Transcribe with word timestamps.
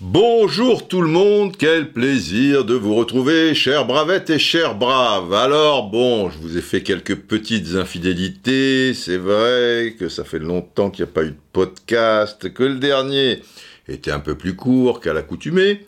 Bonjour 0.00 0.88
tout 0.88 1.00
le 1.00 1.08
monde, 1.08 1.56
quel 1.56 1.90
plaisir 1.92 2.64
de 2.64 2.74
vous 2.74 2.94
retrouver, 2.94 3.54
chers 3.54 3.86
bravettes 3.86 4.28
et 4.30 4.38
chers 4.38 4.74
braves. 4.74 5.32
Alors 5.32 5.88
bon, 5.90 6.28
je 6.28 6.38
vous 6.38 6.58
ai 6.58 6.60
fait 6.60 6.82
quelques 6.82 7.16
petites 7.16 7.76
infidélités, 7.76 8.92
c'est 8.94 9.16
vrai 9.16 9.94
que 9.98 10.08
ça 10.08 10.24
fait 10.24 10.38
longtemps 10.38 10.90
qu'il 10.90 11.04
n'y 11.04 11.10
a 11.10 11.14
pas 11.14 11.22
eu 11.22 11.30
de 11.30 11.36
podcast, 11.52 12.52
que 12.52 12.64
le 12.64 12.74
dernier 12.74 13.42
était 13.88 14.10
un 14.10 14.20
peu 14.20 14.34
plus 14.34 14.54
court 14.54 15.00
qu'à 15.00 15.12
l'accoutumée. 15.12 15.86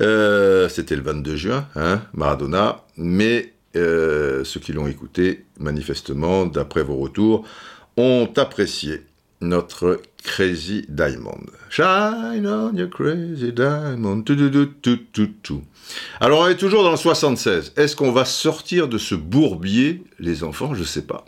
Euh, 0.00 0.68
C'était 0.68 0.96
le 0.96 1.02
22 1.02 1.36
juin, 1.36 1.66
hein, 1.76 2.02
Maradona, 2.12 2.82
mais 2.96 3.52
euh, 3.76 4.44
ceux 4.44 4.60
qui 4.60 4.72
l'ont 4.72 4.86
écouté, 4.86 5.44
manifestement, 5.58 6.46
d'après 6.46 6.82
vos 6.82 6.96
retours, 6.96 7.46
ont 7.96 8.28
apprécié 8.36 9.02
notre 9.40 10.00
Crazy 10.22 10.86
Diamond. 10.88 11.40
Shine 11.70 12.46
on 12.46 12.74
your 12.74 12.88
crazy 12.88 13.52
diamond. 13.52 14.24
Alors 16.20 16.40
on 16.40 16.48
est 16.48 16.56
toujours 16.56 16.82
dans 16.82 16.90
le 16.90 16.96
76. 16.96 17.72
Est-ce 17.76 17.94
qu'on 17.94 18.12
va 18.12 18.24
sortir 18.24 18.88
de 18.88 18.98
ce 18.98 19.14
bourbier, 19.14 20.02
les 20.18 20.42
enfants? 20.42 20.74
Je 20.74 20.84
sais 20.84 21.02
pas. 21.02 21.24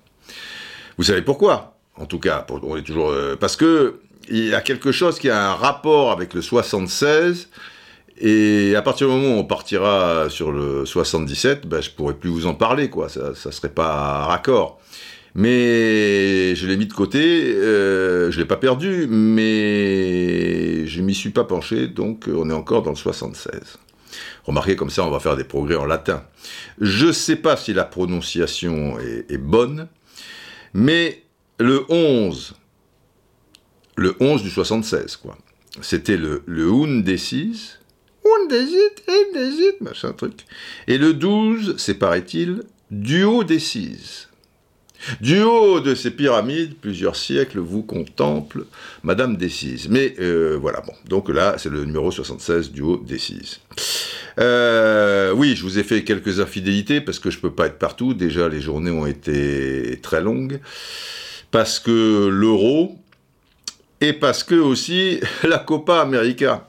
Vous 0.97 1.05
savez 1.05 1.23
pourquoi? 1.23 1.77
En 1.97 2.07
tout 2.07 2.19
cas, 2.19 2.47
on 2.63 2.77
est 2.77 2.83
toujours 2.83 3.11
euh, 3.11 3.37
parce 3.37 3.57
que 3.57 4.01
il 4.29 4.47
y 4.47 4.55
a 4.55 4.61
quelque 4.61 4.93
chose 4.93 5.19
qui 5.19 5.31
a 5.31 5.51
un 5.51 5.55
rapport 5.55 6.11
avec 6.11 6.35
le 6.35 6.43
76. 6.43 7.49
Et 8.21 8.75
à 8.75 8.83
partir 8.83 9.09
du 9.09 9.15
moment 9.15 9.37
où 9.37 9.39
on 9.39 9.45
partira 9.45 10.29
sur 10.29 10.51
le 10.51 10.85
77, 10.85 11.67
ben, 11.67 11.81
je 11.81 11.91
pourrais 11.91 12.15
plus 12.15 12.31
vous 12.31 12.47
en 12.47 12.55
parler, 12.55 12.91
quoi. 12.91 13.09
Ça, 13.09 13.35
ça 13.35 13.53
serait 13.53 13.69
pas 13.69 14.25
raccord. 14.25 14.81
Mais 15.35 16.57
je 16.57 16.67
l'ai 16.67 16.77
mis 16.77 16.87
de 16.87 16.93
côté, 16.93 17.55
euh, 17.55 18.31
je 18.31 18.39
l'ai 18.41 18.45
pas 18.45 18.57
perdu, 18.57 19.07
mais 19.09 20.87
je 20.87 21.01
m'y 21.01 21.15
suis 21.15 21.31
pas 21.31 21.45
penché, 21.45 21.87
donc 21.87 22.29
euh, 22.29 22.35
on 22.37 22.51
est 22.51 22.55
encore 22.55 22.83
dans 22.83 22.91
le 22.91 22.97
76. 22.97 23.79
Remarquez 24.45 24.75
comme 24.75 24.91
ça, 24.91 25.05
on 25.05 25.11
va 25.11 25.21
faire 25.21 25.37
des 25.37 25.45
progrès 25.45 25.77
en 25.77 25.85
latin. 25.85 26.25
Je 26.81 27.13
sais 27.13 27.37
pas 27.37 27.57
si 27.57 27.73
la 27.73 27.85
prononciation 27.85 28.99
est, 28.99 29.39
bonne, 29.39 29.87
mais 30.73 31.23
le 31.59 31.85
11, 31.89 32.57
le 33.97 34.17
11 34.19 34.43
du 34.43 34.51
76, 34.51 35.17
quoi. 35.17 35.37
C'était 35.83 36.17
le, 36.17 36.43
le 36.47 36.69
undécis, 38.43 38.77
undécis, 39.09 39.73
machin 39.81 40.13
truc. 40.13 40.45
Et 40.87 40.99
le 40.99 41.15
12, 41.15 41.77
c'est 41.79 41.95
paraît-il, 41.95 42.63
duodécis. 42.91 44.27
Du 45.21 45.43
haut 45.43 45.81
de 45.81 45.95
ces 45.95 46.11
pyramides, 46.11 46.75
plusieurs 46.75 47.17
siècles 47.17 47.61
vous 47.61 47.83
contemple 47.83 48.65
Madame 49.03 49.37
Décise. 49.37 49.89
Mais 49.89 50.15
euh, 50.21 50.59
voilà, 50.61 50.81
bon. 50.81 50.93
Donc 51.09 51.29
là, 51.29 51.55
c'est 51.57 51.71
le 51.71 51.85
numéro 51.85 52.11
76 52.11 52.73
du 52.73 52.83
haut 52.83 52.97
Décise. 52.97 53.61
Euh, 54.41 55.33
oui, 55.33 55.55
je 55.57 55.63
vous 55.63 55.79
ai 55.79 55.83
fait 55.83 56.05
quelques 56.05 56.41
infidélités 56.41 57.01
parce 57.01 57.19
que 57.19 57.31
je 57.31 57.39
peux 57.39 57.53
pas 57.53 57.67
être 57.67 57.79
partout. 57.79 58.13
Déjà, 58.13 58.49
les 58.49 58.61
journées 58.61 58.91
ont 58.91 59.07
été 59.07 59.99
très 60.03 60.21
longues. 60.21 60.61
Parce 61.51 61.79
que 61.79 62.29
l'euro 62.29 62.97
et 64.01 64.13
parce 64.13 64.43
que 64.43 64.55
aussi 64.55 65.21
la 65.45 65.59
Copa 65.59 66.01
América. 66.01 66.68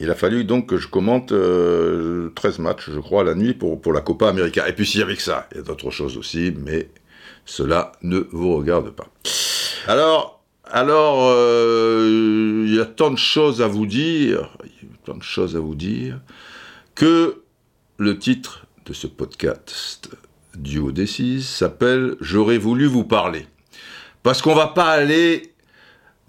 Il 0.00 0.10
a 0.10 0.14
fallu 0.14 0.44
donc 0.44 0.68
que 0.68 0.76
je 0.76 0.88
commente 0.88 1.32
euh, 1.32 2.30
13 2.36 2.60
matchs, 2.60 2.90
je 2.90 3.00
crois, 3.00 3.24
la 3.24 3.34
nuit 3.34 3.54
pour, 3.54 3.80
pour 3.80 3.92
la 3.92 4.00
Copa 4.00 4.28
América. 4.28 4.68
Et 4.68 4.72
puis 4.72 4.86
s'il 4.86 5.00
y 5.00 5.02
avait 5.02 5.16
que 5.16 5.22
ça, 5.22 5.48
il 5.52 5.58
y 5.58 5.60
a 5.60 5.62
d'autres 5.62 5.90
choses 5.90 6.16
aussi, 6.16 6.54
mais 6.56 6.88
cela 7.44 7.92
ne 8.02 8.18
vous 8.30 8.56
regarde 8.56 8.90
pas. 8.90 9.08
Alors, 9.86 10.42
alors, 10.64 11.30
euh, 11.32 12.64
il 12.66 12.74
y 12.74 12.80
a 12.80 12.84
tant 12.84 13.10
de 13.10 13.18
choses 13.18 13.62
à 13.62 13.66
vous 13.66 13.86
dire, 13.86 14.56
tant 15.04 15.16
de 15.16 15.22
choses 15.22 15.56
à 15.56 15.60
vous 15.60 15.74
dire, 15.74 16.20
que 16.94 17.42
le 17.96 18.18
titre 18.18 18.66
de 18.86 18.92
ce 18.92 19.06
podcast 19.06 20.10
Duo 20.54 20.92
Décise 20.92 21.48
s'appelle 21.48 22.16
J'aurais 22.20 22.58
voulu 22.58 22.86
vous 22.86 23.04
parler. 23.04 23.46
Parce 24.22 24.42
qu'on 24.42 24.54
va 24.54 24.68
pas 24.68 24.90
aller 24.90 25.54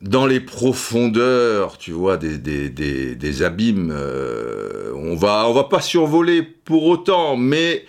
dans 0.02 0.26
les 0.26 0.40
profondeurs, 0.40 1.78
tu 1.78 1.92
vois, 1.92 2.18
des, 2.18 2.38
des, 2.38 2.70
des, 2.70 3.44
abîmes. 3.44 3.92
euh, 3.92 4.94
on 4.96 5.16
va, 5.16 5.48
on 5.48 5.54
va 5.54 5.66
pas 5.66 5.82
survoler 5.82 6.42
pour 6.42 6.86
autant, 6.86 7.36
mais 7.36 7.86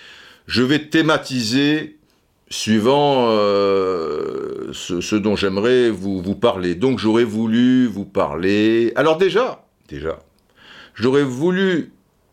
je 0.47 0.63
vais 0.63 0.89
thématiser 0.89 1.99
suivant 2.49 3.29
euh, 3.29 4.73
ce, 4.73 5.15
dont 5.17 5.37
j'aimerais 5.37 5.91
vous, 5.91 6.21
vous 6.21 6.35
parler. 6.35 6.75
Donc 6.75 6.99
j'aurais 6.99 7.25
voulu 7.25 7.87
vous 7.87 8.05
parler. 8.05 8.93
Alors 8.97 9.17
déjà, 9.17 9.65
déjà, 9.89 10.19
j'aurais 10.95 11.23
voulu 11.23 11.93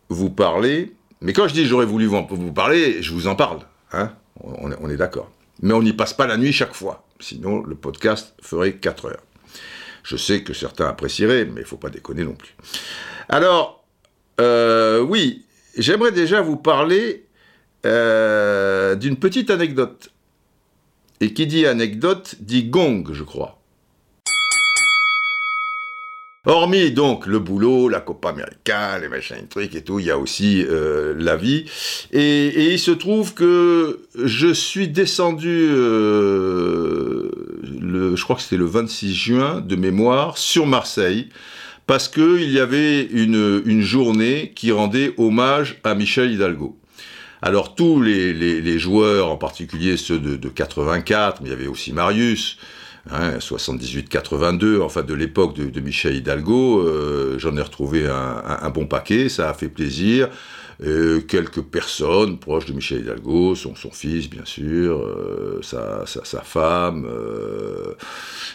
vous 0.10 0.30
parler. 0.30 0.94
Mais 1.22 1.34
quand 1.34 1.48
je 1.48 1.54
dis 1.54 1.66
j'aurais 1.66 1.86
voulu 1.86 2.06
vous, 2.06 2.26
vous 2.30 2.54
parler, 2.54 3.02
je 3.02 3.14
vous 3.14 3.28
en 3.28 3.36
parle. 3.36 3.60
Hein 3.92 4.12
on, 4.44 4.70
on 4.82 4.90
est 4.90 4.98
d'accord. 4.98 5.30
Mais 5.62 5.74
on 5.74 5.82
n'y 5.82 5.94
passe 5.94 6.14
pas 6.14 6.28
la 6.28 6.38
nuit 6.38 6.54
chaque 6.54 6.74
fois. 6.74 7.04
Sinon, 7.20 7.64
le 7.64 7.76
podcast 7.76 8.36
ferait 8.42 8.74
4 8.74 9.06
heures. 9.06 9.24
Je 10.08 10.16
sais 10.16 10.42
que 10.42 10.54
certains 10.54 10.88
apprécieraient, 10.88 11.44
mais 11.44 11.60
il 11.60 11.68
faut 11.68 11.76
pas 11.76 11.90
déconner 11.90 12.24
non 12.24 12.34
plus. 12.34 12.56
Alors, 13.28 13.86
euh, 14.40 15.02
oui, 15.02 15.44
j'aimerais 15.78 16.14
déjà 16.14 16.40
vous 16.40 16.56
parler 16.56 17.26
euh, 17.86 18.96
d'une 18.96 19.18
petite 19.18 19.50
anecdote. 19.50 20.14
Et 21.20 21.34
qui 21.34 21.46
dit 21.46 21.66
anecdote 21.66 22.36
dit 22.40 22.64
gong, 22.64 23.04
je 23.12 23.24
crois. 23.26 23.57
Hormis 26.46 26.92
donc 26.92 27.28
le 27.28 27.40
boulot, 27.40 27.90
la 27.90 28.00
Copa 28.00 28.30
América, 28.30 28.98
les 29.00 29.10
machins, 29.10 29.36
les 29.42 29.48
trucs 29.48 29.76
et 29.76 29.82
tout, 29.82 30.00
il 30.00 30.06
y 30.06 30.12
a 30.12 30.18
aussi 30.18 30.64
euh, 30.66 31.14
la 31.18 31.36
vie. 31.36 31.66
Et, 32.14 32.72
il 32.72 32.80
se 32.80 32.92
trouve 32.92 33.34
que 33.34 34.00
je 34.16 34.54
suis 34.54 34.88
descendu, 34.88 35.68
euh, 35.70 37.30
je 38.16 38.24
crois 38.24 38.38
que 38.38 38.44
c'était 38.44 38.56
le 38.56 38.66
26 38.66 39.14
juin 39.14 39.60
de 39.60 39.76
mémoire, 39.76 40.38
sur 40.38 40.68
Marseille, 40.68 41.28
parce 41.86 42.08
qu'il 42.08 42.50
y 42.50 42.60
avait 42.60 43.04
une, 43.04 43.82
journée 43.82 44.54
qui 44.56 44.72
rendait 44.72 45.14
hommage 45.18 45.80
à 45.84 45.96
Michel 45.96 46.32
Hidalgo. 46.32 46.78
Alors 47.42 47.76
tous 47.76 48.02
les 48.02 48.80
joueurs, 48.80 49.30
en 49.30 49.38
particulier 49.38 49.98
ceux 49.98 50.18
de, 50.18 50.38
de 50.38 50.50
84, 50.50 51.42
mais 51.42 51.50
il 51.50 51.52
y 51.52 51.54
avait 51.54 51.68
aussi 51.68 51.92
Marius, 51.92 52.58
hein, 53.12 53.38
78-82, 53.40 54.82
enfin 54.82 55.04
de 55.04 55.14
l'époque 55.14 55.56
de, 55.56 55.80
Michel 55.80 56.16
Hidalgo, 56.16 56.80
euh, 56.80 57.38
j'en 57.40 57.56
ai 57.58 57.62
retrouvé 57.62 58.08
un, 58.08 58.70
bon 58.70 58.86
paquet, 58.86 59.30
ça 59.30 59.50
a 59.50 59.54
fait 59.54 59.70
plaisir. 59.70 60.30
Euh, 60.84 61.22
quelques 61.22 61.64
personnes 61.64 62.38
proches 62.38 62.68
de 62.68 62.74
Michel 62.74 63.00
Hidalgo, 63.00 63.56
son, 63.56 63.74
fils 63.92 64.30
bien 64.30 64.46
sûr, 64.46 65.00
euh, 65.00 65.60
sa, 65.64 66.42
femme. 66.44 67.08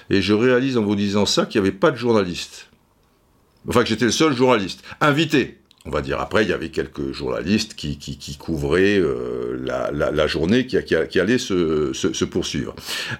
et 0.09 0.23
je 0.23 0.33
réalise 0.33 0.79
en 0.79 0.83
vous 0.83 0.95
disant 0.95 1.27
ça 1.27 1.47
qu'il 1.47 1.61
n'y 1.61 1.69
avait 1.69 1.77
pas 1.77 1.91
de 1.91 1.97
journaliste. 1.97 2.69
Enfin 3.69 3.83
que 3.83 3.89
j'étais 3.89 4.05
le 4.05 4.11
seul 4.11 4.35
journaliste. 4.35 4.83
Invité, 5.01 5.59
on 5.85 5.91
va 5.91 6.01
dire. 6.01 6.21
Après, 6.21 6.45
il 6.45 6.51
y 6.51 6.53
avait 6.53 6.69
quelques 6.71 7.13
journalistes 7.13 7.75
qui, 7.75 7.99
qui, 7.99 8.17
qui 8.17 8.37
couvraient 8.37 8.99
euh, 8.99 9.59
la, 9.65 9.91
la, 9.91 10.11
la 10.11 10.27
journée 10.27 10.67
qui, 10.67 10.83
qui, 10.85 10.95
qui 11.09 11.21
allait 11.21 11.39
se, 11.39 11.93
se, 11.93 12.13
se 12.13 12.25
poursuivre. 12.25 12.75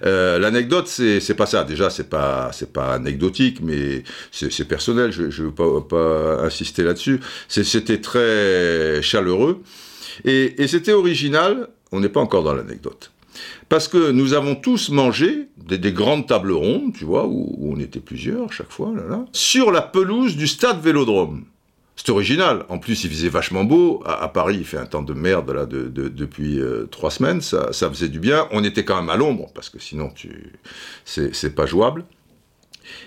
Euh, 0.05 0.39
L'anecdote, 0.39 0.87
c'est 0.87 1.35
pas 1.35 1.47
ça. 1.47 1.65
Déjà, 1.65 1.91
c'est 1.91 2.09
pas 2.09 2.51
c'est 2.53 2.73
pas 2.73 2.95
anecdotique, 2.95 3.61
mais 3.63 4.05
c'est 4.31 4.67
personnel. 4.69 5.13
Je 5.13 5.31
je 5.31 5.45
veux 5.45 5.55
pas 5.55 5.81
pas 5.81 6.43
insister 6.45 6.83
là-dessus. 6.85 7.21
C'était 7.49 8.01
très 8.01 9.03
chaleureux 9.03 9.63
et, 10.25 10.63
et 10.63 10.69
c'était 10.69 10.93
original. 10.93 11.69
On 11.91 12.01
n'est 12.01 12.09
pas 12.09 12.21
encore 12.21 12.43
dans 12.43 12.55
l'anecdote. 12.55 13.11
Parce 13.69 13.89
que 13.89 14.11
nous 14.11 14.35
avons 14.35 14.55
tous 14.55 14.91
mangé 14.91 15.49
des, 15.57 15.79
des 15.79 15.93
grandes 15.93 16.27
tables 16.27 16.53
rondes, 16.53 16.93
tu 16.95 17.05
vois, 17.05 17.27
où, 17.27 17.55
où 17.59 17.73
on 17.75 17.81
était 17.81 18.01
plusieurs 18.01 18.53
chaque 18.53 18.71
fois, 18.71 18.93
là, 18.95 19.03
là, 19.09 19.25
sur 19.33 19.71
la 19.73 19.81
pelouse 19.81 20.37
du 20.37 20.47
stade 20.47 20.81
Vélodrome. 20.83 21.45
C'est 21.97 22.09
original. 22.11 22.65
En 22.69 22.79
plus, 22.79 23.05
il 23.05 23.11
faisait 23.11 23.29
vachement 23.29 23.65
beau. 23.65 24.03
À, 24.07 24.29
Paris, 24.29 24.57
il 24.59 24.65
fait 24.65 24.79
un 24.79 24.87
temps 24.87 25.03
de 25.03 25.13
merde 25.13 25.69
depuis 25.69 26.59
euh, 26.59 26.87
trois 26.87 27.11
semaines. 27.11 27.41
Ça, 27.41 27.73
ça 27.73 27.89
faisait 27.91 28.09
du 28.09 28.19
bien. 28.19 28.49
On 28.51 28.65
était 28.65 28.85
quand 28.85 28.97
même 28.97 29.11
à 29.11 29.17
l'ombre 29.17 29.51
parce 29.55 29.69
que 29.69 29.79
sinon, 29.79 30.13
c'est 31.05 31.55
pas 31.55 31.67
jouable. 31.67 32.05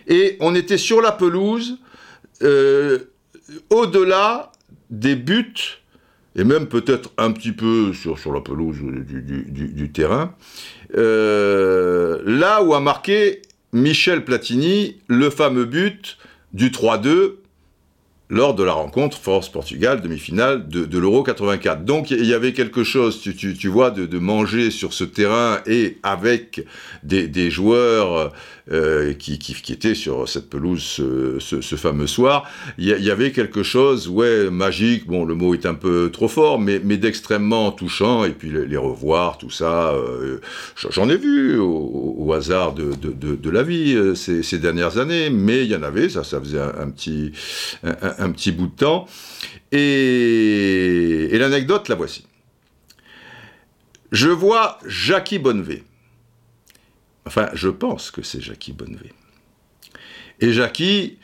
Et 0.08 0.38
on 0.40 0.56
était 0.56 0.78
sur 0.78 1.02
la 1.02 1.12
pelouse, 1.12 1.78
euh, 2.44 3.00
au-delà 3.70 4.52
des 4.90 5.16
buts 5.16 5.82
et 6.36 6.44
même 6.44 6.68
peut-être 6.68 7.12
un 7.18 7.32
petit 7.32 7.54
peu 7.54 7.94
sur, 7.94 8.34
la 8.34 8.42
pelouse 8.42 8.78
du 8.82 9.92
terrain, 9.92 10.36
euh, 10.98 12.22
là 12.26 12.62
où 12.62 12.74
a 12.74 12.82
marqué 12.82 13.42
Michel 13.72 14.26
Platini 14.26 14.98
le 15.08 15.30
fameux 15.30 15.66
but 15.66 16.18
du 16.54 16.70
3-2 16.72 17.36
lors 18.30 18.56
de 18.56 18.64
la 18.64 18.74
rencontre 18.74 19.18
France-Portugal, 19.18 20.02
demi-finale 20.02 20.68
de, 20.68 20.98
l'Euro 20.98 21.24
84. 21.24 21.84
Donc 21.84 22.12
il 22.12 22.26
y 22.26 22.34
avait 22.34 22.54
quelque 22.54 22.84
chose, 22.84 23.22
tu, 23.22 23.36
tu, 23.36 23.68
vois, 23.68 23.92
de, 23.92 24.18
manger 24.18 24.72
sur 24.72 24.94
ce 24.94 25.04
terrain 25.04 25.60
et 25.68 25.98
avec 26.04 26.66
des, 27.04 27.28
des 27.28 27.52
joueurs 27.52 28.32
euh, 28.72 29.14
qui, 29.14 29.38
qui, 29.38 29.72
étaient 29.72 29.94
sur 29.94 30.28
cette 30.28 30.50
pelouse 30.50 30.82
ce, 30.82 31.76
fameux 31.76 32.08
soir. 32.08 32.50
Il 32.80 32.88
y, 32.88 33.12
avait 33.12 33.32
quelque 33.32 33.62
chose, 33.62 34.08
ouais, 34.08 34.50
magique, 34.50 35.06
bon, 35.06 35.24
le 35.24 35.36
mot 35.36 35.54
est 35.54 35.68
un 35.68 35.76
peu 35.76 36.10
trop 36.12 36.28
fort, 36.28 36.60
mais, 36.60 36.80
d'extrêmement 36.80 37.72
touchant, 37.72 38.24
et 38.24 38.32
puis 38.32 38.50
les, 38.50 38.66
les 38.66 38.78
revoir, 38.78 39.38
tout 39.38 39.52
ça, 39.52 39.92
euh, 39.92 40.40
j'en 40.90 41.10
ai 41.10 41.18
vu 41.18 41.60
au, 41.60 42.34
hasard 42.34 42.74
de, 42.74 43.50
la 43.50 43.62
vie 43.62 43.94
euh, 43.94 44.16
ces, 44.16 44.58
dernières 44.58 44.98
années, 44.98 45.30
mais 45.30 45.64
il 45.64 45.72
y 45.72 45.76
en 45.76 45.84
avait, 45.84 46.10
ça, 46.10 46.24
ça 46.24 46.40
faisait 46.40 46.60
un, 46.60 46.90
petit... 46.90 47.32
Bout 48.52 48.68
de 48.68 48.76
temps. 48.76 49.08
Et, 49.72 51.30
et 51.32 51.38
l'anecdote, 51.38 51.88
la 51.90 51.96
voici. 51.96 52.26
Je 54.12 54.30
vois 54.30 54.80
Jackie 54.88 55.40
Bonnevé. 55.40 55.84
Enfin, 57.26 57.50
je 57.54 57.70
pense 57.70 58.12
que 58.12 58.22
c'est 58.22 58.42
Jackie 58.42 58.74
Bonnevé. 58.74 59.12
Et 60.40 60.54
Jackie, 60.54 61.18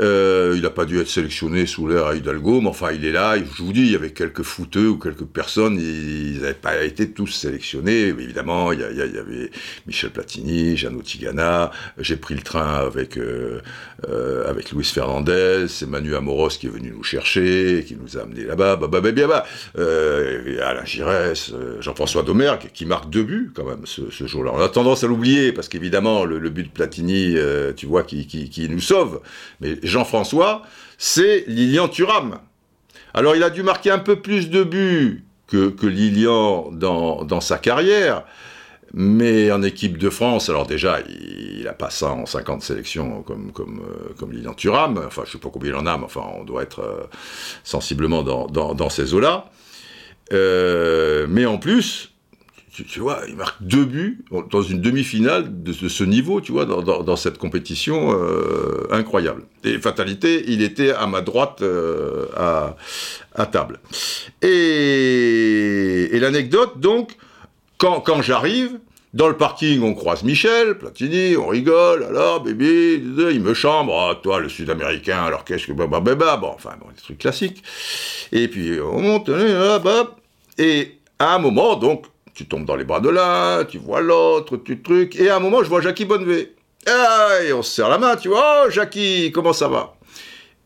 euh, 0.00 0.54
il 0.56 0.62
n'a 0.62 0.70
pas 0.70 0.86
dû 0.86 0.98
être 0.98 1.08
sélectionné 1.08 1.66
sous 1.66 1.86
l'air 1.86 2.06
à 2.06 2.16
Hidalgo, 2.16 2.60
mais 2.60 2.68
enfin, 2.68 2.90
il 2.92 3.04
est 3.04 3.12
là. 3.12 3.36
Je 3.38 3.62
vous 3.62 3.72
dis, 3.72 3.82
il 3.82 3.92
y 3.92 3.94
avait 3.94 4.10
quelques 4.10 4.42
fouteux 4.42 4.88
ou 4.88 4.98
quelques 4.98 5.24
personnes, 5.24 5.78
ils 5.78 6.40
n'avaient 6.40 6.54
pas 6.54 6.82
été 6.82 7.10
tous 7.10 7.28
sélectionnés. 7.28 8.06
Évidemment, 8.06 8.72
il 8.72 8.80
y, 8.80 8.82
avait 8.82 9.50
Michel 9.86 10.10
Platini, 10.10 10.76
Jeannot 10.76 11.02
Tigana. 11.02 11.70
J'ai 11.98 12.16
pris 12.16 12.34
le 12.34 12.42
train 12.42 12.74
avec 12.74 13.16
euh, 13.16 13.60
euh, 14.08 14.48
avec 14.48 14.72
Luis 14.72 14.84
Fernandez. 14.84 15.66
C'est 15.68 15.86
Manu 15.86 16.16
Amoros 16.16 16.48
qui 16.48 16.66
est 16.66 16.70
venu 16.70 16.92
nous 16.96 17.04
chercher, 17.04 17.84
qui 17.86 17.96
nous 17.96 18.18
a 18.18 18.22
amenés 18.22 18.44
là-bas. 18.44 18.76
Bah, 18.76 18.88
bah, 18.88 19.00
bah, 19.00 19.44
Alain 19.76 20.84
Giresse, 20.84 21.52
Jean-François 21.80 22.22
Domergue, 22.22 22.70
qui 22.72 22.84
marque 22.84 23.10
deux 23.10 23.22
buts 23.22 23.52
quand 23.54 23.64
même 23.64 23.84
ce, 23.84 24.26
jour-là. 24.26 24.50
On 24.54 24.60
a 24.60 24.68
tendance 24.68 25.04
à 25.04 25.06
l'oublier 25.06 25.52
parce 25.52 25.68
qu'évidemment, 25.68 26.24
le, 26.24 26.38
le, 26.38 26.50
but 26.50 26.64
de 26.64 26.68
Platini, 26.70 27.36
tu 27.76 27.86
vois, 27.86 28.02
qui, 28.02 28.26
qui, 28.26 28.50
qui 28.50 28.68
nous 28.68 28.80
sauve. 28.80 29.20
Mais 29.60 29.78
Jean-François, 29.86 30.62
c'est 30.98 31.44
Lilian 31.46 31.88
Thuram. 31.88 32.38
Alors 33.12 33.36
il 33.36 33.42
a 33.42 33.50
dû 33.50 33.62
marquer 33.62 33.90
un 33.90 33.98
peu 33.98 34.16
plus 34.16 34.50
de 34.50 34.64
buts 34.64 35.24
que, 35.46 35.86
Lilian 35.86 36.70
dans, 36.72 37.40
sa 37.40 37.58
carrière, 37.58 38.24
mais 38.92 39.52
en 39.52 39.62
équipe 39.62 39.98
de 39.98 40.10
France, 40.10 40.48
alors 40.48 40.66
déjà, 40.66 40.98
il 41.08 41.62
n'a 41.64 41.72
pas 41.72 41.90
150 41.90 42.62
sélections 42.62 43.22
comme, 43.22 43.52
comme, 43.52 43.80
euh, 43.80 44.14
comme 44.18 44.32
Lilian 44.32 44.54
Thuram, 44.54 45.00
enfin 45.06 45.22
je 45.24 45.28
ne 45.28 45.32
sais 45.32 45.38
pas 45.38 45.50
combien 45.50 45.70
il 45.70 45.76
en 45.76 45.86
a, 45.86 45.96
mais 45.96 46.04
enfin 46.04 46.24
on 46.34 46.44
doit 46.44 46.62
être 46.62 46.80
euh, 46.80 47.04
sensiblement 47.62 48.22
dans 48.22 48.90
ces 48.90 49.14
eaux-là. 49.14 49.50
Euh, 50.32 51.26
mais 51.28 51.46
en 51.46 51.58
plus, 51.58 52.13
tu, 52.82 52.98
vois, 52.98 53.20
il 53.28 53.36
marque 53.36 53.62
deux 53.62 53.84
buts 53.84 54.24
dans 54.50 54.62
une 54.62 54.80
demi-finale 54.80 55.62
de, 55.62 55.72
ce 55.72 56.02
niveau, 56.02 56.40
tu 56.40 56.50
vois, 56.50 56.64
dans, 56.64 57.16
cette 57.16 57.38
compétition 57.38 58.12
euh, 58.12 58.88
incroyable. 58.90 59.44
Et 59.62 59.78
fatalité, 59.78 60.44
il 60.48 60.60
était 60.60 60.90
à 60.90 61.06
ma 61.06 61.20
droite 61.20 61.62
euh, 61.62 62.26
à, 62.36 63.46
table. 63.46 63.78
Et, 64.42 66.18
l'anecdote, 66.18 66.80
donc, 66.80 67.16
quand, 67.78 68.22
j'arrive, 68.22 68.80
dans 69.12 69.28
le 69.28 69.36
parking, 69.36 69.82
on 69.82 69.94
croise 69.94 70.24
Michel, 70.24 70.76
Platini, 70.76 71.36
on 71.36 71.46
rigole, 71.46 72.02
alors, 72.02 72.40
bébé, 72.42 72.94
il 72.94 73.40
me 73.40 73.54
chambre, 73.54 73.94
ah, 74.10 74.18
toi, 74.20 74.40
le 74.40 74.48
sud-américain, 74.48 75.22
alors 75.22 75.44
qu'est-ce 75.44 75.68
que, 75.68 75.72
bah, 75.72 75.86
bah, 75.86 76.00
bah, 76.00 76.36
bon, 76.36 76.50
enfin, 76.52 76.74
bon, 76.80 76.88
des 76.88 77.00
trucs 77.00 77.18
classiques. 77.18 77.62
Et 78.32 78.48
puis, 78.48 78.80
on 78.80 79.00
monte, 79.00 79.30
bah, 79.30 80.16
et 80.58 80.98
à 81.20 81.34
un 81.34 81.38
moment, 81.38 81.76
donc, 81.76 82.06
tu 82.34 82.46
tombes 82.46 82.64
dans 82.64 82.76
les 82.76 82.84
bras 82.84 83.00
de 83.00 83.08
l'un, 83.08 83.64
tu 83.64 83.78
vois 83.78 84.00
l'autre, 84.00 84.56
tu 84.56 84.82
trucs, 84.82 85.16
et 85.16 85.30
à 85.30 85.36
un 85.36 85.40
moment, 85.40 85.62
je 85.62 85.68
vois 85.68 85.80
Jackie 85.80 86.04
Bonnevé. 86.04 86.54
Et 87.46 87.52
on 87.52 87.62
se 87.62 87.76
serre 87.76 87.88
la 87.88 87.98
main, 87.98 88.16
tu 88.16 88.28
vois, 88.28 88.64
oh, 88.66 88.70
Jackie, 88.70 89.32
comment 89.32 89.52
ça 89.52 89.68
va? 89.68 89.96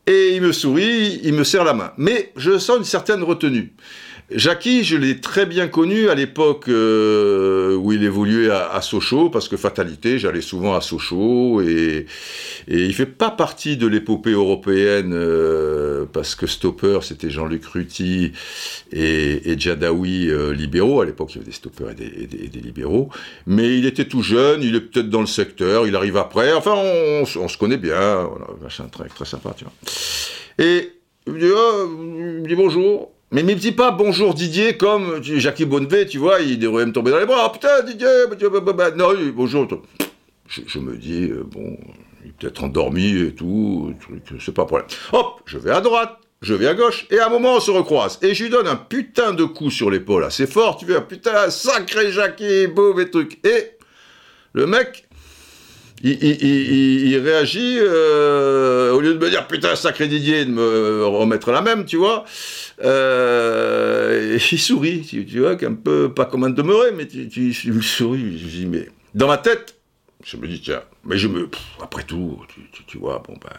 Et 0.06 0.34
il 0.34 0.42
me 0.42 0.52
sourit, 0.52 1.20
il 1.22 1.34
me 1.34 1.44
serre 1.44 1.64
la 1.64 1.74
main. 1.74 1.92
Mais 1.98 2.32
je 2.36 2.58
sens 2.58 2.78
une 2.78 2.84
certaine 2.84 3.22
retenue. 3.22 3.74
Jackie, 4.30 4.84
je 4.84 4.94
l'ai 4.98 5.22
très 5.22 5.46
bien 5.46 5.68
connu 5.68 6.10
à 6.10 6.14
l'époque 6.14 6.68
euh, 6.68 7.74
où 7.76 7.92
il 7.92 8.04
évoluait 8.04 8.50
à, 8.50 8.82
Sochaux, 8.82 9.30
parce 9.30 9.48
que 9.48 9.56
fatalité, 9.56 10.18
j'allais 10.18 10.42
souvent 10.42 10.74
à 10.74 10.82
Sochaux, 10.82 11.62
et, 11.62 12.04
et 12.68 12.84
il 12.84 12.92
fait 12.92 13.06
pas 13.06 13.30
partie 13.30 13.78
de 13.78 13.86
l'épopée 13.86 14.32
européenne, 14.32 15.12
euh, 15.14 16.04
parce 16.12 16.34
que 16.34 16.46
stopper, 16.46 16.98
c'était 17.00 17.30
Jean-Luc 17.30 17.64
Ruti 17.64 18.32
et, 18.92 19.50
et 19.50 19.56
euh, 19.66 20.52
libéraux, 20.52 21.00
à 21.00 21.06
l'époque 21.06 21.30
il 21.34 21.36
y 21.36 21.38
avait 21.38 21.46
des 21.46 21.52
stoppers 21.52 21.90
et 21.92 21.94
des, 21.94 22.60
libéraux, 22.60 23.08
mais 23.46 23.78
il 23.78 23.86
était 23.86 24.04
tout 24.04 24.22
jeune, 24.22 24.62
il 24.62 24.76
est 24.76 24.82
peut-être 24.82 25.08
dans 25.08 25.20
le 25.20 25.26
secteur, 25.26 25.86
il 25.86 25.96
arrive 25.96 26.18
après, 26.18 26.52
enfin 26.52 26.74
on, 26.74 27.24
se 27.24 27.56
connaît 27.56 27.78
bien, 27.78 28.24
voilà, 28.24 28.46
machin 28.62 28.88
très, 28.92 29.08
très 29.08 29.24
sympa, 29.24 29.54
tu 29.56 29.64
vois. 29.64 29.72
Et 30.58 30.92
il 31.26 31.52
oh, 31.54 31.88
il 31.88 32.42
me 32.42 32.46
dit 32.46 32.54
bonjour, 32.54 33.10
mais 33.30 33.42
ne 33.42 33.48
me 33.48 33.54
dis 33.54 33.72
pas 33.72 33.90
bonjour 33.90 34.32
Didier 34.32 34.76
comme 34.76 35.22
Jackie 35.22 35.66
Bonnevé, 35.66 36.06
tu 36.06 36.18
vois, 36.18 36.40
il 36.40 36.58
devrait 36.58 36.86
me 36.86 36.92
tomber 36.92 37.10
dans 37.10 37.18
les 37.18 37.26
bras. 37.26 37.46
Oh, 37.46 37.52
putain, 37.52 37.82
Didier, 37.82 38.08
non, 38.96 39.12
bonjour. 39.34 39.68
Je, 40.46 40.78
me 40.78 40.96
dis, 40.96 41.24
euh, 41.24 41.44
bon, 41.44 41.76
il 42.24 42.30
est 42.30 42.32
peut-être 42.32 42.64
endormi 42.64 43.20
et 43.20 43.34
tout, 43.34 43.94
c'est 44.40 44.54
pas 44.54 44.64
problème. 44.64 44.88
Hop, 45.12 45.42
je 45.44 45.58
vais 45.58 45.72
à 45.72 45.82
droite, 45.82 46.18
je 46.40 46.54
vais 46.54 46.66
à 46.66 46.74
gauche, 46.74 47.06
et 47.10 47.18
à 47.18 47.26
un 47.26 47.30
moment 47.30 47.56
on 47.56 47.60
se 47.60 47.70
recroise. 47.70 48.18
Et 48.22 48.34
je 48.34 48.44
lui 48.44 48.50
donne 48.50 48.66
un 48.66 48.76
putain 48.76 49.34
de 49.34 49.44
coup 49.44 49.70
sur 49.70 49.90
l'épaule 49.90 50.24
assez 50.24 50.46
fort, 50.46 50.78
tu 50.78 50.86
vois, 50.86 51.02
putain, 51.02 51.50
sacré 51.50 52.10
Jackie, 52.10 52.66
boum 52.66 52.98
et 52.98 53.10
truc. 53.10 53.38
Et 53.44 53.72
le 54.54 54.66
mec, 54.66 55.07
il, 56.02 56.18
il, 56.22 56.42
il, 56.42 57.08
il, 57.08 57.18
réagit, 57.18 57.78
euh, 57.80 58.92
au 58.92 59.00
lieu 59.00 59.14
de 59.14 59.18
me 59.18 59.30
dire 59.30 59.46
putain, 59.46 59.74
sacré 59.76 60.06
Didier, 60.06 60.44
de 60.44 60.50
me 60.50 61.04
remettre 61.04 61.50
la 61.50 61.60
même, 61.60 61.84
tu 61.84 61.96
vois, 61.96 62.24
euh, 62.84 64.38
il 64.50 64.58
sourit, 64.58 65.02
tu, 65.02 65.24
tu 65.24 65.40
vois, 65.40 65.56
un 65.62 65.74
peu, 65.74 66.12
pas 66.12 66.24
comme 66.24 66.44
un 66.44 66.50
demeuré, 66.50 66.92
mais 66.96 67.06
tu, 67.06 67.28
tu, 67.28 67.48
il 67.48 67.82
sourit, 67.82 68.38
je 68.38 68.46
dis, 68.46 68.66
mais 68.66 68.88
dans 69.14 69.28
ma 69.28 69.38
tête, 69.38 69.77
je 70.28 70.36
me 70.36 70.46
dis, 70.46 70.60
tiens, 70.60 70.82
mais 71.04 71.16
je 71.16 71.26
me, 71.26 71.48
après 71.82 72.02
tout, 72.02 72.38
tu, 72.48 72.84
tu, 72.84 72.98
vois, 72.98 73.22
bon 73.26 73.34
ben, 73.40 73.50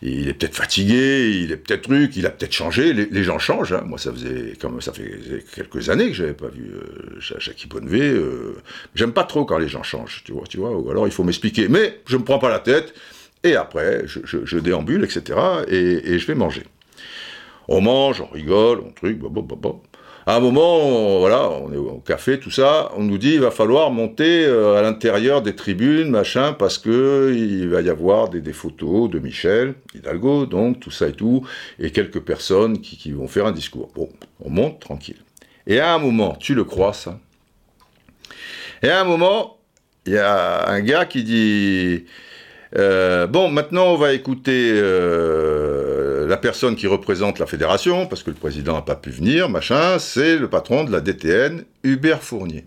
il 0.00 0.26
est 0.26 0.32
peut-être 0.32 0.56
fatigué, 0.56 1.38
il 1.42 1.52
est 1.52 1.58
peut-être 1.58 1.82
truc, 1.82 2.16
il 2.16 2.24
a 2.24 2.30
peut-être 2.30 2.52
changé, 2.52 2.94
les, 2.94 3.24
gens 3.24 3.38
changent, 3.38 3.74
hein. 3.74 3.82
moi 3.84 3.98
ça 3.98 4.10
faisait, 4.10 4.54
comme 4.58 4.80
ça 4.80 4.94
fait 4.94 5.44
quelques 5.54 5.90
années 5.90 6.08
que 6.08 6.14
j'avais 6.14 6.32
pas 6.32 6.48
vu 6.48 6.72
euh, 6.72 7.20
Jackie 7.20 7.66
Bonnevé, 7.66 8.00
euh, 8.00 8.56
j'aime 8.94 9.12
pas 9.12 9.24
trop 9.24 9.44
quand 9.44 9.58
les 9.58 9.68
gens 9.68 9.82
changent, 9.82 10.22
tu 10.24 10.32
vois, 10.32 10.44
tu 10.48 10.56
vois, 10.56 10.70
ou 10.70 10.90
alors 10.90 11.06
il 11.06 11.12
faut 11.12 11.24
m'expliquer, 11.24 11.68
mais 11.68 12.00
je 12.06 12.16
me 12.16 12.24
prends 12.24 12.38
pas 12.38 12.48
la 12.48 12.60
tête, 12.60 12.94
et 13.44 13.54
après, 13.54 14.04
je, 14.06 14.58
déambule, 14.58 15.04
etc., 15.04 15.38
et, 15.68 16.12
et, 16.12 16.18
je 16.18 16.26
vais 16.26 16.34
manger. 16.34 16.62
On 17.68 17.80
mange, 17.80 18.22
on 18.22 18.26
rigole, 18.26 18.80
on 18.80 18.90
truc, 18.92 19.18
bon, 19.18 19.30
bon, 19.30 19.56
bon. 19.56 19.82
À 20.26 20.36
un 20.36 20.40
moment, 20.40 20.76
on, 20.76 21.20
voilà, 21.20 21.48
on 21.48 21.72
est 21.72 21.76
au 21.76 22.02
café, 22.06 22.38
tout 22.38 22.50
ça, 22.50 22.90
on 22.96 23.04
nous 23.04 23.16
dit 23.16 23.34
il 23.34 23.40
va 23.40 23.50
falloir 23.50 23.90
monter 23.90 24.44
euh, 24.44 24.76
à 24.76 24.82
l'intérieur 24.82 25.40
des 25.40 25.56
tribunes, 25.56 26.10
machin, 26.10 26.52
parce 26.52 26.78
que 26.78 27.32
il 27.34 27.68
va 27.68 27.80
y 27.80 27.88
avoir 27.88 28.28
des, 28.28 28.52
photos 28.52 29.08
de 29.08 29.18
Michel 29.18 29.74
Hidalgo, 29.94 30.46
donc 30.46 30.80
tout 30.80 30.90
ça 30.90 31.08
et 31.08 31.12
tout, 31.12 31.46
et 31.78 31.90
quelques 31.90 32.20
personnes 32.20 32.80
qui, 32.80 32.96
qui, 32.98 33.12
vont 33.12 33.28
faire 33.28 33.46
un 33.46 33.52
discours. 33.52 33.90
Bon, 33.94 34.08
on 34.44 34.50
monte 34.50 34.80
tranquille. 34.80 35.18
Et 35.66 35.80
à 35.80 35.94
un 35.94 35.98
moment, 35.98 36.36
tu 36.38 36.54
le 36.54 36.64
crois 36.64 36.92
ça? 36.92 37.18
Et 38.82 38.88
à 38.90 39.00
un 39.00 39.04
moment, 39.04 39.58
il 40.06 40.12
y 40.14 40.18
a 40.18 40.68
un 40.68 40.80
gars 40.80 41.06
qui 41.06 41.24
dit 41.24 42.04
euh, 42.76 43.26
bon, 43.26 43.50
maintenant 43.50 43.86
on 43.86 43.96
va 43.96 44.12
écouter 44.12 44.70
euh, 44.74 45.79
la 46.30 46.36
personne 46.36 46.76
qui 46.76 46.86
représente 46.86 47.40
la 47.40 47.46
fédération, 47.46 48.06
parce 48.06 48.22
que 48.22 48.30
le 48.30 48.36
président 48.36 48.74
n'a 48.74 48.82
pas 48.82 48.94
pu 48.94 49.10
venir, 49.10 49.48
machin, 49.48 49.98
c'est 49.98 50.38
le 50.38 50.48
patron 50.48 50.84
de 50.84 50.92
la 50.92 51.00
DTN, 51.00 51.64
Hubert 51.82 52.22
Fournier. 52.22 52.66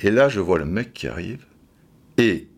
Et 0.00 0.10
là, 0.10 0.30
je 0.30 0.40
vois 0.40 0.58
le 0.58 0.64
mec 0.64 0.94
qui 0.94 1.08
arrive, 1.08 1.44
et 2.16 2.48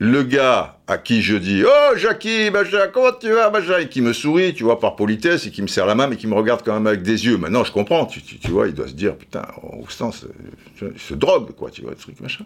le 0.00 0.24
gars 0.24 0.80
à 0.88 0.98
qui 0.98 1.22
je 1.22 1.36
dis 1.36 1.62
Oh 1.64 1.96
Jackie, 1.96 2.50
machin, 2.50 2.88
comment 2.92 3.12
tu 3.12 3.30
vas, 3.30 3.48
machin, 3.50 3.78
et 3.78 3.88
qui 3.88 4.00
me 4.00 4.12
sourit, 4.12 4.54
tu 4.54 4.64
vois, 4.64 4.80
par 4.80 4.96
politesse, 4.96 5.46
et 5.46 5.52
qui 5.52 5.62
me 5.62 5.68
serre 5.68 5.86
la 5.86 5.94
main, 5.94 6.08
mais 6.08 6.16
qui 6.16 6.26
me 6.26 6.34
regarde 6.34 6.62
quand 6.64 6.74
même 6.74 6.88
avec 6.88 7.02
des 7.02 7.24
yeux. 7.24 7.38
Maintenant, 7.38 7.62
je 7.62 7.70
comprends, 7.70 8.06
tu, 8.06 8.20
vois, 8.48 8.66
il 8.66 8.74
doit 8.74 8.88
se 8.88 8.94
dire 8.94 9.14
Putain, 9.14 9.46
Augustin, 9.62 10.10
il 10.80 11.00
se 11.00 11.14
drogue, 11.14 11.52
quoi, 11.52 11.70
tu 11.70 11.82
vois, 11.82 11.92
le 11.92 11.96
truc, 11.96 12.20
machin. 12.20 12.44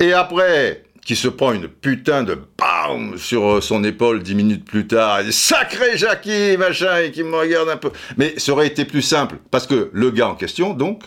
Et 0.00 0.14
après, 0.14 0.84
qui 1.04 1.16
se 1.16 1.28
prend 1.28 1.52
une 1.52 1.68
putain 1.68 2.22
de 2.22 2.38
BAM 2.58 3.16
sur 3.16 3.62
son 3.62 3.84
épaule 3.84 4.22
dix 4.22 4.34
minutes 4.34 4.64
plus 4.64 4.86
tard, 4.86 5.20
et 5.20 5.32
sacré 5.32 5.96
Jackie, 5.96 6.56
machin, 6.58 6.98
et 6.98 7.10
qui 7.10 7.22
me 7.22 7.36
regarde 7.36 7.68
un 7.68 7.76
peu. 7.76 7.90
Mais 8.16 8.34
ça 8.38 8.52
aurait 8.52 8.66
été 8.66 8.84
plus 8.84 9.02
simple, 9.02 9.36
parce 9.50 9.66
que 9.66 9.90
le 9.92 10.10
gars 10.10 10.28
en 10.28 10.34
question, 10.34 10.74
donc, 10.74 11.02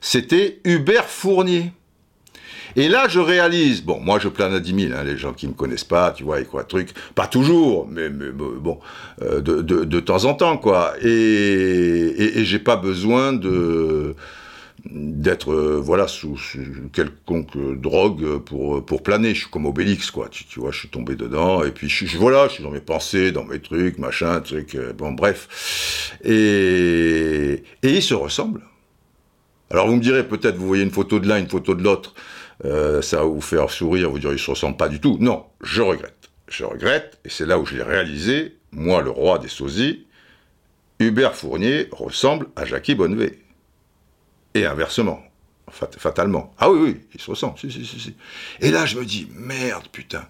c'était 0.00 0.60
Hubert 0.64 1.06
Fournier. 1.06 1.72
Et 2.78 2.88
là, 2.88 3.08
je 3.08 3.20
réalise, 3.20 3.82
bon, 3.82 4.00
moi 4.00 4.18
je 4.18 4.28
plane 4.28 4.52
à 4.52 4.60
10 4.60 4.88
000, 4.88 4.94
hein, 4.94 5.02
les 5.02 5.16
gens 5.16 5.32
qui 5.32 5.48
me 5.48 5.54
connaissent 5.54 5.84
pas, 5.84 6.10
tu 6.10 6.24
vois, 6.24 6.40
ils 6.40 6.46
croient 6.46 6.64
truc, 6.64 6.90
pas 7.14 7.26
toujours, 7.26 7.88
mais, 7.90 8.10
bon, 8.10 8.78
euh, 9.22 9.40
de, 9.40 10.00
temps 10.00 10.26
en 10.26 10.34
temps, 10.34 10.58
quoi. 10.58 10.92
Et, 11.00 12.38
et 12.38 12.44
j'ai 12.44 12.58
pas 12.58 12.76
besoin 12.76 13.32
de 13.32 14.14
d'être 14.90 15.52
euh, 15.52 15.80
voilà 15.82 16.08
sous, 16.08 16.38
quelconque 16.92 17.56
drogue 17.80 18.38
pour 18.38 18.84
pour 18.84 19.02
planer. 19.02 19.34
Je 19.34 19.40
suis 19.40 19.50
comme 19.50 19.66
Obélix 19.66 20.10
quoi. 20.10 20.28
Tu, 20.28 20.44
tu 20.44 20.60
vois 20.60 20.70
je 20.70 20.80
suis 20.80 20.88
tombé 20.88 21.16
dedans 21.16 21.64
et 21.64 21.70
puis 21.70 21.88
je, 21.88 22.16
voilà 22.16 22.48
je 22.48 22.54
suis 22.54 22.62
dans 22.62 22.70
mes 22.70 22.80
pensées 22.80 23.32
dans 23.32 23.44
mes 23.44 23.60
trucs 23.60 23.98
machin 23.98 24.40
truc 24.40 24.74
euh, 24.74 24.92
bon 24.92 25.12
bref. 25.12 26.16
Et 26.24 27.62
et 27.82 27.90
ils 27.90 28.02
se 28.02 28.14
ressemblent. 28.14 28.62
Alors 29.70 29.88
vous 29.88 29.96
me 29.96 30.02
direz 30.02 30.26
peut-être 30.26 30.56
vous 30.56 30.66
voyez 30.66 30.84
une 30.84 30.90
photo 30.90 31.18
de 31.18 31.28
l'un 31.28 31.38
une 31.38 31.48
photo 31.48 31.74
de 31.74 31.82
l'autre 31.82 32.14
euh, 32.64 33.02
ça 33.02 33.18
va 33.18 33.24
vous 33.24 33.40
faire 33.40 33.70
sourire 33.70 34.10
vous 34.10 34.18
dire 34.18 34.32
ils 34.32 34.38
se 34.38 34.50
ressemblent 34.50 34.76
pas 34.76 34.88
du 34.88 35.00
tout. 35.00 35.16
Non 35.20 35.46
je 35.62 35.82
regrette. 35.82 36.30
Je 36.48 36.64
regrette 36.64 37.18
et 37.24 37.28
c'est 37.28 37.46
là 37.46 37.58
où 37.58 37.66
je 37.66 37.76
l'ai 37.76 37.82
réalisé 37.82 38.56
moi 38.72 39.02
le 39.02 39.10
roi 39.10 39.38
des 39.38 39.48
sosies 39.48 40.06
Hubert 40.98 41.34
Fournier 41.34 41.88
ressemble 41.92 42.46
à 42.56 42.64
Jackie 42.64 42.94
Bonnevet 42.94 43.38
et 44.56 44.66
inversement, 44.66 45.22
fatalement. 45.70 46.54
Ah 46.58 46.70
oui, 46.70 46.78
oui, 46.82 46.96
il 47.14 47.20
se 47.20 47.30
ressent. 47.30 47.54
Si, 47.56 47.70
si, 47.70 47.84
si, 47.84 48.14
Et 48.60 48.70
là, 48.70 48.86
je 48.86 48.98
me 48.98 49.04
dis, 49.04 49.28
merde, 49.34 49.84
putain, 49.90 50.24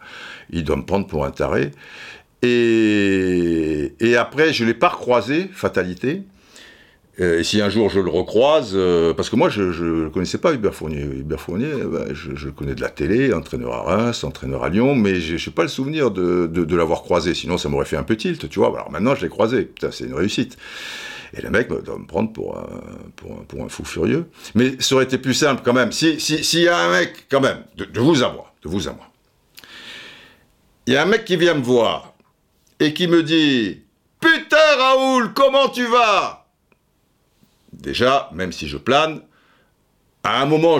il 0.50 0.64
doit 0.64 0.76
me 0.76 0.84
prendre 0.84 1.06
pour 1.06 1.24
un 1.24 1.30
taré. 1.30 1.70
Et, 2.42 3.94
et 4.00 4.16
après, 4.16 4.52
je 4.52 4.64
ne 4.64 4.68
l'ai 4.68 4.74
pas 4.74 4.88
recroisé, 4.88 5.48
fatalité. 5.52 6.22
Euh, 7.18 7.38
et 7.38 7.44
si 7.44 7.62
un 7.62 7.70
jour 7.70 7.88
je 7.88 7.98
le 7.98 8.10
recroise, 8.10 8.72
euh, 8.74 9.14
parce 9.14 9.30
que 9.30 9.36
moi 9.36 9.48
je 9.48 9.62
ne 9.62 10.08
connaissais 10.10 10.36
pas 10.36 10.52
Hubert 10.52 10.74
Fournier. 10.74 11.00
Hubert 11.00 11.40
Fournier, 11.40 11.70
eh 11.80 11.84
ben, 11.84 12.12
je, 12.12 12.48
connais 12.50 12.74
de 12.74 12.82
la 12.82 12.90
télé, 12.90 13.32
entraîneur 13.32 13.72
à 13.72 13.82
Reims, 13.82 14.22
entraîneur 14.22 14.62
à 14.64 14.68
Lyon, 14.68 14.94
mais 14.94 15.18
je 15.18 15.34
n'ai 15.34 15.54
pas 15.54 15.62
le 15.62 15.68
souvenir 15.68 16.10
de, 16.10 16.46
de, 16.46 16.64
de 16.64 16.76
l'avoir 16.76 17.02
croisé. 17.02 17.32
Sinon, 17.32 17.56
ça 17.56 17.70
m'aurait 17.70 17.86
fait 17.86 17.96
un 17.96 18.02
peu 18.02 18.16
tilt, 18.16 18.48
tu 18.50 18.58
vois. 18.58 18.68
Alors 18.68 18.90
maintenant, 18.90 19.14
je 19.14 19.22
l'ai 19.22 19.30
croisé. 19.30 19.62
Putain, 19.62 19.90
c'est 19.90 20.04
une 20.04 20.14
réussite. 20.14 20.58
Et 21.36 21.42
le 21.42 21.50
mec 21.50 21.68
doit 21.68 21.98
me 21.98 22.06
prendre 22.06 22.32
pour 22.32 22.56
un, 22.56 23.68
fou 23.68 23.84
furieux. 23.84 24.28
Mais 24.54 24.76
ça 24.80 24.94
aurait 24.94 25.04
été 25.04 25.18
plus 25.18 25.34
simple 25.34 25.62
quand 25.64 25.74
même. 25.74 25.92
S'il 25.92 26.20
si, 26.20 26.42
si 26.42 26.62
y 26.62 26.68
a 26.68 26.78
un 26.78 26.90
mec, 26.90 27.26
quand 27.30 27.40
même, 27.40 27.64
de, 27.76 28.00
vous 28.00 28.22
à 28.22 28.32
moi, 28.32 28.54
de 28.62 28.68
vous 28.68 28.88
à 28.88 28.92
moi, 28.92 29.06
il 30.86 30.94
y 30.94 30.96
a 30.96 31.02
un 31.02 31.06
mec 31.06 31.24
qui 31.24 31.36
vient 31.36 31.54
me 31.54 31.62
voir 31.62 32.14
et 32.80 32.94
qui 32.94 33.06
me 33.06 33.22
dit 33.22 33.82
Putain, 34.20 34.76
Raoul, 34.78 35.34
comment 35.34 35.68
tu 35.68 35.84
vas? 35.86 36.46
Déjà, 37.72 38.30
même 38.32 38.52
si 38.52 38.66
je 38.66 38.78
plane, 38.78 39.20
à 40.24 40.40
un 40.40 40.46
moment, 40.46 40.78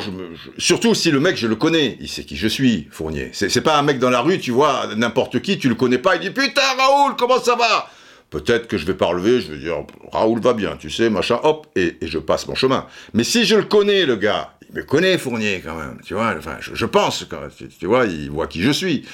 surtout 0.56 0.94
si 0.94 1.10
le 1.10 1.20
mec, 1.20 1.36
je 1.36 1.46
le 1.46 1.54
connais, 1.54 1.98
il 2.00 2.08
sait 2.08 2.24
qui 2.24 2.36
je 2.36 2.48
suis, 2.48 2.88
Fournier. 2.90 3.30
C'est 3.32 3.60
pas 3.60 3.78
un 3.78 3.82
mec 3.82 3.98
dans 3.98 4.10
la 4.10 4.20
rue, 4.20 4.40
tu 4.40 4.52
vois, 4.52 4.88
n'importe 4.96 5.40
qui, 5.42 5.58
tu 5.58 5.68
le 5.68 5.74
connais 5.74 5.98
pas, 5.98 6.16
il 6.16 6.22
dit 6.22 6.30
Putain, 6.30 6.62
Raoul, 6.78 7.14
comment 7.16 7.40
ça 7.40 7.54
va? 7.56 7.90
Peut-être 8.30 8.66
que 8.66 8.76
je 8.76 8.86
vais 8.86 8.94
pas 8.94 9.06
relever, 9.06 9.40
je 9.40 9.52
vais 9.52 9.58
dire 9.58 9.84
Raoul 10.12 10.40
va 10.40 10.52
bien, 10.52 10.76
tu 10.76 10.90
sais, 10.90 11.08
machin, 11.10 11.38
hop, 11.44 11.68
et, 11.76 11.96
je 12.02 12.18
passe 12.18 12.48
mon 12.48 12.56
chemin. 12.56 12.86
Mais 13.14 13.22
si 13.22 13.44
je 13.44 13.54
le 13.54 13.62
connais, 13.62 14.04
le 14.04 14.16
gars, 14.16 14.50
il 14.68 14.74
me 14.76 14.82
connaît 14.82 15.16
Fournier 15.16 15.62
quand 15.64 15.76
même, 15.76 16.00
tu 16.04 16.14
vois, 16.14 16.34
enfin, 16.36 16.56
je, 16.60 16.74
je 16.74 16.86
pense, 16.86 17.24
quand 17.30 17.40
même, 17.40 17.50
tu, 17.78 17.86
vois, 17.86 18.04
il 18.06 18.30
voit 18.30 18.48
qui 18.48 18.62
je 18.62 18.72
suis. 18.72 19.06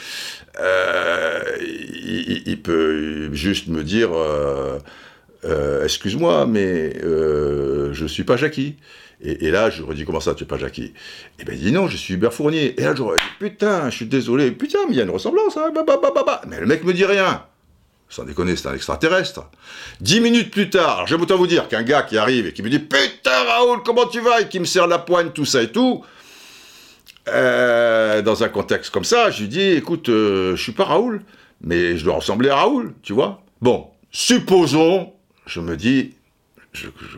Euh, 0.61 1.41
il, 1.61 2.61
peut 2.63 3.33
juste 3.33 3.69
me 3.69 3.85
dire 3.85 4.11
euh, 4.13 4.79
euh, 5.45 5.85
Excuse-moi, 5.85 6.47
mais 6.47 6.95
euh, 7.03 7.93
je 7.93 8.07
suis 8.07 8.25
pas 8.25 8.37
Jackie. 8.37 8.77
Et, 9.21 9.47
et, 9.47 9.51
là, 9.51 9.71
je 9.71 9.83
lui 9.83 9.95
dis 9.95 10.05
Comment 10.05 10.21
ça, 10.21 10.35
tu 10.35 10.45
es 10.45 10.47
pas 10.47 10.59
Jackie? 10.59 10.95
Et 11.39 11.45
ben 11.45 11.55
il 11.55 11.61
dit 11.61 11.73
Non, 11.73 11.87
je 11.87 11.97
suis 11.97 12.15
Hubert 12.15 12.35
Fournier. 12.35 12.81
Et 12.81 12.85
là, 12.85 12.95
j'aurais 12.95 13.17
dit 13.17 13.25
Putain, 13.39 13.89
je 13.91 13.97
suis 13.97 14.07
désolé, 14.07 14.51
putain, 14.51 14.79
mais 14.89 14.95
il 14.95 14.97
y 14.97 15.01
a 15.01 15.05
une 15.05 15.11
ressemblance, 15.11 15.57
hein, 15.57 15.71
bah, 15.75 15.85
bah, 15.87 15.99
bah, 16.03 16.13
bah, 16.15 16.25
bah. 16.27 16.43
Mais 16.49 16.61
le 16.61 16.67
mec 16.67 16.85
me 16.85 16.93
dit 16.93 17.05
rien. 17.05 17.45
Sans 18.13 18.25
déconner, 18.25 18.57
c'est 18.57 18.69
un 18.69 18.75
extraterrestre. 18.75 19.47
Dix 20.03 20.21
minutes 20.21 20.51
plus 20.51 20.69
tard, 20.69 21.07
j'aime 21.07 21.23
autant 21.23 21.39
vous 21.39 21.47
dire 21.47 21.67
qu'un 21.69 21.83
gars 21.83 22.03
qui 22.03 22.19
arrive 22.19 22.47
et 22.47 22.53
qui 22.53 22.63
me 22.63 22.69
dit 22.69 22.79
Putain, 22.79 23.45
Raoul, 23.45 23.83
comment 23.83 24.07
tu 24.07 24.21
vas? 24.21 24.43
Et 24.43 24.51
qui 24.51 24.61
me 24.61 24.67
serre 24.67 24.87
la 24.87 24.99
poigne, 24.99 25.31
tout 25.31 25.47
ça 25.47 25.63
et 25.63 25.73
tout. 25.73 26.05
Euh, 27.29 28.21
dans 28.21 28.45
un 28.45 28.51
contexte 28.51 28.93
comme 28.93 29.05
ça, 29.05 29.31
je 29.31 29.41
lui 29.41 29.49
dis 29.49 29.63
Écoute, 29.63 30.11
euh, 30.11 30.55
je 30.57 30.63
suis 30.63 30.73
pas 30.73 30.85
Raoul, 30.85 31.23
mais 31.63 31.97
je 31.97 32.05
dois 32.05 32.17
ressembler 32.17 32.51
à 32.51 32.57
Raoul, 32.57 32.93
tu 33.03 33.15
vois. 33.15 33.43
Bon, 33.63 33.89
supposons, 34.11 35.15
je 35.47 35.61
me 35.61 35.79
dis 35.79 36.13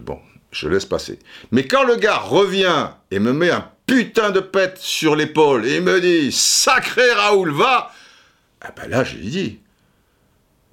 Bon, 0.01 0.21
je 0.53 0.69
laisse 0.69 0.87
passer. 0.87 1.19
Mais 1.51 1.67
quand 1.67 1.83
le 1.83 1.97
gars 1.97 2.19
revient 2.19 2.91
et 3.11 3.19
me 3.19 3.33
met 3.33 3.51
un 3.51 3.69
putain 3.89 4.31
de 4.31 4.39
pète 4.39 4.79
sur 4.79 5.17
l'épaule 5.17 5.67
et 5.67 5.81
me 5.81 6.01
dit 6.01 6.31
Sacré 6.31 7.11
Raoul, 7.15 7.51
va 7.51 7.91
Ah 8.61 8.71
ben 8.77 8.89
là, 8.89 9.03
je 9.03 9.17
lui 9.17 9.27
dis 9.27 9.59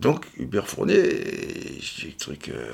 donc, 0.01 0.25
Hubert 0.39 0.67
Fournier, 0.67 1.00
j'ai 1.79 2.12
truc. 2.17 2.50
Euh... 2.50 2.72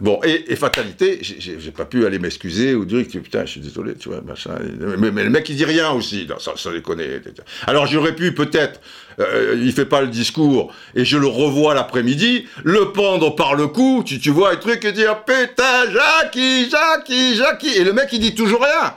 Bon, 0.00 0.18
et, 0.24 0.50
et 0.50 0.56
fatalité, 0.56 1.18
j'ai 1.20 1.70
pas 1.70 1.84
pu 1.84 2.06
aller 2.06 2.18
m'excuser 2.18 2.74
ou 2.74 2.86
dire 2.86 3.06
que 3.06 3.18
putain, 3.18 3.44
je 3.44 3.50
suis 3.50 3.60
désolé, 3.60 3.94
tu 3.94 4.08
vois, 4.08 4.22
machin. 4.22 4.56
Mais, 4.98 5.22
le 5.22 5.28
mec, 5.28 5.46
il 5.50 5.56
dit 5.56 5.66
rien 5.66 5.90
aussi, 5.90 6.26
ça, 6.38 6.52
ça 6.56 6.70
connaît. 6.80 7.20
Alors, 7.66 7.86
j'aurais 7.86 8.14
pu 8.14 8.32
peut-être, 8.32 8.80
euh, 9.20 9.60
il 9.62 9.70
fait 9.70 9.84
pas 9.84 10.00
le 10.00 10.06
discours, 10.06 10.72
et 10.94 11.04
je 11.04 11.18
le 11.18 11.26
revois 11.26 11.74
l'après-midi, 11.74 12.46
le 12.64 12.90
pendre 12.90 13.36
par 13.36 13.54
le 13.54 13.66
cou, 13.66 14.02
tu, 14.02 14.18
tu 14.18 14.30
vois, 14.30 14.52
un 14.52 14.56
truc, 14.56 14.82
et 14.86 14.92
dire 14.92 15.24
putain, 15.24 15.90
Jackie, 15.92 16.70
Jackie, 16.70 17.36
Jackie. 17.36 17.76
Et 17.76 17.84
le 17.84 17.92
mec, 17.92 18.08
il 18.12 18.20
dit 18.20 18.34
toujours 18.34 18.62
rien. 18.62 18.94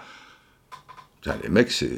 Putain, 1.22 1.38
les 1.44 1.50
mecs, 1.50 1.72
c'est 1.72 1.90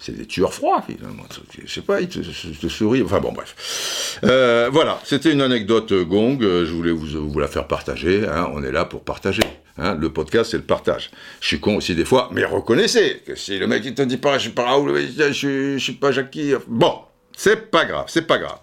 c'est 0.00 0.16
des 0.16 0.26
tueurs 0.26 0.54
froids, 0.54 0.82
finalement. 0.86 1.24
Je 1.62 1.70
sais 1.70 1.82
pas, 1.82 2.00
ils 2.00 2.08
te, 2.08 2.18
te 2.20 2.68
sourient. 2.68 3.02
Enfin 3.02 3.20
bon, 3.20 3.32
bref. 3.32 4.18
Euh, 4.24 4.70
voilà, 4.72 4.98
c'était 5.04 5.30
une 5.30 5.42
anecdote 5.42 5.92
gong. 5.92 6.38
Je 6.40 6.72
voulais 6.72 6.90
vous, 6.90 7.38
la 7.38 7.48
faire 7.48 7.66
partager. 7.66 8.26
Hein. 8.26 8.50
On 8.54 8.64
est 8.64 8.72
là 8.72 8.86
pour 8.86 9.02
partager. 9.02 9.42
Hein. 9.76 9.94
Le 9.94 10.10
podcast, 10.10 10.52
c'est 10.52 10.56
le 10.56 10.62
partage. 10.62 11.10
Je 11.40 11.48
suis 11.48 11.60
con 11.60 11.76
aussi 11.76 11.94
des 11.94 12.06
fois, 12.06 12.30
mais 12.32 12.44
reconnaissez 12.44 13.22
que 13.26 13.34
si 13.34 13.58
le 13.58 13.66
mec 13.66 13.82
il 13.84 13.94
te 13.94 14.02
dit 14.02 14.16
pas, 14.16 14.38
je 14.38 14.44
suis 14.44 14.50
pas 14.50 14.64
Raoul, 14.64 14.98
je, 14.98 15.32
je, 15.32 15.74
je 15.74 15.78
suis 15.78 15.92
pas 15.92 16.12
Jackie. 16.12 16.54
Bon, 16.66 17.00
c'est 17.36 17.70
pas 17.70 17.84
grave, 17.84 18.06
c'est 18.08 18.26
pas 18.26 18.38
grave. 18.38 18.58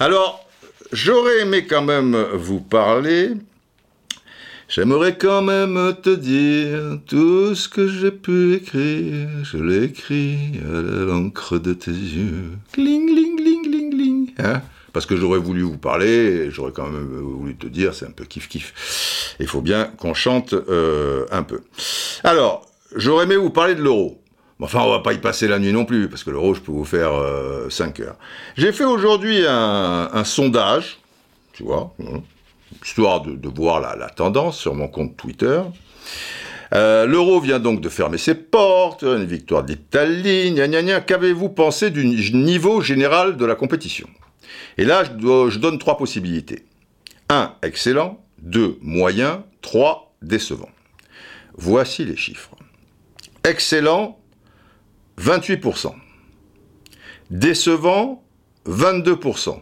Alors, 0.00 0.48
j'aurais 0.90 1.40
aimé 1.40 1.66
quand 1.66 1.82
même 1.82 2.16
vous 2.32 2.60
parler 2.60 3.32
J'aimerais 4.74 5.18
quand 5.18 5.42
même 5.42 5.94
te 6.02 6.08
dire 6.08 6.98
tout 7.06 7.54
ce 7.54 7.68
que 7.68 7.88
j'ai 7.88 8.10
pu 8.10 8.54
écrire. 8.54 9.28
Je 9.42 9.58
l'ai 9.58 9.84
écrit 9.84 10.38
à 10.64 10.80
l'encre 10.80 11.58
de 11.58 11.74
tes 11.74 11.90
yeux. 11.90 12.52
Gling, 12.72 13.06
gling, 13.06 13.36
gling, 13.36 13.62
gling, 13.64 13.90
gling. 13.90 14.34
Hein? 14.38 14.62
Parce 14.94 15.04
que 15.04 15.14
j'aurais 15.14 15.40
voulu 15.40 15.60
vous 15.60 15.76
parler, 15.76 16.50
j'aurais 16.50 16.72
quand 16.72 16.86
même 16.88 17.18
voulu 17.20 17.54
te 17.54 17.66
dire, 17.66 17.92
c'est 17.92 18.06
un 18.06 18.12
peu 18.12 18.24
kiff-kiff. 18.24 19.36
Il 19.40 19.46
faut 19.46 19.60
bien 19.60 19.92
qu'on 19.98 20.14
chante 20.14 20.54
euh, 20.54 21.26
un 21.30 21.42
peu. 21.42 21.60
Alors, 22.24 22.64
j'aurais 22.96 23.24
aimé 23.24 23.36
vous 23.36 23.50
parler 23.50 23.74
de 23.74 23.82
l'euro. 23.82 24.22
Enfin, 24.58 24.80
on 24.80 24.90
va 24.90 25.00
pas 25.00 25.12
y 25.12 25.18
passer 25.18 25.48
la 25.48 25.58
nuit 25.58 25.74
non 25.74 25.84
plus, 25.84 26.08
parce 26.08 26.24
que 26.24 26.30
l'euro, 26.30 26.54
je 26.54 26.62
peux 26.62 26.72
vous 26.72 26.86
faire 26.86 27.12
euh, 27.12 27.68
5 27.68 28.00
heures. 28.00 28.16
J'ai 28.56 28.72
fait 28.72 28.84
aujourd'hui 28.84 29.44
un 29.46 30.24
sondage, 30.24 30.98
tu 31.52 31.62
vois, 31.62 31.94
histoire 32.84 33.20
de, 33.22 33.48
voir 33.48 33.80
la, 33.80 34.08
tendance 34.08 34.58
sur 34.58 34.74
mon 34.74 34.88
compte 34.88 35.16
Twitter. 35.16 35.60
Euh, 36.74 37.06
L'euro 37.06 37.40
vient 37.40 37.60
donc 37.60 37.80
de 37.80 37.88
fermer 37.88 38.18
ses 38.18 38.34
portes, 38.34 39.02
une 39.02 39.24
victoire 39.24 39.62
d'Italie, 39.62 40.52
gna 40.52 40.68
gna 40.68 40.82
gna. 40.82 41.00
Qu'avez-vous 41.00 41.50
pensé 41.50 41.90
du 41.90 42.04
niveau 42.32 42.80
général 42.80 43.36
de 43.36 43.44
la 43.44 43.54
compétition? 43.54 44.08
Et 44.78 44.84
là, 44.84 45.04
je, 45.04 45.58
donne 45.58 45.78
trois 45.78 45.98
possibilités. 45.98 46.64
1. 47.28 47.56
Excellent. 47.62 48.24
2. 48.38 48.78
Moyen. 48.80 49.44
3. 49.60 50.14
Décevant. 50.22 50.70
Voici 51.56 52.04
les 52.04 52.16
chiffres. 52.16 52.56
Excellent, 53.44 54.18
28%. 55.18 55.92
Décevant, 57.30 58.22
22%. 58.68 59.60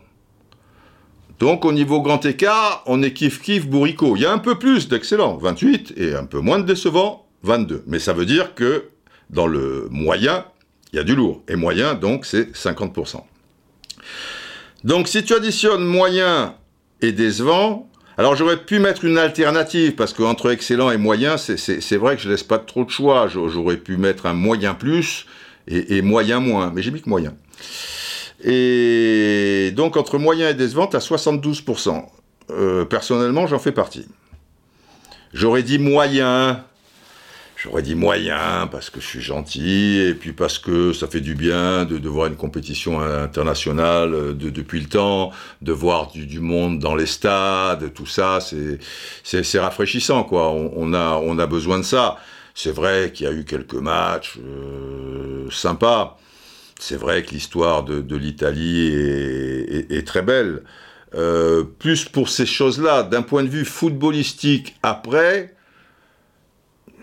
Donc 1.41 1.65
au 1.65 1.73
niveau 1.73 2.03
grand 2.03 2.25
écart, 2.27 2.83
on 2.85 3.03
est 3.03 3.17
kiff-kiff 3.17 3.67
bourricot. 3.67 4.15
Il 4.15 4.23
y 4.23 4.27
a 4.27 4.33
un 4.33 4.39
peu 4.39 4.59
plus 4.59 4.89
d'excellent, 4.89 5.39
28, 5.39 5.95
et 5.97 6.15
un 6.15 6.27
peu 6.27 6.39
moins 6.39 6.59
de 6.59 6.65
décevant, 6.65 7.27
22. 7.45 7.83
Mais 7.87 7.99
ça 7.99 8.13
veut 8.13 8.27
dire 8.27 8.55
que 8.55 8.91
dans 9.31 9.47
le 9.47 9.89
moyen, 9.91 10.45
il 10.93 10.97
y 10.97 10.99
a 10.99 11.03
du 11.03 11.17
lourd. 11.17 11.43
Et 11.49 11.57
moyen, 11.57 11.95
donc, 11.95 12.27
c'est 12.27 12.55
50%. 12.55 13.23
Donc 14.85 15.09
si 15.09 15.25
tu 15.25 15.33
additionnes 15.33 15.85
moyen 15.85 16.55
et 17.01 17.13
décevant, 17.13 17.89
alors 18.19 18.37
j'aurais 18.37 18.59
pu 18.59 18.79
mettre 18.79 19.07
une 19.07 19.17
alternative, 19.17 19.95
parce 19.95 20.13
qu'entre 20.13 20.51
excellent 20.51 20.91
et 20.91 20.99
moyen, 20.99 21.39
c'est 21.39 21.97
vrai 21.97 22.17
que 22.17 22.23
je 22.23 22.29
laisse 22.29 22.43
pas 22.43 22.59
trop 22.59 22.85
de 22.85 22.91
choix. 22.91 23.29
J'aurais 23.29 23.79
pu 23.79 23.97
mettre 23.97 24.27
un 24.27 24.35
moyen 24.35 24.75
plus 24.75 25.25
et 25.67 26.03
moyen 26.03 26.39
moins, 26.39 26.71
mais 26.75 26.83
j'ai 26.83 26.91
mis 26.91 27.01
que 27.01 27.09
moyen. 27.09 27.35
Et 28.43 29.73
donc 29.77 29.97
entre 29.97 30.19
moyen 30.19 30.49
et 30.49 30.55
décevant, 30.55 30.87
à 30.87 30.99
72%. 30.99 32.05
Euh, 32.51 32.85
personnellement, 32.85 33.47
j'en 33.47 33.59
fais 33.59 33.73
partie. 33.73 34.07
J'aurais 35.33 35.63
dit 35.63 35.79
moyen. 35.79 36.65
J'aurais 37.57 37.83
dit 37.83 37.95
moyen 37.95 38.69
parce 38.73 38.89
que 38.89 39.03
je 39.03 39.07
suis 39.07 39.21
gentil 39.21 39.99
et 39.99 40.15
puis 40.15 40.33
parce 40.33 40.59
que 40.59 40.95
ça 40.95 41.07
fait 41.07 41.21
du 41.21 41.35
bien 41.35 41.85
de, 41.85 41.99
de 41.99 42.09
voir 42.09 42.27
une 42.29 42.37
compétition 42.37 43.01
internationale 43.01 44.35
de, 44.35 44.49
depuis 44.49 44.81
le 44.81 44.87
temps, 44.87 45.31
de 45.61 45.71
voir 45.71 46.11
du, 46.11 46.41
monde 46.41 46.79
dans 46.79 46.95
les 46.95 47.05
stades, 47.05 47.93
tout 47.93 48.07
ça, 48.07 48.39
c'est 48.41 49.59
rafraîchissant 49.59 50.25
quoi. 50.25 50.49
On, 50.49 50.73
on, 50.75 50.95
a, 50.95 51.21
on 51.23 51.39
a 51.39 51.47
besoin 51.47 51.77
de 51.77 51.85
ça. 51.85 52.17
C'est 52.55 52.73
vrai 52.73 53.13
qu'il 53.13 53.27
y 53.27 53.29
a 53.29 53.33
eu 53.33 53.45
quelques 53.45 53.75
matchs 53.75 54.39
euh, 54.39 55.49
sympas. 55.51 56.19
C'est 56.81 56.97
vrai 56.97 57.23
que 57.23 57.33
l'histoire 57.33 57.85
de, 57.85 58.17
l'Italie 58.17 58.89
est, 58.89 60.07
très 60.07 60.23
belle. 60.23 60.63
Euh, 61.15 61.63
plus 61.63 62.07
pour 62.07 62.31
ces 62.31 62.47
choses-là, 62.47 63.03
d'un 63.03 63.21
point 63.21 63.43
de 63.43 63.51
vue 63.51 63.67
footballistique, 63.67 64.77
après, 64.83 65.55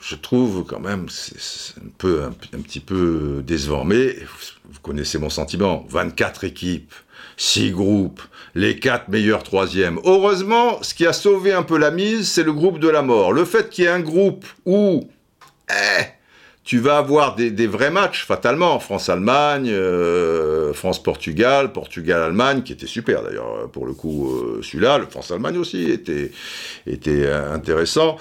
je 0.01 0.15
trouve 0.15 0.65
quand 0.67 0.79
même, 0.79 1.05
c'est 1.09 1.75
un, 2.03 2.61
petit 2.61 2.79
peu 2.79 3.43
décevant. 3.45 3.83
Mais 3.83 4.15
vous 4.65 4.79
connaissez 4.81 5.19
mon 5.19 5.29
sentiment, 5.29 5.85
24 5.89 6.43
équipes, 6.43 6.93
6 7.37 7.69
groupes, 7.69 8.23
les 8.55 8.79
4 8.79 9.09
meilleurs 9.09 9.43
troisièmes. 9.43 9.99
Heureusement, 10.05 10.81
ce 10.81 10.95
qui 10.95 11.05
a 11.05 11.13
sauvé 11.13 11.53
un 11.53 11.63
peu 11.63 11.77
la 11.77 11.91
mise, 11.91 12.27
c'est 12.27 12.43
le 12.43 12.53
groupe 12.53 12.79
de 12.79 12.89
la 12.89 13.03
mort. 13.03 13.31
Le 13.31 13.45
fait 13.45 13.69
qu'il 13.69 13.83
y 13.83 13.87
ait 13.87 13.91
un 13.91 13.99
groupe 13.99 14.43
où, 14.65 15.07
eh, 15.69 16.03
tu 16.67 16.79
vas 16.79 16.97
avoir 16.97 17.35
des, 17.35 17.49
des 17.49 17.65
vrais 17.65 17.91
matchs, 17.91 18.25
fatalement. 18.25 18.77
France-Allemagne, 18.81 19.69
euh, 19.71 20.73
France-Portugal, 20.73 21.71
Portugal-Allemagne, 21.71 22.61
qui 22.61 22.73
était 22.73 22.87
super 22.87 23.23
d'ailleurs, 23.23 23.69
pour 23.71 23.85
le 23.85 23.93
coup, 23.93 24.29
euh, 24.29 24.59
celui-là. 24.61 24.97
Le 24.97 25.05
France-Allemagne 25.05 25.57
aussi 25.57 25.89
était, 25.89 26.29
était 26.85 27.31
intéressant. 27.31 28.17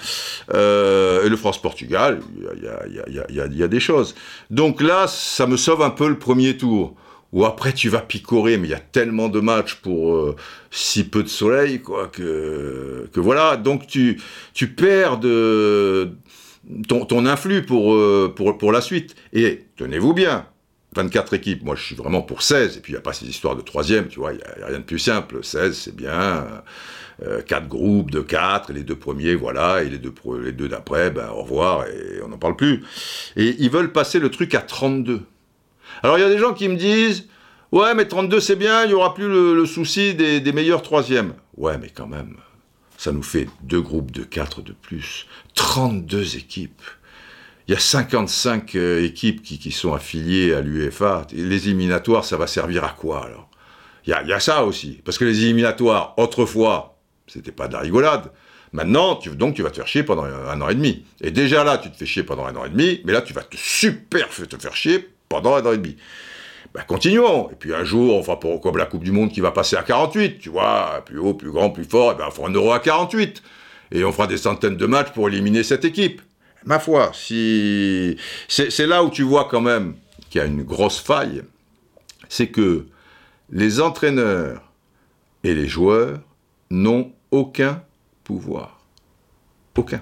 Euh, 0.53 1.25
et 1.25 1.29
le 1.29 1.35
France-Portugal, 1.35 2.21
il 2.37 2.63
y 2.63 2.67
a, 2.69 2.87
y, 2.87 2.99
a, 2.99 3.27
y, 3.29 3.39
a, 3.41 3.47
y 3.47 3.63
a, 3.63 3.67
des 3.67 3.81
choses. 3.81 4.15
Donc 4.49 4.81
là, 4.81 5.07
ça 5.07 5.45
me 5.45 5.57
sauve 5.57 5.81
un 5.81 5.89
peu 5.89 6.07
le 6.07 6.17
premier 6.17 6.55
tour. 6.55 6.95
Ou 7.33 7.43
après 7.43 7.73
tu 7.73 7.89
vas 7.89 7.99
picorer, 7.99 8.57
mais 8.57 8.69
il 8.69 8.71
y 8.71 8.73
a 8.73 8.79
tellement 8.79 9.27
de 9.27 9.41
matchs 9.41 9.75
pour 9.75 10.13
euh, 10.13 10.37
si 10.71 11.03
peu 11.03 11.23
de 11.23 11.27
soleil, 11.27 11.81
quoi, 11.81 12.07
que, 12.07 13.09
que 13.11 13.19
voilà. 13.19 13.57
Donc 13.57 13.85
tu, 13.85 14.21
tu 14.53 14.69
perds 14.69 15.17
de 15.17 16.13
ton, 16.87 17.05
ton 17.05 17.25
influx 17.25 17.65
pour, 17.65 17.93
euh, 17.93 18.33
pour, 18.35 18.57
pour 18.57 18.71
la 18.71 18.81
suite. 18.81 19.15
Et 19.33 19.65
tenez-vous 19.75 20.13
bien, 20.13 20.45
24 20.95 21.33
équipes, 21.33 21.63
moi 21.63 21.75
je 21.75 21.83
suis 21.83 21.95
vraiment 21.95 22.21
pour 22.21 22.41
16, 22.41 22.77
et 22.77 22.79
puis 22.81 22.93
il 22.93 22.95
n'y 22.95 22.99
a 22.99 23.01
pas 23.01 23.13
ces 23.13 23.25
histoires 23.25 23.55
de 23.55 23.61
troisième, 23.61 24.07
tu 24.07 24.19
vois, 24.19 24.33
il 24.33 24.37
n'y 24.37 24.63
a, 24.63 24.67
rien 24.67 24.79
de 24.79 24.83
plus 24.83 24.99
simple. 24.99 25.43
16, 25.43 25.77
c'est 25.77 25.95
bien, 25.95 26.47
euh, 27.23 27.41
4 27.41 27.67
groupes 27.67 28.11
de 28.11 28.21
4, 28.21 28.71
et 28.71 28.73
les 28.73 28.83
deux 28.83 28.95
premiers, 28.95 29.35
voilà, 29.35 29.83
et 29.83 29.89
les 29.89 29.97
deux, 29.97 30.13
les 30.41 30.51
deux 30.51 30.67
d'après, 30.67 31.09
ben 31.11 31.29
au 31.29 31.43
revoir, 31.43 31.85
et 31.87 32.21
on 32.23 32.29
n'en 32.29 32.37
parle 32.37 32.55
plus. 32.55 32.83
Et 33.35 33.55
ils 33.59 33.69
veulent 33.69 33.91
passer 33.91 34.19
le 34.19 34.29
truc 34.29 34.55
à 34.55 34.61
32. 34.61 35.21
Alors 36.03 36.17
il 36.17 36.21
y 36.21 36.25
a 36.25 36.29
des 36.29 36.37
gens 36.37 36.53
qui 36.53 36.67
me 36.67 36.75
disent, 36.75 37.27
ouais, 37.71 37.93
mais 37.93 38.07
32 38.07 38.39
c'est 38.39 38.55
bien, 38.55 38.83
il 38.83 38.89
n'y 38.89 38.93
aura 38.93 39.13
plus 39.13 39.27
le, 39.27 39.55
le 39.55 39.65
souci 39.65 40.15
des, 40.15 40.39
des 40.39 40.51
meilleurs 40.51 40.81
troisièmes. 40.81 41.33
Ouais, 41.55 41.77
mais 41.77 41.89
quand 41.89 42.07
même 42.07 42.37
ça 42.97 43.11
nous 43.11 43.23
fait 43.23 43.47
deux 43.63 43.81
groupes 43.81 44.11
de 44.11 44.23
quatre 44.23 44.61
de 44.61 44.73
plus, 44.73 45.27
32 45.53 46.35
équipes. 46.35 46.81
Il 47.67 47.73
y 47.73 47.77
a 47.77 47.79
55 47.79 48.75
euh, 48.75 49.03
équipes 49.03 49.41
qui, 49.43 49.71
sont 49.71 49.93
affiliées 49.93 50.53
à 50.53 50.61
l'UEFA. 50.61 51.27
Les 51.33 51.67
éliminatoires, 51.67 52.23
ça 52.23 52.37
va 52.37 52.47
servir 52.47 52.85
à 52.85 52.89
quoi 52.89 53.25
alors? 53.25 53.49
Il 54.05 54.11
y, 54.11 54.13
a, 54.13 54.23
il 54.23 54.29
y, 54.29 54.33
a, 54.33 54.39
ça 54.39 54.63
aussi. 54.63 55.01
Parce 55.03 55.17
que 55.17 55.25
les 55.25 55.43
éliminatoires, 55.43 56.13
autrefois, 56.17 56.97
c'était 57.27 57.51
pas 57.51 57.67
de 57.67 57.73
la 57.73 57.79
rigolade. 57.79 58.31
Maintenant, 58.71 59.17
tu, 59.17 59.29
donc 59.31 59.55
tu 59.55 59.63
vas 59.63 59.69
te 59.69 59.75
faire 59.75 59.87
chier 59.87 60.03
pendant 60.03 60.23
un 60.23 60.61
an 60.61 60.69
et 60.69 60.75
demi. 60.75 61.05
Et 61.19 61.29
déjà 61.29 61.65
là, 61.65 61.77
tu 61.77 61.91
te 61.91 61.97
fais 61.97 62.05
chier 62.05 62.23
pendant 62.23 62.45
un 62.45 62.55
an 62.55 62.63
et 62.63 62.69
demi, 62.69 63.01
mais 63.03 63.11
là, 63.11 63.21
tu 63.21 63.33
vas 63.33 63.43
te 63.43 63.57
super 63.57 64.29
te 64.29 64.57
faire 64.57 64.75
chier 64.75 65.09
pendant 65.27 65.55
un 65.55 65.65
an 65.65 65.73
et 65.73 65.77
demi 65.77 65.97
ben 66.77 66.83
continuons. 66.83 67.49
Et 67.49 67.55
puis 67.55 67.73
un 67.73 67.83
jour, 67.83 68.15
on 68.15 68.21
fera 68.21 68.39
pour, 68.39 68.61
comme 68.61 68.77
la 68.77 68.85
Coupe 68.85 69.03
du 69.03 69.11
Monde 69.11 69.31
qui 69.31 69.41
va 69.41 69.51
passer 69.51 69.75
à 69.75 69.81
48, 69.81 70.37
tu 70.37 70.49
vois, 70.49 71.01
plus 71.05 71.17
haut, 71.17 71.33
plus 71.33 71.49
grand, 71.49 71.71
plus 71.71 71.85
fort, 71.85 72.11
et 72.11 72.15
ben 72.15 72.25
on 72.27 72.31
fera 72.31 72.47
un 72.47 72.53
euro 72.53 72.71
à 72.71 72.79
48. 72.79 73.41
Et 73.91 74.03
on 74.03 74.11
fera 74.11 74.27
des 74.27 74.37
centaines 74.37 74.77
de 74.77 74.85
matchs 74.85 75.11
pour 75.11 75.27
éliminer 75.27 75.63
cette 75.63 75.85
équipe. 75.85 76.21
Ma 76.65 76.79
foi, 76.79 77.11
si 77.13 78.17
c'est 78.47 78.85
là 78.85 79.03
où 79.03 79.09
tu 79.09 79.23
vois 79.23 79.47
quand 79.49 79.61
même 79.61 79.95
qu'il 80.29 80.39
y 80.39 80.43
a 80.43 80.47
une 80.47 80.63
grosse 80.63 80.99
faille, 80.99 81.43
c'est 82.29 82.47
que 82.47 82.85
les 83.49 83.79
entraîneurs 83.79 84.61
et 85.43 85.55
les 85.55 85.67
joueurs 85.67 86.19
n'ont 86.69 87.13
aucun 87.31 87.81
pouvoir. 88.23 88.81
Aucun. 89.77 90.01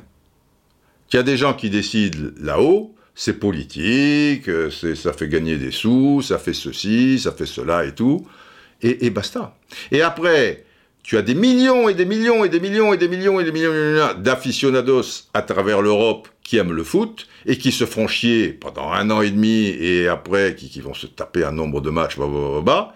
Il 1.13 1.17
y 1.17 1.19
a 1.19 1.23
des 1.23 1.38
gens 1.38 1.53
qui 1.53 1.69
décident 1.69 2.31
là-haut, 2.41 2.94
c'est 3.15 3.39
politique, 3.39 4.49
euh, 4.49 4.69
ça 4.69 5.13
fait 5.13 5.30
gagner 5.30 5.58
des 5.58 5.71
sous, 5.71 6.21
ça 6.21 6.38
fait 6.38 6.54
ceci, 6.54 7.17
ça 7.19 7.32
fait 7.32 7.45
cela 7.45 7.86
et 7.86 7.95
tout, 7.95 8.28
et, 8.82 9.06
et, 9.06 9.10
basta. 9.10 9.58
Et 9.91 10.01
après, 10.01 10.65
tu 11.01 11.17
as 11.17 11.21
des 11.21 11.34
millions 11.34 11.88
et 11.88 11.93
des 11.93 12.06
millions 12.06 12.43
et 12.43 12.49
des 12.49 12.60
millions 12.60 12.93
et 12.93 12.97
des 12.97 13.08
millions 13.08 13.39
et 13.39 13.45
des 13.45 13.51
millions 13.51 14.13
d'aficionados 14.17 15.30
à 15.34 15.41
travers 15.41 15.82
l'Europe 15.82 16.28
qui 16.43 16.58
aiment 16.58 16.73
le 16.73 16.84
foot 16.84 17.28
et 17.45 17.58
qui 17.58 17.71
se 17.71 17.86
font 17.86 18.08
chier 18.08 18.49
pendant 18.49 18.91
un 18.91 19.10
an 19.10 19.21
et 19.21 19.32
demi 19.32 19.67
et 19.67 20.08
après 20.08 20.56
qui, 20.56 20.69
qui 20.69 20.82
vont 20.82 20.93
se 20.93 21.08
taper 21.08 21.43
un 21.45 21.51
nombre 21.51 21.80
de 21.80 21.89
matchs, 21.89 22.17
bah, 22.17 22.28
bah, 22.28 22.62
bah, 22.62 22.95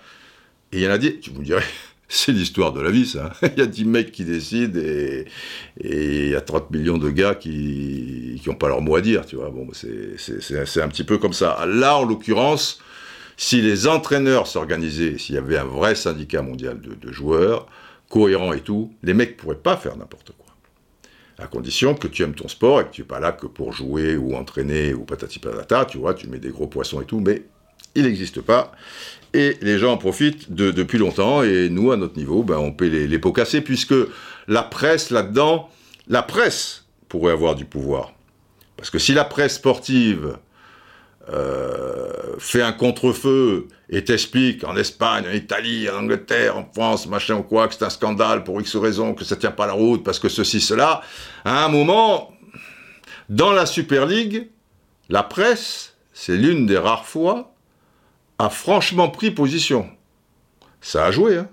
et 0.71 0.77
il 0.77 0.83
y 0.83 0.87
en 0.87 0.91
a 0.91 0.97
des, 0.97 1.19
tu 1.19 1.31
me 1.31 1.43
dirais, 1.43 1.63
c'est 2.09 2.31
l'histoire 2.31 2.73
de 2.73 2.81
la 2.81 2.89
vie, 2.89 3.05
ça. 3.05 3.31
il 3.43 3.59
y 3.59 3.61
a 3.61 3.67
10 3.67 3.85
mecs 3.85 4.11
qui 4.11 4.25
décident 4.25 4.79
et, 4.79 5.25
il 5.81 6.29
y 6.29 6.35
a 6.35 6.41
30 6.41 6.71
millions 6.71 6.97
de 6.97 7.09
gars 7.11 7.35
qui 7.35 8.41
n'ont 8.47 8.55
pas 8.55 8.67
leur 8.67 8.81
mot 8.81 8.95
à 8.95 9.01
dire, 9.01 9.25
tu 9.25 9.35
vois. 9.35 9.51
Bon, 9.51 9.67
c'est 9.73 10.81
un 10.81 10.87
petit 10.89 11.03
peu 11.03 11.19
comme 11.19 11.33
ça. 11.33 11.65
Là, 11.67 11.97
en 11.97 12.03
l'occurrence, 12.03 12.81
si 13.37 13.61
les 13.61 13.87
entraîneurs 13.87 14.47
s'organisaient, 14.47 15.19
s'il 15.19 15.35
y 15.35 15.37
avait 15.37 15.57
un 15.57 15.65
vrai 15.65 15.93
syndicat 15.93 16.41
mondial 16.41 16.81
de, 16.81 16.95
de, 16.95 17.11
joueurs, 17.11 17.67
cohérent 18.09 18.53
et 18.53 18.61
tout, 18.61 18.91
les 19.03 19.13
mecs 19.13 19.37
pourraient 19.37 19.55
pas 19.55 19.77
faire 19.77 19.95
n'importe 19.95 20.31
quoi. 20.37 20.47
À 21.37 21.45
condition 21.45 21.93
que 21.93 22.07
tu 22.07 22.23
aimes 22.23 22.33
ton 22.33 22.47
sport 22.47 22.81
et 22.81 22.85
que 22.85 22.89
tu 22.89 23.01
n'es 23.01 23.07
pas 23.07 23.19
là 23.19 23.31
que 23.31 23.45
pour 23.45 23.71
jouer 23.71 24.17
ou 24.17 24.35
entraîner 24.35 24.95
ou 24.95 25.05
patati 25.05 25.37
patata, 25.37 25.85
tu 25.85 25.99
vois, 25.99 26.15
tu 26.15 26.27
mets 26.27 26.39
des 26.39 26.49
gros 26.49 26.67
poissons 26.67 27.01
et 27.01 27.05
tout, 27.05 27.19
mais 27.19 27.43
il 27.95 28.03
n'existe 28.03 28.41
pas. 28.41 28.71
Et 29.33 29.57
les 29.61 29.77
gens 29.77 29.93
en 29.93 29.97
profitent 29.97 30.51
de, 30.51 30.71
depuis 30.71 30.97
longtemps, 30.97 31.43
et 31.43 31.69
nous, 31.69 31.91
à 31.91 31.97
notre 31.97 32.17
niveau, 32.17 32.43
ben, 32.43 32.57
on 32.57 32.71
paie 32.71 32.89
les, 32.89 33.07
les 33.07 33.19
pots 33.19 33.31
cassés, 33.31 33.61
puisque 33.61 33.93
la 34.47 34.63
presse, 34.63 35.11
là-dedans, 35.11 35.69
la 36.07 36.23
presse 36.23 36.85
pourrait 37.07 37.33
avoir 37.33 37.55
du 37.55 37.65
pouvoir. 37.65 38.13
Parce 38.75 38.89
que 38.89 38.97
si 38.97 39.13
la 39.13 39.25
presse 39.25 39.55
sportive 39.55 40.37
euh, 41.31 42.09
fait 42.39 42.63
un 42.63 42.71
contre-feu 42.71 43.67
et 43.89 44.03
t'explique 44.03 44.63
en 44.63 44.75
Espagne, 44.75 45.25
en 45.29 45.33
Italie, 45.33 45.87
en 45.89 45.99
Angleterre, 45.99 46.57
en 46.57 46.67
France, 46.73 47.07
machin 47.07 47.35
ou 47.35 47.43
quoi, 47.43 47.67
que 47.67 47.75
c'est 47.75 47.83
un 47.83 47.89
scandale 47.89 48.43
pour 48.43 48.59
X 48.59 48.75
raison, 48.77 49.13
que 49.13 49.23
ça 49.23 49.35
tient 49.35 49.51
pas 49.51 49.67
la 49.67 49.73
route, 49.73 50.03
parce 50.03 50.17
que 50.17 50.29
ceci, 50.29 50.59
cela, 50.59 51.01
à 51.45 51.65
un 51.65 51.67
moment, 51.67 52.33
dans 53.27 53.51
la 53.51 53.67
Super 53.67 54.07
League, 54.07 54.47
la 55.09 55.21
presse, 55.21 55.95
c'est 56.13 56.37
l'une 56.37 56.65
des 56.65 56.77
rares 56.77 57.05
fois 57.05 57.53
a 58.39 58.49
franchement 58.49 59.09
pris 59.09 59.31
position. 59.31 59.87
Ça 60.81 61.05
a 61.05 61.11
joué, 61.11 61.37
hein 61.37 61.49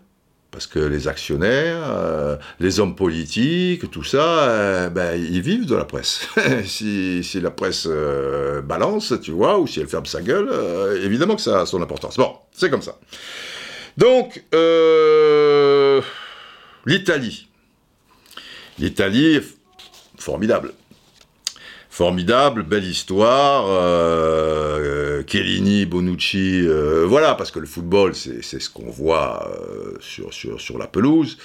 parce 0.56 0.66
que 0.66 0.78
les 0.78 1.06
actionnaires, 1.06 1.82
euh, 1.84 2.36
les 2.60 2.80
hommes 2.80 2.96
politiques, 2.96 3.90
tout 3.90 4.04
ça, 4.04 4.48
euh, 4.48 4.88
ben, 4.88 5.14
ils 5.14 5.42
vivent 5.42 5.66
de 5.66 5.76
la 5.76 5.84
presse. 5.84 6.26
si, 6.64 7.22
la 7.42 7.50
presse 7.50 7.86
euh, 7.86 8.62
balance, 8.62 9.12
tu 9.22 9.32
vois, 9.32 9.58
ou 9.58 9.66
si 9.66 9.80
elle 9.80 9.86
ferme 9.86 10.06
sa 10.06 10.22
gueule, 10.22 10.48
évidemment 11.04 11.36
que 11.36 11.42
ça 11.42 11.60
a 11.60 11.66
son 11.66 11.82
importance. 11.82 12.16
Bon, 12.16 12.38
c'est 12.52 12.70
comme 12.70 12.80
ça. 12.80 12.98
Donc, 13.98 14.42
l'Italie. 16.86 17.48
L'Italie, 18.78 19.40
formidable 20.16 20.72
formidable, 21.96 22.62
belle 22.62 22.84
histoire. 22.84 23.64
Euh, 23.70 25.22
Bonucci, 25.88 26.60
euh, 26.62 27.06
voilà, 27.06 27.34
parce 27.34 27.50
que 27.50 27.58
le 27.58 27.66
football, 27.66 28.14
c'est 28.14 28.42
ce 28.42 28.68
qu'on 28.68 28.90
voit 28.90 29.50
euh, 29.50 29.96
sur, 30.00 30.32
sur, 30.34 30.60
sur 30.60 30.76
la 30.76 30.86
pelouse. 30.86 31.38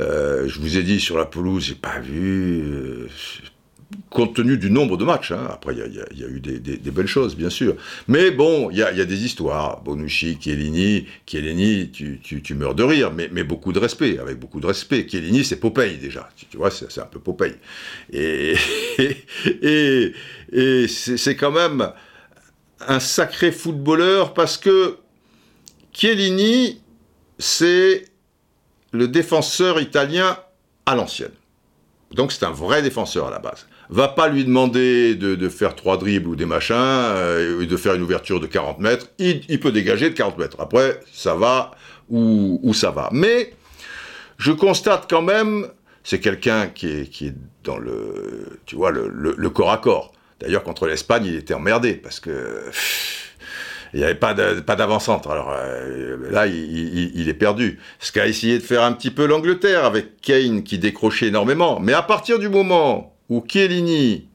Euh, 0.00 0.48
je 0.48 0.58
vous 0.58 0.76
ai 0.78 0.82
dit, 0.82 0.98
sur 0.98 1.16
la 1.16 1.26
pelouse, 1.26 1.62
j'ai 1.62 1.76
pas 1.76 2.00
vu 2.00 3.08
compte 4.10 4.34
tenu 4.34 4.58
du 4.58 4.70
nombre 4.70 4.96
de 4.96 5.04
matchs. 5.04 5.32
Hein. 5.32 5.48
Après, 5.50 5.74
il 5.74 5.78
y, 5.78 6.24
a 6.24 6.28
eu 6.28 6.40
des, 6.40 6.90
belles 6.90 7.06
choses, 7.06 7.36
bien 7.36 7.50
sûr. 7.50 7.76
Mais 8.06 8.30
bon, 8.30 8.70
il 8.70 8.78
y 8.78 8.82
a, 8.82 9.04
des 9.04 9.24
histoires. 9.24 9.82
Bonucci, 9.82 10.38
Chiellini, 10.40 11.06
Chiellini, 11.26 11.90
tu, 11.90 12.20
tu, 12.20 12.54
meurs 12.54 12.74
de 12.74 12.82
rire, 12.82 13.12
mais, 13.12 13.44
beaucoup 13.44 13.72
de 13.72 13.78
respect, 13.78 14.18
avec 14.18 14.38
beaucoup 14.38 14.60
de 14.60 14.66
respect. 14.66 15.06
Chiellini, 15.08 15.44
c'est 15.44 15.56
Popeye 15.56 15.96
déjà. 15.96 16.28
Tu, 16.50 16.56
vois, 16.56 16.70
c'est 16.70 16.98
un 17.00 17.06
peu 17.06 17.18
Popeye. 17.18 17.54
Et, 18.12 18.54
et, 19.62 20.12
et 20.52 20.88
c'est 20.88 21.36
quand 21.36 21.52
même 21.52 21.90
un 22.86 23.00
sacré 23.00 23.52
footballeur 23.52 24.34
parce 24.34 24.56
que 24.58 24.98
Chiellini, 25.92 26.80
c'est 27.38 28.04
le 28.92 29.08
défenseur 29.08 29.80
italien 29.80 30.38
à 30.86 30.94
l'ancienne. 30.94 31.32
Donc 32.12 32.32
c'est 32.32 32.44
un 32.44 32.50
vrai 32.50 32.82
défenseur 32.82 33.26
à 33.26 33.30
la 33.30 33.38
base 33.38 33.66
va 33.90 34.08
pas 34.08 34.28
lui 34.28 34.44
demander 34.44 35.14
de, 35.14 35.48
faire 35.48 35.74
trois 35.74 35.96
dribbles 35.96 36.28
ou 36.28 36.36
des 36.36 36.46
machins, 36.46 36.76
euh, 36.76 37.66
de 37.66 37.76
faire 37.76 37.94
une 37.94 38.02
ouverture 38.02 38.40
de 38.40 38.46
40 38.46 38.78
mètres. 38.80 39.06
Il, 39.18 39.60
peut 39.60 39.72
dégager 39.72 40.10
de 40.10 40.14
40 40.14 40.38
mètres. 40.38 40.56
Après, 40.60 41.00
ça 41.12 41.34
va 41.34 41.72
ou, 42.10 42.72
ça 42.74 42.90
va. 42.90 43.08
Mais 43.12 43.52
je 44.36 44.52
constate 44.52 45.08
quand 45.08 45.22
même, 45.22 45.66
c'est 46.04 46.20
quelqu'un 46.20 46.68
qui 46.68 46.88
est, 46.88 47.34
dans 47.64 47.78
le, 47.78 48.60
tu 48.66 48.76
vois, 48.76 48.90
le, 48.90 49.50
corps 49.50 49.72
à 49.72 49.78
corps. 49.78 50.12
D'ailleurs, 50.40 50.62
contre 50.62 50.86
l'Espagne, 50.86 51.24
il 51.26 51.36
était 51.36 51.54
emmerdé 51.54 51.94
parce 51.94 52.20
que 52.20 52.62
il 53.94 54.00
n'y 54.00 54.04
avait 54.04 54.14
pas 54.14 54.34
d'avant-centre. 54.34 55.30
Alors 55.30 55.50
euh, 55.50 56.30
là, 56.30 56.46
il, 56.46 57.28
est 57.28 57.34
perdu. 57.34 57.80
Ce 57.98 58.12
qu'a 58.12 58.26
essayé 58.26 58.58
de 58.58 58.62
faire 58.62 58.82
un 58.82 58.92
petit 58.92 59.10
peu 59.10 59.26
l'Angleterre 59.26 59.86
avec 59.86 60.20
Kane 60.20 60.62
qui 60.62 60.78
décrochait 60.78 61.28
énormément. 61.28 61.80
Mais 61.80 61.94
à 61.94 62.02
partir 62.02 62.38
du 62.38 62.50
moment 62.50 63.17
où 63.28 63.44
Chiellini 63.46 64.28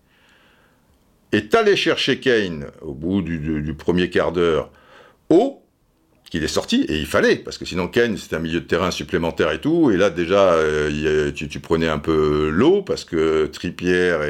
est 1.31 1.55
allé 1.55 1.75
chercher 1.75 2.19
Kane 2.19 2.67
au 2.81 2.93
bout 2.93 3.21
du, 3.21 3.73
premier 3.73 4.09
quart 4.09 4.31
d'heure 4.31 4.71
haut, 5.29 5.62
qu'il 6.33 6.43
est 6.43 6.47
sorti, 6.47 6.83
et 6.89 6.97
il 6.97 7.05
fallait, 7.05 7.35
parce 7.35 7.59
que 7.59 7.65
sinon 7.65 7.87
Kane, 7.87 8.17
c'est 8.17 8.35
un 8.35 8.39
milieu 8.39 8.59
de 8.59 8.65
terrain 8.65 8.89
supplémentaire 8.89 9.51
et 9.51 9.61
tout, 9.61 9.91
et 9.91 9.97
là 9.97 10.09
déjà, 10.09 10.53
euh, 10.53 11.31
tu, 11.31 11.59
prenais 11.59 11.87
un 11.87 11.99
peu 11.99 12.49
l'eau, 12.49 12.81
parce 12.81 13.05
que 13.05 13.45
Tripierre 13.45 14.21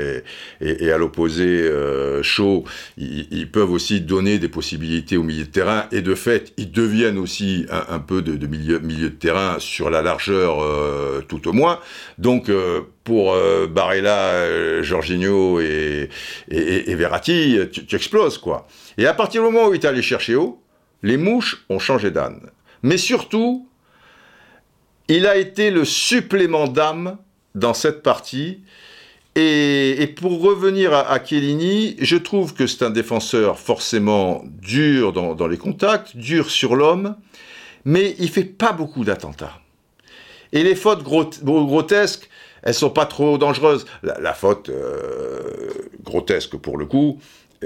et, 0.59 0.91
à 0.91 0.97
l'opposé 0.97 1.45
euh, 1.45 2.21
Shaw, 2.21 2.65
ils, 2.97 3.49
peuvent 3.49 3.71
aussi 3.71 4.01
donner 4.01 4.37
des 4.37 4.49
possibilités 4.49 5.15
au 5.15 5.23
milieu 5.23 5.45
de 5.45 5.49
terrain, 5.49 5.85
et 5.93 6.01
de 6.01 6.13
fait, 6.13 6.51
ils 6.57 6.73
deviennent 6.73 7.17
aussi 7.17 7.67
un, 7.69 7.99
peu 7.99 8.21
de, 8.21 8.47
milieu, 8.47 8.79
milieu, 8.79 9.09
de 9.09 9.15
terrain 9.15 9.55
sur 9.59 9.89
la 9.89 10.01
largeur 10.01 10.61
euh, 10.61 11.21
tout 11.25 11.47
au 11.47 11.53
moins. 11.53 11.79
Donc, 12.17 12.51
pour 13.05 13.37
Barella, 13.69 14.81
Jorginho 14.81 15.61
et, 15.61 16.09
et, 16.51 16.95
Verratti, 16.95 17.59
tu, 17.71 17.85
tu 17.85 17.95
exploses, 17.95 18.37
quoi. 18.37 18.67
Et 18.97 19.05
à 19.07 19.13
partir 19.13 19.41
du 19.41 19.49
moment 19.49 19.69
où 19.69 19.73
il 19.73 19.79
est 19.79 19.85
allé 19.85 20.01
chercher 20.01 20.35
haut, 20.35 20.62
les 21.03 21.17
mouches 21.17 21.65
ont 21.69 21.79
changé 21.79 22.09
d'âne. 22.09 22.49
Mais 22.81 22.97
surtout, 22.97 23.67
il 25.09 25.27
a 25.27 25.37
été 25.37 25.69
le 25.69 25.85
supplément 25.85 26.67
d'âme 26.67 27.17
dans 27.55 27.73
cette 27.73 28.01
partie. 28.01 28.61
Et, 29.35 30.13
pour 30.15 30.41
revenir 30.41 30.93
à, 30.93 31.11
à 31.11 31.19
je 31.25 32.15
trouve 32.17 32.53
que 32.53 32.67
c'est 32.67 32.85
un 32.85 32.91
défenseur 32.91 33.59
forcément 33.59 34.43
dur 34.45 35.11
dans, 35.11 35.47
les 35.47 35.57
contacts, 35.57 36.15
dur 36.15 36.51
sur 36.51 36.75
l'homme, 36.75 37.15
mais 37.83 38.15
il 38.19 38.29
fait 38.29 38.43
pas 38.43 38.73
beaucoup 38.73 39.03
d'attentats. 39.03 39.59
Et 40.51 40.61
les 40.61 40.75
fautes 40.75 41.01
grotesques, 41.01 42.29
elles 42.61 42.75
sont 42.75 42.91
pas 42.91 43.07
trop 43.07 43.39
dangereuses. 43.39 43.85
La, 44.03 44.33
faute 44.33 44.69
euh, 44.69 45.71
grotesque 46.03 46.55
pour 46.57 46.77
le 46.77 46.85
coup, 46.85 47.19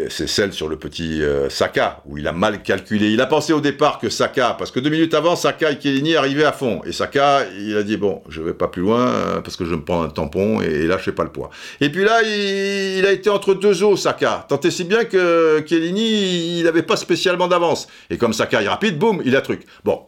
c'est 0.10 0.28
celle 0.28 0.54
sur 0.54 0.68
le 0.68 0.78
petit 0.78 1.22
euh, 1.22 1.50
Saka, 1.50 2.02
où 2.06 2.18
il 2.18 2.28
a 2.28 2.32
mal 2.32 2.62
calculé. 2.62 3.12
Il 3.12 3.22
a 3.22 3.26
pensé 3.26 3.54
au 3.54 3.62
départ 3.62 4.00
que 4.00 4.10
Saka, 4.10 4.56
parce 4.58 4.72
que 4.72 4.80
deux 4.80 4.90
minutes 4.90 5.14
avant, 5.14 5.36
Saka 5.36 5.72
et 5.72 5.80
Chiellini 5.80 6.16
arrivaient 6.16 6.46
à 6.46 6.52
fond. 6.52 6.82
Et 6.86 6.92
Saka, 6.92 7.46
il 7.58 7.76
a 7.78 7.84
dit, 7.84 7.98
bon, 7.98 8.22
je 8.30 8.42
vais 8.42 8.54
pas 8.54 8.68
plus 8.68 8.82
loin, 8.82 9.08
euh, 9.08 9.42
parce 9.42 9.56
que 9.56 9.66
je 9.66 9.76
me 9.76 9.84
prends 9.84 10.04
un 10.04 10.10
tampon, 10.10 10.62
et 10.62 10.88
là, 10.88 10.98
je 10.98 11.04
fais 11.04 11.12
pas 11.12 11.24
le 11.24 11.32
poids. 11.32 11.50
Et 11.82 11.90
puis 11.90 12.04
là, 12.04 12.22
il, 12.22 13.06
a 13.06 13.12
été 13.12 13.30
entre 13.30 13.54
deux 13.54 13.84
eaux, 13.84 13.96
Saka. 13.96 14.46
Tant 14.50 14.60
et 14.60 14.72
si 14.72 14.84
bien 14.84 15.06
que 15.06 15.64
Chiellini, 15.66 16.60
il 16.60 16.64
n'avait 16.64 16.84
pas 16.84 16.98
spécialement 16.98 17.48
d'avance. 17.48 17.88
Et 18.10 18.18
comme 18.18 18.34
Saka 18.34 18.62
est 18.62 18.68
rapide, 18.68 19.00
boum, 19.00 19.22
il 19.26 19.36
a 19.36 19.42
truc. 19.42 19.66
Bon, 19.84 20.02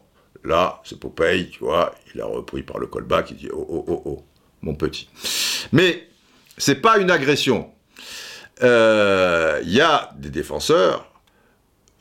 là, 0.44 0.82
c'est 0.84 1.00
Popeye, 1.00 1.50
tu 1.50 1.60
vois, 1.60 1.94
il 2.14 2.22
a 2.22 2.26
repris 2.26 2.64
par 2.64 2.80
le 2.80 2.88
callback, 2.88 3.32
il 3.32 3.38
dit, 3.38 3.50
oh, 3.52 3.66
oh, 3.70 3.86
oh, 3.88 4.02
oh, 4.06 4.24
mon 4.62 4.76
petit. 4.76 5.10
Mais, 5.72 6.08
c'est 6.58 6.82
pas 6.82 6.98
une 6.98 7.10
agression 7.10 7.70
il 8.62 8.66
euh, 8.66 9.62
y 9.64 9.80
a 9.80 10.12
des 10.18 10.30
défenseurs 10.30 11.10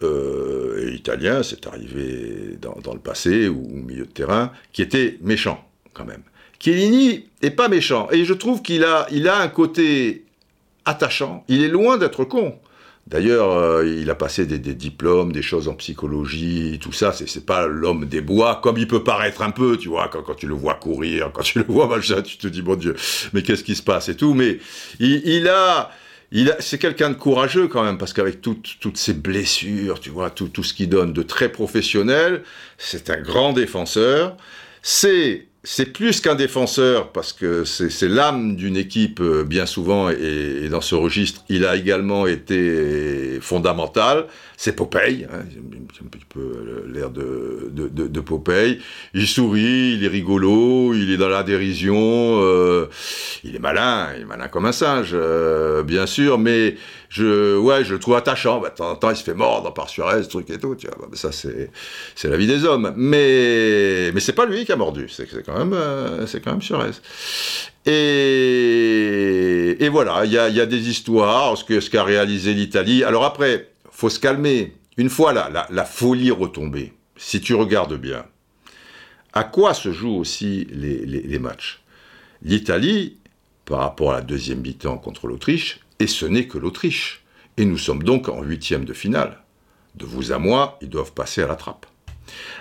euh, 0.02 0.90
italiens, 0.92 1.42
c'est 1.42 1.66
arrivé 1.66 2.58
dans, 2.60 2.92
le 2.92 3.00
passé 3.00 3.48
ou 3.48 3.64
au 3.64 3.76
milieu 3.76 4.06
de 4.06 4.10
terrain, 4.10 4.50
qui 4.72 4.82
étaient 4.82 5.18
méchants 5.22 5.64
quand 5.92 6.04
même. 6.04 6.22
Chiellini 6.58 7.26
est 7.42 7.50
pas 7.50 7.68
méchant 7.68 8.08
et 8.10 8.24
je 8.24 8.34
trouve 8.34 8.62
qu'il 8.62 8.82
a, 8.82 9.06
il 9.12 9.28
a 9.28 9.38
un 9.38 9.48
côté 9.48 10.24
attachant. 10.84 11.44
Il 11.46 11.62
est 11.62 11.68
loin 11.68 11.96
d'être 11.96 12.24
con. 12.24 12.58
D'ailleurs, 13.06 13.52
euh, 13.52 13.86
il 13.86 14.10
a 14.10 14.14
passé 14.14 14.44
des, 14.44 14.58
diplômes, 14.58 15.32
des 15.32 15.40
choses 15.40 15.68
en 15.68 15.74
psychologie, 15.74 16.78
tout 16.80 16.92
ça. 16.92 17.12
C'est, 17.12 17.46
pas 17.46 17.66
l'homme 17.66 18.04
des 18.04 18.20
bois, 18.20 18.60
comme 18.62 18.76
il 18.76 18.86
peut 18.86 19.02
paraître 19.02 19.42
un 19.42 19.50
peu, 19.50 19.78
tu 19.78 19.88
vois, 19.88 20.08
quand, 20.08 20.34
tu 20.34 20.46
le 20.46 20.54
vois 20.54 20.74
courir, 20.74 21.30
quand 21.32 21.42
tu 21.42 21.60
le 21.60 21.64
vois 21.66 21.86
machin, 21.86 22.20
tu 22.20 22.36
te 22.36 22.48
dis, 22.48 22.62
mon 22.62 22.74
Dieu, 22.74 22.96
mais 23.32 23.42
qu'est-ce 23.42 23.64
qui 23.64 23.76
se 23.76 23.82
passe 23.82 24.10
et 24.10 24.16
tout. 24.16 24.34
Mais 24.34 24.58
il 25.00 25.48
a, 25.48 25.90
c'est 26.60 26.78
quelqu'un 26.78 27.10
de 27.10 27.14
courageux 27.14 27.68
quand 27.68 27.82
même, 27.82 27.98
parce 27.98 28.12
qu'avec 28.12 28.40
toutes 28.40 28.96
ces 28.96 29.14
blessures, 29.14 30.00
tu 30.00 30.10
vois, 30.10 30.30
tout, 30.30 30.48
tout 30.48 30.62
ce 30.62 30.74
qu'il 30.74 30.88
donne 30.88 31.12
de 31.12 31.22
très 31.22 31.50
professionnel, 31.50 32.42
c'est 32.76 33.10
un 33.10 33.20
grand 33.20 33.52
défenseur. 33.52 34.36
C'est 34.82 35.48
c'est 35.64 35.92
plus 35.92 36.20
qu'un 36.20 36.34
défenseur 36.34 37.12
parce 37.12 37.32
que 37.32 37.64
c'est 37.64 38.08
l'âme 38.08 38.56
d'une 38.56 38.76
équipe 38.76 39.20
euh, 39.20 39.44
bien 39.44 39.66
souvent 39.66 40.08
et, 40.08 40.68
dans 40.70 40.80
ce 40.80 40.94
registre, 40.94 41.44
il 41.48 41.66
a 41.66 41.76
également 41.76 42.26
été 42.26 43.38
fondamental. 43.40 44.26
C'est 44.60 44.72
Popeye, 44.72 45.24
hein, 45.32 45.44
un 46.02 46.08
petit 46.08 46.24
peu 46.28 46.84
l'air 46.92 47.10
de, 47.10 47.70
de, 47.70 48.08
de, 48.08 48.20
Popeye. 48.20 48.80
Il 49.14 49.28
sourit, 49.28 49.94
il 49.94 50.04
est 50.04 50.08
rigolo, 50.08 50.94
il 50.94 51.12
est 51.12 51.16
dans 51.16 51.28
la 51.28 51.44
dérision, 51.44 51.94
euh, 51.96 52.86
il 53.44 53.54
est 53.54 53.60
malin, 53.60 54.08
il 54.16 54.22
est 54.22 54.24
malin 54.24 54.48
comme 54.48 54.66
un 54.66 54.72
singe, 54.72 55.10
euh, 55.12 55.84
bien 55.84 56.06
sûr, 56.06 56.38
mais 56.38 56.74
je, 57.08 57.56
ouais, 57.56 57.84
je 57.84 57.94
le 57.94 58.00
trouve 58.00 58.16
attachant. 58.16 58.58
Bah, 58.58 58.70
de 58.70 58.74
temps 58.74 58.90
en 58.90 58.96
temps, 58.96 59.10
il 59.10 59.16
se 59.16 59.22
fait 59.22 59.32
mordre 59.32 59.72
par 59.72 59.88
Suarez, 59.88 60.26
truc 60.26 60.50
et 60.50 60.58
tout, 60.58 60.74
tu 60.74 60.88
vois. 60.88 61.06
Bah, 61.06 61.06
ça, 61.12 61.30
c'est, 61.30 61.70
c'est 62.16 62.28
la 62.28 62.36
vie 62.36 62.48
des 62.48 62.64
hommes. 62.64 62.92
Mais, 62.96 64.10
mais 64.12 64.18
c'est 64.18 64.32
pas 64.32 64.44
lui 64.44 64.64
qui 64.64 64.72
a 64.72 64.76
mordu. 64.76 65.08
C'est, 65.08 65.30
c'est 65.30 65.46
quand 65.46 65.56
même, 65.56 65.72
euh, 65.72 66.26
c'est 66.26 66.40
quand 66.40 66.50
même 66.50 66.62
Suarez. 66.62 66.90
Et, 67.86 69.76
et 69.84 69.88
voilà, 69.88 70.24
il 70.24 70.32
y 70.32 70.38
a, 70.38 70.48
y 70.48 70.60
a, 70.60 70.66
des 70.66 70.88
histoires, 70.88 71.56
ce, 71.56 71.80
ce 71.80 71.90
qu'a 71.90 72.02
réalisé 72.02 72.54
l'Italie. 72.54 73.04
Alors 73.04 73.24
après, 73.24 73.68
faut 73.98 74.10
se 74.10 74.20
calmer. 74.20 74.74
Une 74.96 75.10
fois 75.10 75.32
la, 75.32 75.66
la, 75.68 75.84
folie 75.84 76.30
retombée, 76.30 76.92
si 77.16 77.40
tu 77.40 77.54
regardes 77.54 77.96
bien, 77.96 78.26
à 79.32 79.42
quoi 79.42 79.74
se 79.74 79.90
jouent 79.90 80.14
aussi 80.14 80.68
les, 80.70 81.04
les, 81.04 81.20
les 81.20 81.38
matchs? 81.40 81.82
L'Italie, 82.42 83.18
par 83.64 83.80
rapport 83.80 84.12
à 84.12 84.18
la 84.18 84.22
deuxième 84.22 84.60
mi-temps 84.60 84.98
contre 84.98 85.26
l'Autriche, 85.26 85.80
et 85.98 86.06
ce 86.06 86.26
n'est 86.26 86.46
que 86.46 86.58
l'Autriche. 86.58 87.24
Et 87.56 87.64
nous 87.64 87.76
sommes 87.76 88.04
donc 88.04 88.28
en 88.28 88.40
huitième 88.40 88.84
de 88.84 88.92
finale. 88.92 89.42
De 89.96 90.06
vous 90.06 90.30
à 90.30 90.38
moi, 90.38 90.78
ils 90.80 90.88
doivent 90.88 91.12
passer 91.12 91.42
à 91.42 91.48
la 91.48 91.56
trappe. 91.56 91.86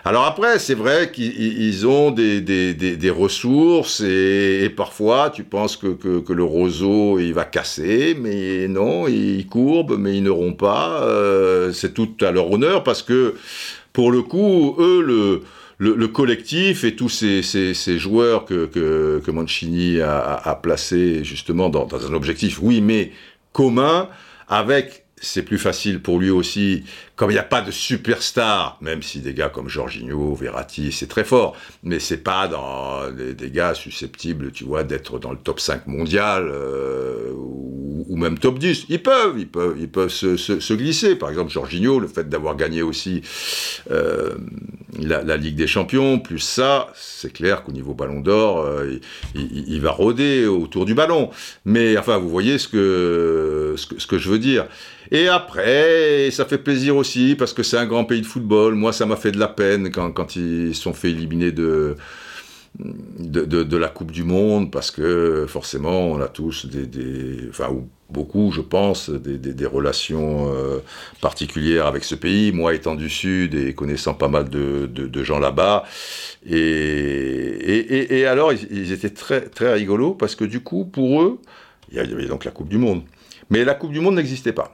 Alors 0.06 0.26
après, 0.26 0.60
c'est 0.60 0.74
vrai 0.74 1.12
qu'ils 1.12 1.88
ont 1.88 2.12
des, 2.12 2.42
des, 2.42 3.10
ressources 3.10 4.02
et, 4.02 4.72
parfois 4.76 5.30
tu 5.30 5.44
penses 5.44 5.76
que, 5.78 5.88
que, 6.20 6.34
le 6.34 6.44
roseau 6.44 7.20
il 7.20 7.34
va 7.34 7.46
casser, 7.46 8.16
mais 8.20 8.68
non, 8.68 9.08
il 9.08 9.46
courbe, 9.48 9.98
mais 9.98 10.18
ils 10.18 10.24
n'auront 10.24 10.54
pas. 10.54 11.02
Euh, 11.04 11.74
c'est 11.74 11.94
tout 11.94 12.10
à 12.22 12.32
leur 12.32 12.52
honneur 12.52 12.84
parce 12.84 13.04
que 13.04 13.36
pour 13.94 14.12
le 14.12 14.22
coup, 14.22 14.76
eux, 14.80 15.02
le, 15.02 15.42
le, 15.80 16.08
collectif 16.08 16.84
et 16.84 16.96
tous 16.96 17.10
ces, 17.10 17.42
ces, 17.42 18.00
joueurs 18.00 18.46
que, 18.46 18.66
que, 18.66 19.32
Mancini 19.32 20.00
a, 20.02 20.60
placés 20.62 21.24
justement 21.24 21.70
dans, 21.70 21.88
un 21.94 22.14
objectif, 22.14 22.60
oui, 22.62 22.82
mais 22.82 23.12
commun, 23.54 24.10
avec, 24.48 25.06
c'est 25.18 25.44
plus 25.44 25.58
facile 25.58 26.02
pour 26.02 26.20
lui 26.20 26.30
aussi, 26.30 26.84
comme 27.18 27.32
il 27.32 27.34
n'y 27.34 27.40
a 27.40 27.44
pas 27.44 27.62
de 27.62 27.72
superstar, 27.72 28.78
même 28.80 29.02
si 29.02 29.22
des 29.22 29.34
gars 29.34 29.50
comme 29.50 29.68
Jorginho, 29.68 30.36
Verratti, 30.36 30.92
c'est 30.92 31.08
très 31.08 31.24
fort, 31.24 31.58
mais 31.82 32.00
c'est 32.00 32.24
pas 32.24 32.48
dans 32.48 33.12
des, 33.12 33.50
gars 33.50 33.74
susceptibles, 33.74 34.52
tu 34.52 34.64
vois, 34.66 34.84
d'être 34.84 35.18
dans 35.18 35.32
le 35.32 35.38
top 35.38 35.60
5 35.60 35.88
mondial 35.88 36.48
euh, 36.48 37.32
ou, 37.34 38.16
même 38.16 38.38
top 38.38 38.60
10. 38.60 38.86
Ils 38.90 39.02
peuvent, 39.02 39.34
ils 39.36 39.48
peuvent, 39.48 39.76
ils 39.80 39.90
peuvent 39.90 40.12
se, 40.12 40.38
se, 40.38 40.74
glisser. 40.74 41.16
Par 41.16 41.30
exemple, 41.30 41.52
Jorginho, 41.52 42.00
le 42.00 42.08
fait 42.08 42.30
d'avoir 42.30 42.56
gagné 42.56 42.84
aussi 42.84 43.24
euh, 43.90 44.36
la, 45.00 45.38
Ligue 45.38 45.56
des 45.56 45.68
Champions, 45.68 46.20
plus 46.20 46.40
ça, 46.40 46.92
c'est 46.94 47.34
clair 47.34 47.64
qu'au 47.64 47.72
niveau 47.72 47.96
Ballon 47.96 48.20
d'Or, 48.20 48.62
euh, 48.62 49.00
il, 49.34 49.68
il, 49.68 49.82
va 49.82 49.90
rôder 49.90 50.46
autour 50.46 50.86
du 50.86 50.94
ballon. 50.94 51.32
Mais 51.66 51.98
enfin, 51.98 52.20
vous 52.20 52.30
voyez 52.30 52.60
ce 52.60 52.68
que, 52.68 53.74
ce 53.76 53.88
que, 53.88 54.00
ce 54.00 54.06
que 54.06 54.20
je 54.20 54.30
veux 54.30 54.40
dire. 54.40 54.68
Et 55.12 55.28
après, 55.28 56.30
ça 56.32 56.46
fait 56.46 56.58
plaisir 56.58 56.96
aussi 56.98 57.07
parce 57.38 57.54
que 57.54 57.63
c'est 57.63 57.78
un 57.78 57.86
grand 57.86 58.06
pays 58.06 58.22
de 58.22 58.26
football. 58.26 58.76
Moi, 58.76 58.93
ça 58.93 59.06
m'a 59.06 59.15
fait 59.15 59.32
de 59.32 59.39
la 59.39 59.48
peine 59.48 59.91
quand, 59.91 60.12
quand 60.12 60.36
ils 60.36 60.76
sont 60.76 60.93
fait 60.93 61.12
éliminer 61.12 61.52
de, 61.52 61.96
la 62.80 63.88
Coupe 63.89 64.12
du 64.12 64.24
Monde 64.24 64.72
parce 64.72 64.91
que 64.91 65.46
forcément, 65.48 66.08
on 66.08 66.22
a 66.22 66.28
tous 66.28 66.65
des, 66.65 67.50
enfin, 67.50 67.70
beaucoup, 68.10 68.52
je 68.52 68.62
pense, 68.62 69.10
des, 69.10 69.65
relations 69.65 70.54
euh, 70.54 70.80
particulières 71.22 71.88
avec 71.88 72.04
ce 72.04 72.15
pays. 72.15 72.52
Moi, 72.52 72.74
étant 72.74 72.96
du 72.96 73.10
Sud 73.10 73.56
et 73.56 73.74
connaissant 73.74 74.13
pas 74.13 74.28
mal 74.28 74.50
de, 74.50 75.24
gens 75.24 75.39
là-bas, 75.39 75.84
et, 76.46 78.26
alors 78.26 78.54
ils, 78.54 78.67
ils, 78.72 78.91
étaient 78.91 79.10
très 79.10 79.41
très 79.41 79.74
rigolos 79.74 80.13
parce 80.13 80.36
que 80.36 80.46
du 80.46 80.62
coup, 80.62 80.86
pour 80.86 81.22
eux, 81.22 81.39
Il 81.91 81.98
y 81.98 82.00
avait 82.00 82.28
donc 82.28 82.46
la 82.46 82.52
Coupe 82.52 82.70
du 82.70 82.78
Monde. 82.78 83.04
Mais 83.50 83.63
la 83.63 83.74
Coupe 83.74 83.91
du 83.91 84.00
Monde 84.00 84.15
n'existait 84.15 84.54
pas. 84.54 84.74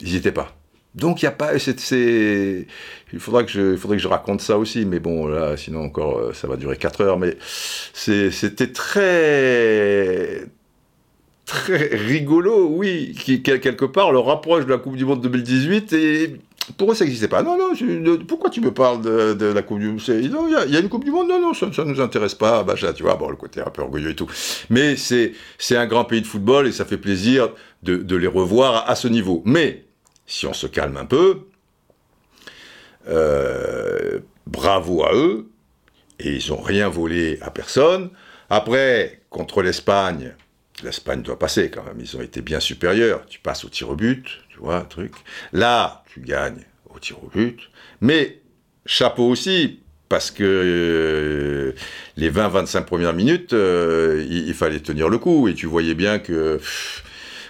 Ils 0.00 0.10
n'y 0.10 0.16
étaient 0.16 0.32
pas. 0.32 0.54
Donc 0.94 1.22
il 1.22 1.24
y 1.24 1.28
a 1.28 1.32
pas, 1.32 1.58
c'est, 1.58 2.66
il 3.12 3.18
faudra 3.18 3.44
que 3.44 3.50
je, 3.50 3.72
il 3.72 3.78
faudrait 3.78 3.96
que 3.96 4.02
je 4.02 4.08
raconte 4.08 4.42
ça 4.42 4.58
aussi, 4.58 4.84
mais 4.84 5.00
bon 5.00 5.26
là, 5.26 5.56
sinon 5.56 5.84
encore, 5.84 6.18
euh, 6.18 6.32
ça 6.34 6.46
va 6.48 6.56
durer 6.56 6.76
4 6.76 7.00
heures. 7.00 7.18
Mais 7.18 7.36
c'était 7.94 8.72
très, 8.72 10.44
très 11.46 11.86
rigolo, 11.94 12.66
oui, 12.68 13.14
qui 13.18 13.42
quelque 13.42 13.86
part 13.86 14.12
le 14.12 14.18
rapproche 14.18 14.66
de 14.66 14.70
la 14.70 14.78
Coupe 14.78 14.96
du 14.96 15.06
Monde 15.06 15.22
2018 15.22 15.92
et 15.94 16.36
pour 16.76 16.92
eux, 16.92 16.94
ça 16.94 17.04
n'existait 17.04 17.28
pas. 17.28 17.42
Non, 17.42 17.58
non, 17.58 17.72
pourquoi 18.26 18.50
tu 18.50 18.60
me 18.60 18.72
parles 18.72 19.02
de, 19.02 19.46
la 19.46 19.62
Coupe 19.62 19.80
du 19.80 19.88
Monde? 19.88 20.00
Il 20.08 20.30
y, 20.70 20.76
a 20.76 20.80
une 20.80 20.88
Coupe 20.88 21.04
du 21.04 21.10
Monde? 21.10 21.28
Non, 21.28 21.40
non, 21.40 21.54
ça 21.54 21.66
ne 21.66 21.90
nous 21.90 22.00
intéresse 22.00 22.34
pas. 22.34 22.62
Bah, 22.62 22.74
tu 22.94 23.02
vois, 23.02 23.16
bon, 23.16 23.30
le 23.30 23.36
côté 23.36 23.60
un 23.60 23.70
peu 23.70 23.82
orgueilleux 23.82 24.10
et 24.10 24.14
tout. 24.14 24.28
Mais 24.70 24.96
c'est 24.96 25.34
un 25.76 25.86
grand 25.86 26.04
pays 26.04 26.22
de 26.22 26.26
football 26.26 26.66
et 26.66 26.72
ça 26.72 26.84
fait 26.84 26.98
plaisir 26.98 27.50
de, 27.82 27.96
de 27.96 28.16
les 28.16 28.28
revoir 28.28 28.88
à, 28.88 28.94
ce 28.94 29.08
niveau. 29.08 29.42
Mais, 29.44 29.84
si 30.26 30.46
on 30.46 30.52
se 30.52 30.66
calme 30.66 30.96
un 30.96 31.04
peu, 31.04 31.46
euh, 33.08 34.20
bravo 34.46 35.04
à 35.04 35.14
eux, 35.14 35.48
et 36.18 36.36
ils 36.36 36.50
n'ont 36.50 36.60
rien 36.60 36.88
volé 36.88 37.38
à 37.42 37.50
personne. 37.50 38.10
Après, 38.50 39.22
contre 39.30 39.62
l'Espagne, 39.62 40.34
l'Espagne 40.82 41.22
doit 41.22 41.38
passer 41.38 41.70
quand 41.70 41.84
même, 41.84 41.98
ils 42.00 42.16
ont 42.16 42.22
été 42.22 42.42
bien 42.42 42.60
supérieurs. 42.60 43.26
Tu 43.26 43.40
passes 43.40 43.64
au 43.64 43.68
tir 43.68 43.90
au 43.90 43.96
but, 43.96 44.26
tu 44.50 44.58
vois, 44.58 44.76
un 44.76 44.84
truc. 44.84 45.12
Là, 45.52 46.04
tu 46.12 46.20
gagnes 46.20 46.64
au 46.94 46.98
tir 46.98 47.22
au 47.22 47.28
but. 47.28 47.58
Mais 48.00 48.40
chapeau 48.86 49.28
aussi, 49.28 49.80
parce 50.08 50.30
que 50.30 50.44
euh, 50.44 51.72
les 52.18 52.30
20-25 52.30 52.84
premières 52.84 53.14
minutes, 53.14 53.54
euh, 53.54 54.22
il, 54.28 54.52
fallait 54.52 54.80
tenir 54.80 55.08
le 55.08 55.16
coup. 55.16 55.48
Et 55.48 55.54
tu 55.54 55.66
voyais 55.66 55.94
bien 55.94 56.18
que 56.18 56.60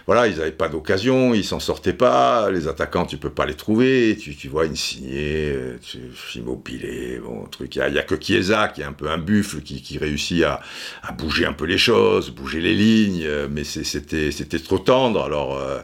voilà, 0.06 0.26
ils 0.26 0.38
n'avaient 0.38 0.50
pas 0.50 0.68
d'occasion, 0.68 1.34
ils 1.34 1.44
s'en 1.44 1.60
sortaient 1.60 1.92
pas, 1.92 2.50
les 2.50 2.66
attaquants, 2.66 3.06
tu 3.06 3.18
peux 3.18 3.30
pas 3.30 3.46
les 3.46 3.54
trouver, 3.54 4.16
tu, 4.20 4.34
tu 4.34 4.48
vois, 4.48 4.64
Insigné, 4.64 5.54
Immobile, 6.34 7.20
bon, 7.24 7.44
truc, 7.46 7.76
il 7.76 7.92
n'y 7.92 7.98
a, 7.98 8.02
que 8.02 8.16
Chiesa 8.20 8.68
qui 8.68 8.80
est 8.80 8.84
un 8.84 8.92
peu 8.92 9.08
un 9.08 9.18
buffle, 9.18 9.60
qui, 9.60 9.98
réussit 9.98 10.42
à, 10.44 10.60
bouger 11.16 11.46
un 11.46 11.52
peu 11.52 11.66
les 11.66 11.78
choses, 11.78 12.30
bouger 12.30 12.60
les 12.60 12.74
lignes, 12.74 13.28
mais 13.50 13.64
c'était 13.64 14.58
trop 14.58 14.78
tendre, 14.78 15.22
alors, 15.22 15.58
euh, 15.58 15.80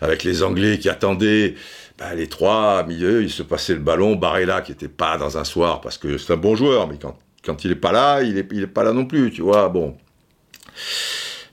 avec 0.00 0.22
les 0.24 0.42
Anglais 0.42 0.78
qui 0.78 0.88
attendaient, 0.88 1.54
bah, 1.98 2.14
les 2.14 2.28
trois, 2.28 2.84
milieu, 2.84 3.22
il 3.22 3.30
se 3.30 3.42
passait 3.42 3.74
le 3.74 3.80
ballon, 3.80 4.16
Barella 4.16 4.60
qui 4.60 4.72
était 4.72 4.88
pas 4.88 5.16
dans 5.16 5.38
un 5.38 5.44
soir, 5.44 5.80
parce 5.80 5.98
que 5.98 6.18
c'est 6.18 6.32
un 6.32 6.36
bon 6.36 6.54
joueur, 6.54 6.88
mais 6.88 6.98
quand, 6.98 7.64
il 7.64 7.70
est 7.72 7.76
pas 7.76 7.92
là, 7.92 8.22
il 8.22 8.38
est, 8.38 8.48
il 8.52 8.62
est 8.62 8.68
pas 8.68 8.84
là 8.84 8.92
non 8.92 9.06
plus, 9.06 9.30
tu 9.30 9.42
vois, 9.42 9.68
bon. 9.68 9.96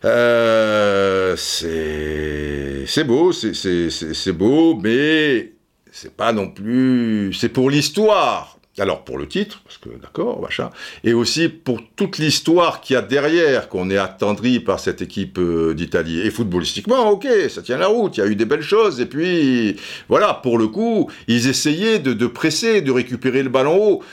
Euh, 0.03 1.35
c'est 1.37 3.03
beau, 3.03 3.31
c'est 3.31 4.31
beau, 4.33 4.75
mais 4.75 5.53
c'est 5.91 6.15
pas 6.15 6.33
non 6.33 6.49
plus. 6.49 7.33
C'est 7.33 7.49
pour 7.49 7.69
l'histoire. 7.69 8.57
Alors 8.79 9.03
pour 9.03 9.17
le 9.17 9.27
titre, 9.27 9.61
parce 9.65 9.77
que 9.77 9.89
d'accord, 10.01 10.41
machin, 10.41 10.69
et 11.03 11.11
aussi 11.11 11.49
pour 11.49 11.81
toute 11.97 12.19
l'histoire 12.19 12.79
qu'il 12.79 12.93
y 12.93 12.97
a 12.97 13.01
derrière, 13.01 13.67
qu'on 13.67 13.89
est 13.89 13.97
attendri 13.97 14.61
par 14.61 14.79
cette 14.79 15.01
équipe 15.01 15.37
euh, 15.39 15.73
d'Italie. 15.73 16.21
Et 16.21 16.31
footballistiquement, 16.31 17.09
ok, 17.09 17.27
ça 17.49 17.61
tient 17.61 17.77
la 17.77 17.87
route, 17.87 18.15
il 18.15 18.21
y 18.21 18.23
a 18.23 18.27
eu 18.27 18.35
des 18.37 18.45
belles 18.45 18.61
choses, 18.61 19.01
et 19.01 19.07
puis 19.07 19.75
voilà, 20.07 20.33
pour 20.35 20.57
le 20.57 20.69
coup, 20.69 21.11
ils 21.27 21.49
essayaient 21.49 21.99
de, 21.99 22.13
de 22.13 22.27
presser, 22.27 22.81
de 22.81 22.91
récupérer 22.91 23.43
le 23.43 23.49
ballon 23.49 23.77
haut 23.77 24.03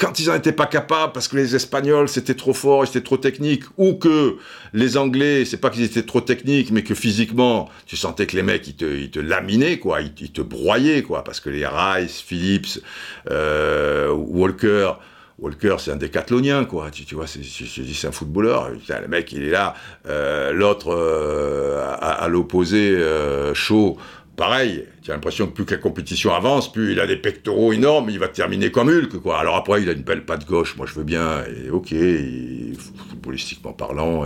quand 0.00 0.18
ils 0.18 0.28
n'en 0.28 0.34
étaient 0.34 0.52
pas 0.52 0.66
capables 0.66 1.12
parce 1.12 1.28
que 1.28 1.36
les 1.36 1.54
Espagnols 1.54 2.08
c'était 2.08 2.34
trop 2.34 2.54
fort, 2.54 2.86
c'était 2.86 3.02
trop 3.02 3.18
technique, 3.18 3.64
ou 3.76 3.94
que 3.94 4.36
les 4.72 4.96
Anglais, 4.96 5.44
c'est 5.44 5.58
pas 5.58 5.70
qu'ils 5.70 5.82
étaient 5.82 6.02
trop 6.02 6.22
techniques, 6.22 6.70
mais 6.70 6.82
que 6.82 6.94
physiquement, 6.94 7.68
tu 7.86 7.96
sentais 7.96 8.26
que 8.26 8.34
les 8.34 8.42
mecs 8.42 8.66
ils 8.66 8.74
te, 8.74 8.84
ils 8.84 9.20
laminaient 9.20 9.78
quoi, 9.78 10.00
ils, 10.00 10.32
te 10.32 10.40
broyaient 10.40 11.02
quoi, 11.02 11.22
parce 11.22 11.38
que 11.38 11.50
les 11.50 11.66
Rice, 11.66 12.20
Phillips, 12.20 12.80
euh, 13.30 14.10
Walker. 14.10 14.92
Walker, 15.38 15.76
c'est 15.78 15.90
un 15.90 15.96
décathlonien, 15.96 16.66
quoi. 16.66 16.90
Tu, 16.90 17.14
vois, 17.14 17.26
c'est, 17.26 17.40
c'est 17.42 18.06
un 18.06 18.12
footballeur. 18.12 18.68
le 18.70 19.08
mec, 19.08 19.32
il 19.32 19.44
est 19.44 19.50
là. 19.50 19.74
Euh, 20.06 20.52
l'autre, 20.52 20.94
euh, 20.94 21.82
à, 21.98 22.28
l'opposé, 22.28 23.02
chaud, 23.54 23.96
pareil, 24.40 24.86
tu 25.02 25.10
as 25.10 25.14
l'impression 25.14 25.46
que 25.48 25.52
plus 25.52 25.66
que 25.66 25.74
la 25.74 25.80
compétition 25.82 26.32
avance, 26.32 26.72
plus 26.72 26.92
il 26.92 27.00
a 27.00 27.06
des 27.06 27.18
pectoraux 27.18 27.74
énormes, 27.74 28.08
il 28.08 28.18
va 28.18 28.28
terminer 28.28 28.70
comme 28.70 28.88
Hulk, 28.88 29.18
quoi. 29.18 29.38
Alors 29.38 29.54
après, 29.54 29.82
il 29.82 29.88
a 29.90 29.92
une 29.92 30.00
belle 30.00 30.24
patte 30.24 30.46
gauche, 30.46 30.78
moi 30.78 30.86
je 30.86 30.94
veux 30.94 31.04
bien, 31.04 31.44
et 31.44 31.68
ok, 31.68 31.94
footballistiquement 33.10 33.74
parlant, 33.74 34.24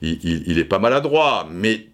il, 0.00 0.58
est 0.58 0.64
pas 0.64 0.78
maladroit, 0.78 1.46
mais 1.52 1.88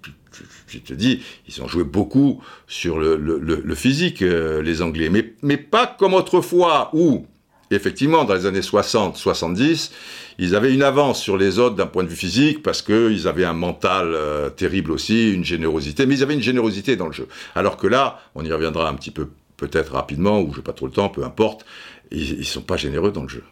je 0.69 0.79
te 0.79 0.95
dis, 0.95 1.21
ils 1.49 1.61
ont 1.61 1.67
joué 1.67 1.83
beaucoup 1.83 2.41
sur 2.69 3.01
le, 3.01 3.75
physique, 3.75 4.23
euh, 4.23 4.63
les 4.63 4.81
Anglais, 4.81 5.09
mais, 5.09 5.35
mais 5.43 5.57
pas 5.57 5.89
comme 5.89 6.15
autrefois, 6.15 6.91
où 6.93 7.27
effectivement, 7.77 8.25
dans 8.25 8.35
les 8.35 8.47
années 8.47 8.63
60, 8.63 9.17
70, 9.17 9.93
ils 10.39 10.55
avaient 10.55 10.73
une 10.73 10.83
avance 10.83 11.21
sur 11.21 11.37
les 11.37 11.59
autres 11.59 11.77
d'un 11.77 11.87
point 11.87 12.05
de 12.05 12.09
vue 12.09 12.17
physique 12.17 12.63
parce 12.63 12.83
qu'ils 12.83 13.29
avaient 13.29 13.45
un 13.45 13.53
mental 13.53 14.13
euh, 14.15 14.51
terrible 14.51 14.93
aussi, 14.93 15.33
une 15.33 15.45
générosité, 15.45 16.07
mais 16.07 16.17
ils 16.17 16.23
avaient 16.23 16.35
une 16.35 16.43
générosité 16.43 16.97
dans 16.97 17.07
le 17.07 17.13
jeu. 17.13 17.29
Alors 17.55 17.77
que 17.77 17.87
là, 17.87 18.21
on 18.35 18.45
y 18.45 18.53
reviendra 18.53 18.89
un 18.89 18.95
petit 18.95 19.11
peu 19.11 19.29
peut-être 19.57 19.93
rapidement, 19.93 20.41
ou 20.41 20.53
je 20.53 20.59
n'ai 20.59 20.63
pas 20.63 20.73
trop 20.73 20.87
le 20.87 20.93
temps, 20.93 21.09
peu 21.09 21.25
importe, 21.25 21.67
ils 22.11 22.39
ne 22.39 22.43
sont 22.45 22.63
pas 22.63 22.77
généreux 22.77 23.11
dans 23.11 23.23
le 23.23 23.29
jeu. 23.29 23.45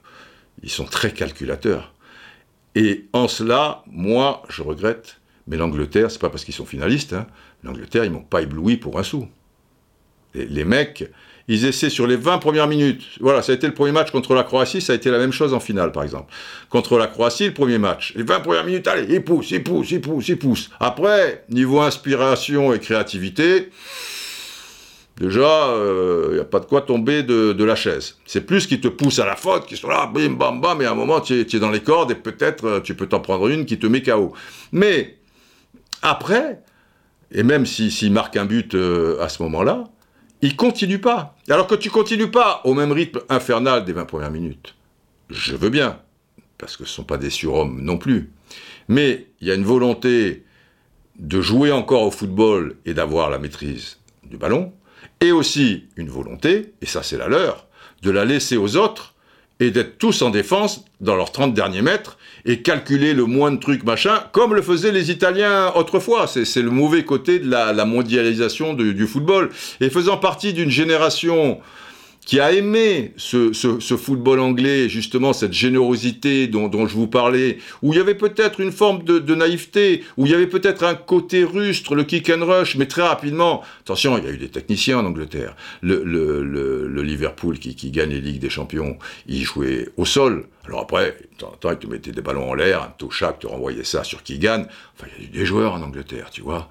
Ils 0.62 0.70
sont 0.70 0.84
très 0.84 1.12
calculateurs. 1.12 1.92
Et 2.74 3.06
en 3.12 3.28
cela, 3.28 3.82
moi, 3.86 4.42
je 4.48 4.62
regrette, 4.62 5.18
mais 5.46 5.56
l'Angleterre, 5.56 6.10
c'est 6.10 6.20
pas 6.20 6.30
parce 6.30 6.44
qu'ils 6.44 6.54
sont 6.54 6.66
finalistes, 6.66 7.12
hein, 7.12 7.26
l'Angleterre, 7.64 8.04
ils 8.04 8.10
m'ont 8.10 8.20
pas 8.20 8.42
ébloui 8.42 8.76
pour 8.76 8.98
un 8.98 9.02
sou. 9.02 9.28
les 10.34 10.64
mecs, 10.64 11.10
ils 11.48 11.64
essaient 11.64 11.90
sur 11.90 12.06
les 12.06 12.16
20 12.16 12.38
premières 12.38 12.66
minutes. 12.66 13.02
Voilà, 13.20 13.42
ça 13.42 13.52
a 13.52 13.54
été 13.54 13.66
le 13.66 13.74
premier 13.74 13.92
match 13.92 14.10
contre 14.10 14.34
la 14.34 14.42
Croatie, 14.42 14.80
ça 14.80 14.92
a 14.92 14.96
été 14.96 15.10
la 15.10 15.18
même 15.18 15.32
chose 15.32 15.54
en 15.54 15.60
finale, 15.60 15.92
par 15.92 16.02
exemple. 16.02 16.32
Contre 16.70 16.98
la 16.98 17.06
Croatie, 17.06 17.46
le 17.46 17.54
premier 17.54 17.78
match. 17.78 18.14
Les 18.16 18.24
20 18.24 18.40
premières 18.40 18.64
minutes, 18.64 18.88
allez, 18.88 19.06
ils 19.08 19.22
poussent, 19.22 19.52
ils 19.52 19.62
poussent, 19.62 19.90
ils 19.92 20.00
poussent, 20.00 20.28
ils 20.28 20.38
poussent. 20.38 20.70
Après, 20.80 21.44
niveau 21.48 21.80
inspiration 21.80 22.74
et 22.74 22.80
créativité, 22.80 23.70
déjà, 25.20 25.68
il 25.68 25.80
euh, 25.80 26.34
n'y 26.34 26.40
a 26.40 26.44
pas 26.44 26.58
de 26.58 26.66
quoi 26.66 26.82
tomber 26.82 27.22
de, 27.22 27.64
la 27.64 27.76
chaise. 27.76 28.16
C'est 28.26 28.44
plus 28.44 28.66
qui 28.66 28.80
te 28.80 28.88
pousse 28.88 29.20
à 29.20 29.26
la 29.26 29.36
faute, 29.36 29.66
qui 29.66 29.76
sont 29.76 29.88
là, 29.88 30.10
bim, 30.12 30.30
bam, 30.30 30.60
bam, 30.60 30.82
et 30.82 30.86
à 30.86 30.90
un 30.90 30.96
moment, 30.96 31.20
tu 31.20 31.40
es, 31.40 31.58
dans 31.60 31.70
les 31.70 31.80
cordes, 31.80 32.10
et 32.10 32.16
peut-être 32.16 32.64
euh, 32.64 32.80
tu 32.80 32.96
peux 32.96 33.06
t'en 33.06 33.20
prendre 33.20 33.46
une 33.46 33.66
qui 33.66 33.78
te 33.78 33.86
met 33.86 34.02
KO. 34.02 34.32
Mais, 34.72 35.18
après, 36.02 36.60
et 37.30 37.44
même 37.44 37.66
s'il 37.66 37.92
si, 37.92 38.10
marque 38.10 38.36
un 38.36 38.46
but 38.46 38.74
euh, 38.74 39.20
à 39.20 39.28
ce 39.28 39.42
moment-là, 39.44 39.84
il 40.42 40.56
continue 40.56 41.00
pas. 41.00 41.36
Alors 41.48 41.66
que 41.66 41.74
tu 41.74 41.90
continues 41.90 42.30
pas 42.30 42.60
au 42.64 42.74
même 42.74 42.92
rythme 42.92 43.20
infernal 43.28 43.84
des 43.84 43.92
20 43.92 44.04
premières 44.04 44.30
minutes. 44.30 44.74
Je 45.30 45.56
veux 45.56 45.70
bien, 45.70 46.00
parce 46.58 46.76
que 46.76 46.84
ce 46.84 46.90
ne 46.90 46.94
sont 46.94 47.04
pas 47.04 47.18
des 47.18 47.30
surhommes 47.30 47.80
non 47.82 47.98
plus. 47.98 48.30
Mais 48.88 49.26
il 49.40 49.48
y 49.48 49.50
a 49.50 49.54
une 49.54 49.64
volonté 49.64 50.44
de 51.18 51.40
jouer 51.40 51.72
encore 51.72 52.02
au 52.02 52.10
football 52.10 52.76
et 52.84 52.94
d'avoir 52.94 53.30
la 53.30 53.38
maîtrise 53.38 53.98
du 54.24 54.36
ballon, 54.36 54.72
et 55.20 55.32
aussi 55.32 55.86
une 55.96 56.10
volonté, 56.10 56.74
et 56.82 56.86
ça 56.86 57.02
c'est 57.02 57.16
la 57.16 57.28
leur, 57.28 57.66
de 58.02 58.10
la 58.10 58.24
laisser 58.24 58.56
aux 58.56 58.76
autres 58.76 59.14
et 59.60 59.70
d'être 59.70 59.98
tous 59.98 60.22
en 60.22 60.30
défense 60.30 60.84
dans 61.00 61.16
leurs 61.16 61.32
30 61.32 61.54
derniers 61.54 61.82
mètres 61.82 62.18
et 62.44 62.62
calculer 62.62 63.14
le 63.14 63.24
moins 63.24 63.50
de 63.50 63.58
trucs, 63.58 63.84
machin, 63.84 64.22
comme 64.32 64.54
le 64.54 64.62
faisaient 64.62 64.92
les 64.92 65.10
Italiens 65.10 65.72
autrefois. 65.74 66.26
C'est 66.26 66.62
le 66.62 66.70
mauvais 66.70 67.04
côté 67.04 67.38
de 67.38 67.50
la, 67.50 67.84
mondialisation 67.84 68.74
du 68.74 69.06
football. 69.06 69.50
Et 69.80 69.90
faisant 69.90 70.18
partie 70.18 70.52
d'une 70.52 70.70
génération 70.70 71.60
qui 72.26 72.40
a 72.40 72.52
aimé 72.52 73.12
ce, 73.16 73.52
football 73.96 74.40
anglais, 74.40 74.88
justement 74.88 75.32
cette 75.32 75.52
générosité 75.52 76.48
dont, 76.48 76.86
je 76.86 76.94
vous 76.94 77.06
parlais, 77.06 77.58
où 77.82 77.92
il 77.92 77.96
y 77.96 78.00
avait 78.00 78.16
peut-être 78.16 78.60
une 78.60 78.72
forme 78.72 79.04
de, 79.04 79.34
naïveté, 79.34 80.02
où 80.16 80.26
il 80.26 80.32
y 80.32 80.34
avait 80.34 80.48
peut-être 80.48 80.82
un 80.82 80.96
côté 80.96 81.44
rustre, 81.44 81.94
le 81.94 82.02
kick 82.02 82.28
and 82.28 82.44
rush, 82.44 82.76
mais 82.76 82.86
très 82.86 83.02
rapidement, 83.02 83.62
attention, 83.80 84.18
il 84.18 84.24
y 84.24 84.26
a 84.26 84.30
eu 84.32 84.38
des 84.38 84.48
techniciens 84.48 84.98
en 84.98 85.06
Angleterre. 85.06 85.54
Le, 85.82 87.02
Liverpool 87.06 87.60
qui, 87.60 87.76
qui, 87.76 87.92
gagne 87.92 88.10
les 88.10 88.20
Ligues 88.20 88.40
des 88.40 88.50
Champions, 88.50 88.98
il 89.28 89.44
jouait 89.44 89.88
au 89.96 90.04
sol. 90.04 90.48
Alors 90.66 90.80
après, 90.80 91.16
de 91.30 91.36
temps 91.38 91.52
en 91.52 91.56
temps, 91.56 91.70
il 91.70 91.78
te 91.78 91.86
mettait 91.86 92.10
des 92.10 92.22
ballons 92.22 92.50
en 92.50 92.54
l'air, 92.54 92.82
un 92.82 92.92
Toshak 92.98 93.38
te 93.38 93.46
renvoyait 93.46 93.84
ça 93.84 94.02
sur 94.02 94.24
Keegan. 94.24 94.64
Enfin, 94.96 95.06
il 95.16 95.22
y 95.22 95.26
a 95.26 95.28
eu 95.28 95.30
des 95.30 95.46
joueurs 95.46 95.74
en 95.74 95.82
Angleterre, 95.82 96.30
tu 96.32 96.40
vois. 96.40 96.68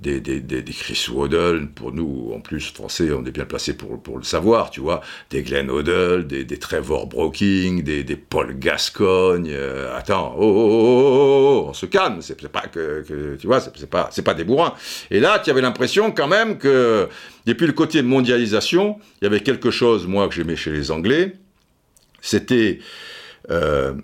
Des, 0.00 0.22
Chris 0.70 1.08
Waddle, 1.12 1.70
pour 1.74 1.92
nous, 1.92 2.30
en 2.32 2.40
plus, 2.40 2.70
français, 2.72 3.10
on 3.12 3.24
est 3.24 3.32
bien 3.32 3.46
placé 3.46 3.76
pour, 3.76 4.16
le 4.16 4.22
savoir, 4.22 4.70
tu 4.70 4.80
vois. 4.80 5.00
Des 5.30 5.42
Glenn 5.42 5.68
Waddle, 5.68 6.26
des, 6.26 6.58
Trevor 6.58 7.08
Broking, 7.08 7.82
des, 7.82 8.04
Paul 8.16 8.56
Gascogne. 8.58 9.50
Euh, 9.50 9.96
attends, 9.96 10.36
oh, 10.38 10.42
oh, 10.42 10.68
oh, 10.70 11.64
oh, 11.64 11.66
on 11.70 11.72
se 11.72 11.86
calme, 11.86 12.22
c'est 12.22 12.40
pas 12.48 12.68
que, 12.68 13.36
tu 13.40 13.46
vois, 13.48 13.60
c'est 13.60 13.90
pas, 13.90 14.10
pas 14.24 14.34
des 14.34 14.44
bourrins. 14.44 14.74
Et 15.10 15.18
là, 15.18 15.40
tu 15.40 15.50
avais 15.50 15.62
l'impression 15.62 16.12
quand 16.12 16.28
même 16.28 16.58
que, 16.58 17.08
et 17.46 17.54
puis 17.54 17.66
le 17.66 17.72
côté 17.72 18.02
mondialisation, 18.02 18.98
il 19.20 19.24
y 19.24 19.26
avait 19.26 19.40
quelque 19.40 19.72
chose, 19.72 20.06
moi, 20.06 20.28
que 20.28 20.34
j'aimais 20.34 20.56
chez 20.56 20.70
les 20.70 20.92
Anglais, 20.92 21.34
c'était 22.20 22.78
euh, 23.50 23.94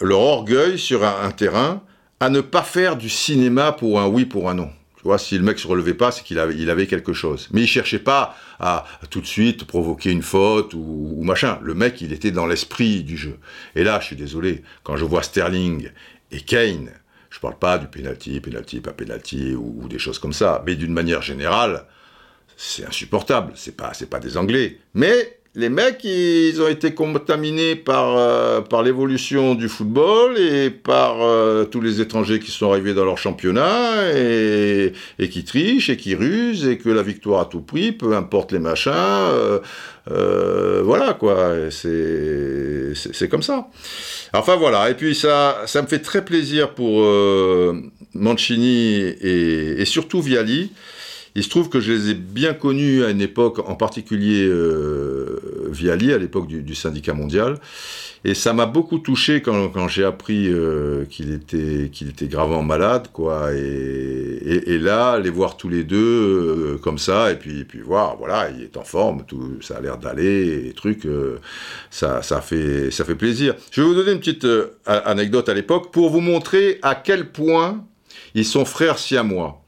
leur 0.00 0.20
orgueil 0.20 0.78
sur 0.78 1.04
un, 1.04 1.30
terrain 1.30 1.82
à 2.20 2.30
ne 2.30 2.40
pas 2.40 2.62
faire 2.62 2.96
du 2.96 3.08
cinéma 3.08 3.72
pour 3.72 4.00
un 4.00 4.06
oui, 4.06 4.24
pour 4.24 4.48
un 4.48 4.54
non. 4.54 4.70
Vois, 5.04 5.18
si 5.18 5.36
le 5.36 5.44
mec 5.44 5.58
se 5.58 5.66
relevait 5.66 5.94
pas, 5.94 6.10
c'est 6.10 6.24
qu'il 6.24 6.38
avait, 6.38 6.56
il 6.56 6.70
avait 6.70 6.86
quelque 6.86 7.12
chose. 7.12 7.48
Mais 7.52 7.62
il 7.62 7.66
cherchait 7.66 7.98
pas 7.98 8.36
à, 8.58 8.86
tout 9.10 9.20
de 9.20 9.26
suite 9.26 9.64
provoquer 9.64 10.10
une 10.10 10.22
faute 10.22 10.72
ou, 10.74 11.20
machin. 11.22 11.58
Le 11.62 11.74
mec, 11.74 12.00
il 12.00 12.12
était 12.12 12.30
dans 12.30 12.46
l'esprit 12.46 13.04
du 13.04 13.16
jeu. 13.16 13.38
Et 13.76 13.84
là, 13.84 14.00
je 14.00 14.06
suis 14.06 14.16
désolé, 14.16 14.62
quand 14.82 14.96
je 14.96 15.04
vois 15.04 15.22
Sterling 15.22 15.90
et 16.30 16.40
Kane, 16.40 16.90
je 17.28 17.38
parle 17.38 17.58
pas 17.58 17.78
du 17.78 17.86
penalty, 17.86 18.40
penalty, 18.40 18.80
pas 18.80 18.92
penalty 18.92 19.54
ou, 19.54 19.82
ou 19.82 19.88
des 19.88 19.98
choses 19.98 20.18
comme 20.18 20.32
ça, 20.32 20.62
mais 20.64 20.74
d'une 20.74 20.92
manière 20.92 21.20
générale, 21.20 21.84
c'est 22.56 22.86
insupportable. 22.86 23.52
C'est 23.56 23.76
pas, 23.76 23.92
c'est 23.92 24.08
pas 24.08 24.20
des 24.20 24.36
Anglais. 24.38 24.78
Mais 24.94 25.38
les 25.56 25.68
mecs, 25.68 26.02
ils 26.02 26.60
ont 26.60 26.66
été 26.66 26.94
contaminés 26.94 27.76
par, 27.76 28.16
euh, 28.16 28.60
par 28.60 28.82
l'évolution 28.82 29.54
du 29.54 29.68
football 29.68 30.36
et 30.36 30.68
par 30.68 31.22
euh, 31.22 31.64
tous 31.64 31.80
les 31.80 32.00
étrangers 32.00 32.40
qui 32.40 32.50
sont 32.50 32.72
arrivés 32.72 32.92
dans 32.92 33.04
leur 33.04 33.18
championnat 33.18 34.12
et, 34.16 34.92
et, 35.20 35.28
qui 35.28 35.44
trichent 35.44 35.90
et 35.90 35.96
qui 35.96 36.16
rusent 36.16 36.66
et 36.66 36.76
que 36.76 36.88
la 36.88 37.02
victoire 37.02 37.42
à 37.42 37.44
tout 37.44 37.60
prix, 37.60 37.92
peu 37.92 38.16
importe 38.16 38.50
les 38.50 38.58
machins, 38.58 38.92
euh, 40.10 40.82
voilà 40.84 41.14
quoi, 41.14 41.70
c'est 41.70 43.28
comme 43.30 43.42
ça. 43.42 43.68
Enfin 44.32 44.56
voilà, 44.56 44.90
et 44.90 44.94
puis 44.94 45.14
ça, 45.14 45.62
ça 45.66 45.82
me 45.82 45.86
fait 45.86 46.00
très 46.00 46.24
plaisir 46.24 46.70
pour 46.74 47.00
Mancini 48.12 48.96
et, 49.20 49.80
et 49.80 49.84
surtout 49.84 50.20
Viali. 50.20 50.72
Il 51.36 51.42
se 51.42 51.48
trouve 51.48 51.68
que 51.68 51.80
je 51.80 51.92
les 51.92 52.10
ai 52.10 52.14
bien 52.14 52.54
connus 52.54 53.02
à 53.02 53.10
une 53.10 53.20
époque, 53.20 53.58
en 53.68 53.74
particulier 53.74 54.46
euh, 54.46 55.40
Viali, 55.68 56.12
à 56.12 56.18
l'époque 56.18 56.46
du, 56.46 56.74
syndicat 56.74 57.12
mondial. 57.12 57.58
Et 58.24 58.34
ça 58.34 58.52
m'a 58.52 58.66
beaucoup 58.66 58.98
touché 58.98 59.42
quand, 59.42 59.88
j'ai 59.88 60.04
appris 60.04 60.48
euh, 60.48 61.04
qu'il 61.06 61.32
était, 61.32 62.26
gravement 62.28 62.62
malade, 62.62 63.08
quoi. 63.12 63.52
Et, 63.52 64.78
là, 64.78 65.18
les 65.18 65.30
voir 65.30 65.56
tous 65.56 65.68
les 65.68 65.82
deux 65.82 65.96
euh, 65.96 66.78
comme 66.78 66.98
ça, 66.98 67.32
et 67.32 67.36
puis, 67.36 67.66
voir, 67.84 68.16
voilà, 68.16 68.50
il 68.50 68.62
est 68.62 68.76
en 68.76 68.84
forme, 68.84 69.24
tout, 69.26 69.58
ça 69.60 69.76
a 69.76 69.80
l'air 69.80 69.98
d'aller, 69.98 70.68
et 70.68 70.72
trucs, 70.72 71.04
euh, 71.04 71.40
ça, 71.90 72.22
ça, 72.22 72.40
fait, 72.40 72.90
ça 72.90 73.04
fait 73.04 73.14
plaisir. 73.16 73.54
Je 73.72 73.82
vais 73.82 73.88
vous 73.88 73.94
donner 73.94 74.12
une 74.12 74.20
petite 74.20 74.46
anecdote 74.86 75.48
à 75.48 75.54
l'époque 75.54 75.92
pour 75.92 76.10
vous 76.10 76.20
montrer 76.20 76.78
à 76.82 76.94
quel 76.94 77.30
point 77.30 77.84
ils 78.34 78.46
sont 78.46 78.64
frères 78.64 78.98
siamois. 78.98 79.63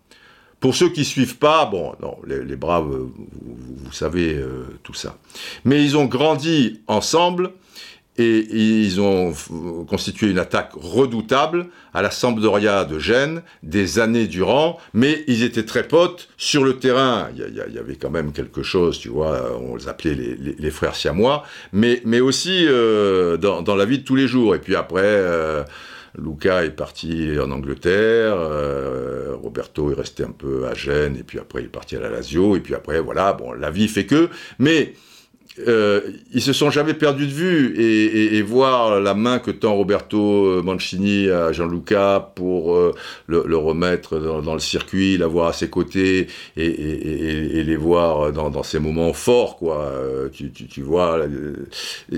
Pour 0.61 0.75
ceux 0.75 0.89
qui 0.89 1.05
suivent 1.05 1.37
pas, 1.37 1.67
bon, 1.67 1.95
non, 2.01 2.17
les, 2.27 2.57
braves, 2.57 2.89
vous, 2.89 3.93
savez 3.93 4.35
euh, 4.35 4.65
tout 4.83 4.95
ça. 4.95 5.19
Mais 5.65 5.85
ils 5.85 5.97
ont 5.97 6.07
grandi 6.07 6.81
ensemble 6.87 7.53
et, 8.19 8.47
ils 8.51 9.01
ont 9.01 9.35
constitué 9.87 10.31
une 10.31 10.39
attaque 10.39 10.73
redoutable 10.75 11.67
à 11.93 12.03
la 12.03 12.11
Sampdoria 12.11 12.85
de 12.85 12.99
Gênes 12.99 13.43
des 13.63 13.99
années 13.99 14.27
durant, 14.27 14.79
mais 14.95 15.25
ils 15.27 15.43
étaient 15.43 15.65
très 15.65 15.87
potes 15.87 16.29
sur 16.37 16.65
le 16.65 16.79
terrain. 16.79 17.29
Il 17.37 17.55
y, 17.55 17.79
avait 17.79 17.97
quand 17.97 18.11
même 18.11 18.33
quelque 18.33 18.63
chose, 18.63 18.99
tu 18.99 19.09
vois, 19.09 19.59
on 19.61 19.77
les 19.77 19.89
appelait 19.89 20.15
les, 20.15 20.71
frères 20.71 20.97
siamois, 20.97 21.45
mais, 21.73 22.01
mais 22.05 22.21
aussi 22.21 22.67
euh, 22.67 23.37
dans, 23.37 23.77
la 23.77 23.85
vie 23.85 23.99
de 23.99 24.05
tous 24.05 24.17
les 24.17 24.27
jours. 24.27 24.55
Et 24.55 24.59
puis 24.59 24.75
après... 24.75 25.03
Euh, 25.05 25.65
Luca 26.19 26.65
est 26.65 26.71
parti 26.71 27.33
en 27.41 27.51
Angleterre, 27.51 28.35
euh, 28.37 29.35
Roberto 29.37 29.91
est 29.91 29.95
resté 29.95 30.25
un 30.25 30.31
peu 30.31 30.67
à 30.67 30.75
Gênes, 30.75 31.17
et 31.17 31.23
puis 31.23 31.39
après 31.39 31.61
il 31.63 31.67
est 31.67 31.69
parti 31.69 31.97
à 31.97 32.01
la 32.01 32.11
Lazio, 32.11 32.57
et 32.57 32.61
puis 32.61 32.75
après, 32.75 33.01
voilà, 33.01 33.33
bon, 33.33 33.53
la 33.53 33.71
vie 33.71 33.89
fait 33.89 34.07
que. 34.07 34.29
Mais 34.59 34.95
euh, 35.67 36.01
ils 36.33 36.43
se 36.43 36.53
sont 36.53 36.71
jamais 36.71 36.95
perdus 36.95 37.27
de 37.27 37.33
vue 37.33 37.75
et, 37.81 38.43
voir 38.43 39.01
la 39.01 39.15
main 39.15 39.39
que 39.39 39.51
tend 39.51 39.75
Roberto 39.75 40.63
Mancini 40.63 41.31
à 41.31 41.51
Gianluca 41.53 42.33
pour 42.35 42.75
euh, 42.75 42.95
le, 43.27 43.57
remettre 43.57 44.19
dans, 44.19 44.55
le 44.55 44.61
circuit, 44.61 45.17
l'avoir 45.17 45.49
à 45.49 45.53
ses 45.53 45.71
côtés 45.71 46.29
et, 46.57 47.63
les 47.65 47.77
voir 47.77 48.33
dans, 48.33 48.51
dans, 48.51 48.63
ces 48.63 48.79
moments 48.79 49.13
forts, 49.13 49.57
quoi. 49.57 49.85
Euh, 49.85 50.29
tu, 50.29 50.83
vois, 50.83 51.21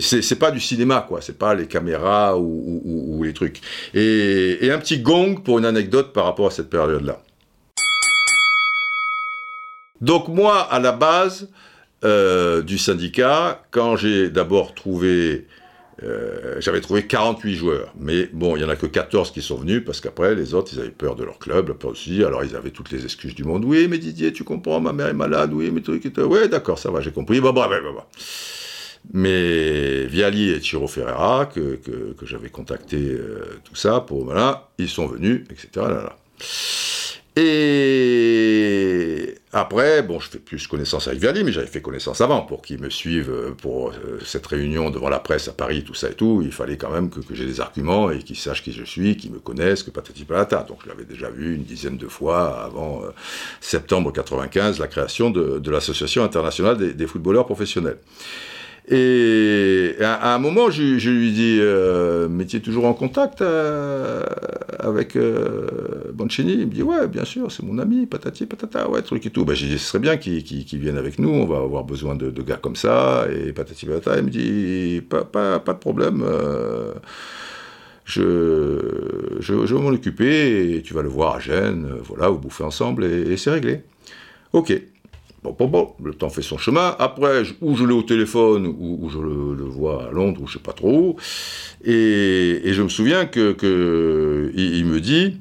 c'est 0.00 0.38
pas 0.38 0.50
du 0.50 0.60
cinéma, 0.60 1.04
quoi. 1.08 1.20
C'est 1.20 1.38
pas 1.38 1.54
les 1.54 1.66
caméras 1.66 2.36
ou 2.36 3.22
les 3.22 3.32
trucs. 3.32 3.60
Et, 3.94 4.70
un 4.70 4.78
petit 4.78 4.98
gong 4.98 5.36
pour 5.42 5.58
une 5.58 5.64
anecdote 5.64 6.12
par 6.12 6.24
rapport 6.24 6.48
à 6.48 6.50
cette 6.50 6.68
période-là. 6.68 7.20
Donc 10.00 10.28
moi, 10.28 10.60
à 10.60 10.78
la 10.78 10.92
base, 10.92 11.48
euh, 12.04 12.62
du 12.62 12.78
syndicat 12.78 13.62
quand 13.70 13.96
j'ai 13.96 14.30
d'abord 14.30 14.74
trouvé 14.74 15.46
euh, 16.04 16.60
j'avais 16.60 16.80
trouvé 16.80 17.06
48 17.06 17.54
joueurs, 17.54 17.92
mais 17.98 18.28
bon, 18.32 18.54
il 18.54 18.62
y 18.62 18.64
en 18.64 18.68
a 18.68 18.76
que 18.76 18.86
14 18.86 19.32
qui 19.32 19.42
sont 19.42 19.56
venus 19.56 19.82
parce 19.84 20.00
qu'après 20.00 20.36
les 20.36 20.54
autres, 20.54 20.72
ils 20.72 20.78
avaient 20.78 20.90
peur 20.90 21.16
de 21.16 21.24
leur 21.24 21.38
club, 21.38 21.72
peur 21.72 21.90
aussi. 21.90 22.22
Alors 22.22 22.44
ils 22.44 22.54
avaient 22.54 22.70
toutes 22.70 22.92
les 22.92 23.04
excuses 23.04 23.34
du 23.34 23.42
monde. 23.42 23.64
Oui, 23.64 23.88
mais 23.88 23.98
Didier, 23.98 24.32
tu 24.32 24.44
comprends, 24.44 24.80
ma 24.80 24.92
mère 24.92 25.08
est 25.08 25.12
malade. 25.12 25.52
Oui, 25.52 25.70
mais 25.72 25.80
trucs. 25.80 26.04
Oui, 26.16 26.48
d'accord, 26.48 26.78
ça 26.78 26.90
va, 26.92 27.00
j'ai 27.00 27.10
compris. 27.10 27.40
Bah, 27.40 27.50
bah, 27.50 27.68
bah, 27.68 27.78
bah, 27.82 28.06
Mais 29.12 30.06
Viali 30.06 30.50
et 30.50 30.60
Chiro 30.60 30.86
Ferreira, 30.86 31.50
que, 31.52 31.76
que, 31.76 32.26
j'avais 32.26 32.50
contacté, 32.50 32.98
euh, 32.98 33.58
tout 33.64 33.74
ça, 33.74 34.00
pour 34.00 34.24
voilà, 34.24 34.68
ils 34.78 34.88
sont 34.88 35.08
venus, 35.08 35.46
etc. 35.50 35.68
Là, 35.76 35.88
là. 35.88 36.16
Et 37.40 39.34
après, 39.52 40.02
bon, 40.02 40.18
je 40.18 40.28
fais 40.28 40.40
plus 40.40 40.66
connaissance 40.66 41.06
avec 41.06 41.20
Viali, 41.20 41.44
mais 41.44 41.52
j'avais 41.52 41.68
fait 41.68 41.80
connaissance 41.80 42.20
avant 42.20 42.42
pour 42.42 42.62
qu'ils 42.62 42.80
me 42.80 42.90
suivent 42.90 43.30
euh, 43.30 43.52
pour 43.52 43.90
euh, 43.90 44.18
cette 44.24 44.44
réunion 44.44 44.90
devant 44.90 45.08
la 45.08 45.20
presse 45.20 45.46
à 45.46 45.52
Paris, 45.52 45.84
tout 45.84 45.94
ça 45.94 46.10
et 46.10 46.14
tout. 46.14 46.42
Il 46.44 46.50
fallait 46.50 46.76
quand 46.76 46.90
même 46.90 47.10
que, 47.10 47.20
j'ai 47.30 47.46
des 47.46 47.60
arguments 47.60 48.10
et 48.10 48.18
qu'ils 48.18 48.36
sachent 48.36 48.64
qui 48.64 48.72
je 48.72 48.82
suis, 48.82 49.16
qu'ils 49.16 49.30
me 49.30 49.38
connaissent, 49.38 49.84
que 49.84 49.92
patati 49.92 50.24
patata. 50.24 50.64
Donc 50.64 50.78
je 50.82 50.88
l'avais 50.88 51.04
déjà 51.04 51.30
vu 51.30 51.54
une 51.54 51.62
dizaine 51.62 51.96
de 51.96 52.08
fois 52.08 52.64
avant 52.64 53.04
euh, 53.04 53.10
septembre 53.60 54.12
95, 54.12 54.80
la 54.80 54.88
création 54.88 55.30
de, 55.30 55.70
l'Association 55.70 56.24
internationale 56.24 56.96
des 56.96 57.06
footballeurs 57.06 57.46
professionnels. 57.46 57.98
Et 58.90 59.96
à, 60.00 60.34
un 60.34 60.38
moment, 60.38 60.70
je, 60.70 61.10
lui 61.10 61.32
dis, 61.32 61.58
euh, 61.60 62.26
mais 62.30 62.46
tu 62.46 62.56
es 62.56 62.60
toujours 62.60 62.86
en 62.86 62.94
contact 62.94 63.42
euh, 63.42 64.24
avec 64.78 65.14
euh, 65.14 66.10
Boncini? 66.14 66.54
Il 66.54 66.66
me 66.68 66.72
dit, 66.72 66.82
ouais, 66.82 67.06
bien 67.06 67.26
sûr, 67.26 67.52
c'est 67.52 67.62
mon 67.62 67.78
ami, 67.78 68.06
patati, 68.06 68.46
patata, 68.46 68.88
ouais, 68.88 69.02
truc 69.02 69.26
et 69.26 69.30
tout. 69.30 69.44
Ben, 69.44 69.54
j'ai 69.54 69.66
dit, 69.66 69.78
ce 69.78 69.86
serait 69.88 69.98
bien 69.98 70.16
qu'il 70.16 70.64
vienne 70.78 70.96
avec 70.96 71.18
nous, 71.18 71.28
on 71.28 71.44
va 71.44 71.58
avoir 71.58 71.84
besoin 71.84 72.14
de, 72.14 72.30
gars 72.42 72.56
comme 72.56 72.76
ça, 72.76 73.26
et 73.30 73.52
patati, 73.52 73.84
patata. 73.84 74.18
Il 74.18 74.24
me 74.24 74.30
dit, 74.30 75.02
pas, 75.02 75.24
pas, 75.24 75.58
pas 75.58 75.74
de 75.74 75.78
problème, 75.78 76.24
je, 78.06 79.36
je, 79.40 79.54
vais 79.54 79.80
m'en 79.82 79.90
occuper, 79.90 80.76
et 80.76 80.82
tu 80.82 80.94
vas 80.94 81.02
le 81.02 81.10
voir 81.10 81.34
à 81.36 81.40
Gênes, 81.40 81.88
voilà, 82.04 82.28
vous 82.30 82.38
bouffez 82.38 82.64
ensemble, 82.64 83.04
et 83.04 83.36
c'est 83.36 83.50
réglé. 83.50 83.82
Ok. 84.54 84.72
Bon, 85.42 85.54
bon, 85.56 85.68
bon, 85.68 85.94
le 86.02 86.14
temps 86.14 86.30
fait 86.30 86.42
son 86.42 86.58
chemin. 86.58 86.96
Après, 86.98 87.42
ou 87.60 87.76
je 87.76 87.84
l'ai 87.84 87.92
au 87.92 88.02
téléphone, 88.02 88.66
ou, 88.66 89.08
je 89.08 89.18
le, 89.20 89.64
vois 89.64 90.08
à 90.08 90.10
Londres, 90.10 90.42
ou 90.42 90.46
je 90.48 90.54
sais 90.54 90.58
pas 90.58 90.72
trop. 90.72 91.16
Et, 91.84 92.60
et 92.64 92.72
je 92.74 92.82
me 92.82 92.88
souviens 92.88 93.26
que, 93.26 94.50
il, 94.54 94.84
me 94.84 95.00
dit, 95.00 95.36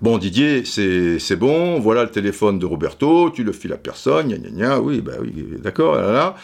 bon 0.00 0.18
Didier, 0.18 0.64
c'est 0.64 1.36
bon, 1.36 1.80
voilà 1.80 2.04
le 2.04 2.10
téléphone 2.10 2.60
de 2.60 2.66
Roberto, 2.66 3.30
tu 3.30 3.42
le 3.42 3.52
files 3.52 3.72
à 3.72 3.78
personne, 3.78 4.28
gna 4.28 4.38
gna 4.38 4.50
gna, 4.50 4.80
oui, 4.80 5.00
bah 5.00 5.14
oui, 5.20 5.32
d'accord, 5.58 5.96
là, 5.96 6.12
là. 6.12 6.36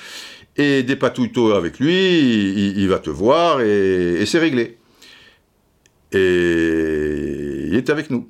Et 0.57 0.83
des 0.83 0.97
patouilles 0.97 1.31
avec 1.57 1.79
lui, 1.79 2.75
il, 2.77 2.89
va 2.89 2.99
te 2.99 3.11
voir, 3.11 3.61
et 3.61 4.25
c'est 4.27 4.41
réglé. 4.41 4.77
Et 6.13 7.69
il 7.69 7.75
est 7.75 7.89
avec 7.91 8.11
nous. 8.11 8.29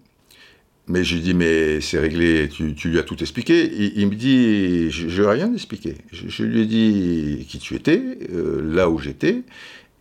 Mais 0.88 1.05
je 1.05 1.14
lui 1.14 1.23
dis, 1.23 1.35
mais 1.35 1.81
c'est 1.81 2.01
réglé, 2.01 2.49
tu, 2.49 2.75
lui 2.88 2.99
as 2.99 3.05
tout 3.05 3.21
expliqué. 3.23 3.71
Il, 3.97 4.09
me 4.09 4.14
dit, 4.16 4.90
je 4.90 5.23
n'ai 5.23 5.29
rien 5.29 5.53
expliqué. 5.55 5.95
Je, 6.11 6.42
lui 6.42 6.62
ai 6.62 6.66
dit 6.66 7.47
qui 7.49 7.59
tu 7.59 7.77
étais, 7.77 8.18
euh, 8.33 8.61
là 8.75 8.90
où 8.90 8.99
j'étais, 8.99 9.45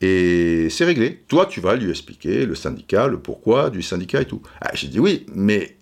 et 0.01 0.67
c'est 0.71 0.85
réglé. 0.85 1.23
Toi, 1.27 1.45
tu 1.45 1.61
vas 1.61 1.75
lui 1.75 1.89
expliquer 1.89 2.45
le 2.45 2.55
syndicat, 2.55 3.07
le 3.07 3.19
pourquoi 3.19 3.69
du 3.69 3.83
syndicat 3.83 4.21
et 4.21 4.25
tout. 4.25 4.41
Ah, 4.59 4.71
j'ai 4.73 4.87
dit 4.87 4.99
oui, 4.99 5.27
mais 5.33 5.77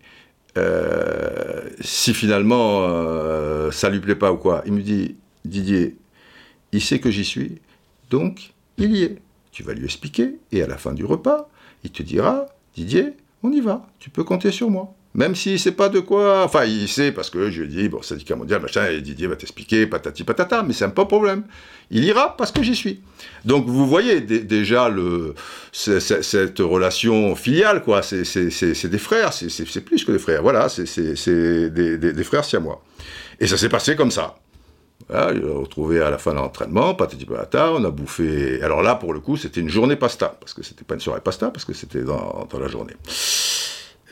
euh, 0.57 1.69
si 1.79 2.13
finalement 2.13 2.83
euh, 2.83 3.71
ça 3.71 3.89
lui 3.89 4.01
plaît 4.01 4.15
pas 4.15 4.33
ou 4.33 4.37
quoi, 4.37 4.63
il 4.65 4.73
me 4.73 4.81
dit, 4.81 5.15
Didier, 5.45 5.95
il 6.73 6.81
sait 6.81 6.99
que 6.99 7.09
j'y 7.09 7.23
suis, 7.23 7.61
donc 8.09 8.51
il 8.77 8.95
y 8.95 9.03
est. 9.03 9.17
Tu 9.51 9.63
vas 9.63 9.73
lui 9.73 9.85
expliquer, 9.85 10.35
et 10.51 10.61
à 10.61 10.67
la 10.67 10.77
fin 10.77 10.93
du 10.93 11.05
repas, 11.05 11.49
il 11.83 11.91
te 11.91 12.03
dira, 12.03 12.47
Didier, 12.75 13.13
on 13.43 13.51
y 13.51 13.61
va, 13.61 13.85
tu 13.99 14.09
peux 14.09 14.23
compter 14.23 14.51
sur 14.51 14.69
moi. 14.69 14.93
Même 15.15 15.33
s'il 15.35 15.53
ne 15.53 15.57
sait 15.57 15.71
pas 15.71 15.89
de 15.89 15.99
quoi, 15.99 16.43
enfin 16.43 16.65
il 16.65 16.87
sait 16.87 17.11
parce 17.11 17.31
que 17.31 17.49
je 17.49 17.63
lui 17.63 17.67
dis, 17.67 17.89
bon, 17.89 18.01
syndicat 18.03 18.35
mondial, 18.35 18.61
machin, 18.61 18.87
et 18.89 19.01
Didier 19.01 19.25
va 19.25 19.35
t'expliquer, 19.35 19.87
patati 19.87 20.23
patata, 20.23 20.61
mais 20.61 20.71
c'est 20.71 20.85
un 20.85 20.89
pas 20.89 21.05
problème. 21.05 21.43
Il 21.89 22.03
ira 22.03 22.37
parce 22.37 22.51
que 22.51 22.61
j'y 22.61 22.75
suis. 22.75 23.01
Donc 23.43 23.65
vous 23.65 23.87
voyez 23.87 24.21
déjà 24.21 24.93
cette 25.71 26.59
relation 26.59 27.35
filiale, 27.35 27.81
quoi, 27.81 28.03
c'est 28.03 28.21
des 28.21 28.97
frères, 28.99 29.33
c'est 29.33 29.81
plus 29.81 30.05
que 30.05 30.11
des 30.11 30.19
frères, 30.19 30.43
voilà, 30.43 30.69
c'est 30.69 31.73
des, 31.73 31.97
des, 31.97 32.23
frères 32.23 32.43
moi. 32.61 32.83
Et 33.39 33.47
ça 33.47 33.57
s'est 33.57 33.69
passé 33.69 33.95
comme 33.95 34.11
ça. 34.11 34.35
Voilà, 35.07 35.33
il 35.33 35.43
retrouvé 35.45 36.01
à 36.01 36.09
la 36.09 36.17
fin 36.17 36.31
de 36.31 36.37
l'entraînement, 36.37 36.93
patati 36.93 37.25
patata, 37.25 37.71
on 37.71 37.83
a 37.83 37.89
bouffé. 37.89 38.61
Alors 38.61 38.81
là, 38.81 38.95
pour 38.95 39.13
le 39.13 39.19
coup, 39.19 39.37
c'était 39.37 39.61
une 39.61 39.69
journée 39.69 39.95
pasta, 39.95 40.35
parce 40.39 40.53
que 40.53 40.61
c'était 40.61 40.83
pas 40.83 40.95
une 40.95 40.99
soirée 40.99 41.21
pasta, 41.21 41.49
parce 41.49 41.65
que 41.65 41.73
c'était 41.73 42.03
dans, 42.03 42.47
dans 42.49 42.59
la 42.59 42.67
journée. 42.67 42.93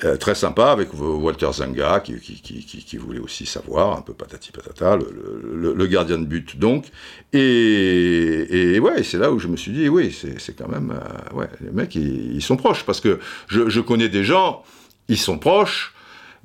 Euh, 0.04 0.16
très 0.16 0.36
sympa 0.36 0.68
avec 0.68 0.90
Walter 0.94 1.50
Zanga 1.52 2.02
qui, 2.02 2.20
qui, 2.20 2.98
voulait 2.98 3.20
aussi 3.20 3.48
savoir 3.48 3.98
un 3.98 4.02
peu 4.02 4.14
patati 4.14 4.52
patata 4.52 4.96
le, 4.96 5.88
gardien 5.88 6.20
de 6.20 6.26
but 6.26 6.60
donc 6.60 6.86
et, 7.34 8.80
ouais 8.80 9.02
c'est 9.02 9.18
là 9.18 9.32
où 9.32 9.40
je 9.40 9.48
me 9.48 9.58
suis 9.58 9.72
dit 9.72 9.90
oui 9.90 10.16
c'est 10.16 10.56
quand 10.56 10.68
même 10.68 10.92
euh, 10.92 11.36
ouais 11.36 11.50
les 11.62 11.72
mecs 11.72 11.96
ils, 11.96 12.44
sont 12.44 12.58
proches 12.58 12.84
parce 12.84 13.02
que 13.02 13.18
je, 13.48 13.70
je 13.70 13.82
connais 13.82 14.08
des 14.08 14.24
gens 14.24 14.62
ils 15.08 15.18
sont 15.18 15.40
proches 15.40 15.96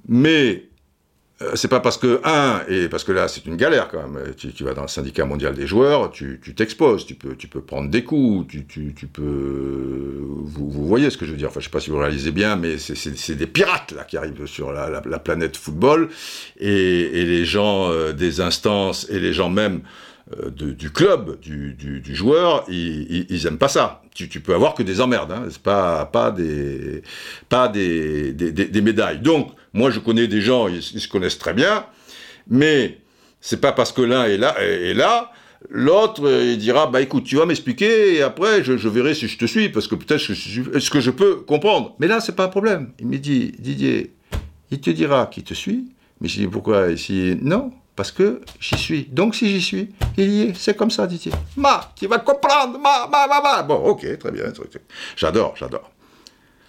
mais 0.08 0.64
c'est 1.54 1.68
pas 1.68 1.80
parce 1.80 1.96
que, 1.96 2.20
un, 2.24 2.62
et 2.68 2.88
parce 2.88 3.04
que 3.04 3.12
là 3.12 3.28
c'est 3.28 3.46
une 3.46 3.56
galère 3.56 3.88
quand 3.88 4.06
même, 4.08 4.34
tu, 4.34 4.64
vas 4.64 4.74
dans 4.74 4.82
le 4.82 4.88
syndicat 4.88 5.24
mondial 5.24 5.54
des 5.54 5.66
joueurs, 5.66 6.10
tu 6.10 6.38
t'exposes, 6.56 7.06
tu, 7.06 7.14
peux, 7.14 7.36
tu 7.36 7.48
peux 7.48 7.60
prendre 7.60 7.90
des 7.90 8.04
coups, 8.04 8.46
tu, 8.48 8.64
tu, 8.66 9.06
peux... 9.06 10.20
Vous, 10.44 10.86
voyez 10.86 11.10
ce 11.10 11.16
que 11.16 11.26
je 11.26 11.32
veux 11.32 11.36
dire, 11.36 11.48
enfin 11.48 11.60
je 11.60 11.64
sais 11.64 11.70
pas 11.70 11.80
si 11.80 11.90
vous 11.90 11.98
réalisez 11.98 12.32
bien, 12.32 12.56
mais 12.56 12.78
c'est 12.78 13.34
des 13.34 13.46
pirates 13.46 13.92
là 13.92 14.04
qui 14.04 14.16
arrivent 14.16 14.46
sur 14.46 14.72
la, 14.72 15.02
la, 15.04 15.18
planète 15.18 15.56
football, 15.56 16.08
et, 16.58 17.20
et 17.20 17.24
les 17.24 17.44
gens 17.44 17.90
euh, 17.90 18.12
des 18.12 18.40
instances, 18.40 19.06
et 19.10 19.18
les 19.18 19.32
gens 19.32 19.50
même 19.50 19.82
euh, 20.38 20.50
du 20.50 20.90
club, 20.90 21.40
du, 21.40 21.74
du, 21.74 22.14
joueur, 22.14 22.64
ils, 22.68 23.26
ils, 23.28 23.46
aiment 23.46 23.58
pas 23.58 23.68
ça. 23.68 24.02
Tu, 24.14 24.28
tu 24.28 24.40
peux 24.40 24.54
avoir 24.54 24.74
que 24.74 24.82
des 24.82 25.00
emmerdes, 25.00 25.32
hein. 25.32 25.44
c'est 25.50 25.62
pas, 25.62 26.04
pas, 26.06 26.30
des, 26.30 27.02
pas 27.48 27.68
des, 27.68 28.32
des, 28.32 28.52
des, 28.52 28.80
médailles. 28.80 29.18
Donc, 29.18 29.50
moi 29.72 29.90
je 29.90 29.98
connais 29.98 30.28
des 30.28 30.40
gens, 30.40 30.68
ils, 30.68 30.82
se 30.82 31.08
connaissent 31.08 31.38
très 31.38 31.54
bien, 31.54 31.86
mais 32.48 32.98
c'est 33.40 33.60
pas 33.60 33.72
parce 33.72 33.90
que 33.90 34.02
l'un 34.02 34.24
est 34.24 34.36
là, 34.36 34.54
est 34.60 34.94
là 34.94 35.32
L'autre, 35.70 36.28
il 36.28 36.58
dira, 36.58 36.86
bah 36.86 37.00
écoute, 37.00 37.24
tu 37.24 37.36
vas 37.36 37.46
m'expliquer 37.46 38.14
et 38.14 38.22
après 38.22 38.64
je, 38.64 38.76
je, 38.76 38.88
verrai 38.88 39.14
si 39.14 39.28
je 39.28 39.38
te 39.38 39.46
suis 39.46 39.68
parce 39.68 39.86
que 39.86 39.94
peut-être 39.94 40.20
est-ce 40.76 40.90
que 40.90 41.00
je 41.00 41.10
peux 41.10 41.36
comprendre. 41.36 41.94
Mais 41.98 42.08
là, 42.08 42.20
c'est 42.20 42.34
pas 42.34 42.44
un 42.44 42.48
problème. 42.48 42.92
Il 42.98 43.06
me 43.06 43.18
dit, 43.18 43.52
Didier, 43.58 44.12
il 44.70 44.80
te 44.80 44.90
dira 44.90 45.26
qui 45.26 45.42
te 45.42 45.54
suit. 45.54 45.92
Mais 46.20 46.28
je 46.28 46.40
dis 46.40 46.46
pourquoi? 46.46 46.90
Ici 46.90 47.36
Non, 47.42 47.72
parce 47.96 48.10
que 48.10 48.40
j'y 48.60 48.78
suis. 48.78 49.04
Donc 49.04 49.34
si 49.34 49.48
j'y 49.48 49.60
suis, 49.60 49.90
il 50.16 50.30
y 50.30 50.42
est. 50.42 50.56
C'est 50.56 50.76
comme 50.76 50.90
ça, 50.90 51.06
dit-il. 51.06 51.32
Ma, 51.56 51.92
tu 51.96 52.06
vas 52.06 52.18
comprendre, 52.18 52.78
ma, 52.78 53.06
ma, 53.06 53.26
ma, 53.26 53.40
ma. 53.40 53.62
Bon, 53.62 53.76
ok, 53.76 54.18
très 54.18 54.30
bien. 54.30 54.44
J'adore, 55.16 55.54
j'adore. 55.56 55.90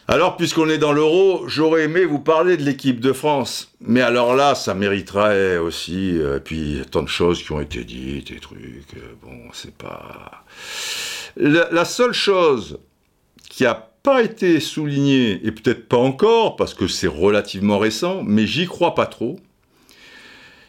Alors, 0.07 0.35
puisqu'on 0.35 0.69
est 0.69 0.77
dans 0.77 0.91
l'euro, 0.91 1.47
j'aurais 1.47 1.83
aimé 1.83 2.03
vous 2.03 2.19
parler 2.19 2.57
de 2.57 2.63
l'équipe 2.63 2.99
de 2.99 3.13
France. 3.13 3.71
Mais 3.79 4.01
alors 4.01 4.35
là, 4.35 4.53
ça 4.53 4.73
mériterait 4.73 5.57
aussi, 5.57 6.17
euh, 6.17 6.39
puis 6.39 6.81
tant 6.91 7.03
de 7.03 7.07
choses 7.07 7.41
qui 7.41 7.53
ont 7.53 7.61
été 7.61 7.85
dites, 7.85 8.33
des 8.33 8.39
trucs, 8.39 8.59
euh, 8.97 9.13
bon, 9.21 9.37
c'est 9.53 9.73
pas... 9.73 10.43
La, 11.37 11.85
seule 11.85 12.11
chose 12.11 12.79
qui 13.49 13.65
a 13.65 13.73
pas 13.73 14.21
été 14.21 14.59
soulignée, 14.59 15.39
et 15.45 15.51
peut-être 15.53 15.87
pas 15.87 15.97
encore, 15.97 16.57
parce 16.57 16.73
que 16.73 16.87
c'est 16.87 17.07
relativement 17.07 17.79
récent, 17.79 18.23
mais 18.23 18.45
j'y 18.45 18.65
crois 18.65 18.95
pas 18.95 19.05
trop, 19.05 19.39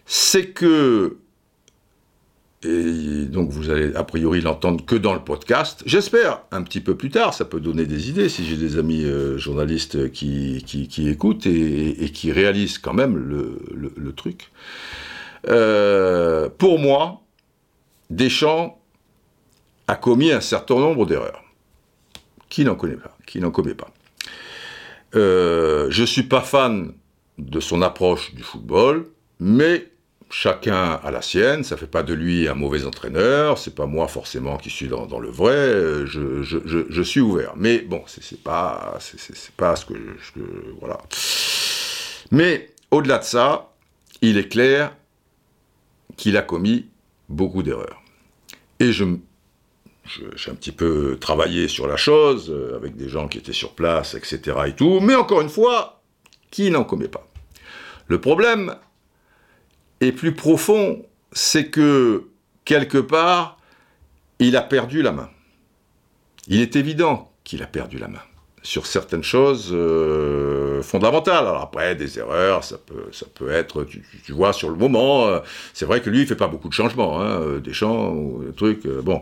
c'est 0.06 0.48
que, 0.48 1.16
et 2.62 3.24
donc 3.26 3.50
vous 3.50 3.70
allez 3.70 3.94
a 3.94 4.04
priori 4.04 4.40
l'entendre 4.40 4.84
que 4.84 4.96
dans 4.96 5.14
le 5.14 5.20
podcast, 5.20 5.82
j'espère 5.86 6.42
un 6.50 6.62
petit 6.62 6.80
peu 6.80 6.96
plus 6.96 7.10
tard, 7.10 7.34
ça 7.34 7.44
peut 7.44 7.60
donner 7.60 7.86
des 7.86 8.08
idées 8.08 8.28
si 8.28 8.44
j'ai 8.44 8.56
des 8.56 8.78
amis 8.78 9.04
euh, 9.04 9.38
journalistes 9.38 10.10
qui, 10.12 10.62
qui, 10.64 11.08
écoutent 11.08 11.46
et, 11.46 12.10
qui 12.12 12.32
réalisent 12.32 12.78
quand 12.78 12.94
même 12.94 13.16
le, 13.16 14.12
truc. 14.12 14.50
Euh, 15.48 16.48
pour 16.48 16.78
moi, 16.78 17.20
Deschamps 18.10 18.80
a 19.88 19.96
commis 19.96 20.32
un 20.32 20.40
certain 20.40 20.76
nombre 20.76 21.06
d'erreurs. 21.06 21.42
Qui 22.48 22.64
n'en 22.64 22.76
connaît 22.76 22.94
pas 22.94 23.16
Qui 23.26 23.40
n'en 23.40 23.50
commet 23.50 23.74
pas 23.74 23.90
euh, 25.16 25.88
Je 25.90 26.04
suis 26.04 26.22
pas 26.22 26.40
fan 26.40 26.92
de 27.38 27.60
son 27.60 27.82
approche 27.82 28.34
du 28.34 28.42
football, 28.42 29.06
mais 29.40 29.88
chacun 30.36 30.98
a 31.04 31.12
la 31.12 31.22
sienne, 31.22 31.62
ça 31.62 31.76
fait 31.76 31.86
pas 31.86 32.02
de 32.02 32.12
lui 32.12 32.48
un 32.48 32.54
mauvais 32.54 32.86
entraîneur, 32.86 33.56
c'est 33.56 33.74
pas 33.74 33.86
moi 33.86 34.08
forcément 34.08 34.56
qui 34.56 34.68
suis 34.68 34.88
dans, 34.88 35.20
le 35.20 35.30
vrai, 35.30 35.54
euh, 35.54 36.06
je, 36.06 37.02
suis 37.02 37.20
ouvert. 37.20 37.52
Mais 37.56 37.78
bon, 37.78 38.02
c'est 38.08 38.42
pas, 38.42 38.98
pas 39.56 39.76
ce 39.76 39.86
que, 39.86 39.94
voilà. 40.80 40.98
Mais 42.32 42.68
au-delà 42.90 43.18
de 43.18 43.24
ça, 43.24 43.70
il 44.22 44.36
est 44.36 44.48
clair 44.48 44.92
qu'il 46.16 46.36
a 46.36 46.42
commis 46.42 46.88
beaucoup 47.28 47.62
d'erreurs. 47.62 48.02
Et 48.80 48.90
je, 48.90 49.04
j'ai 50.34 50.50
un 50.50 50.56
petit 50.56 50.72
peu 50.72 51.16
travaillé 51.20 51.68
sur 51.68 51.86
la 51.86 51.96
chose, 51.96 52.50
euh, 52.50 52.74
avec 52.76 52.96
des 52.96 53.08
gens 53.08 53.28
qui 53.28 53.38
étaient 53.38 53.52
sur 53.52 53.74
place, 53.74 54.14
etc. 54.14 54.40
et 54.66 54.72
tout, 54.72 54.98
mais 55.00 55.14
encore 55.14 55.42
une 55.42 55.48
fois, 55.48 56.02
qui 56.50 56.72
n'en 56.72 56.82
commet 56.82 57.08
pas? 57.08 57.28
Le 58.08 58.20
problème, 58.20 58.74
et 60.00 60.12
plus 60.12 60.34
profond, 60.34 61.04
c'est 61.32 61.66
que, 61.66 62.28
quelque 62.64 62.98
part, 62.98 63.58
il 64.38 64.56
a 64.56 64.62
perdu 64.62 65.02
la 65.02 65.12
main. 65.12 65.30
Il 66.48 66.60
est 66.60 66.76
évident 66.76 67.30
qu'il 67.44 67.62
a 67.62 67.66
perdu 67.66 67.98
la 67.98 68.08
main 68.08 68.22
sur 68.64 68.86
certaines 68.86 69.22
choses 69.22 69.70
euh, 69.72 70.82
fondamentales. 70.82 71.46
Alors 71.46 71.60
après, 71.60 71.94
des 71.94 72.18
erreurs, 72.18 72.64
ça 72.64 72.78
peut, 72.78 73.04
ça 73.12 73.26
peut 73.32 73.50
être, 73.50 73.84
tu, 73.84 74.32
vois, 74.32 74.54
sur 74.54 74.70
le 74.70 74.76
moment, 74.76 75.26
euh, 75.26 75.40
c'est 75.74 75.84
vrai 75.84 76.00
que 76.00 76.08
lui, 76.08 76.22
il 76.22 76.26
fait 76.26 76.34
pas 76.34 76.48
beaucoup 76.48 76.68
de 76.68 76.72
changements, 76.72 77.20
hein, 77.20 77.40
euh, 77.42 77.60
des 77.60 77.74
champs, 77.74 78.12
ou 78.12 78.42
des 78.42 78.54
trucs. 78.54 78.86
bon, 78.86 79.20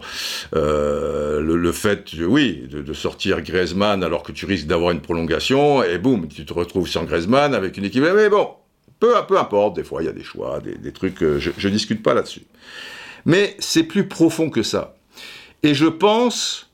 le, 0.52 1.72
fait, 1.72 2.12
oui, 2.20 2.68
de, 2.70 2.92
sortir 2.92 3.42
Griezmann 3.42 4.04
alors 4.04 4.22
que 4.22 4.30
tu 4.30 4.46
risques 4.46 4.66
d'avoir 4.66 4.92
une 4.92 5.00
prolongation, 5.00 5.82
et 5.82 5.98
boum, 5.98 6.28
tu 6.28 6.44
te 6.44 6.54
retrouves 6.54 6.88
sans 6.88 7.04
Griezmann 7.04 7.52
avec 7.54 7.76
une 7.76 7.84
équipe. 7.84 8.04
Mais 8.04 8.28
bon, 8.28 8.48
peu, 9.02 9.14
peu 9.26 9.36
importe, 9.36 9.74
des 9.74 9.82
fois 9.82 10.00
il 10.00 10.06
y 10.06 10.08
a 10.08 10.12
des 10.12 10.22
choix, 10.22 10.60
des, 10.60 10.92
trucs, 10.92 11.24
euh, 11.24 11.40
je 11.40 11.68
ne 11.68 11.72
discute 11.72 12.04
pas 12.04 12.14
là-dessus. 12.14 12.44
Mais 13.26 13.56
c'est 13.58 13.82
plus 13.82 14.06
profond 14.06 14.48
que 14.48 14.62
ça. 14.62 14.94
Et 15.64 15.74
je 15.74 15.86
pense, 15.86 16.70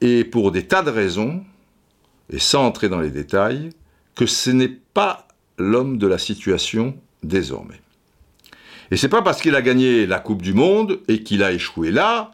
et 0.00 0.22
pour 0.22 0.52
des 0.52 0.68
tas 0.68 0.82
de 0.82 0.90
raisons, 0.90 1.42
et 2.32 2.38
sans 2.38 2.64
entrer 2.64 2.88
dans 2.88 3.00
les 3.00 3.10
détails, 3.10 3.70
que 4.14 4.24
ce 4.24 4.50
n'est 4.50 4.76
pas 4.94 5.26
l'homme 5.58 5.98
de 5.98 6.06
la 6.06 6.18
situation 6.18 6.96
désormais. 7.24 7.80
Et 8.92 8.96
c'est 8.96 9.08
pas 9.08 9.22
parce 9.22 9.42
qu'il 9.42 9.56
a 9.56 9.62
gagné 9.62 10.06
la 10.06 10.20
Coupe 10.20 10.42
du 10.42 10.54
Monde 10.54 11.00
et 11.08 11.24
qu'il 11.24 11.42
a 11.42 11.50
échoué 11.50 11.90
là 11.90 12.30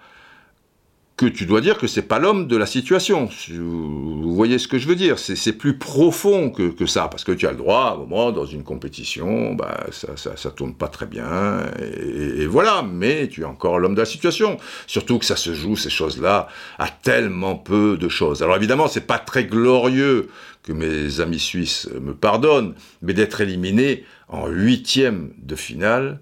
que 1.16 1.24
tu 1.24 1.46
dois 1.46 1.62
dire 1.62 1.78
que 1.78 1.86
c'est 1.86 2.02
pas 2.02 2.18
l'homme 2.18 2.46
de 2.46 2.58
la 2.58 2.66
situation. 2.66 3.30
Vous 3.48 4.34
voyez 4.34 4.58
ce 4.58 4.68
que 4.68 4.78
je 4.78 4.86
veux 4.86 4.96
dire 4.96 5.18
C'est 5.18 5.52
plus 5.54 5.78
profond 5.78 6.50
que, 6.50 6.86
ça, 6.86 7.08
parce 7.08 7.24
que 7.24 7.32
tu 7.32 7.46
as 7.46 7.52
le 7.52 7.56
droit, 7.56 7.84
à 7.84 7.92
un 7.94 7.96
moment, 7.96 8.32
dans 8.32 8.44
une 8.44 8.62
compétition, 8.62 9.54
bah, 9.54 9.86
ça, 9.92 10.36
ça, 10.36 10.50
tourne 10.50 10.74
pas 10.74 10.88
très 10.88 11.06
bien, 11.06 11.60
et, 11.80 12.46
voilà, 12.46 12.82
mais 12.82 13.28
tu 13.28 13.42
es 13.42 13.44
encore 13.44 13.78
l'homme 13.78 13.94
de 13.94 14.00
la 14.00 14.06
situation. 14.06 14.58
Surtout 14.86 15.18
que 15.18 15.24
ça 15.24 15.36
se 15.36 15.54
joue, 15.54 15.76
ces 15.76 15.90
choses-là, 15.90 16.48
à 16.78 16.88
tellement 16.88 17.54
peu 17.54 17.96
de 17.96 18.08
choses. 18.08 18.42
Alors 18.42 18.56
évidemment, 18.56 18.86
c'est 18.86 19.06
pas 19.06 19.18
très 19.18 19.44
glorieux 19.44 20.28
que 20.62 20.72
mes 20.72 21.20
amis 21.20 21.38
suisses 21.38 21.88
me 21.98 22.12
pardonnent, 22.12 22.74
mais 23.00 23.14
d'être 23.14 23.40
éliminé 23.40 24.04
en 24.28 24.48
huitième 24.48 25.30
de 25.38 25.54
finale, 25.54 26.20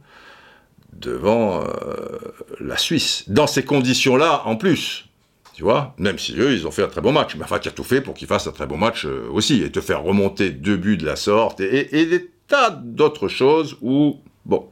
devant 1.00 1.62
euh, 1.62 2.18
la 2.60 2.76
Suisse. 2.76 3.24
Dans 3.28 3.46
ces 3.46 3.64
conditions-là, 3.64 4.42
en 4.46 4.56
plus, 4.56 5.06
tu 5.54 5.62
vois, 5.62 5.94
même 5.98 6.18
si 6.18 6.34
eux, 6.38 6.52
ils 6.52 6.66
ont 6.66 6.70
fait 6.70 6.82
un 6.82 6.88
très 6.88 7.00
bon 7.00 7.12
match. 7.12 7.36
Mais 7.36 7.44
enfin, 7.44 7.58
tu 7.58 7.68
as 7.68 7.72
tout 7.72 7.84
fait 7.84 8.00
pour 8.00 8.14
qu'ils 8.14 8.26
fassent 8.26 8.46
un 8.46 8.52
très 8.52 8.66
bon 8.66 8.76
match 8.76 9.06
euh, 9.06 9.28
aussi, 9.32 9.62
et 9.62 9.70
te 9.70 9.80
faire 9.80 10.02
remonter 10.02 10.50
deux 10.50 10.76
buts 10.76 10.96
de 10.96 11.06
la 11.06 11.16
sorte, 11.16 11.60
et, 11.60 12.06
des 12.06 12.30
tas 12.48 12.70
d'autres 12.70 13.28
choses 13.28 13.76
où, 13.80 14.20
bon. 14.44 14.68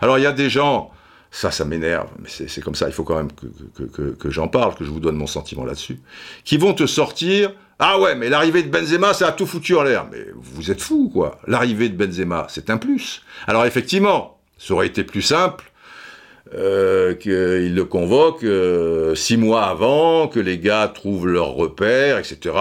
Alors, 0.00 0.18
il 0.18 0.22
y 0.22 0.26
a 0.26 0.32
des 0.32 0.48
gens, 0.48 0.90
ça, 1.30 1.50
ça 1.50 1.64
m'énerve, 1.64 2.08
mais 2.18 2.28
c'est 2.28 2.62
comme 2.62 2.74
ça, 2.74 2.86
il 2.88 2.92
faut 2.92 3.04
quand 3.04 3.16
même 3.16 3.30
que, 3.32 4.30
j'en 4.30 4.48
parle, 4.48 4.74
que 4.74 4.84
je 4.84 4.90
vous 4.90 5.00
donne 5.00 5.16
mon 5.16 5.26
sentiment 5.26 5.64
là-dessus, 5.64 6.00
qui 6.44 6.56
vont 6.56 6.72
te 6.72 6.86
sortir, 6.86 7.52
ah 7.78 8.00
ouais, 8.00 8.16
mais 8.16 8.28
l'arrivée 8.28 8.62
de 8.62 8.70
Benzema, 8.70 9.14
ça 9.14 9.28
a 9.28 9.32
tout 9.32 9.46
foutu 9.46 9.76
en 9.76 9.82
l'air. 9.82 10.06
Mais 10.10 10.26
vous 10.34 10.70
êtes 10.72 10.80
fous, 10.80 11.10
quoi. 11.12 11.38
L'arrivée 11.46 11.88
de 11.88 11.96
Benzema, 11.96 12.46
c'est 12.48 12.70
un 12.70 12.76
plus. 12.76 13.22
Alors 13.46 13.66
effectivement, 13.66 14.37
ça 14.58 14.74
aurait 14.74 14.88
été 14.88 15.04
plus 15.04 15.22
simple 15.22 15.64
euh, 16.54 17.14
qu'il 17.14 17.74
le 17.74 17.84
convoque 17.84 18.42
euh, 18.42 19.14
six 19.14 19.36
mois 19.36 19.66
avant, 19.66 20.28
que 20.28 20.40
les 20.40 20.58
gars 20.58 20.90
trouvent 20.92 21.28
leur 21.28 21.48
repère, 21.48 22.16
etc. 22.16 22.54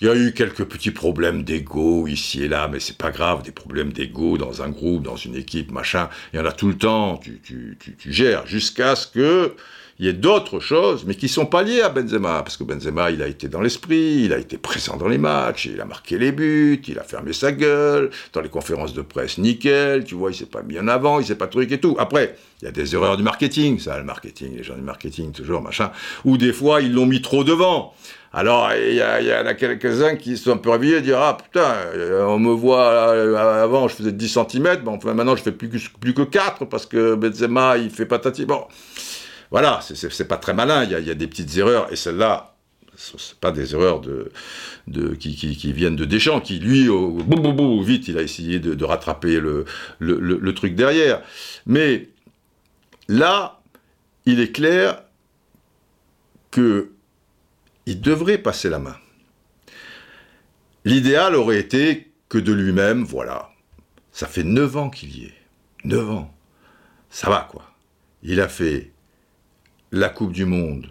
Il 0.00 0.06
y 0.06 0.10
a 0.10 0.14
eu 0.14 0.32
quelques 0.32 0.64
petits 0.64 0.90
problèmes 0.90 1.42
d'ego 1.42 2.06
ici 2.06 2.44
et 2.44 2.48
là, 2.48 2.68
mais 2.72 2.80
c'est 2.80 2.96
pas 2.96 3.10
grave, 3.10 3.42
des 3.42 3.52
problèmes 3.52 3.92
d'ego 3.92 4.38
dans 4.38 4.62
un 4.62 4.70
groupe, 4.70 5.02
dans 5.02 5.16
une 5.16 5.36
équipe, 5.36 5.72
machin. 5.72 6.08
Il 6.32 6.38
y 6.38 6.40
en 6.40 6.46
a 6.46 6.52
tout 6.52 6.68
le 6.68 6.78
temps, 6.78 7.18
tu, 7.18 7.38
tu, 7.42 7.76
tu, 7.78 7.94
tu 7.96 8.12
gères, 8.12 8.46
jusqu'à 8.46 8.96
ce 8.96 9.06
que 9.06 9.54
il 9.98 10.06
y 10.06 10.08
a 10.08 10.12
d'autres 10.12 10.58
choses, 10.58 11.04
mais 11.06 11.14
qui 11.14 11.28
sont 11.28 11.46
pas 11.46 11.62
liées 11.62 11.80
à 11.80 11.88
Benzema, 11.88 12.42
parce 12.42 12.56
que 12.56 12.64
Benzema, 12.64 13.10
il 13.12 13.22
a 13.22 13.28
été 13.28 13.48
dans 13.48 13.60
l'esprit, 13.60 14.22
il 14.24 14.32
a 14.32 14.38
été 14.38 14.58
présent 14.58 14.96
dans 14.96 15.06
les 15.06 15.18
matchs, 15.18 15.66
il 15.66 15.80
a 15.80 15.84
marqué 15.84 16.18
les 16.18 16.32
buts, 16.32 16.82
il 16.88 16.98
a 16.98 17.04
fermé 17.04 17.32
sa 17.32 17.52
gueule, 17.52 18.10
dans 18.32 18.40
les 18.40 18.48
conférences 18.48 18.92
de 18.92 19.02
presse, 19.02 19.38
nickel, 19.38 20.04
tu 20.04 20.16
vois, 20.16 20.32
il 20.32 20.34
s'est 20.34 20.46
pas 20.46 20.62
mis 20.62 20.78
en 20.78 20.88
avant, 20.88 21.20
il 21.20 21.26
s'est 21.26 21.36
pas 21.36 21.46
truc 21.46 21.70
et 21.70 21.78
tout. 21.78 21.94
Après, 21.98 22.36
il 22.60 22.64
y 22.64 22.68
a 22.68 22.72
des 22.72 22.94
erreurs 22.94 23.16
du 23.16 23.22
marketing, 23.22 23.78
ça, 23.78 23.96
le 23.98 24.04
marketing, 24.04 24.56
les 24.56 24.64
gens 24.64 24.74
du 24.74 24.82
marketing, 24.82 25.30
toujours, 25.30 25.62
machin. 25.62 25.92
Ou 26.24 26.38
des 26.38 26.52
fois, 26.52 26.80
ils 26.80 26.92
l'ont 26.92 27.06
mis 27.06 27.22
trop 27.22 27.44
devant. 27.44 27.94
Alors, 28.36 28.68
il 28.74 28.96
y, 28.96 29.32
en 29.32 29.46
a 29.46 29.54
quelques-uns 29.54 30.16
qui 30.16 30.36
sont 30.36 30.50
un 30.50 30.56
peu 30.56 30.70
réveillés 30.70 30.96
et 30.96 31.00
dire 31.02 31.20
Ah 31.20 31.36
putain, 31.40 31.72
euh, 31.94 32.26
on 32.26 32.40
me 32.40 32.50
voit, 32.50 33.12
avant 33.62 33.86
je 33.86 33.94
faisais 33.94 34.10
10 34.10 34.38
cm, 34.50 34.78
bon, 34.82 34.98
maintenant 35.04 35.36
je 35.36 35.42
fais 35.42 35.52
plus, 35.52 35.68
plus 36.00 36.14
que 36.14 36.22
4 36.22 36.64
parce 36.64 36.84
que 36.84 37.14
Benzema 37.14 37.78
il 37.78 37.90
fait 37.90 38.06
patati. 38.06 38.44
Bon, 38.44 38.64
voilà, 39.54 39.78
c'est 39.82 40.26
pas 40.26 40.36
très 40.36 40.52
malin, 40.52 40.82
il 40.82 41.06
y, 41.06 41.10
a 41.12 41.14
des 41.14 41.28
petites 41.28 41.56
erreurs, 41.58 41.92
et 41.92 41.94
celles-là, 41.94 42.56
ce 42.96 43.36
pas 43.36 43.52
des 43.52 43.72
erreurs 43.72 44.00
qui, 45.20 45.72
viennent 45.72 45.94
de 45.94 46.04
Deschamps, 46.04 46.40
qui 46.40 46.58
lui, 46.58 46.88
au, 46.88 47.80
vite, 47.80 48.08
il 48.08 48.18
a 48.18 48.22
essayé 48.22 48.58
de, 48.58 48.84
rattraper 48.84 49.38
le, 49.38 50.54
truc 50.54 50.74
derrière. 50.74 51.22
Mais 51.66 52.08
là, 53.06 53.60
il 54.26 54.40
est 54.40 54.50
clair 54.50 55.04
que 56.50 56.90
il 57.86 58.00
devrait 58.00 58.38
passer 58.38 58.68
la 58.68 58.80
main. 58.80 58.96
L'idéal 60.84 61.36
aurait 61.36 61.60
été 61.60 62.10
que 62.28 62.38
de 62.38 62.52
lui-même, 62.52 63.04
voilà, 63.04 63.50
ça 64.10 64.26
fait 64.26 64.42
9 64.42 64.76
ans 64.76 64.90
qu'il 64.90 65.16
y 65.16 65.26
est. 65.26 65.38
9 65.84 66.10
ans. 66.10 66.34
Ça 67.08 67.30
va, 67.30 67.46
quoi. 67.48 67.70
Il 68.24 68.40
a 68.40 68.48
fait 68.48 68.93
la 69.94 70.08
Coupe 70.08 70.32
du 70.32 70.44
Monde 70.44 70.88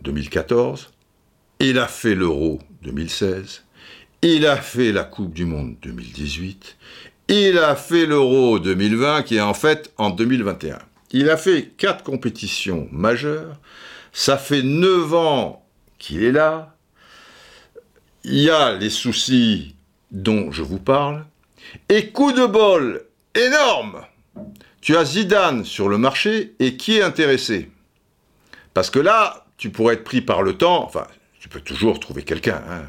2014, 0.00 0.90
il 1.60 1.78
a 1.78 1.86
fait 1.86 2.14
l'Euro 2.14 2.60
2016, 2.82 3.64
il 4.20 4.46
a 4.46 4.58
fait 4.58 4.92
la 4.92 5.04
Coupe 5.04 5.32
du 5.32 5.46
Monde 5.46 5.76
2018, 5.80 6.76
il 7.28 7.56
a 7.56 7.74
fait 7.74 8.04
l'Euro 8.04 8.58
2020 8.58 9.22
qui 9.22 9.36
est 9.36 9.40
en 9.40 9.54
fait 9.54 9.94
en 9.96 10.10
2021. 10.10 10.78
Il 11.12 11.30
a 11.30 11.38
fait 11.38 11.72
quatre 11.78 12.04
compétitions 12.04 12.86
majeures, 12.92 13.56
ça 14.12 14.36
fait 14.36 14.62
9 14.62 15.14
ans 15.14 15.64
qu'il 15.98 16.22
est 16.22 16.32
là. 16.32 16.76
Il 18.24 18.40
y 18.40 18.50
a 18.50 18.76
les 18.76 18.90
soucis 18.90 19.74
dont 20.10 20.52
je 20.52 20.62
vous 20.62 20.80
parle. 20.80 21.24
Et 21.88 22.10
coup 22.10 22.32
de 22.32 22.44
bol 22.44 23.06
énorme 23.34 24.02
Tu 24.82 24.98
as 24.98 25.06
Zidane 25.06 25.64
sur 25.64 25.88
le 25.88 25.96
marché 25.96 26.52
et 26.58 26.76
qui 26.76 26.98
est 26.98 27.02
intéressé? 27.02 27.70
Parce 28.74 28.90
que 28.90 28.98
là, 28.98 29.46
tu 29.56 29.70
pourrais 29.70 29.94
être 29.94 30.04
pris 30.04 30.20
par 30.20 30.42
le 30.42 30.54
temps, 30.54 30.84
enfin, 30.84 31.06
tu 31.38 31.48
peux 31.48 31.60
toujours 31.60 32.00
trouver 32.00 32.22
quelqu'un, 32.22 32.60
hein. 32.68 32.82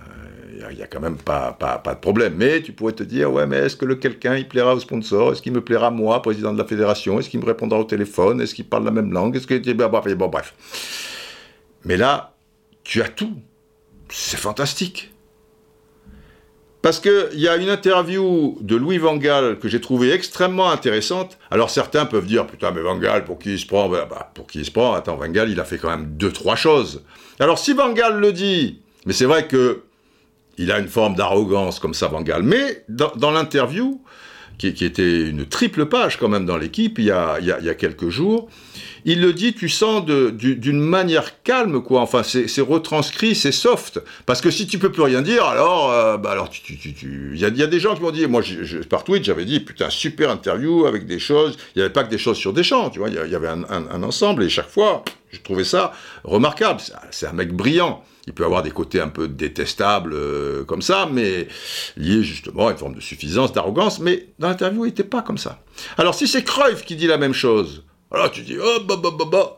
il 0.72 0.76
n'y 0.76 0.82
a, 0.82 0.88
quand 0.88 1.00
même 1.00 1.18
pas, 1.18 1.56
de 1.86 2.00
problème. 2.00 2.34
Mais 2.36 2.62
tu 2.62 2.74
pourrais 2.74 2.94
te 2.94 3.04
dire, 3.04 3.32
ouais, 3.32 3.46
mais 3.46 3.58
est-ce 3.58 3.76
que 3.76 3.86
le 3.86 3.96
quelqu'un, 3.96 4.36
il 4.36 4.48
plaira 4.48 4.74
au 4.74 4.80
sponsor? 4.80 5.32
Est-ce 5.32 5.42
qu'il 5.42 5.54
me 5.54 5.62
plaira 5.62 5.92
moi, 5.92 6.22
président 6.22 6.52
de 6.52 6.58
la 6.58 6.66
fédération? 6.66 7.20
Est-ce 7.20 7.30
qu'il 7.30 7.40
me 7.40 7.46
répondra 7.46 7.80
au 7.80 7.84
téléphone? 7.84 8.42
Est-ce 8.42 8.56
qu'il 8.56 8.66
parle 8.66 8.84
la 8.84 8.92
même 8.92 9.14
langue? 9.14 9.36
Est-ce 9.36 9.48
que... 9.48 10.14
Bon, 10.16 10.28
bref. 10.28 10.56
Mais 11.84 11.98
là, 11.98 12.34
tu 12.84 13.02
as 13.02 13.10
tout. 13.10 13.34
C'est 14.10 14.38
fantastique. 14.38 15.15
Parce 16.86 17.00
qu'il 17.00 17.40
y 17.40 17.48
a 17.48 17.56
une 17.56 17.70
interview 17.70 18.60
de 18.62 18.76
Louis 18.76 19.00
Van 19.00 19.16
Gaal 19.16 19.58
que 19.58 19.68
j'ai 19.68 19.82
trouvée 19.82 20.12
extrêmement 20.12 20.70
intéressante. 20.70 21.40
Alors 21.50 21.72
certains 21.72 22.06
peuvent 22.06 22.28
dire, 22.28 22.46
putain, 22.46 22.70
mais 22.70 22.82
Van 22.82 22.96
Gaal, 22.96 23.26
pour 23.26 23.40
qui 23.40 23.54
il 23.54 23.60
se 23.60 23.66
prend? 23.66 23.90
Bah, 23.90 24.08
bah, 24.08 24.30
Pour 24.36 24.46
qui 24.46 24.60
il 24.60 24.66
se 24.66 24.70
prend? 24.70 24.94
Attends, 24.94 25.16
Van 25.16 25.28
Gaal, 25.28 25.50
il 25.50 25.60
a 25.60 25.64
fait 25.64 25.80
quand 25.80 25.90
même 25.90 26.16
deux, 26.16 26.32
trois 26.32 26.56
choses. 26.56 27.02
Alors 27.40 27.58
si 27.58 27.74
Van 27.74 27.92
Gaal 27.92 28.20
le 28.20 28.32
dit, 28.32 28.82
mais 29.08 29.14
c'est 29.14 29.26
vrai 29.26 29.48
que 29.48 29.82
il 30.60 30.72
a 30.72 30.78
une 30.78 30.88
forme 30.88 31.16
d'arrogance 31.16 31.80
comme 31.80 31.96
ça, 31.96 32.08
Van 32.08 32.22
Gaal. 32.22 32.44
Mais 32.44 32.86
dans 32.88 33.32
l'interview, 33.32 34.00
qui, 34.60 34.68
était 34.68 35.28
une 35.28 35.48
triple 35.48 35.88
page 35.88 36.20
quand 36.20 36.30
même 36.30 36.46
dans 36.46 36.58
l'équipe 36.58 37.00
il, 37.00 37.06
y 37.06 37.12
a 37.12 37.74
quelques 37.74 38.10
jours. 38.10 38.48
Il 39.06 39.22
le 39.22 39.34
dit, 39.34 39.54
tu 39.54 39.70
sens 39.70 40.04
d'une 40.06 40.80
manière 40.80 41.42
calme, 41.44 41.82
quoi. 41.82 42.02
Enfin, 42.02 42.24
c'est 42.24 42.62
retranscrit, 42.62 43.36
c'est 43.36 43.52
soft. 43.52 44.02
Parce 44.26 44.42
que 44.42 44.52
si 44.52 44.68
tu 44.68 44.80
peux 44.80 44.92
plus 44.92 45.04
rien 45.04 45.22
dire, 45.22 45.46
alors, 45.46 45.92
euh, 45.92 46.18
bah 46.18 46.32
alors, 46.32 46.50
tu, 46.50 46.74
il 46.74 47.40
y, 47.40 47.46
a, 47.46 47.68
des 47.68 47.80
gens 47.80 47.96
qui 47.96 48.02
m'ont 48.02 48.12
dit, 48.12 48.26
moi, 48.28 48.42
par 48.90 49.04
tweet, 49.04 49.24
j'avais 49.24 49.46
dit, 49.46 49.60
putain, 49.60 49.90
super 49.90 50.30
interview 50.32 50.86
avec 50.86 51.06
des 51.06 51.20
choses. 51.20 51.58
Il 51.76 51.80
n'y 51.80 51.84
avait 51.84 51.94
pas 51.94 52.04
que 52.04 52.10
des 52.10 52.18
choses 52.18 52.38
sur 52.38 52.52
des 52.52 52.64
champs, 52.64 52.90
tu 52.90 53.00
vois. 53.00 53.10
Il 53.10 53.16
y 53.16 53.36
avait 53.36 53.48
un 53.48 54.04
ensemble 54.04 54.44
et 54.44 54.50
chaque 54.50 54.70
fois, 54.70 55.04
je 55.36 55.42
trouvais 55.42 55.64
ça 55.64 55.92
remarquable. 56.24 56.82
C'est 57.12 57.28
un 57.28 57.34
mec 57.34 57.54
brillant. 57.54 58.04
Il 58.28 58.34
peut 58.34 58.46
avoir 58.46 58.64
des 58.64 58.72
côtés 58.72 59.00
un 59.00 59.10
peu 59.10 59.28
détestables 59.28 60.14
euh, 60.14 60.64
comme 60.64 60.82
ça, 60.82 61.08
mais 61.12 61.48
liés 61.96 62.24
justement 62.24 62.68
à 62.68 62.72
une 62.72 62.78
forme 62.78 62.96
de 62.96 63.02
suffisance, 63.02 63.54
d'arrogance. 63.54 64.00
Mais 64.00 64.30
dans 64.40 64.48
l'interview, 64.48 64.86
il 64.86 64.90
n'était 64.90 65.04
pas 65.04 65.22
comme 65.22 65.38
ça. 65.38 65.62
Alors 65.98 66.16
si 66.16 66.28
c'est 66.28 66.44
Cruyff 66.44 66.86
qui 66.86 66.96
dit 66.96 67.06
la 67.06 67.20
même 67.20 67.34
chose, 67.34 67.84
alors 68.16 68.32
tu 68.32 68.42
dis 68.42 68.58
oh 68.60 68.80
bah 68.88 68.96
bah 69.02 69.12
bah 69.18 69.26
bah, 69.32 69.56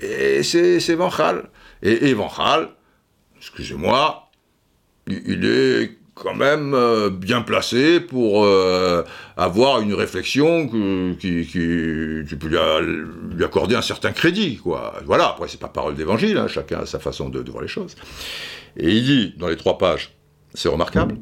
et 0.00 0.42
c'est 0.42 0.94
Van 0.94 1.10
Gaal. 1.10 1.48
Et, 1.82 2.08
et 2.08 2.14
Van 2.14 2.30
Gaal, 2.36 2.70
excusez-moi, 3.38 4.30
il 5.06 5.44
est 5.44 5.98
quand 6.18 6.34
même 6.34 6.74
euh, 6.74 7.10
bien 7.10 7.42
placé 7.42 8.00
pour 8.00 8.44
euh, 8.44 9.02
avoir 9.36 9.80
une 9.80 9.94
réflexion 9.94 10.68
qui, 10.68 11.46
qui, 11.46 12.36
peut 12.36 12.48
lui, 12.48 13.44
accorder 13.44 13.76
un 13.76 13.82
certain 13.82 14.12
crédit, 14.12 14.56
quoi. 14.56 14.94
Voilà, 15.06 15.28
après 15.28 15.48
c'est 15.48 15.60
pas 15.60 15.68
parole 15.68 15.94
d'évangile, 15.94 16.36
hein, 16.38 16.48
chacun 16.48 16.80
a 16.80 16.86
sa 16.86 16.98
façon 16.98 17.28
de, 17.28 17.48
voir 17.50 17.62
les 17.62 17.68
choses. 17.68 17.94
Et 18.76 18.90
il 18.90 19.04
dit, 19.04 19.34
dans 19.38 19.48
les 19.48 19.56
trois 19.56 19.78
pages, 19.78 20.12
c'est 20.54 20.68
remarquable, 20.68 21.18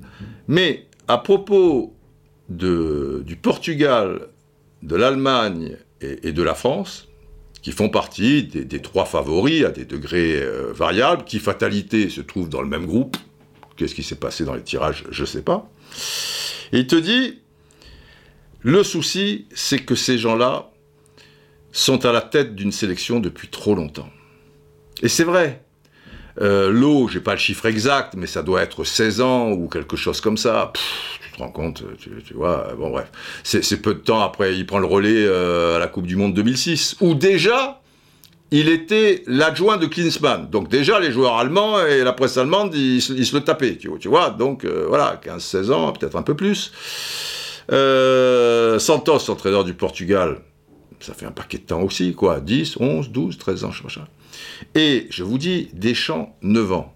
mais 0.48 0.86
à 1.08 1.18
propos 1.18 1.94
de, 2.48 3.22
du 3.26 3.36
Portugal, 3.36 4.28
de 4.82 4.96
l'Allemagne 4.96 5.76
et, 6.00 6.32
de 6.32 6.42
la 6.42 6.54
France, 6.54 7.08
qui 7.62 7.72
font 7.72 7.88
partie 7.88 8.44
des, 8.44 8.82
trois 8.82 9.06
favoris 9.06 9.64
à 9.64 9.70
des 9.70 9.84
degrés 9.84 10.40
euh, 10.40 10.72
variables, 10.72 11.24
qui 11.24 11.38
fatalité 11.38 12.08
se 12.10 12.20
trouvent 12.20 12.48
dans 12.48 12.62
le 12.62 12.68
même 12.68 12.86
groupe, 12.86 13.16
Qu'est-ce 13.76 13.94
qui 13.94 14.02
s'est 14.02 14.16
passé 14.16 14.44
dans 14.44 14.54
les 14.54 14.62
tirages 14.62 15.04
Je 15.10 15.22
ne 15.22 15.26
sais 15.26 15.42
pas. 15.42 15.68
Et 16.72 16.78
il 16.78 16.86
te 16.86 16.96
dit, 16.96 17.40
le 18.62 18.82
souci, 18.82 19.46
c'est 19.54 19.80
que 19.80 19.94
ces 19.94 20.18
gens-là 20.18 20.70
sont 21.72 22.06
à 22.06 22.12
la 22.12 22.22
tête 22.22 22.54
d'une 22.54 22.72
sélection 22.72 23.20
depuis 23.20 23.48
trop 23.48 23.74
longtemps. 23.74 24.08
Et 25.02 25.08
c'est 25.08 25.24
vrai. 25.24 25.62
Euh, 26.40 26.70
L'eau, 26.70 27.08
j'ai 27.08 27.20
pas 27.20 27.32
le 27.32 27.38
chiffre 27.38 27.66
exact, 27.66 28.14
mais 28.16 28.26
ça 28.26 28.42
doit 28.42 28.62
être 28.62 28.84
16 28.84 29.20
ans 29.20 29.50
ou 29.50 29.68
quelque 29.68 29.96
chose 29.96 30.20
comme 30.20 30.36
ça. 30.36 30.72
Te 31.36 31.42
rends 31.42 31.50
compte, 31.50 31.82
tu, 31.98 32.34
vois, 32.34 32.74
bon 32.76 32.90
bref. 32.90 33.10
C'est 33.42 33.82
peu 33.82 33.94
de 33.94 34.00
temps 34.00 34.20
après, 34.20 34.56
il 34.56 34.66
prend 34.66 34.78
le 34.78 34.86
relais 34.86 35.24
euh, 35.26 35.76
à 35.76 35.78
la 35.78 35.86
Coupe 35.86 36.06
du 36.06 36.16
Monde 36.16 36.34
2006, 36.34 36.96
où 37.00 37.14
déjà, 37.14 37.80
il 38.50 38.68
était 38.68 39.22
l'adjoint 39.26 39.76
de 39.76 39.86
Klinsmann. 39.86 40.48
Donc 40.50 40.68
déjà, 40.68 40.98
les 40.98 41.12
joueurs 41.12 41.36
allemands 41.36 41.84
et 41.84 42.02
la 42.02 42.12
presse 42.12 42.36
allemande, 42.38 42.74
ils, 42.74 43.00
se 43.02 43.34
le 43.34 43.42
tapaient, 43.42 43.76
tu 43.76 44.08
vois. 44.08 44.30
Donc 44.30 44.64
euh, 44.64 44.86
voilà, 44.88 45.20
15-16 45.24 45.72
ans, 45.72 45.92
peut-être 45.92 46.16
un 46.16 46.22
peu 46.22 46.34
plus. 46.34 46.72
Euh, 47.72 48.78
Santos, 48.78 49.30
entraîneur 49.30 49.64
du 49.64 49.74
Portugal, 49.74 50.40
ça 51.00 51.12
fait 51.12 51.26
un 51.26 51.32
paquet 51.32 51.58
de 51.58 51.64
temps 51.64 51.82
aussi, 51.82 52.14
quoi. 52.14 52.40
10, 52.40 52.78
11, 52.80 53.10
12, 53.10 53.38
13 53.38 53.64
ans, 53.64 53.72
machin. 53.84 54.04
Et 54.74 55.06
je 55.10 55.22
vous 55.22 55.38
dis, 55.38 55.68
Deschamps, 55.74 56.36
9 56.42 56.72
ans. 56.72 56.94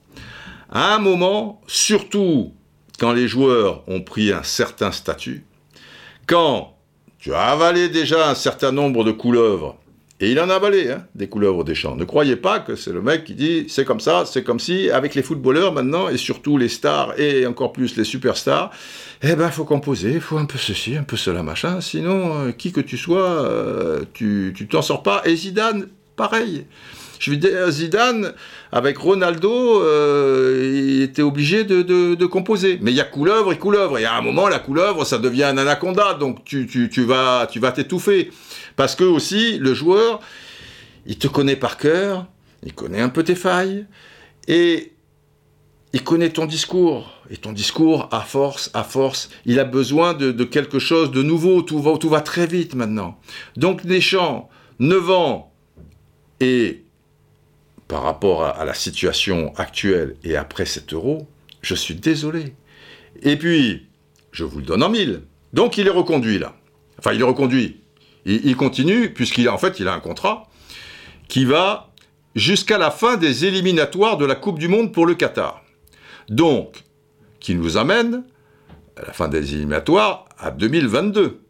À 0.70 0.95
un 0.95 0.99
moment, 0.99 1.61
surtout 1.66 2.55
quand 3.01 3.13
les 3.15 3.27
joueurs 3.27 3.83
ont 3.89 4.03
pris 4.03 4.31
un 4.31 4.43
certain 4.43 4.93
statut, 4.93 5.45
quand 6.27 6.77
tu 7.19 7.33
as 7.33 7.47
avalé 7.47 7.89
déjà 7.89 8.29
un 8.29 8.35
certain 8.35 8.73
nombre 8.73 9.05
de 9.05 9.11
couleuvres 9.11 9.79
et 10.21 10.31
il 10.31 10.39
en 10.39 10.51
a 10.51 10.57
avalé, 10.57 10.91
hein, 10.91 11.07
des 11.15 11.31
couleuvres 11.31 11.65
des 11.65 11.75
champs. 11.75 11.97
Ne 11.97 12.05
croyez 12.05 12.37
pas 12.37 12.61
que 12.61 12.77
c'est 12.77 12.93
le 12.93 13.01
mec 13.01 13.25
qui 13.25 13.35
dit 13.35 13.65
c'est 13.69 13.87
comme 13.87 14.01
ça, 14.01 14.25
c'est 14.27 14.45
comme 14.45 14.61
si, 14.61 14.91
avec 14.91 15.15
les 15.15 15.23
footballeurs 15.23 15.73
maintenant, 15.73 16.11
et 16.11 16.19
surtout 16.19 16.59
les 16.59 16.69
stars, 16.69 17.19
et 17.19 17.47
encore 17.47 17.73
plus 17.73 17.97
les 17.97 18.05
superstars, 18.05 18.71
eh 19.23 19.35
ben, 19.35 19.51
faut 19.51 19.65
composer, 19.65 20.21
faut 20.21 20.37
un 20.37 20.45
peu 20.45 20.59
ceci, 20.59 20.95
un 20.95 21.05
peu 21.05 21.17
cela, 21.17 21.43
machin, 21.43 21.81
sinon, 21.81 22.49
euh, 22.49 22.53
qui 22.53 22.71
que 22.71 22.83
tu 22.83 22.99
sois, 22.99 23.31
euh, 23.31 24.05
tu 24.13 24.53
t'en 24.71 24.83
sors 24.83 25.03
pas. 25.03 25.23
Et 25.25 25.35
Zidane, 25.35 25.89
pareil. 26.17 26.67
Je 27.21 27.31
veux 27.31 27.37
dire, 27.37 27.71
Zidane, 27.71 28.33
avec 28.73 28.97
Ronaldo, 28.97 29.83
euh, 29.83 30.73
il 30.75 31.03
était 31.03 31.21
obligé 31.21 31.64
de, 31.64 32.25
composer. 32.25 32.79
Mais 32.81 32.93
il 32.93 32.97
y 32.97 33.01
a 33.01 33.05
couleuvre 33.05 33.53
et 33.53 33.59
couleuvre. 33.59 33.99
Et 33.99 34.07
à 34.07 34.14
un 34.14 34.23
moment, 34.23 34.49
la 34.49 34.59
couleuvre, 34.59 35.05
ça 35.05 35.18
devient 35.18 35.45
un 35.45 35.59
anaconda. 35.59 36.14
Donc 36.14 36.45
tu, 36.45 36.66
tu 36.66 37.05
vas 37.05 37.47
tu 37.51 37.61
vas 37.61 37.73
t'étouffer. 37.73 38.31
Parce 38.75 38.97
que 38.97 39.05
aussi, 39.05 39.59
le 39.59 39.75
joueur, 39.75 40.21
il 41.05 41.18
te 41.18 41.29
connaît 41.29 41.57
par 41.57 41.77
cœur, 41.77 42.27
il 42.62 42.73
connaît 42.73 43.03
un 43.03 43.11
peu 43.11 43.23
tes 43.23 43.35
failles, 43.35 43.87
et 44.49 44.95
il 45.93 46.03
connaît 46.03 46.31
ton 46.31 46.47
discours. 46.47 47.12
Et 47.29 47.37
ton 47.37 47.53
discours, 47.53 48.09
à 48.12 48.21
force, 48.21 48.71
à 48.73 48.83
force, 48.83 49.29
il 49.45 49.61
a 49.61 49.64
besoin 49.64 50.14
de, 50.14 50.45
quelque 50.45 50.79
chose 50.79 51.11
de 51.11 51.23
nouveau. 51.23 51.61
Tout 51.61 51.81
va, 51.81 51.99
tout 51.99 52.09
va 52.09 52.23
très 52.23 52.47
vite 52.47 52.75
maintenant. 52.75 53.18
Donc 53.59 53.85
Deschamps, 53.85 54.49
9 54.79 55.11
ans, 55.11 55.53
et 56.41 56.85
par 57.91 58.05
rapport 58.05 58.45
à, 58.45 58.64
la 58.64 58.72
situation 58.72 59.53
actuelle 59.57 60.14
et 60.22 60.36
après 60.36 60.64
cet 60.64 60.93
euro, 60.93 61.26
je 61.61 61.74
suis 61.74 61.97
désolé. 61.97 62.55
Et 63.22 63.36
puis, 63.36 63.88
je 64.30 64.45
vous 64.45 64.61
le 64.61 64.64
donne 64.64 64.84
en 64.84 64.88
mille. 64.88 65.22
Donc 65.53 65.76
il 65.76 65.88
est 65.88 65.91
reconduit 65.91 66.38
là. 66.38 66.55
Enfin, 67.01 67.12
il 67.12 67.20
est 67.20 67.24
reconduit. 67.24 67.80
Il, 68.26 68.55
continue, 68.55 69.12
puisqu'il 69.12 69.49
en 69.49 69.59
fait, 69.59 69.80
il 69.80 69.88
a 69.88 69.93
un 69.93 69.99
contrat. 69.99 70.49
qui 71.26 71.45
va 71.45 71.91
jusqu'à 72.36 72.78
la 72.78 72.93
fin 72.93 73.16
des 73.16 73.45
éliminatoires 73.45 74.18
de 74.18 74.24
la 74.24 74.36
Coupe 74.36 74.61
du 74.61 74.68
Monde 74.68 74.93
pour 74.93 75.05
le 75.05 75.16
Qatar. 75.16 75.64
Donc, 76.28 76.84
qui 77.41 77.57
nous 77.57 77.76
amène 77.76 78.22
à 78.97 79.07
la 79.07 79.12
fin 79.12 79.26
des 79.26 79.55
éliminatoires 79.55 80.26
à 80.38 80.53
2022. 80.53 81.41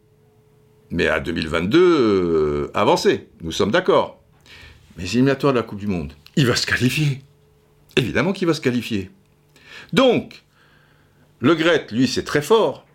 Mais 0.89 1.07
à 1.07 1.19
2022, 1.19 1.77
euh, 1.79 2.71
avancé, 2.73 3.29
nous 3.41 3.51
sommes 3.51 3.71
d'accord. 3.71 4.23
Mais 4.97 5.03
éliminatoires 5.03 5.53
de 5.53 5.59
la 5.59 5.63
Coupe 5.63 5.79
du 5.79 5.87
Monde, 5.87 6.13
il 6.35 6.47
va 6.47 6.55
se 6.55 6.65
qualifier. 6.65 7.21
Évidemment 7.95 8.33
qu'il 8.33 8.47
va 8.47 8.53
se 8.53 8.61
qualifier. 8.61 9.11
Donc, 9.93 10.43
le 11.39 11.55
Gret, 11.55 11.87
lui, 11.91 12.07
c'est 12.07 12.23
très 12.23 12.41
fort. 12.41 12.85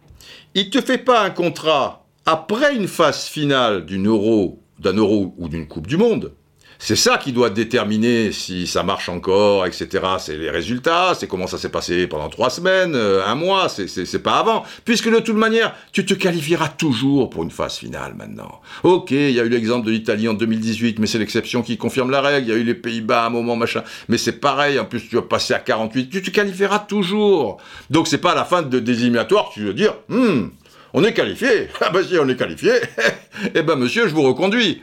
Il 0.55 0.67
ne 0.67 0.71
te 0.71 0.81
fait 0.81 0.99
pas 0.99 1.23
un 1.25 1.31
contrat 1.31 2.07
après 2.25 2.75
une 2.75 2.89
phase 2.89 3.27
finale 3.27 3.85
d'une 3.85 4.07
euro, 4.07 4.63
d'un 4.79 4.95
euro 4.95 5.35
ou 5.37 5.49
d'une 5.49 5.67
Coupe 5.67 5.87
du 5.87 5.97
Monde. 5.97 6.33
C'est 6.79 6.97
ça 6.97 7.19
qui 7.19 7.33
doit 7.33 7.51
déterminer 7.51 8.33
si 8.33 8.67
ça 8.67 8.83
marche 8.83 9.09
encore, 9.09 9.67
etc. 9.67 9.89
C'est 10.19 10.37
les 10.37 10.51
résultats, 10.51 11.15
c'est 11.19 11.27
comment 11.27 11.47
ça 11.47 11.59
s'est 11.59 11.71
passé 11.71 12.07
pendant 12.07 12.29
trois 12.29 12.51
semaines, 12.51 12.95
euh, 12.95 13.25
un 13.27 13.35
mois, 13.35 13.69
c'est 13.69 14.23
pas 14.23 14.39
avant. 14.39 14.65
Puisque 14.85 15.11
de 15.11 15.21
toute 15.21 15.37
manière, 15.37 15.75
tu 15.93 16.05
te 16.05 16.15
qualifieras 16.15 16.69
toujours 16.69 17.31
pour 17.31 17.43
une 17.43 17.51
phase 17.51 17.77
finale 17.77 18.15
maintenant. 18.15 18.61
Ok, 18.83 19.11
il 19.11 19.33
y 19.33 19.41
a 19.41 19.45
eu 19.45 19.49
l'exemple 19.49 19.87
de 19.87 19.93
l'Italie 19.93 20.29
en 20.29 20.35
2018, 20.35 20.99
mais 20.99 21.07
c'est 21.07 21.19
l'exception 21.19 21.63
qui 21.63 21.77
confirme 21.77 22.11
la 22.11 22.21
règle. 22.21 22.49
Il 22.49 22.51
y 22.51 22.55
a 22.55 22.59
eu 22.59 22.65
les 22.65 22.75
Pays-Bas 22.75 23.25
à 23.25 23.27
un 23.27 23.31
moment, 23.31 23.57
machin. 23.57 23.83
Mais 24.09 24.19
c'est 24.19 24.41
pareil, 24.41 24.79
en 24.79 24.85
plus 24.85 25.09
tu 25.09 25.17
vas 25.17 25.23
passer 25.23 25.55
à 25.55 25.59
48, 25.59 26.11
tu 26.11 26.23
te 26.23 26.31
qualifieras 26.31 26.81
toujours. 26.81 27.59
Donc 27.91 28.07
c'est 28.09 28.19
pas 28.19 28.33
à 28.33 28.35
la 28.35 28.45
fin 28.45 28.63
de, 28.63 28.79
que 28.79 29.55
tu 29.55 29.61
veux 29.61 29.75
dire, 29.75 29.95
hmm, 30.09 30.49
on 30.93 31.05
est 31.05 31.13
qualifié. 31.13 31.69
Ah 31.81 31.91
bah 31.91 32.01
si, 32.07 32.19
on 32.19 32.29
est 32.29 32.37
qualifié. 32.37 32.73
eh 33.55 33.63
ben 33.63 33.77
monsieur, 33.77 34.09
je 34.09 34.15
vous 34.15 34.23
reconduis. 34.23 34.83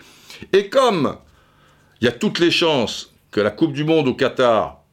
Et 0.51 0.69
comme 0.69 1.15
il 2.03 2.07
y 2.07 2.09
a 2.09 2.11
toutes 2.11 2.39
les 2.39 2.51
chances 2.51 3.13
que 3.31 3.39
la 3.39 3.49
Coupe 3.49 3.71
du 3.71 3.85
Monde 3.85 4.09
au 4.09 4.13
Qatar, 4.13 4.83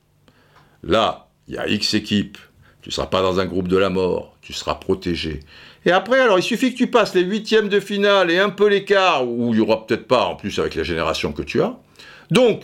là, 0.84 1.26
il 1.48 1.54
y 1.54 1.58
a 1.58 1.66
X 1.66 1.94
équipes, 1.94 2.38
tu 2.82 2.90
ne 2.90 2.92
seras 2.92 3.08
pas 3.08 3.20
dans 3.20 3.40
un 3.40 3.46
groupe 3.46 3.66
de 3.66 3.76
la 3.76 3.90
mort, 3.90 4.36
tu 4.40 4.52
seras 4.52 4.76
protégé. 4.76 5.40
Et 5.84 5.90
après, 5.90 6.20
alors, 6.20 6.38
il 6.38 6.44
suffit 6.44 6.72
que 6.72 6.78
tu 6.78 6.86
passes 6.86 7.12
les 7.16 7.22
huitièmes 7.22 7.68
de 7.68 7.80
finale 7.80 8.30
et 8.30 8.38
un 8.38 8.50
peu 8.50 8.68
l'écart, 8.68 9.26
où 9.26 9.52
il 9.52 9.56
n'y 9.56 9.61
aura 9.61 9.84
peut-être 9.84 10.06
pas, 10.06 10.24
en 10.26 10.36
plus 10.36 10.56
avec 10.61 10.76
la 10.76 10.84
génération 10.84 11.32
que 11.32 11.42
tu 11.42 11.61
as. 11.61 11.76
Donc, 12.30 12.62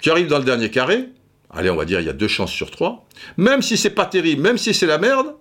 tu 0.00 0.12
arrives 0.12 0.28
dans 0.28 0.38
le 0.38 0.44
dernier 0.44 0.70
carré, 0.70 1.08
allez, 1.50 1.68
on 1.68 1.74
va 1.76 1.84
dire, 1.84 1.98
il 1.98 2.06
y 2.06 2.10
a 2.10 2.12
deux 2.12 2.28
chances 2.28 2.52
sur 2.52 2.70
trois. 2.70 3.08
Même 3.38 3.60
si 3.60 3.76
c'est 3.76 3.90
pas 3.90 4.06
terrible, 4.06 4.40
même 4.40 4.56
si 4.56 4.72
c'est 4.72 4.86
la 4.86 4.98
merde, 4.98 5.34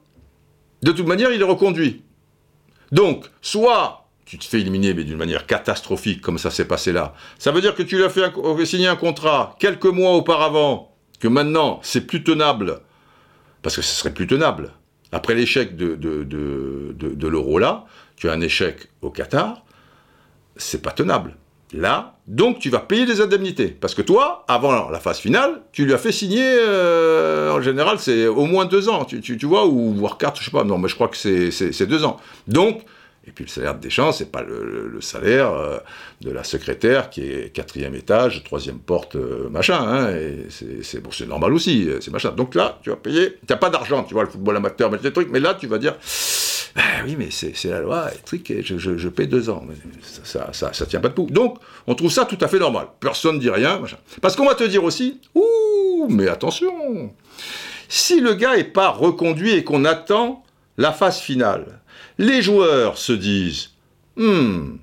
de 0.82 0.92
toute 0.92 1.06
manière, 1.06 1.32
il 1.32 1.40
est 1.40 1.46
reconduit. 1.46 2.02
Donc, 2.92 3.28
soit 3.44 3.99
tu 4.30 4.38
te 4.38 4.46
fais 4.46 4.62
éliminer, 4.62 4.94
mais 4.94 5.04
d'une 5.04 5.18
manière 5.18 5.48
catastrophique, 5.48 6.22
comme 6.22 6.38
ça 6.38 6.52
s'est 6.52 6.68
passé 6.68 6.92
là. 6.92 7.16
Ça 7.40 7.52
veut 7.52 7.62
dire 7.62 7.74
que 7.74 7.82
tu 7.82 7.98
lui 7.98 8.04
as 8.04 8.10
fait 8.10 8.32
signer 8.66 8.88
un 8.88 8.96
contrat 8.96 9.56
quelques 9.58 9.86
mois 9.86 10.12
auparavant, 10.12 10.96
que 11.20 11.28
maintenant 11.28 11.80
c'est 11.82 12.06
plus 12.06 12.24
tenable, 12.24 12.82
parce 13.64 13.76
que 13.76 13.82
ce 13.82 13.96
serait 13.96 14.14
plus 14.14 14.28
tenable. 14.28 14.72
Après 15.12 15.34
l'échec 15.34 15.76
de, 15.76 15.96
de, 15.96 16.24
de, 16.24 17.28
l'euro 17.28 17.58
là, 17.58 17.86
tu 18.18 18.30
as 18.30 18.34
un 18.34 18.42
échec 18.42 18.90
au 19.02 19.10
Qatar, 19.10 19.66
c'est 20.58 20.84
pas 20.84 20.92
tenable. 20.92 21.36
Là, 21.74 22.18
donc 22.28 22.60
tu 22.60 22.70
vas 22.70 22.80
payer 22.80 23.08
des 23.08 23.22
indemnités. 23.22 23.70
Parce 23.70 23.96
que 23.96 24.04
toi, 24.04 24.46
avant 24.48 24.90
la 24.90 25.00
phase 25.00 25.18
finale, 25.18 25.64
tu 25.72 25.86
lui 25.86 25.94
as 25.94 25.98
fait 25.98 26.12
signer, 26.12 26.44
euh, 26.44 27.52
en 27.52 27.62
général, 27.62 27.98
c'est 27.98 28.28
au 28.28 28.46
moins 28.46 28.66
deux 28.66 28.90
ans, 28.90 29.06
tu, 29.06 29.22
tu, 29.22 29.38
tu, 29.38 29.46
vois, 29.48 29.66
ou 29.66 29.92
voire 29.94 30.20
quatre, 30.20 30.40
je 30.40 30.46
sais 30.46 30.52
pas, 30.52 30.64
non, 30.64 30.78
mais 30.78 30.88
je 30.88 30.94
crois 30.94 31.08
que 31.08 31.18
c'est 31.18 31.86
deux 31.88 32.04
ans. 32.04 32.18
Donc, 32.48 32.84
et 33.30 33.32
puis 33.32 33.46
le 33.46 33.50
salaire 33.50 33.76
de 33.76 33.80
Deschamps, 33.80 34.12
c'est 34.12 34.32
pas 34.32 34.42
le, 34.42 34.98
salaire 35.02 35.54
euh, 35.54 35.78
de 36.22 36.32
la 36.32 36.44
secrétaire 36.44 37.12
qui 37.12 37.22
est 37.22 37.54
quatrième 37.54 37.94
étage, 37.94 38.44
troisième 38.44 38.80
porte, 38.80 39.16
euh, 39.16 39.50
machin. 39.50 39.80
Hein, 39.80 40.16
c'est 40.82 41.00
bon, 41.00 41.12
normal 41.28 41.54
aussi, 41.54 41.88
euh, 41.88 42.00
c'est 42.02 42.10
machin. 42.10 42.32
Donc 42.32 42.56
là, 42.56 42.80
tu 42.82 42.90
vas 42.90 42.96
payer. 42.96 43.34
Tu 43.34 43.54
n'as 43.54 43.58
pas 43.58 43.70
d'argent, 43.70 44.04
tu 44.04 44.16
vois, 44.16 44.24
le 44.24 44.30
football 44.32 44.58
amateur, 44.58 44.90
des 44.90 45.14
trucs. 45.14 45.30
Mais 45.30 45.40
là, 45.40 45.54
tu 45.54 45.68
vas 45.68 45.78
dire, 45.78 45.96
bah 46.76 46.82
oui, 47.06 47.16
mais 47.20 47.30
c'est 47.30 47.54
la 47.66 47.82
loi, 47.82 48.10
truc, 48.26 48.52
je, 48.64 48.78
je, 48.80 49.10
paie 49.10 49.28
deux 49.28 49.52
ans. 49.52 49.64
Ça, 50.24 50.50
ça, 50.52 50.74
ça, 50.74 50.86
tient 50.88 51.00
pas 51.00 51.10
debout. 51.10 51.28
Donc, 51.30 51.60
on 51.86 51.94
trouve 51.94 52.12
ça 52.12 52.26
tout 52.26 52.38
à 52.42 52.48
fait 52.48 52.60
normal. 52.60 52.88
Personne 53.00 53.36
ne 53.36 53.40
dit 53.40 53.52
rien, 53.52 53.78
machin. 53.78 53.98
Parce 54.22 54.36
qu'on 54.36 54.46
va 54.46 54.56
te 54.56 54.64
dire 54.64 54.84
aussi, 54.84 55.22
ouh, 55.36 56.08
mais 56.10 56.28
attention, 56.28 57.14
si 57.90 58.22
le 58.22 58.34
gars 58.34 58.56
est 58.58 58.64
pas 58.64 58.90
reconduit 58.90 59.52
et 59.52 59.64
qu'on 59.64 59.86
attend 59.86 60.44
la 60.80 60.94
phase 60.94 61.20
finale, 61.20 61.79
les 62.20 62.44
joueurs 62.44 63.00
se 63.00 63.14
disent 63.14 63.72
Hmm, 64.18 64.76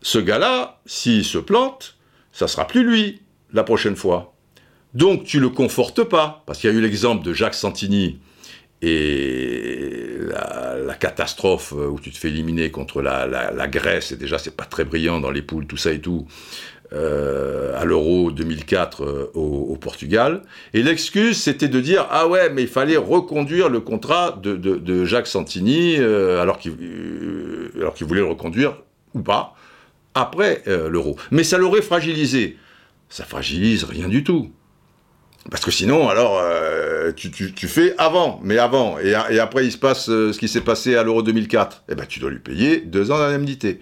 ce 0.00 0.18
gars-là, 0.18 0.80
s'il 0.86 1.24
se 1.24 1.38
plante, 1.38 1.96
ça 2.32 2.48
sera 2.48 2.66
plus 2.66 2.82
lui 2.82 3.20
la 3.52 3.62
prochaine 3.62 3.94
fois. 3.94 4.34
Donc 4.94 5.24
tu 5.24 5.38
le 5.38 5.50
confortes 5.50 6.02
pas, 6.02 6.42
parce 6.46 6.58
qu'il 6.58 6.70
y 6.70 6.72
a 6.72 6.76
eu 6.76 6.80
l'exemple 6.80 7.24
de 7.24 7.32
Jacques 7.32 7.54
Santini 7.54 8.18
et 8.80 10.18
la, 10.28 10.94
catastrophe 10.94 11.72
où 11.72 11.98
tu 12.00 12.10
te 12.10 12.16
fais 12.16 12.28
éliminer 12.28 12.70
contre 12.70 13.02
la, 13.02 13.26
la 13.26 13.68
Grèce, 13.68 14.12
et 14.12 14.16
déjà 14.16 14.38
c'est 14.38 14.56
pas 14.56 14.64
très 14.64 14.84
brillant 14.84 15.20
dans 15.20 15.30
les 15.30 15.42
poules, 15.42 15.66
tout 15.66 15.76
ça 15.76 15.92
et 15.92 16.00
tout. 16.00 16.26
Euh, 16.94 17.80
à 17.80 17.84
l'Euro 17.84 18.30
2004 18.30 19.02
euh, 19.02 19.30
au, 19.34 19.76
Portugal. 19.76 20.42
Et 20.74 20.82
l'excuse, 20.82 21.42
c'était 21.42 21.66
de 21.66 21.80
dire 21.80 22.06
ah 22.10 22.28
ouais, 22.28 22.50
mais 22.50 22.62
il 22.62 22.68
fallait 22.68 22.96
reconduire 22.96 23.68
le 23.68 23.80
contrat 23.80 24.38
de, 24.40 25.04
Jacques 25.04 25.26
Santini 25.26 25.96
euh, 25.98 26.40
alors 26.40 26.58
qu'il 26.58 26.70
voulait 28.06 28.20
le 28.20 28.28
reconduire 28.28 28.76
ou 29.14 29.22
pas 29.22 29.56
après 30.14 30.62
l'Euro. 30.66 31.16
Mais 31.32 31.42
ça 31.42 31.58
l'aurait 31.58 31.82
fragilisé. 31.82 32.58
Ça 33.08 33.24
fragilise 33.24 33.82
rien 33.82 34.06
du 34.06 34.22
tout. 34.22 34.52
Parce 35.50 35.64
que 35.64 35.72
sinon, 35.72 36.08
alors, 36.08 36.40
tu, 37.16 37.68
fais 37.68 37.94
avant, 37.98 38.40
mais 38.44 38.58
avant, 38.58 38.98
et, 39.00 39.10
et 39.30 39.40
après 39.40 39.66
il 39.66 39.72
se 39.72 39.78
passe 39.78 40.06
ce 40.06 40.38
qui 40.38 40.46
s'est 40.46 40.60
passé 40.60 40.94
à 40.94 41.02
l'Euro 41.02 41.22
2004, 41.22 41.84
eh 41.88 41.96
ben 41.96 42.06
tu 42.06 42.20
dois 42.20 42.30
lui 42.30 42.38
payer 42.38 42.78
deux 42.78 43.10
ans 43.10 43.18
d'indemnité 43.18 43.80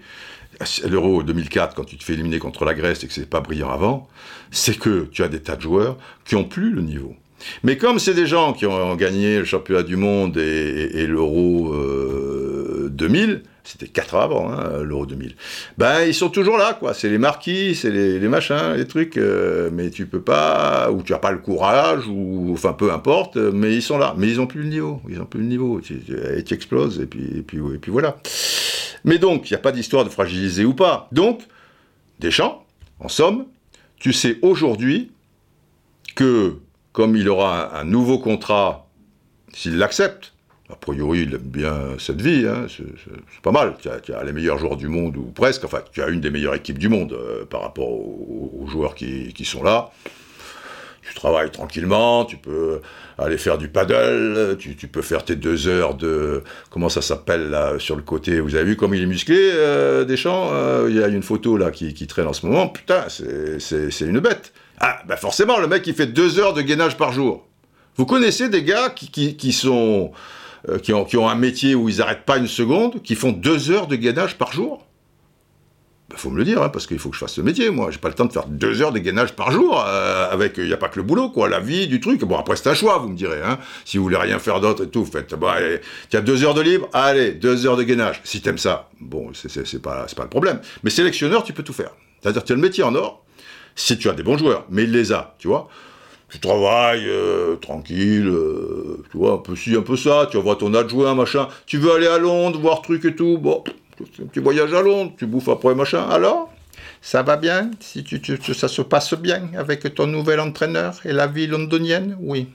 l'Euro 0.87 1.23
2004, 1.23 1.75
quand 1.75 1.83
tu 1.83 1.97
te 1.97 2.03
fais 2.03 2.13
éliminer 2.13 2.39
contre 2.39 2.65
la 2.65 2.73
Grèce 2.73 3.03
et 3.03 3.07
que 3.07 3.13
c'est 3.13 3.29
pas 3.29 3.41
brillant 3.41 3.69
avant, 3.69 4.07
c'est 4.51 4.77
que 4.77 5.07
tu 5.11 5.23
as 5.23 5.27
des 5.27 5.41
tas 5.41 5.55
de 5.55 5.61
joueurs 5.61 5.97
qui 6.25 6.35
ont 6.35 6.43
plus 6.43 6.71
le 6.71 6.81
niveau. 6.81 7.15
Mais 7.63 7.77
comme 7.77 7.99
c'est 7.99 8.13
des 8.13 8.27
gens 8.27 8.53
qui 8.53 8.65
ont 8.65 8.95
gagné 8.95 9.39
le 9.39 9.45
championnat 9.45 9.83
du 9.83 9.95
monde 9.95 10.37
et, 10.37 11.05
l'Euro 11.07 11.73
2000, 12.89 13.29
euh, 13.29 13.37
c'était 13.63 13.87
4 13.87 14.15
ans 14.15 14.21
avant, 14.21 14.51
hein, 14.51 14.83
l'Euro 14.83 15.05
2000, 15.05 15.35
ben 15.77 16.01
ils 16.05 16.13
sont 16.13 16.29
toujours 16.29 16.57
là, 16.57 16.73
quoi. 16.73 16.93
C'est 16.93 17.09
les 17.09 17.17
marquis, 17.17 17.75
c'est 17.75 17.91
les, 17.91 18.19
machins, 18.27 18.73
les 18.75 18.85
trucs, 18.85 19.17
euh, 19.17 19.69
mais 19.71 19.89
tu 19.89 20.05
peux 20.05 20.21
pas, 20.21 20.91
ou 20.91 21.01
tu 21.01 21.13
as 21.13 21.19
pas 21.19 21.31
le 21.31 21.39
courage, 21.39 22.07
ou 22.07 22.51
enfin 22.53 22.73
peu 22.73 22.91
importe, 22.91 23.37
mais 23.37 23.73
ils 23.73 23.81
sont 23.81 23.97
là. 23.97 24.15
Mais 24.17 24.27
ils 24.27 24.39
ont 24.39 24.47
plus 24.47 24.61
le 24.61 24.69
niveau, 24.69 25.01
ils 25.09 25.19
ont 25.21 25.25
plus 25.25 25.39
le 25.39 25.47
niveau. 25.47 25.79
Et 25.79 26.43
tu 26.43 26.53
exploses, 26.53 26.99
et 26.99 27.05
puis 27.05 27.61
voilà. 27.87 28.17
Mais 29.05 29.17
donc, 29.17 29.49
il 29.49 29.53
n'y 29.53 29.57
a 29.57 29.61
pas 29.61 29.71
d'histoire 29.71 30.05
de 30.05 30.09
fragiliser 30.09 30.65
ou 30.65 30.73
pas. 30.73 31.07
Donc, 31.11 31.41
Deschamps, 32.19 32.65
en 32.99 33.09
somme, 33.09 33.45
tu 33.97 34.13
sais 34.13 34.37
aujourd'hui 34.41 35.11
que, 36.15 36.57
comme 36.91 37.15
il 37.15 37.27
aura 37.27 37.77
un, 37.79 37.83
nouveau 37.83 38.19
contrat, 38.19 38.87
s'il 39.53 39.77
l'accepte, 39.77 40.33
a 40.69 40.75
priori, 40.75 41.23
il 41.23 41.35
aime 41.35 41.41
bien 41.41 41.75
cette 41.99 42.21
vie, 42.21 42.47
hein, 42.47 42.67
c'est 42.69 43.41
pas 43.41 43.51
mal. 43.51 43.75
Tu 43.81 43.89
as, 43.89 44.23
les 44.23 44.33
meilleurs 44.33 44.57
joueurs 44.57 44.77
du 44.77 44.87
monde, 44.87 45.17
ou 45.17 45.25
presque, 45.25 45.65
enfin, 45.65 45.79
tu 45.91 46.01
as 46.01 46.07
une 46.07 46.21
des 46.21 46.29
meilleures 46.29 46.55
équipes 46.55 46.79
du 46.79 46.89
monde 46.89 47.13
euh, 47.13 47.45
par 47.45 47.61
rapport 47.61 47.89
aux, 47.89 48.65
joueurs 48.67 48.95
qui, 48.95 49.33
qui, 49.33 49.45
sont 49.45 49.63
là 49.63 49.91
tu 51.07 51.13
travailles 51.13 51.51
tranquillement, 51.51 52.25
tu 52.25 52.37
peux 52.37 52.81
aller 53.17 53.37
faire 53.37 53.57
du 53.57 53.67
paddle, 53.67 54.57
tu, 54.57 54.87
peux 54.87 55.01
faire 55.01 55.23
tes 55.23 55.35
deux 55.35 55.67
heures 55.67 55.95
de... 55.95 56.43
Comment 56.69 56.89
ça 56.89 57.01
s'appelle 57.01 57.49
là, 57.49 57.73
sur 57.79 57.95
le 57.95 58.01
côté 58.01 58.39
Vous 58.39 58.55
avez 58.55 58.65
vu 58.65 58.75
comme 58.75 58.93
il 58.93 59.01
est 59.01 59.07
musclé, 59.07 59.37
euh, 59.37 60.05
Deschamps 60.05 60.49
euh, 60.53 60.87
Il 60.89 60.95
y 60.95 61.03
a 61.03 61.07
une 61.07 61.23
photo 61.23 61.57
là 61.57 61.71
qui, 61.71 62.07
traîne 62.07 62.27
en 62.27 62.33
ce 62.33 62.45
moment. 62.45 62.67
Putain, 62.67 63.05
c'est 63.09 64.01
une 64.01 64.19
bête. 64.19 64.53
Ah, 64.79 64.99
bah 65.07 65.17
forcément, 65.17 65.59
le 65.59 65.67
mec, 65.67 65.85
il 65.87 65.93
fait 65.93 66.07
deux 66.07 66.39
heures 66.39 66.53
de 66.53 66.61
gainage 66.61 66.97
par 66.97 67.13
jour. 67.13 67.45
Vous 67.95 68.05
connaissez 68.05 68.49
des 68.49 68.63
gars 68.63 68.89
qui, 68.89 69.53
sont... 69.53 70.11
Euh, 70.69 70.79
qui, 70.79 70.93
qui 71.07 71.17
ont 71.17 71.29
un 71.29 71.35
métier 71.35 71.75
où 71.75 71.89
ils 71.89 71.97
n'arrêtent 71.97 72.25
pas 72.25 72.37
une 72.37 72.47
seconde, 72.47 73.01
qui 73.03 73.15
font 73.15 73.31
deux 73.31 73.71
heures 73.71 73.87
de 73.87 73.95
gainage 73.95 74.37
par 74.37 74.51
jour? 74.53 74.85
Bah, 76.13 76.19
faut 76.19 76.29
me 76.29 76.37
le 76.37 76.43
dire, 76.43 76.61
hein, 76.61 76.69
parce 76.69 76.85
qu'il 76.85 76.99
faut 76.99 77.09
que 77.09 77.15
je 77.15 77.19
fasse 77.21 77.33
ce 77.33 77.41
métier, 77.41 77.71
moi. 77.71 77.89
J'ai 77.89 77.97
pas 77.97 78.07
le 78.07 78.13
temps 78.13 78.25
de 78.25 78.31
faire 78.31 78.45
deux 78.45 78.83
heures 78.83 78.91
de 78.91 78.99
gainage 78.99 79.33
par 79.33 79.51
jour, 79.51 79.83
euh, 79.83 80.29
avec, 80.31 80.59
il 80.59 80.67
n'y 80.67 80.73
a 80.73 80.77
pas 80.77 80.87
que 80.87 80.97
le 80.97 81.03
boulot, 81.03 81.29
quoi, 81.29 81.49
la 81.49 81.59
vie, 81.59 81.87
du 81.87 81.99
truc. 81.99 82.23
Bon, 82.23 82.37
après, 82.37 82.55
c'est 82.55 82.69
un 82.69 82.75
choix, 82.75 82.99
vous 82.99 83.09
me 83.09 83.15
direz, 83.15 83.41
hein. 83.43 83.57
Si 83.83 83.97
vous 83.97 84.03
voulez 84.03 84.17
rien 84.17 84.37
faire 84.37 84.59
d'autre 84.59 84.83
et 84.83 84.89
tout, 84.89 85.05
faites, 85.05 85.33
bon, 85.33 85.47
tu 86.11 86.17
as 86.17 86.21
deux 86.21 86.43
heures 86.43 86.53
de 86.53 86.61
libre, 86.61 86.87
allez, 86.93 87.31
deux 87.31 87.65
heures 87.65 87.77
de 87.77 87.83
gainage. 87.83 88.21
Si 88.23 88.41
t'aimes 88.41 88.59
ça, 88.59 88.89
bon, 89.01 89.31
c'est 89.33 89.81
pas, 89.81 90.05
pas 90.15 90.23
le 90.23 90.29
problème. 90.29 90.59
Mais 90.83 90.91
sélectionneur, 90.91 91.43
tu 91.43 91.51
peux 91.51 91.63
tout 91.63 91.73
faire. 91.73 91.89
C'est-à-dire, 92.21 92.43
tu 92.43 92.51
as 92.53 92.55
le 92.55 92.61
métier 92.61 92.83
en 92.83 92.93
or, 92.93 93.25
si 93.75 93.97
tu 93.97 94.07
as 94.07 94.13
des 94.13 94.23
bons 94.23 94.37
joueurs, 94.37 94.65
mais 94.69 94.83
il 94.83 94.91
les 94.91 95.13
a, 95.13 95.35
tu 95.39 95.47
vois. 95.47 95.67
Tu 96.29 96.39
travailles 96.39 97.07
euh, 97.07 97.55
tranquille, 97.57 98.27
euh, 98.27 99.03
tu 99.11 99.17
vois, 99.17 99.33
un 99.33 99.37
peu 99.37 99.55
ci, 99.55 99.75
un 99.75 99.81
peu 99.81 99.95
ça, 99.95 100.27
tu 100.31 100.37
vois 100.37 100.55
ton 100.57 100.73
adjoint, 100.75 101.15
machin. 101.15 101.47
Tu 101.65 101.77
veux 101.77 101.91
aller 101.91 102.07
à 102.07 102.19
Londres, 102.19 102.59
voir 102.59 102.83
truc 102.83 103.05
et 103.05 103.15
tout, 103.15 103.39
bon, 103.39 103.63
un 104.01 104.25
petit 104.25 104.39
voyage 104.39 104.73
à 104.73 104.81
Londres, 104.81 105.13
tu 105.17 105.25
bouffes 105.25 105.49
après 105.49 105.75
machin, 105.75 106.07
alors 106.09 106.51
Ça 107.01 107.21
va 107.21 107.37
bien 107.37 107.71
si 107.79 108.03
tu, 108.03 108.19
Ça 108.53 108.67
se 108.67 108.81
passe 108.81 109.13
bien 109.13 109.49
avec 109.57 109.93
ton 109.93 110.07
nouvel 110.07 110.39
entraîneur 110.39 110.99
et 111.05 111.11
la 111.11 111.27
vie 111.27 111.47
londonienne? 111.47 112.17
Oui. 112.19 112.47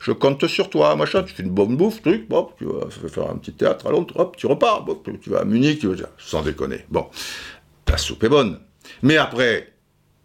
Je 0.00 0.12
compte 0.12 0.46
sur 0.46 0.70
toi, 0.70 0.94
machin, 0.96 1.22
tu 1.22 1.34
fais 1.34 1.42
une 1.42 1.50
bonne 1.50 1.76
bouffe, 1.76 2.02
truc, 2.02 2.26
tu 2.58 2.64
vas 2.64 3.08
faire 3.08 3.30
un 3.30 3.36
petit 3.36 3.52
théâtre 3.52 3.86
à 3.86 3.90
Londres, 3.90 4.14
hop, 4.16 4.36
tu 4.36 4.46
repars, 4.46 4.86
tu 5.20 5.30
vas 5.30 5.40
à 5.40 5.44
Munich, 5.44 5.80
tu 5.80 5.88
vas... 5.88 6.08
sans 6.18 6.42
déconner. 6.42 6.84
Bon, 6.90 7.06
la 7.88 7.98
soupe 7.98 8.22
est 8.24 8.28
bonne. 8.28 8.60
Mais 9.02 9.16
après, 9.16 9.72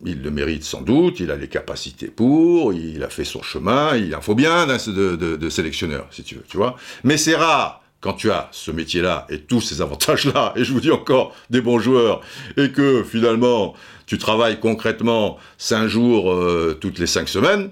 il 0.05 0.21
le 0.21 0.31
mérite 0.31 0.63
sans 0.63 0.81
doute, 0.81 1.19
il 1.19 1.31
a 1.31 1.35
les 1.35 1.47
capacités 1.47 2.07
pour, 2.07 2.73
il 2.73 3.03
a 3.03 3.09
fait 3.09 3.23
son 3.23 3.41
chemin, 3.41 3.95
il 3.95 4.15
en 4.15 4.21
faut 4.21 4.35
bien 4.35 4.67
de, 4.67 5.15
de 5.15 5.49
sélectionneur, 5.49 6.07
si 6.11 6.23
tu 6.23 6.35
veux, 6.35 6.45
tu 6.47 6.57
vois. 6.57 6.75
Mais 7.03 7.17
c'est 7.17 7.35
rare 7.35 7.81
quand 8.01 8.13
tu 8.13 8.31
as 8.31 8.49
ce 8.51 8.71
métier-là 8.71 9.25
et 9.29 9.39
tous 9.39 9.61
ces 9.61 9.81
avantages-là, 9.81 10.53
et 10.55 10.63
je 10.63 10.71
vous 10.71 10.79
dis 10.79 10.91
encore 10.91 11.35
des 11.49 11.61
bons 11.61 11.79
joueurs, 11.79 12.21
et 12.55 12.71
que 12.71 13.03
finalement 13.03 13.73
tu 14.05 14.17
travailles 14.17 14.59
concrètement 14.59 15.37
cinq 15.57 15.87
jours 15.87 16.31
euh, 16.31 16.77
toutes 16.79 16.99
les 16.99 17.07
cinq 17.07 17.27
semaines, 17.27 17.71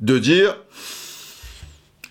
de 0.00 0.18
dire 0.18 0.56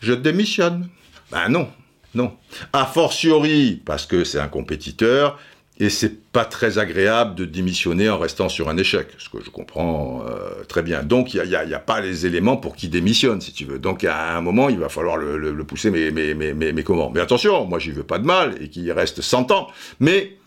je 0.01 0.13
démissionne. 0.13 0.89
Ben 1.31 1.47
non, 1.49 1.69
non. 2.13 2.35
A 2.73 2.85
fortiori, 2.85 3.81
parce 3.85 4.05
que 4.05 4.23
c'est 4.23 4.39
un 4.39 4.47
compétiteur, 4.47 5.39
et 5.81 5.89
c'est 5.89 6.31
pas 6.31 6.45
très 6.45 6.77
agréable 6.77 7.33
de 7.33 7.43
démissionner 7.43 8.07
en 8.07 8.19
restant 8.19 8.49
sur 8.49 8.69
un 8.69 8.77
échec, 8.77 9.07
ce 9.17 9.29
que 9.29 9.43
je 9.43 9.49
comprends 9.49 10.23
euh, 10.27 10.63
très 10.67 10.83
bien. 10.83 11.01
Donc 11.01 11.33
il 11.33 11.41
n'y 11.41 11.55
a, 11.55 11.79
pas 11.79 12.01
les 12.01 12.27
éléments 12.27 12.55
pour 12.55 12.75
qu'il 12.75 12.91
démissionne, 12.91 13.41
si 13.41 13.51
tu 13.51 13.65
veux. 13.65 13.79
Donc 13.79 14.03
à 14.03 14.37
un 14.37 14.41
moment, 14.41 14.69
il 14.69 14.77
va 14.77 14.89
falloir 14.89 15.17
le, 15.17 15.63
pousser, 15.63 15.89
mais, 15.89 16.11
mais, 16.11 16.35
mais, 16.35 16.53
mais, 16.53 16.83
comment? 16.83 17.09
Mais 17.09 17.19
attention, 17.19 17.65
moi 17.65 17.79
j'y 17.79 17.89
veux 17.89 18.03
pas 18.03 18.19
de 18.19 18.25
mal, 18.25 18.61
et 18.61 18.69
qu'il 18.69 18.91
reste 18.91 19.21
100 19.21 19.49
ans. 19.49 19.69
Mais 19.99 20.37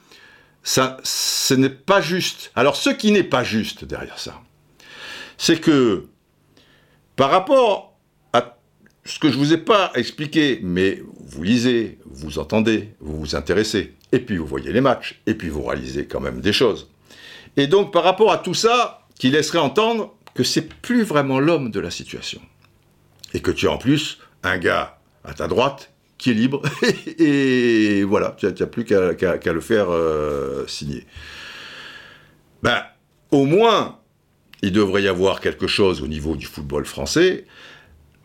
ça, 0.63 0.99
ce 1.03 1.55
n'est 1.55 1.69
pas 1.69 2.01
juste. 2.01 2.53
Alors 2.55 2.77
ce 2.77 2.91
qui 2.91 3.11
n'est 3.11 3.25
pas 3.25 3.43
juste 3.43 3.85
derrière 3.85 4.21
ça, 4.21 4.41
c'est 5.37 5.61
que 5.61 6.07
par 7.17 7.31
rapport 7.31 7.95
ce 9.05 9.19
que 9.19 9.31
je 9.31 9.37
vous 9.37 9.53
ai 9.53 9.59
pas 9.59 9.93
expliqué, 9.95 10.61
mais 10.63 11.03
vous 11.27 11.43
lisez, 11.43 11.99
vous 12.07 12.39
entendez, 12.39 12.95
vous 13.01 13.19
vous 13.19 13.37
intéressez, 13.37 13.93
et 14.15 14.21
puis 14.21 14.37
vous 14.37 14.47
voyez 14.47 14.73
les 14.73 14.81
matchs, 14.81 15.21
et 15.27 15.35
puis 15.35 15.49
vous 15.49 15.65
réalisez 15.65 16.07
quand 16.07 16.21
même 16.21 16.41
des 16.41 16.53
choses. 16.53 16.89
Et 17.57 17.67
donc 17.67 17.93
par 17.93 18.05
rapport 18.05 18.31
à 18.31 18.39
tout 18.39 18.55
ça, 18.55 19.01
qui 19.19 19.31
laisserait 19.31 19.59
entendre 19.59 20.15
que 20.35 20.45
c'est 20.45 20.73
plus 20.73 21.03
vraiment 21.03 21.41
l'homme 21.41 21.73
de 21.73 21.81
la 21.81 21.91
situation. 21.91 22.41
Et 23.33 23.41
que 23.41 23.51
tu 23.51 23.67
as 23.67 23.73
en 23.73 23.79
plus 23.79 24.19
un 24.45 24.59
gars 24.59 24.99
à 25.25 25.35
ta 25.35 25.49
droite 25.49 25.91
qui 26.17 26.31
est 26.31 26.35
libre, 26.35 26.63
et 27.19 28.05
voilà, 28.05 28.37
tu 28.39 28.47
n'as 28.47 28.67
plus 28.67 28.85
qu'à 28.85 29.53
le 29.53 29.61
faire 29.61 29.87
euh, 29.91 30.65
signer. 30.69 31.05
Ben, 32.63 32.85
au 33.33 33.47
moins, 33.47 33.99
il 34.63 34.71
devrait 34.71 35.03
y 35.03 35.09
avoir 35.09 35.41
quelque 35.41 35.67
chose 35.67 36.03
au 36.03 36.07
niveau 36.07 36.37
du 36.37 36.47
football 36.47 36.87
français 36.87 37.47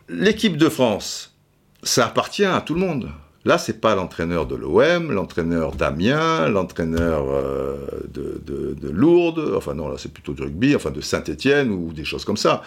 L'équipe 0.08 0.56
de 0.56 0.70
France, 0.70 1.36
ça 1.82 2.06
appartient 2.06 2.46
à 2.46 2.62
tout 2.62 2.76
le 2.76 2.80
monde. 2.80 3.12
Là, 3.50 3.58
c'est 3.58 3.82
pas 3.82 3.96
l'entraîneur 3.96 4.46
de 4.46 4.56
l'OM, 4.56 5.12
l'entraîneur 5.12 5.72
d'Amiens, 5.72 6.50
l'entraîneur 6.50 7.26
euh, 7.32 7.78
de, 8.14 8.90
Lourdes, 8.92 9.56
enfin 9.58 9.74
non, 9.74 9.88
là 9.88 9.96
c'est 9.98 10.14
plutôt 10.14 10.34
du 10.34 10.44
rugby, 10.44 10.76
enfin 10.76 10.92
de 10.92 11.02
Saint-Étienne 11.02 11.72
ou 11.72 11.92
des 11.92 12.06
choses 12.06 12.26
comme 12.26 12.38
ça. 12.38 12.62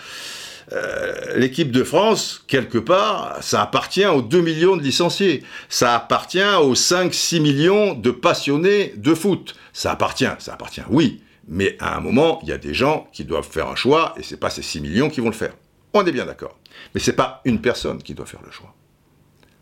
Euh, 0.72 1.36
l'équipe 1.36 1.70
de 1.70 1.84
France, 1.84 2.42
quelque 2.48 2.78
part, 2.78 3.36
ça 3.42 3.62
appartient 3.62 4.04
aux 4.04 4.22
2 4.22 4.40
millions 4.40 4.76
de 4.76 4.82
licenciés. 4.82 5.44
Ça 5.68 5.94
appartient 5.94 6.42
aux 6.60 6.74
5-6 6.74 7.40
millions 7.40 7.94
de 7.94 8.10
passionnés 8.10 8.92
de 8.96 9.14
foot. 9.14 9.54
Ça 9.72 9.92
appartient, 9.92 10.34
ça 10.40 10.54
appartient, 10.54 10.82
oui. 10.90 11.22
Mais 11.46 11.76
à 11.78 11.96
un 11.96 12.00
moment, 12.00 12.40
il 12.42 12.48
y 12.48 12.52
a 12.52 12.58
des 12.58 12.74
gens 12.74 13.06
qui 13.12 13.24
doivent 13.24 13.48
faire 13.48 13.68
un 13.68 13.76
choix 13.76 14.16
et 14.18 14.24
c'est 14.24 14.36
pas 14.36 14.50
ces 14.50 14.62
6 14.62 14.80
millions 14.80 15.10
qui 15.10 15.20
vont 15.20 15.28
le 15.28 15.32
faire. 15.32 15.54
On 15.94 16.04
est 16.04 16.12
bien 16.12 16.26
d'accord. 16.26 16.58
Mais 16.92 17.00
c'est 17.00 17.12
pas 17.12 17.40
une 17.44 17.60
personne 17.60 18.02
qui 18.02 18.14
doit 18.14 18.26
faire 18.26 18.42
le 18.44 18.50
choix. 18.50 18.74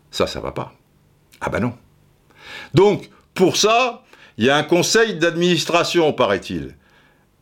Ça, 0.09 0.25
ça 0.25 0.39
va 0.39 0.51
pas. 0.51 0.73
Ah 1.41 1.49
ben 1.49 1.59
non. 1.59 1.73
Donc, 2.73 3.09
pour 3.33 3.57
ça, 3.57 4.03
il 4.37 4.45
y 4.45 4.49
a 4.49 4.57
un 4.57 4.63
conseil 4.63 5.15
d'administration, 5.15 6.13
paraît-il. 6.13 6.75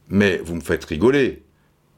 Mais 0.10 0.38
vous 0.44 0.56
me 0.56 0.62
faites 0.62 0.86
rigoler. 0.86 1.44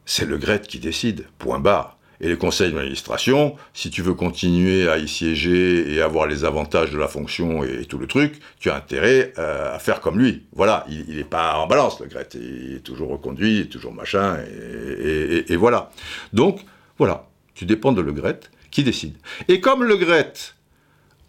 C'est 0.06 0.26
le 0.26 0.38
GRET 0.38 0.62
qui 0.62 0.80
décide, 0.80 1.26
point 1.38 1.60
barre. 1.60 1.98
Et 2.20 2.28
le 2.28 2.36
conseil 2.36 2.72
d'administration, 2.72 3.56
si 3.74 3.90
tu 3.90 4.04
veux 4.04 4.14
continuer 4.14 4.88
à 4.88 4.98
y 4.98 5.08
siéger 5.08 5.92
et 5.92 6.02
avoir 6.02 6.28
les 6.28 6.46
avantages 6.46 6.92
de 6.92 6.98
la 6.98 7.08
fonction 7.08 7.64
et, 7.64 7.86
tout 7.86 7.98
le 7.98 8.06
truc, 8.06 8.40
tu 8.60 8.70
as 8.70 8.76
intérêt 8.76 9.34
euh, 9.40 9.76
à 9.76 9.80
faire 9.80 10.02
comme 10.02 10.20
lui. 10.20 10.46
Voilà, 10.54 10.86
il 10.90 11.16
n'est 11.16 11.24
pas 11.24 11.56
en 11.56 11.66
balance, 11.66 12.00
le 12.00 12.08
GRET. 12.08 12.30
Il 12.36 12.76
est 12.76 12.84
toujours 12.84 13.10
reconduit, 13.10 13.70
toujours 13.70 13.94
machin, 13.94 14.38
et, 14.40 15.52
et 15.52 15.56
voilà. 15.56 15.90
Donc, 16.34 16.62
voilà, 17.02 17.28
tu 17.56 17.66
dépends 17.66 17.92
de 17.92 18.02
Le 18.02 18.12
Gret 18.12 18.40
qui 18.70 18.84
décide. 18.84 19.16
Et 19.48 19.60
comme 19.60 19.84
Le 19.84 19.96
Gret 19.98 20.34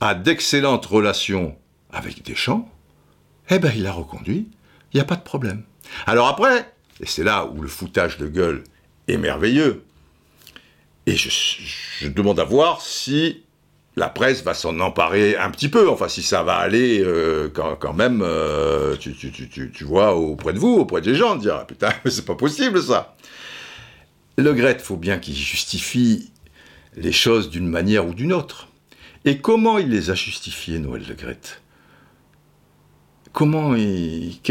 a 0.02 0.16
d'excellentes 0.16 0.84
relations 0.86 1.56
avec 1.92 2.24
Deschamps, 2.24 2.68
eh 3.50 3.60
ben 3.60 3.72
il 3.76 3.86
a 3.86 3.92
reconduit, 3.92 4.48
il 4.92 4.96
n'y 4.96 5.00
a 5.00 5.04
pas 5.04 5.14
de 5.14 5.22
problème. 5.22 5.62
Alors 6.06 6.26
après, 6.26 6.72
et 7.00 7.06
c'est 7.06 7.22
là 7.22 7.46
où 7.46 7.62
le 7.62 7.68
foutage 7.68 8.18
de 8.18 8.26
gueule 8.26 8.64
est 9.06 9.16
merveilleux, 9.16 9.84
et 11.06 11.14
je, 11.14 12.08
demande 12.08 12.40
à 12.40 12.44
voir 12.44 12.80
si 12.80 13.42
la 13.94 14.08
presse 14.08 14.42
va 14.42 14.54
s'en 14.54 14.80
emparer 14.80 15.36
un 15.36 15.50
petit 15.50 15.68
peu, 15.68 15.88
enfin 15.88 16.08
si 16.08 16.22
ça 16.22 16.42
va 16.42 16.56
aller 16.56 17.00
euh, 17.00 17.48
quand, 17.52 17.94
même, 17.94 18.22
euh, 18.22 18.96
tu, 18.96 19.14
tu, 19.14 19.84
vois, 19.84 20.16
auprès 20.16 20.52
de 20.52 20.58
vous, 20.58 20.78
auprès 20.78 21.00
des 21.00 21.14
gens, 21.14 21.36
dire 21.36 21.58
ah, 21.60 21.64
putain, 21.64 21.90
mais 22.04 22.10
c'est 22.10 22.24
pas 22.24 22.34
possible 22.34 22.82
ça. 22.82 23.14
Le 24.36 24.52
Gret, 24.52 24.78
faut 24.80 24.96
bien 24.96 25.18
qu'il 25.18 25.36
justifie 25.36 26.32
les 26.96 27.12
choses 27.12 27.50
d'une 27.50 27.68
manière 27.68 28.06
ou 28.06 28.14
d'une 28.14 28.32
autre. 28.32 28.68
Et 29.24 29.38
comment 29.38 29.78
il 29.78 29.88
les 29.88 30.10
a 30.10 30.14
justifiées, 30.14 30.78
Noël 30.78 31.04
Le 31.08 31.14
Gret 31.14 31.38
Comment 33.32 33.74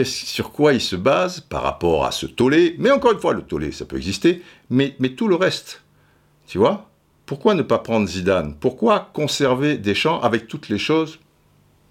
sur 0.03 0.51
quoi 0.51 0.74
il 0.74 0.82
se 0.82 0.95
base 0.95 1.39
par 1.41 1.61
rapport 1.61 2.05
à 2.05 2.11
ce 2.11 2.26
tollé? 2.26 2.76
Mais 2.80 2.89
encore 2.89 3.11
une 3.11 3.19
fois, 3.19 3.34
le 3.34 3.43
tollé, 3.43 3.72
ça 3.72 3.86
peut 3.86 3.97
exister, 3.97 4.41
mais, 4.72 4.95
tout 5.15 5.28
le 5.28 5.36
reste, 5.36 5.84
tu 6.47 6.57
vois? 6.57 6.89
Pourquoi 7.28 7.53
ne 7.53 7.61
pas 7.61 7.78
prendre 7.78 8.07
Zidane? 8.07 8.55
Pourquoi 8.59 9.11
conserver 9.13 9.78
Deschamps 9.78 10.19
avec 10.22 10.47
toutes 10.47 10.67
les 10.69 10.80
choses? 10.80 11.19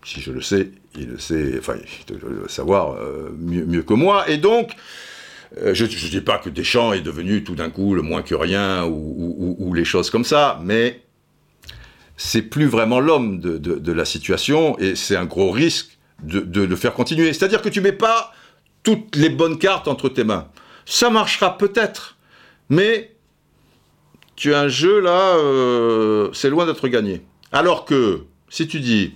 Si 0.04 0.20
je 0.20 0.32
le 0.32 0.40
sais, 0.40 0.72
il 0.96 1.10
le 1.10 1.18
sait, 1.18 1.56
enfin, 1.58 1.74
il 2.08 2.18
doit 2.18 2.28
le 2.28 2.48
savoir 2.48 2.94
euh, 2.94 3.30
mieux, 3.38 3.82
que 3.82 3.94
moi. 3.94 4.28
Et 4.28 4.38
donc, 4.38 4.72
euh, 5.58 5.74
je 5.74 5.84
ne 5.84 5.88
dis 5.88 6.20
pas 6.20 6.38
que 6.38 6.50
Deschamps 6.50 6.92
est 6.92 7.02
devenu 7.02 7.44
tout 7.44 7.54
d'un 7.54 7.70
coup 7.70 7.94
le 7.94 8.02
moins 8.02 8.22
que 8.22 8.34
rien 8.34 8.84
ou, 8.84 9.72
les 9.74 9.84
choses 9.84 10.10
comme 10.10 10.24
ça, 10.24 10.60
mais 10.64 11.02
c'est 12.22 12.42
plus 12.42 12.66
vraiment 12.66 13.00
l'homme 13.00 13.40
de, 13.40 13.92
la 13.92 14.04
situation 14.04 14.78
et 14.78 14.94
c'est 14.94 15.16
un 15.16 15.24
gros 15.24 15.50
risque 15.50 15.98
de, 16.22 16.60
le 16.60 16.76
faire 16.76 16.92
continuer. 16.92 17.32
C'est-à-dire 17.32 17.62
que 17.62 17.70
tu 17.70 17.80
mets 17.80 17.92
pas 17.92 18.34
toutes 18.82 19.16
les 19.16 19.30
bonnes 19.30 19.58
cartes 19.58 19.88
entre 19.88 20.10
tes 20.10 20.22
mains. 20.22 20.48
Ça 20.84 21.08
marchera 21.08 21.56
peut-être, 21.56 22.18
mais 22.68 23.14
tu 24.36 24.52
as 24.52 24.60
un 24.60 24.68
jeu 24.68 25.00
là, 25.00 25.36
euh, 25.38 26.28
c'est 26.34 26.50
loin 26.50 26.66
d'être 26.66 26.88
gagné. 26.88 27.22
Alors 27.52 27.86
que 27.86 28.24
si 28.50 28.68
tu 28.68 28.80
dis, 28.80 29.14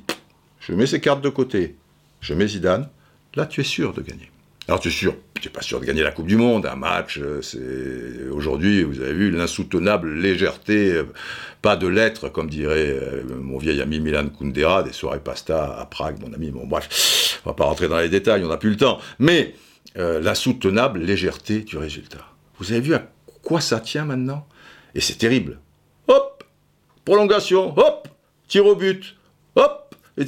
je 0.61 0.73
mets 0.73 0.87
ces 0.87 1.01
cartes 1.01 1.21
de 1.21 1.29
côté, 1.29 1.77
je 2.23 2.33
mets 2.33 2.49
Zidane, 2.49 2.89
là 3.35 3.45
tu 3.45 3.61
es 3.61 3.65
sûr 3.65 3.93
de 3.93 4.01
gagner. 4.01 4.31
Alors 4.67 4.81
tu 4.81 4.89
es 4.89 4.91
sûr, 4.91 5.15
tu 5.39 5.47
n'es 5.47 5.53
pas 5.53 5.61
sûr 5.61 5.79
de 5.79 5.85
gagner 5.85 6.03
la 6.03 6.11
Coupe 6.11 6.27
du 6.27 6.37
Monde, 6.37 6.65
un 6.65 6.75
match, 6.75 7.19
euh, 7.19 7.43
c'est 7.43 8.29
aujourd'hui, 8.31 8.83
vous 8.83 9.03
avez 9.03 9.12
vu 9.12 9.31
l'insoutenable 9.31 10.15
légèreté, 10.15 10.93
euh, 10.93 11.05
pas 11.61 11.77
de 11.77 11.87
lettres, 11.87 12.31
comme 12.31 12.49
dirait 12.49 12.99
euh, 12.99 13.25
mon 13.29 13.59
vieil 13.59 13.83
ami 13.83 14.01
Milan 14.01 14.27
Kundera, 14.31 14.83
des 14.83 14.93
soirées 14.93 15.21
pasta 15.21 15.79
à 15.79 15.85
Prague, 15.85 16.19
mon 16.23 16.33
ami, 16.33 16.51
bon 16.51 16.67
bref, 16.67 17.43
on 17.45 17.51
va 17.51 17.55
pas 17.55 17.65
rentrer 17.65 17.89
dans 17.89 17.99
les 17.99 18.09
détails, 18.09 18.43
on 18.43 18.49
n'a 18.49 18.57
plus 18.57 18.71
le 18.71 18.77
temps, 18.77 18.99
mais 19.19 19.55
l'insoutenable 19.97 20.99
légèreté 20.99 21.61
du 21.61 21.77
résultat. 21.77 22.27
Vous 22.59 22.73
avez 22.73 22.81
vu 22.81 22.95
à 22.95 23.07
quoi 23.43 23.61
ça 23.61 23.79
tient 23.79 24.05
maintenant? 24.05 24.45
Et 24.97 25.01
c'est 25.01 25.15
terrible. 25.15 25.61
Hop! 26.09 26.43
Prolongation, 27.05 27.79
hop! 27.79 28.09
Tir 28.49 28.67
au 28.67 28.75
but, 28.75 29.15
hop! 29.55 29.95
Et 30.17 30.25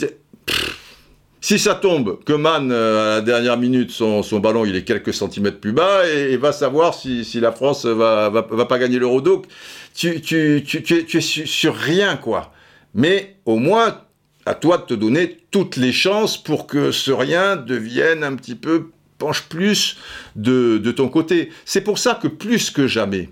si 1.47 1.61
ça 1.61 1.77
tombe, 1.77 2.19
que 2.25 2.33
Man, 2.33 2.73
euh, 2.73 3.13
à 3.13 3.15
la 3.19 3.21
dernière 3.21 3.57
minute, 3.57 3.93
son, 3.93 4.21
ballon, 4.41 4.65
il 4.65 4.75
est 4.75 4.83
quelques 4.83 5.15
centimètres 5.15 5.61
plus 5.61 5.71
bas, 5.71 6.05
et, 6.09 6.37
va 6.37 6.51
savoir 6.51 6.93
si, 6.93 7.23
la 7.35 7.53
France 7.53 7.87
va, 7.87 8.31
va, 8.31 8.65
pas 8.65 8.81
gagner 8.81 8.99
l'euro. 8.99 9.21
Donc, 9.21 9.47
tu, 9.95 10.21
tu, 10.21 10.65
tu, 10.67 10.83
tu, 10.83 11.17
es 11.17 11.21
sur, 11.21 11.77
rien, 11.77 12.17
quoi. 12.17 12.53
Mais 12.95 13.37
au 13.45 13.59
moins, 13.59 14.01
à 14.45 14.55
toi 14.55 14.79
de 14.79 14.83
te 14.87 14.95
donner 14.95 15.39
toutes 15.53 15.77
les 15.77 15.93
chances 15.93 16.37
pour 16.37 16.67
que 16.67 16.91
ce 16.91 17.13
rien 17.13 17.55
devienne 17.55 18.25
un 18.25 18.35
petit 18.35 18.57
peu, 18.57 18.91
penche 19.17 19.43
plus 19.43 19.99
de, 20.35 20.79
de 20.79 20.91
ton 20.91 21.09
côté. 21.09 21.53
C'est 21.65 21.83
pour 21.83 21.99
ça 21.99 22.19
que 22.21 22.27
plus 22.27 22.73
que 22.73 22.89
jamais, 22.89 23.31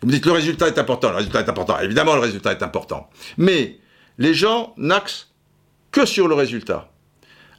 vous 0.00 0.06
me 0.06 0.12
dites 0.12 0.26
le 0.26 0.32
résultat 0.32 0.68
est 0.68 0.78
important, 0.78 1.10
le 1.10 1.16
résultat 1.16 1.40
est 1.40 1.48
important. 1.48 1.80
Évidemment, 1.80 2.14
le 2.14 2.20
résultat 2.20 2.52
est 2.52 2.62
important. 2.62 3.10
Mais 3.36 3.80
les 4.18 4.32
gens 4.32 4.74
n'axent 4.76 5.32
que 5.90 6.06
sur 6.06 6.28
le 6.28 6.36
résultat. 6.36 6.91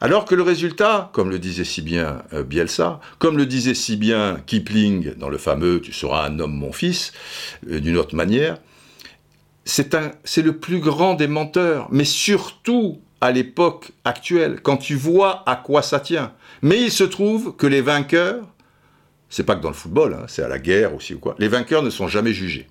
Alors 0.03 0.25
que 0.25 0.35
le 0.35 0.41
résultat, 0.43 1.09
comme 1.13 1.29
le 1.29 1.39
disait 1.39 1.63
si 1.63 1.81
bien 1.81 2.23
euh, 2.33 2.43
Bielsa, 2.43 2.99
comme 3.19 3.37
le 3.37 3.45
disait 3.45 3.73
si 3.73 3.95
bien 3.95 4.37
Kipling 4.45 5.15
dans 5.15 5.29
le 5.29 5.37
fameux 5.37 5.79
Tu 5.79 5.93
seras 5.93 6.27
un 6.27 6.39
homme, 6.39 6.51
mon 6.53 6.73
fils, 6.73 7.13
euh, 7.69 7.79
d'une 7.79 7.95
autre 7.95 8.13
manière, 8.13 8.57
c'est 9.63 9.93
le 9.93 10.57
plus 10.57 10.79
grand 10.79 11.13
des 11.13 11.27
menteurs, 11.27 11.87
mais 11.89 12.03
surtout 12.03 12.99
à 13.21 13.31
l'époque 13.31 13.93
actuelle, 14.03 14.59
quand 14.61 14.75
tu 14.75 14.95
vois 14.95 15.41
à 15.45 15.55
quoi 15.55 15.81
ça 15.81 16.01
tient. 16.01 16.33
Mais 16.61 16.81
il 16.81 16.91
se 16.91 17.05
trouve 17.05 17.55
que 17.55 17.65
les 17.65 17.79
vainqueurs, 17.79 18.43
c'est 19.29 19.45
pas 19.45 19.55
que 19.55 19.61
dans 19.61 19.69
le 19.69 19.73
football, 19.73 20.15
hein, 20.15 20.25
c'est 20.27 20.43
à 20.43 20.49
la 20.49 20.59
guerre 20.59 20.93
aussi 20.93 21.13
ou 21.13 21.19
quoi, 21.19 21.33
les 21.39 21.47
vainqueurs 21.47 21.81
ne 21.81 21.89
sont 21.89 22.09
jamais 22.09 22.33
jugés. 22.33 22.67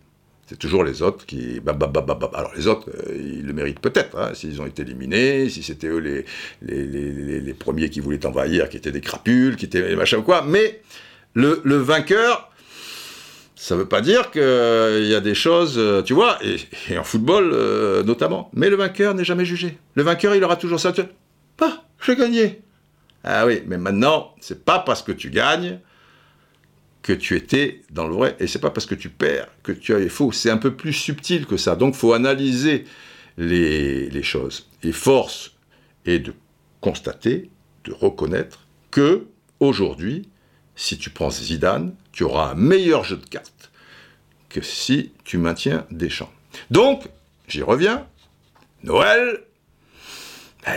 C'est 0.47 0.59
toujours 0.59 0.85
les 0.85 1.03
autres 1.03 1.25
qui. 1.25 1.61
Alors 1.67 2.53
les 2.57 2.67
autres, 2.67 2.91
euh, 2.91 3.17
ils 3.17 3.47
le 3.47 3.53
méritent 3.53 3.81
peut-être, 3.81 4.19
hein, 4.19 4.35
s'ils 4.35 4.61
ont 4.61 4.67
été 4.67 4.83
éliminés, 4.83 5.49
si 5.49 5.63
c'était 5.63 5.87
eux 5.87 5.99
les 5.99 6.25
les, 6.63 7.55
premiers 7.55 7.91
qui 7.91 8.01
voulaient 8.01 8.27
envahir, 8.27 8.69
qui 8.69 8.77
étaient 8.77 8.93
des 8.93 9.01
crapules, 9.01 9.57
qui 9.57 9.67
étaient 9.67 9.83
des 9.83 9.97
machins 9.97 10.19
ou 10.19 10.23
quoi. 10.23 10.43
Mais 10.43 10.81
le, 11.35 11.77
vainqueur, 11.77 12.51
ça 13.55 13.75
ne 13.75 13.81
veut 13.81 13.89
pas 13.89 14.01
dire 14.01 14.31
qu'il 14.31 14.41
y 15.07 15.15
a 15.15 15.21
des 15.21 15.35
choses, 15.35 15.75
euh, 15.79 16.03
tu 16.03 16.13
vois, 16.13 16.39
et, 16.43 16.99
en 16.99 17.05
football 17.05 17.51
euh, 17.53 18.03
notamment. 18.03 18.51
Mais 18.53 18.69
le 18.69 18.77
vainqueur 18.77 19.15
n'est 19.15 19.25
jamais 19.25 19.45
jugé. 19.45 19.79
Le 19.95 20.03
vainqueur, 20.03 20.35
il 20.35 20.43
aura 20.43 20.57
toujours 20.57 20.81
ça. 20.81 20.93
Pas, 21.57 21.85
j'ai 22.05 22.17
gagné. 22.17 22.63
Ah 23.25 23.47
oui, 23.47 23.63
mais 23.67 23.79
maintenant, 23.79 24.35
c'est 24.41 24.65
pas 24.65 24.81
parce 24.81 25.03
que 25.03 25.13
tu 25.13 25.31
gagnes 25.31 25.79
que 27.03 27.13
tu 27.13 27.37
étais 27.37 27.83
dans 27.91 28.07
le 28.07 28.15
vrai, 28.15 28.37
et 28.39 28.47
c'est 28.47 28.61
pas 28.61 28.71
parce 28.71 28.87
que 28.87 28.95
tu 28.95 29.09
perds 29.09 29.49
que 29.63 29.73
tu 29.73 29.95
as 29.95 30.09
faux. 30.09 30.31
C'est 30.33 30.51
un 30.51 30.57
peu 30.57 30.75
plus 30.75 30.93
subtil 30.93 31.47
que 31.47 31.57
ça. 31.57 31.75
Donc, 31.75 31.95
faut 31.95 32.13
analyser 32.13 32.85
les, 33.37 34.23
choses. 34.23 34.69
Et 34.83 34.93
force 34.93 35.53
est 36.07 36.21
de 36.21 36.33
constater, 36.81 37.51
de 37.85 37.93
reconnaître 37.93 38.67
que 38.91 39.27
aujourd'hui, 39.59 40.29
si 40.77 40.97
tu 40.97 41.11
prends 41.11 41.31
Zidane, 41.31 41.95
tu 42.13 42.23
auras 42.25 42.53
un 42.53 42.55
meilleur 42.55 43.05
jeu 43.05 43.17
de 43.17 43.27
cartes 43.27 43.73
que 44.49 44.61
si 44.61 45.13
tu 45.25 45.39
maintiens 45.39 45.87
Deschamps. 45.91 46.33
Donc, 46.71 47.09
j'y 47.49 47.63
reviens. 47.63 48.07
Noël, 48.85 49.43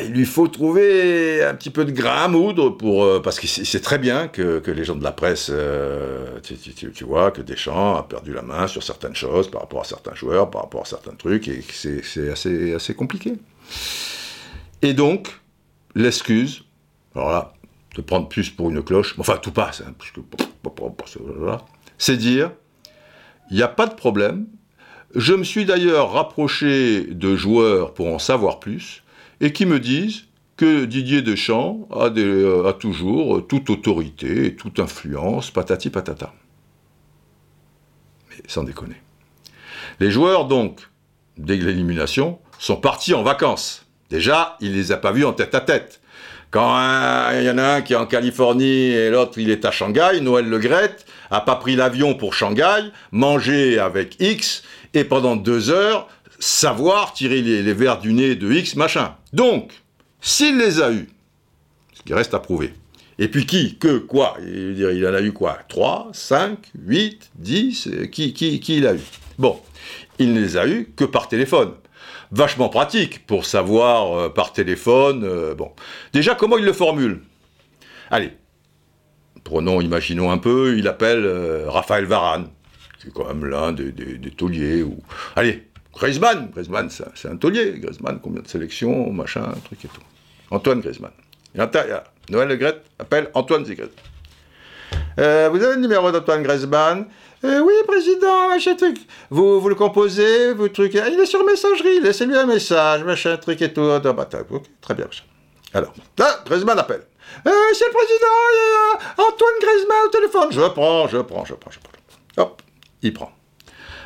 il 0.01 0.11
lui 0.11 0.25
faut 0.25 0.47
trouver 0.47 1.43
un 1.43 1.53
petit 1.53 1.69
peu 1.69 1.85
de 1.85 1.91
grain 1.91 2.23
à 2.23 2.27
moudre 2.27 2.69
pour 2.71 3.03
euh, 3.03 3.21
parce 3.21 3.39
que 3.39 3.45
c'est 3.45 3.81
très 3.81 3.99
bien 3.99 4.27
que, 4.27 4.61
les 4.65 4.83
gens 4.83 4.95
de 4.95 5.03
la 5.03 5.11
presse, 5.11 5.49
euh, 5.51 6.39
tu, 6.41 7.03
vois, 7.03 7.31
que 7.31 7.41
Deschamps 7.41 7.95
a 7.95 8.03
perdu 8.03 8.33
la 8.33 8.41
main 8.41 8.67
sur 8.67 8.81
certaines 8.81 9.15
choses 9.15 9.49
par 9.49 9.61
rapport 9.61 9.81
à 9.81 9.83
certains 9.83 10.15
joueurs, 10.15 10.49
par 10.49 10.63
rapport 10.63 10.81
à 10.81 10.85
certains 10.85 11.13
trucs, 11.13 11.47
et 11.47 11.63
c'est 11.71 12.29
assez, 12.29 12.95
compliqué. 12.95 13.33
Et 14.81 14.93
donc, 14.93 15.39
l'excuse, 15.93 16.63
alors 17.13 17.29
là, 17.29 17.53
de 17.95 18.01
prendre 18.01 18.27
plus 18.27 18.49
pour 18.49 18.71
une 18.71 18.83
cloche, 18.83 19.15
enfin 19.19 19.37
tout 19.37 19.51
passe, 19.51 19.81
hein, 19.81 19.93
c'est 21.97 22.17
dire, 22.17 22.51
il 23.51 23.57
n'y 23.57 23.63
a 23.63 23.67
pas 23.67 23.85
de 23.85 23.93
problème. 23.93 24.47
Je 25.13 25.33
me 25.33 25.43
suis 25.43 25.63
d'ailleurs 25.65 26.11
rapproché 26.11 27.03
de 27.03 27.35
joueurs 27.35 27.93
pour 27.93 28.07
en 28.07 28.19
savoir 28.19 28.59
plus 28.59 29.04
et 29.45 29.53
qui 29.53 29.67
me 29.67 29.79
disent 29.79 30.23
que 30.57 30.85
Didier 30.85 31.21
Deschamps 31.21 31.87
a, 31.91 32.07
euh, 32.07 32.71
toujours 32.73 33.45
toute 33.47 33.69
autorité 33.69 34.47
et 34.47 34.55
toute 34.55 34.79
influence, 34.79 35.51
patati 35.51 35.91
patata. 35.91 36.33
Mais 38.29 38.37
sans 38.47 38.63
déconner. 38.63 38.95
Les 39.99 40.09
joueurs, 40.09 40.45
donc, 40.45 40.79
dès 41.37 41.57
l'élimination, 41.57 42.39
sont 42.57 42.77
partis 42.77 43.13
en 43.13 43.21
vacances. 43.21 43.85
Déjà, 44.09 44.57
il 44.61 44.71
ne 44.71 44.77
les 44.77 44.91
a 44.91 44.97
pas 44.97 45.11
vus 45.11 45.25
en 45.25 45.33
tête 45.33 45.53
à 45.53 45.61
tête. 45.61 46.01
Quand 46.49 46.75
il 47.33 47.43
y 47.43 47.49
en 47.51 47.59
a 47.59 47.75
un 47.75 47.81
qui 47.83 47.93
est 47.93 47.97
en 47.97 48.07
Californie 48.07 48.93
et 48.93 49.11
l'autre 49.11 49.37
il 49.37 49.51
est 49.51 49.63
à 49.63 49.71
Shanghai, 49.71 50.21
Noël 50.21 50.49
Le 50.49 50.57
Grette 50.57 51.05
a 51.29 51.41
pas 51.41 51.55
pris 51.57 51.75
l'avion 51.75 52.15
pour 52.15 52.33
Shanghai, 52.33 52.91
mangé 53.11 53.77
avec 53.77 54.15
X, 54.19 54.63
et 54.95 55.03
pendant 55.03 55.35
deux 55.35 55.69
heures, 55.69 56.07
savoir 56.39 57.13
tirer 57.13 57.41
les, 57.41 57.73
verres 57.73 57.99
du 57.99 58.13
nez 58.13 58.35
de 58.35 58.51
X, 58.51 58.75
machin. 58.75 59.15
Donc, 59.33 59.71
s'il 60.21 60.57
les 60.57 60.81
a 60.81 60.91
eus, 60.91 61.09
ce 61.93 62.03
qui 62.03 62.13
reste 62.13 62.33
à 62.33 62.39
prouver, 62.39 62.73
et 63.17 63.27
puis 63.27 63.45
qui, 63.45 63.77
que, 63.77 63.97
quoi 63.97 64.37
il, 64.41 64.79
il 64.79 65.07
en 65.07 65.13
a 65.13 65.21
eu 65.21 65.31
quoi 65.31 65.57
3, 65.69 66.09
5, 66.11 66.59
8, 66.77 67.31
10 67.35 67.89
qui, 68.11 68.33
qui, 68.33 68.59
qui 68.59 68.77
il 68.77 68.87
a 68.87 68.95
eu? 68.95 69.01
Bon, 69.37 69.59
il 70.19 70.33
ne 70.33 70.41
les 70.41 70.57
a 70.57 70.67
eus 70.67 70.91
que 70.95 71.05
par 71.05 71.27
téléphone. 71.27 71.73
Vachement 72.31 72.69
pratique 72.69 73.25
pour 73.25 73.45
savoir 73.45 74.17
euh, 74.17 74.29
par 74.29 74.51
téléphone. 74.51 75.23
Euh, 75.23 75.55
bon, 75.55 75.71
déjà, 76.11 76.35
comment 76.35 76.57
il 76.57 76.65
le 76.65 76.73
formule? 76.73 77.21
Allez, 78.09 78.31
prenons, 79.43 79.79
imaginons 79.81 80.31
un 80.31 80.37
peu, 80.37 80.77
il 80.77 80.87
appelle 80.87 81.23
euh, 81.25 81.69
Raphaël 81.69 82.05
Varane, 82.05 82.49
qui 82.99 83.07
est 83.07 83.11
quand 83.11 83.27
même 83.27 83.45
l'un 83.45 83.71
des, 83.71 83.91
des 83.91 84.31
tauliers. 84.31 84.83
Ou... 84.83 84.99
Allez, 85.35 85.63
Griezmann, 85.95 86.49
Griezmann 86.51 86.89
c'est 86.89 87.29
un 87.29 87.37
taulier, 87.37 87.79
Griezmann, 87.79 88.19
combien 88.21 88.41
de 88.41 88.47
sélections, 88.47 89.11
machin, 89.11 89.53
truc 89.63 89.85
et 89.85 89.87
tout. 89.87 90.01
Antoine 90.51 90.81
Griezmann. 90.81 91.11
Et 91.55 91.59
Noël 92.29 92.47
Le 92.49 92.55
Gret 92.57 92.81
appelle 92.99 93.29
Antoine 93.33 93.65
Zigret. 93.65 93.89
Euh, 95.19 95.49
vous 95.51 95.63
avez 95.63 95.75
le 95.75 95.81
numéro 95.81 96.11
d'Antoine 96.11 96.43
Griezmann? 96.43 97.05
Euh, 97.43 97.59
Oui, 97.61 97.73
président, 97.87 98.49
machin 98.49 98.75
truc. 98.75 98.97
Vous, 99.29 99.61
vous 99.61 99.69
le 99.69 99.75
composez, 99.75 100.53
vous 100.53 100.67
truc. 100.67 100.93
Il 100.93 101.19
est 101.19 101.25
sur 101.25 101.45
messagerie, 101.45 102.01
laissez-lui 102.01 102.35
un 102.35 102.45
message, 102.45 103.03
machin 103.03 103.37
truc 103.37 103.61
et 103.61 103.71
tout. 103.71 103.81
très 104.81 104.93
bien, 104.95 105.05
machin. 105.05 105.23
Alors, 105.73 105.93
là, 106.17 106.41
Griezmann 106.45 106.77
appelle. 106.79 107.03
Euh, 107.47 107.51
monsieur 107.69 107.87
le 107.87 107.93
président, 107.93 108.35
il 108.53 109.23
Antoine 109.23 109.53
Griezmann 109.61 109.97
au 110.05 110.09
téléphone. 110.09 110.47
Je 110.51 110.69
prends, 110.73 111.07
je 111.07 111.17
prends, 111.19 111.45
je 111.45 111.53
prends, 111.53 111.71
je 111.71 111.79
prends. 111.79 112.43
Hop, 112.43 112.61
il 113.01 113.13
prend. 113.13 113.31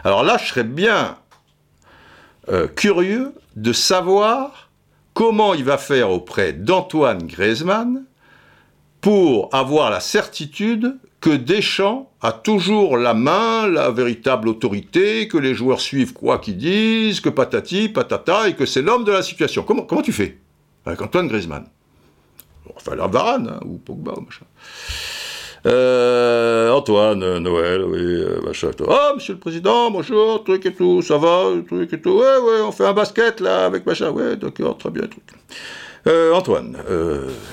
Alors 0.04 0.24
là, 0.24 0.38
je 0.38 0.48
serais 0.50 0.64
bien 0.64 1.18
euh, 2.52 2.68
curieux 2.68 3.34
de 3.56 3.74
savoir 3.74 4.70
comment 5.14 5.54
il 5.54 5.64
va 5.64 5.78
faire 5.78 6.12
auprès 6.12 6.54
d'Antoine 6.54 7.28
Griezmann 7.28 8.06
pour 9.02 9.54
avoir 9.54 9.90
la 9.90 10.00
certitude 10.00 10.98
que 11.22 11.30
Deschamps 11.30 12.10
a 12.22 12.32
toujours 12.32 12.98
la 12.98 13.14
main, 13.14 13.68
la 13.68 13.92
véritable 13.92 14.48
autorité, 14.48 15.28
que 15.28 15.38
les 15.38 15.54
joueurs 15.54 15.82
suivent 15.82 16.14
quoi 16.14 16.40
qu'ils 16.40 16.58
disent, 16.58 17.20
que 17.20 17.30
patati, 17.30 17.90
patata, 17.90 18.48
et 18.48 18.56
que 18.56 18.66
c'est 18.66 18.82
l'homme 18.82 19.04
de 19.04 19.12
la 19.12 19.22
situation. 19.22 19.64
Comment, 19.64 19.84
comment 19.84 20.02
tu 20.02 20.14
fais 20.14 20.38
avec 20.86 21.02
Antoine 21.02 21.28
Griezmann? 21.28 21.66
Enfin, 22.76 22.96
la 22.96 23.08
Varane, 23.08 23.50
hein, 23.50 23.60
ou 23.66 23.78
Pogba, 23.78 24.14
ou 24.16 24.22
machin. 24.22 24.46
Euh, 25.66 26.72
Antoine, 26.72 27.22
euh, 27.22 27.40
Noël, 27.40 27.84
oui, 27.84 28.00
euh, 28.00 28.42
machin. 28.46 28.72
Ah, 28.88 29.12
monsieur 29.16 29.34
le 29.34 29.40
président, 29.40 29.92
bonjour, 29.92 30.44
truc 30.44 30.66
et 30.66 30.74
tout, 30.74 31.02
ça 31.02 31.18
va, 31.18 31.52
truc 31.68 31.92
et 31.92 32.00
tout. 32.00 32.12
Ouais, 32.12 32.38
ouais, 32.38 32.62
on 32.62 32.72
fait 32.72 32.86
un 32.86 32.94
basket 32.94 33.42
là 33.42 33.66
avec 33.66 33.86
machin. 33.86 34.10
Ouais, 34.12 34.38
d'accord, 34.38 34.78
très 34.78 34.90
bien, 34.90 35.04
truc. 35.08 35.24
Euh, 36.08 36.34
Antoine, 36.34 36.78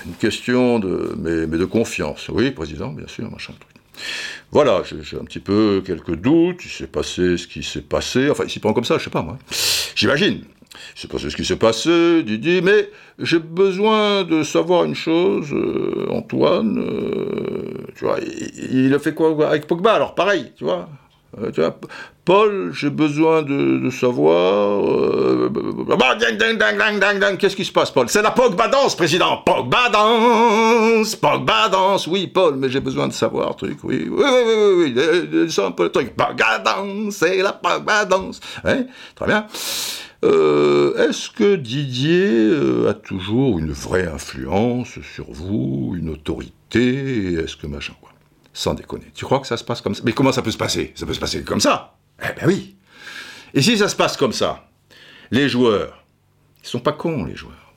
une 0.07 0.15
question 0.15 0.79
de, 0.79 1.15
mais, 1.19 1.49
mais, 1.49 1.59
de 1.59 1.65
confiance. 1.65 2.29
Oui, 2.29 2.53
président, 2.53 2.93
bien 2.93 3.09
sûr, 3.09 3.29
machin, 3.31 3.55
truc. 3.59 3.75
Voilà, 4.53 4.83
j'ai 4.85 5.17
un 5.17 5.25
petit 5.25 5.41
peu 5.41 5.83
quelques 5.85 6.15
doutes, 6.15 6.65
il 6.65 6.71
s'est 6.71 6.87
passé 6.87 7.37
ce 7.37 7.49
qui 7.49 7.63
s'est 7.65 7.81
passé, 7.81 8.31
enfin, 8.31 8.45
il 8.45 8.51
s'y 8.51 8.61
prend 8.61 8.73
comme 8.73 8.85
ça, 8.85 8.99
je 8.99 9.05
sais 9.05 9.11
pas 9.11 9.23
moi. 9.23 9.37
J'imagine, 9.97 10.45
je 10.95 11.03
sais 11.03 11.09
pas 11.09 11.19
ce 11.19 11.29
qui 11.29 11.45
s'est 11.45 11.57
passé, 11.57 12.23
Didier, 12.23 12.61
mais 12.61 12.91
j'ai 13.19 13.39
besoin 13.39 14.25
de 14.25 14.43
savoir 14.43 14.85
une 14.85 14.95
chose, 14.95 15.53
euh, 15.53 16.07
Antoine, 16.11 16.79
euh, 16.79 17.87
tu 17.95 18.05
vois, 18.05 18.19
il, 18.21 18.93
a 18.95 18.99
fait 18.99 19.15
quoi 19.15 19.49
avec 19.49 19.67
Pogba 19.67 19.95
Alors 19.95 20.15
pareil, 20.15 20.53
tu 20.57 20.65
vois, 20.65 20.89
euh, 21.41 21.51
tu 21.51 21.61
vois 21.61 21.77
Paul, 22.27 22.73
j'ai 22.75 22.91
besoin 22.91 23.43
de, 23.43 23.89
savoir. 23.89 24.83
Qu'est-ce 27.39 27.55
qui 27.55 27.65
se 27.65 27.71
passe, 27.71 27.93
Paul? 27.93 28.09
C'est 28.09 28.21
la 28.21 28.33
Pogba 28.33 28.67
danse, 28.67 28.97
président. 28.97 29.37
Pogba 29.47 29.89
danse, 29.91 31.15
Pogba 31.15 31.69
danse. 31.69 32.09
Oui, 32.09 32.27
Paul, 32.27 32.57
mais 32.57 32.69
j'ai 32.69 32.81
besoin 32.81 33.07
de 33.07 33.13
savoir, 33.13 33.55
truc. 33.55 33.79
Oui, 33.85 34.09
oui, 34.11 34.25
oui, 34.25 34.93
oui, 34.93 35.29
oui. 35.33 35.47
C'est 35.49 35.65
un 35.65 35.71
peu 35.71 35.85
le 35.85 35.93
truc. 35.93 36.17
Pogba 36.17 36.59
danse, 36.59 37.15
c'est 37.15 37.41
la 37.41 37.53
Pogba 37.53 38.05
danse. 38.05 38.41
Hein 38.65 38.87
Très 39.15 39.27
bien. 39.27 39.47
Euh, 40.27 41.09
est-ce 41.09 41.31
que 41.31 41.55
Didier 41.55 42.49
euh, 42.51 42.91
a 42.91 42.95
toujours 42.95 43.59
une 43.59 43.71
vraie 43.71 44.07
influence 44.07 44.99
sur 45.15 45.31
vous, 45.31 45.95
une 45.97 46.11
autorité 46.11 47.35
Est-ce 47.35 47.57
que 47.57 47.67
machin 47.67 47.95
quoi? 48.01 48.11
Sans 48.53 48.75
déconner. 48.75 49.07
Tu 49.15 49.25
crois 49.25 49.39
que 49.39 49.47
ça 49.47 49.57
se 49.57 49.65
passe 49.65 49.81
comme 49.81 49.95
ça? 49.95 50.03
Mais 50.05 50.13
comment 50.13 50.33
ça 50.33 50.43
peut 50.43 50.51
se 50.51 50.57
passer? 50.57 50.93
Ça 50.97 51.07
peut 51.07 51.15
se 51.15 51.21
passer 51.21 51.43
comme 51.43 51.61
ça? 51.61 51.97
Eh 52.23 52.41
ben 52.41 52.47
oui. 52.47 52.77
Et 53.55 53.63
si 53.63 53.79
ça 53.79 53.89
se 53.89 53.95
passe 53.95 54.17
comme 54.17 54.33
ça, 54.33 54.69
les 55.31 55.49
joueurs, 55.49 56.05
ils 56.63 56.69
sont 56.69 56.81
pas 56.81 56.93
cons 56.93 57.25
les 57.25 57.37
joueurs. 57.37 57.75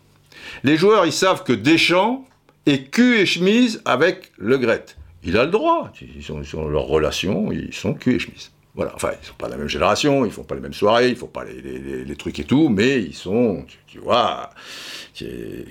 Les 0.63 0.77
joueurs, 0.77 1.05
ils 1.05 1.13
savent 1.13 1.43
que 1.43 1.53
Deschamps 1.53 2.25
est 2.65 2.89
cul 2.89 3.17
et 3.19 3.25
chemise 3.25 3.81
avec 3.85 4.31
Le 4.37 4.57
Gret. 4.57 4.85
Il 5.23 5.37
a 5.37 5.45
le 5.45 5.51
droit. 5.51 5.91
Ils 6.01 6.23
sont, 6.23 6.67
leur 6.67 6.85
relation, 6.85 7.51
ils 7.51 7.73
sont 7.73 7.93
cul 7.93 8.15
et 8.15 8.19
chemise. 8.19 8.51
Voilà, 8.79 8.95
enfin, 8.95 9.11
ils 9.21 9.27
sont 9.27 9.33
pas 9.33 9.47
de 9.47 9.51
la 9.51 9.57
même 9.57 9.67
génération, 9.67 10.25
ils 10.25 10.31
font 10.31 10.45
pas 10.45 10.55
les 10.55 10.61
mêmes 10.61 10.73
soirées, 10.73 11.09
ils 11.09 11.17
font 11.17 11.27
pas 11.27 11.43
les, 11.43 12.15
trucs 12.15 12.39
et 12.39 12.45
tout, 12.45 12.69
mais 12.69 13.01
ils 13.01 13.13
sont, 13.13 13.65
tu, 13.87 13.99
vois, 13.99 14.51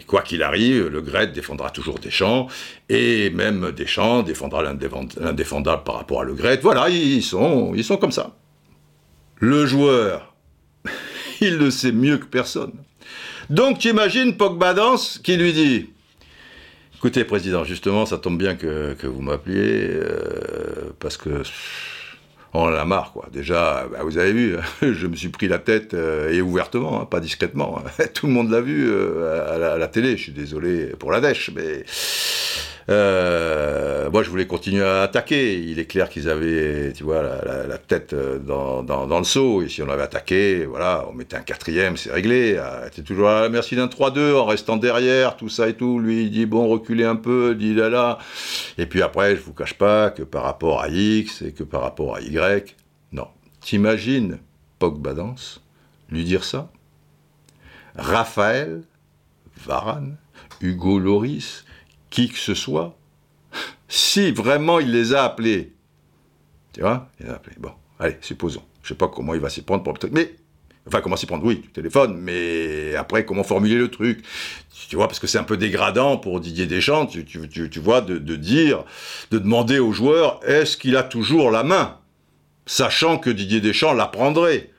quoi 0.07 0.21
qu'il 0.21 0.43
arrive, 0.43 0.89
le 0.89 1.01
Gret 1.01 1.29
défendra 1.29 1.71
toujours 1.71 1.99
Deschamps, 1.99 2.49
et 2.91 3.31
même 3.31 3.73
Deschamps 3.73 4.23
défendra 4.23 4.63
l'indéfendable 4.63 5.85
par 5.85 5.95
rapport 5.95 6.21
à 6.21 6.25
le 6.25 6.35
Gret. 6.35 6.59
Voilà, 6.63 6.91
ils 6.91 7.23
sont, 7.23 7.73
ils 7.75 7.83
sont 7.83 7.97
comme 7.97 8.13
ça. 8.13 8.37
Le 9.37 9.65
joueur, 9.65 10.35
il 11.41 11.57
le 11.57 11.71
sait 11.71 11.93
mieux 11.93 12.19
que 12.19 12.27
personne. 12.27 12.75
Donc 13.49 13.79
tu 13.79 13.89
imagines 13.89 14.37
Pogba 14.37 14.75
Danse 14.75 15.17
qui 15.17 15.39
lui 15.39 15.55
dit 15.55 15.87
Écoutez, 16.97 17.25
Président, 17.25 17.65
justement, 17.65 18.05
ça 18.05 18.19
tombe 18.19 18.37
bien 18.37 18.55
que, 18.55 19.07
vous 19.07 19.23
m'appeliez, 19.23 19.93
euh, 19.93 20.91
parce 21.01 21.17
que 21.17 21.43
on 22.55 22.75
en 22.75 22.87
marre, 22.87 23.13
quoi. 23.13 23.29
Déjà, 23.33 23.87
bah, 23.91 23.99
vous 24.03 24.19
avez 24.19 24.33
vu, 24.33 24.57
je 24.83 25.07
me 25.07 25.17
suis 25.17 25.29
pris 25.29 25.49
la 25.49 25.59
tête, 25.59 25.95
euh, 25.95 26.33
et 26.33 26.41
ouvertement, 26.41 27.03
hein, 27.03 27.05
pas 27.05 27.21
discrètement. 27.21 27.83
Tout 28.15 28.27
le 28.27 28.33
monde 28.33 28.51
l'a 28.51 28.61
vu 28.61 28.89
euh, 28.89 29.55
à, 29.55 29.59
la, 29.59 29.73
à, 29.75 29.79
la, 29.79 29.89
télé. 29.89 30.17
Je 30.17 30.23
suis 30.25 30.33
désolé 30.33 30.87
pour 30.99 31.13
la 31.13 31.21
dèche, 31.21 31.51
mais 31.55 31.85
euh, 32.91 34.11
moi, 34.11 34.23
je 34.23 34.31
voulais 34.31 34.47
continuer 34.47 34.85
à 34.85 35.03
attaquer. 35.03 35.61
Il 35.61 35.79
est 35.79 35.85
clair 35.85 36.09
qu'ils 36.09 36.29
avaient, 36.29 36.93
tu 36.95 37.05
vois, 37.05 37.23
la, 37.23 37.79
tête 37.79 38.15
euh, 38.15 38.39
dans, 38.39 38.83
dans, 38.83 39.19
le 39.19 39.25
seau. 39.25 39.63
Et 39.63 39.69
si 39.69 39.83
on 39.83 39.89
avait 39.91 40.03
attaqué, 40.03 40.65
voilà, 40.65 41.07
on 41.11 41.13
mettait 41.13 41.37
un 41.37 41.43
quatrième, 41.43 41.97
c'est 41.97 42.11
réglé. 42.11 42.57
Ah, 42.57 42.89
T'es 42.95 43.03
toujours 43.03 43.29
à 43.29 43.43
la 43.43 43.49
merci 43.51 43.77
d'un 43.77 43.87
3-2 43.87 44.35
en 44.35 44.47
restant 44.47 44.77
derrière, 44.77 45.37
tout 45.37 45.51
ça 45.51 45.69
et 45.69 45.75
tout. 45.75 45.99
Lui, 45.99 46.23
il 46.23 46.31
dit, 46.31 46.47
bon, 46.47 46.67
reculez 46.69 47.05
un 47.05 47.17
peu, 47.17 47.55
dit 47.55 47.75
là 47.75 47.91
là. 47.91 48.19
Et 48.79 48.87
puis 48.87 49.03
après, 49.03 49.37
je 49.37 49.43
vous 49.43 49.53
cache 49.53 49.75
pas 49.75 50.11
que 50.11 50.23
par 50.23 50.45
rapport 50.45 50.81
à 50.81 50.89
X 50.89 51.43
et 51.43 51.53
que 51.53 51.65
par 51.65 51.83
rapport 51.83 52.17
à 52.17 52.21
Y, 52.23 52.75
non. 53.13 53.29
T'imagines 53.61 54.39
Pogba 54.79 55.13
Danse 55.13 55.61
lui 56.11 56.25
dire 56.25 56.45
ça? 56.45 56.71
Raphaël, 57.97 58.83
Varane, 59.67 60.17
Hugo 60.63 60.99
Loris, 60.99 61.65
qui 62.11 62.29
que 62.29 62.39
ce 62.39 62.55
soit, 62.55 62.97
si 63.89 64.31
vraiment 64.33 64.81
il 64.81 64.91
les 64.93 65.15
a 65.15 65.25
appelés, 65.25 65.73
tu 66.73 66.81
vois, 66.81 67.09
il 67.21 67.27
les 67.27 67.33
a 67.33 67.37
appelés. 67.37 67.57
Bon, 67.59 67.73
allez, 67.99 68.17
supposons. 68.21 68.63
Je 68.83 68.89
sais 68.89 68.95
pas 68.95 69.09
comment 69.09 69.35
il 69.35 69.41
va 69.41 69.51
s'y 69.51 69.63
prendre 69.63 69.83
pour 69.83 69.93
le 69.93 69.99
truc, 69.99 70.13
mais 70.13 70.35
Enfin, 70.89 71.03
comment 71.03 71.17
s'y 71.17 71.27
prendre? 71.27 71.45
Oui, 71.45 71.61
tu 71.61 71.69
téléphones, 71.69 72.17
mais 72.17 72.95
après, 72.97 73.27
comment 73.27 73.45
formuler 73.45 73.77
le 73.77 73.89
truc? 73.89 74.25
Tu 74.89 74.97
vois, 74.97 75.07
parce 75.07 75.19
que 75.19 75.27
c'est 75.27 75.39
un 75.39 75.45
peu 75.45 75.59
dégradant 75.59 76.17
pour 76.17 76.41
Didier 76.41 76.67
Deschamps, 76.67 77.07
tu, 77.07 77.81
vois, 77.81 78.01
de, 78.01 78.37
dire, 78.37 78.85
de 79.31 79.39
demander 79.39 79.79
aux 79.79 79.93
joueurs, 79.93 80.41
est-ce 80.47 80.79
qu'il 80.79 80.97
a 80.97 81.03
toujours 81.03 81.51
la 81.51 81.63
main? 81.63 81.99
Sachant 82.65 83.19
que 83.19 83.29
Didier 83.29 83.61
Deschamps 83.61 83.93
la 83.93 84.07
prendrait. 84.07 84.71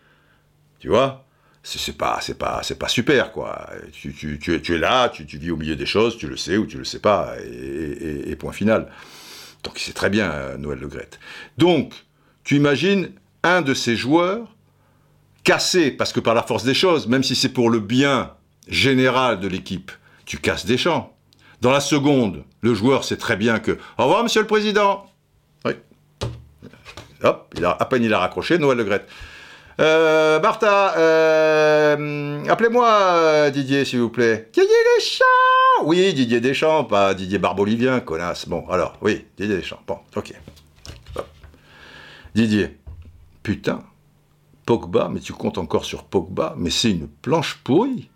Tu 0.79 0.87
vois? 0.87 1.25
C'est 1.63 1.97
pas 1.97 2.19
c'est 2.21 2.37
pas 2.37 2.61
c'est 2.63 2.79
pas 2.79 2.87
super 2.87 3.31
quoi. 3.31 3.69
Tu, 3.91 4.13
tu, 4.13 4.39
tu, 4.39 4.55
es, 4.55 4.61
tu 4.61 4.75
es 4.75 4.77
là, 4.77 5.09
tu, 5.09 5.23
vis 5.23 5.51
au 5.51 5.57
milieu 5.57 5.75
des 5.75 5.85
choses, 5.85 6.17
tu 6.17 6.27
le 6.27 6.37
sais 6.37 6.57
ou 6.57 6.65
tu 6.65 6.77
le 6.77 6.85
sais 6.85 6.99
pas 6.99 7.35
et, 7.41 8.35
point 8.35 8.53
final. 8.53 8.91
Donc 9.63 9.77
c'est 9.77 9.93
très 9.93 10.09
bien 10.09 10.31
euh, 10.31 10.57
Noël 10.57 10.79
Le 10.79 10.87
Gret. 10.87 11.09
Donc 11.57 11.93
tu 12.43 12.55
imagines 12.55 13.11
un 13.43 13.61
de 13.61 13.73
ces 13.73 13.95
joueurs 13.95 14.55
cassé 15.43 15.91
parce 15.91 16.13
que 16.13 16.19
par 16.19 16.33
la 16.33 16.43
force 16.43 16.63
des 16.63 16.73
choses, 16.73 17.07
même 17.07 17.23
si 17.23 17.35
c'est 17.35 17.49
pour 17.49 17.69
le 17.69 17.79
bien 17.79 18.33
général 18.67 19.39
de 19.39 19.47
l'équipe, 19.47 19.91
tu 20.25 20.37
casses 20.37 20.65
des 20.65 20.77
champs. 20.77 21.15
Dans 21.61 21.71
la 21.71 21.81
seconde, 21.81 22.43
le 22.61 22.73
joueur 22.73 23.03
sait 23.03 23.17
très 23.17 23.35
bien 23.35 23.59
que 23.59 23.77
au 23.97 24.03
revoir 24.03 24.23
Monsieur 24.23 24.41
le 24.41 24.47
Président. 24.47 25.11
Oui. 25.65 25.73
Hop, 27.21 27.53
il 27.57 27.65
a, 27.65 27.71
à 27.71 27.85
peine 27.85 28.03
il 28.03 28.13
a 28.13 28.19
raccroché 28.19 28.57
Noël 28.57 28.77
Le 28.77 28.85
Gret. 28.85 29.05
Euh, 29.79 30.41
Martha, 30.41 30.97
euh, 30.97 32.43
appelez-moi 32.49 32.89
euh, 32.89 33.49
Didier, 33.49 33.85
s'il 33.85 34.01
vous 34.01 34.09
plaît. 34.09 34.49
Didier 34.51 34.67
Deschamps 34.97 35.85
Oui, 35.85 36.13
Didier 36.13 36.41
Deschamps, 36.41 36.83
pas 36.83 37.13
Didier 37.13 37.37
Barbolivien, 37.37 38.01
connasse. 38.01 38.45
Bon, 38.49 38.67
alors, 38.69 38.97
oui, 39.01 39.25
Didier 39.37 39.55
Deschamps. 39.55 39.79
Bon, 39.87 39.99
ok. 40.17 40.33
Didier, 42.35 42.77
putain, 43.41 43.83
Pogba, 44.65 45.07
mais 45.09 45.21
tu 45.21 45.31
comptes 45.31 45.57
encore 45.57 45.85
sur 45.85 46.03
Pogba, 46.03 46.55
mais 46.57 46.71
c'est 46.71 46.91
une 46.91 47.07
planche 47.07 47.61
pourrie. 47.63 48.09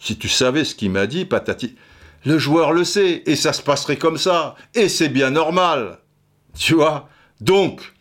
Si 0.00 0.18
tu 0.18 0.28
savais 0.28 0.64
ce 0.64 0.74
qu'il 0.74 0.90
m'a 0.90 1.06
dit, 1.06 1.24
patati. 1.24 1.76
Le 2.24 2.38
joueur 2.38 2.72
le 2.72 2.82
sait, 2.82 3.22
et 3.26 3.36
ça 3.36 3.52
se 3.52 3.62
passerait 3.62 3.98
comme 3.98 4.18
ça, 4.18 4.56
et 4.74 4.88
c'est 4.88 5.08
bien 5.08 5.30
normal. 5.30 6.00
Tu 6.58 6.74
vois? 6.74 7.08
Donc, 7.40 7.94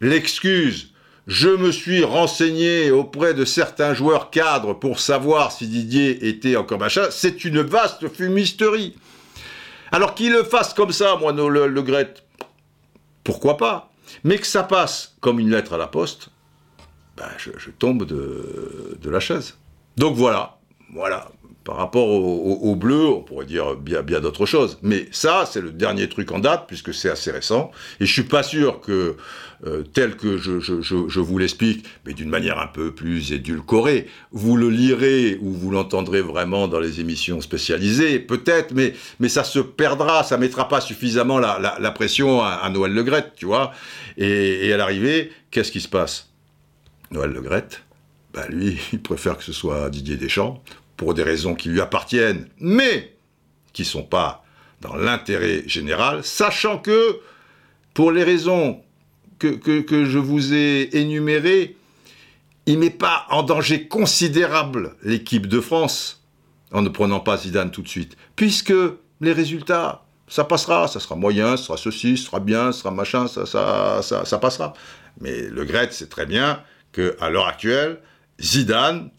l'excuse 0.00 0.89
je 1.30 1.48
me 1.48 1.70
suis 1.70 2.02
renseigné 2.02 2.90
auprès 2.90 3.34
de 3.34 3.44
certains 3.44 3.94
joueurs 3.94 4.30
cadres 4.30 4.74
pour 4.74 4.98
savoir 4.98 5.52
si 5.52 5.68
Didier 5.68 6.26
était 6.28 6.56
encore 6.56 6.80
machin. 6.80 7.06
C'est 7.10 7.44
une 7.44 7.60
vaste 7.60 8.08
fumisterie. 8.08 8.96
Alors 9.92 10.16
qu'il 10.16 10.32
le 10.32 10.42
fasse 10.42 10.74
comme 10.74 10.90
ça, 10.90 11.16
moi, 11.20 11.32
le, 11.32 11.68
le 11.68 12.14
pourquoi 13.22 13.56
pas? 13.56 13.92
Mais 14.24 14.38
que 14.38 14.46
ça 14.46 14.64
passe 14.64 15.14
comme 15.20 15.38
une 15.38 15.50
lettre 15.50 15.74
à 15.74 15.78
la 15.78 15.86
poste, 15.86 16.30
ben, 17.16 17.28
je, 17.38 17.70
tombe 17.70 18.04
de, 18.06 18.98
de 19.00 19.08
la 19.10 19.20
chaise. 19.20 19.56
Donc 19.96 20.16
voilà, 20.16 20.58
voilà 20.92 21.30
par 21.64 21.76
rapport 21.76 22.08
au, 22.08 22.74
bleu, 22.74 23.06
on 23.06 23.20
pourrait 23.20 23.44
dire 23.44 23.76
bien, 23.76 24.02
bien 24.02 24.20
d'autres 24.20 24.46
choses. 24.46 24.78
Mais 24.82 25.08
ça, 25.12 25.44
c'est 25.46 25.60
le 25.60 25.70
dernier 25.70 26.08
truc 26.08 26.32
en 26.32 26.38
date, 26.38 26.64
puisque 26.66 26.94
c'est 26.94 27.10
assez 27.10 27.30
récent. 27.30 27.70
Et 28.00 28.06
je 28.06 28.12
suis 28.12 28.24
pas 28.24 28.42
sûr 28.42 28.80
que, 28.80 29.16
euh, 29.66 29.82
tel 29.82 30.16
que 30.16 30.38
je, 30.38 31.20
vous 31.20 31.36
l'explique, 31.36 31.84
mais 32.06 32.14
d'une 32.14 32.30
manière 32.30 32.58
un 32.58 32.66
peu 32.66 32.94
plus 32.94 33.32
édulcorée, 33.32 34.06
vous 34.32 34.56
le 34.56 34.70
lirez 34.70 35.36
ou 35.42 35.52
vous 35.52 35.70
l'entendrez 35.70 36.22
vraiment 36.22 36.66
dans 36.66 36.80
les 36.80 37.00
émissions 37.00 37.42
spécialisées, 37.42 38.20
peut-être, 38.20 38.72
mais, 38.72 38.94
ça 39.28 39.44
se 39.44 39.58
perdra, 39.58 40.22
ça 40.24 40.38
mettra 40.38 40.66
pas 40.66 40.80
suffisamment 40.80 41.38
la, 41.38 41.76
la, 41.78 41.90
pression 41.90 42.42
à, 42.42 42.70
Noël 42.70 42.94
Le 42.94 43.02
Gret, 43.02 43.32
tu 43.36 43.44
vois. 43.44 43.72
Et, 44.16 44.72
à 44.72 44.78
l'arrivée, 44.78 45.30
qu'est-ce 45.50 45.70
qui 45.70 45.82
se 45.82 45.88
passe? 45.88 46.30
Noël 47.10 47.30
Le 47.30 47.42
Gret, 47.42 47.68
bah 48.32 48.46
lui, 48.48 48.78
il 48.94 49.02
préfère 49.02 49.36
que 49.36 49.44
ce 49.44 49.52
soit 49.52 49.90
Didier 49.90 50.16
Deschamps 50.16 50.62
pour 50.96 51.12
des 51.12 51.22
raisons 51.22 51.54
qui 51.54 51.68
lui 51.68 51.82
appartiennent, 51.82 52.48
mais 52.60 53.14
qui 53.74 53.84
sont 53.84 54.04
pas 54.04 54.42
dans 54.80 54.96
l'intérêt 54.96 55.64
général, 55.66 56.24
sachant 56.24 56.78
que, 56.78 57.20
pour 57.92 58.10
les 58.10 58.24
raisons 58.24 58.80
que, 59.48 59.80
que, 59.80 60.04
je 60.04 60.18
vous 60.18 60.52
ai 60.52 60.96
énumérées, 60.96 61.76
il 62.66 62.78
met 62.78 62.90
pas 62.90 63.26
en 63.30 63.42
danger 63.42 63.88
considérable 63.88 64.96
l'équipe 65.02 65.46
de 65.46 65.60
France 65.60 66.22
en 66.72 66.82
ne 66.82 66.88
prenant 66.88 67.20
pas 67.20 67.38
Zidane 67.38 67.70
tout 67.70 67.82
de 67.82 67.88
suite, 67.88 68.16
puisque 68.36 68.74
les 69.20 69.32
résultats, 69.32 70.04
ça 70.28 70.44
passera, 70.44 70.86
ça 70.86 71.00
sera 71.00 71.16
moyen, 71.16 71.56
ça 71.56 71.64
sera 71.64 71.76
ceci, 71.78 72.16
ça 72.16 72.26
sera 72.26 72.40
bien, 72.40 72.70
ça 72.70 72.82
sera 72.82 72.90
machin, 72.92 73.26
ça, 73.26 73.46
ça, 73.46 74.00
ça, 74.02 74.24
ça 74.24 74.38
passera. 74.38 74.74
Mais 75.20 75.48
le 75.48 75.64
Gret 75.64 75.90
sait 75.90 76.06
très 76.06 76.26
bien 76.26 76.62
qu'à 76.92 77.30
l'heure 77.30 77.48
actuelle, 77.48 78.00
Zidane 78.40 79.10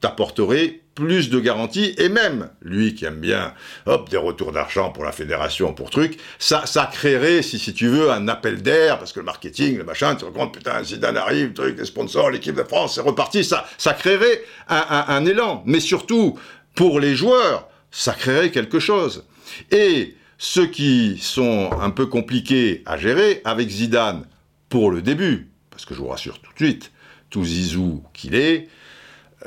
t'apporterait 0.00 0.83
plus 0.94 1.28
de 1.28 1.40
garanties, 1.40 1.94
et 1.98 2.08
même, 2.08 2.50
lui 2.62 2.94
qui 2.94 3.04
aime 3.04 3.20
bien, 3.20 3.52
hop, 3.86 4.08
des 4.10 4.16
retours 4.16 4.52
d'argent 4.52 4.90
pour 4.90 5.04
la 5.04 5.12
fédération, 5.12 5.74
pour 5.74 5.90
truc, 5.90 6.18
ça, 6.38 6.66
ça 6.66 6.88
créerait, 6.92 7.42
si, 7.42 7.58
si 7.58 7.74
tu 7.74 7.88
veux, 7.88 8.10
un 8.10 8.28
appel 8.28 8.62
d'air, 8.62 8.98
parce 8.98 9.12
que 9.12 9.20
le 9.20 9.26
marketing, 9.26 9.76
le 9.76 9.84
machin, 9.84 10.14
tu 10.14 10.20
te 10.20 10.24
rends 10.24 10.32
compte, 10.32 10.54
putain, 10.54 10.82
Zidane 10.84 11.16
arrive, 11.16 11.52
truc, 11.52 11.76
les 11.78 11.84
sponsors, 11.84 12.30
l'équipe 12.30 12.54
de 12.54 12.62
France, 12.62 12.94
c'est 12.94 13.00
reparti, 13.00 13.44
ça, 13.44 13.66
ça 13.76 13.92
créerait 13.92 14.42
un, 14.68 15.04
un 15.08 15.26
élan. 15.26 15.62
Mais 15.66 15.80
surtout, 15.80 16.38
pour 16.74 17.00
les 17.00 17.16
joueurs, 17.16 17.68
ça 17.90 18.12
créerait 18.12 18.50
quelque 18.50 18.78
chose. 18.78 19.24
Et 19.70 20.14
ceux 20.38 20.66
qui 20.66 21.18
sont 21.20 21.70
un 21.80 21.90
peu 21.90 22.06
compliqués 22.06 22.82
à 22.86 22.96
gérer, 22.98 23.40
avec 23.44 23.68
Zidane, 23.68 24.26
pour 24.68 24.90
le 24.90 25.02
début, 25.02 25.48
parce 25.70 25.84
que 25.84 25.94
je 25.94 26.00
vous 26.00 26.08
rassure 26.08 26.40
tout 26.40 26.52
de 26.52 26.56
suite, 26.56 26.92
tout 27.30 27.44
zizou 27.44 28.02
qu'il 28.12 28.34
est, 28.34 28.68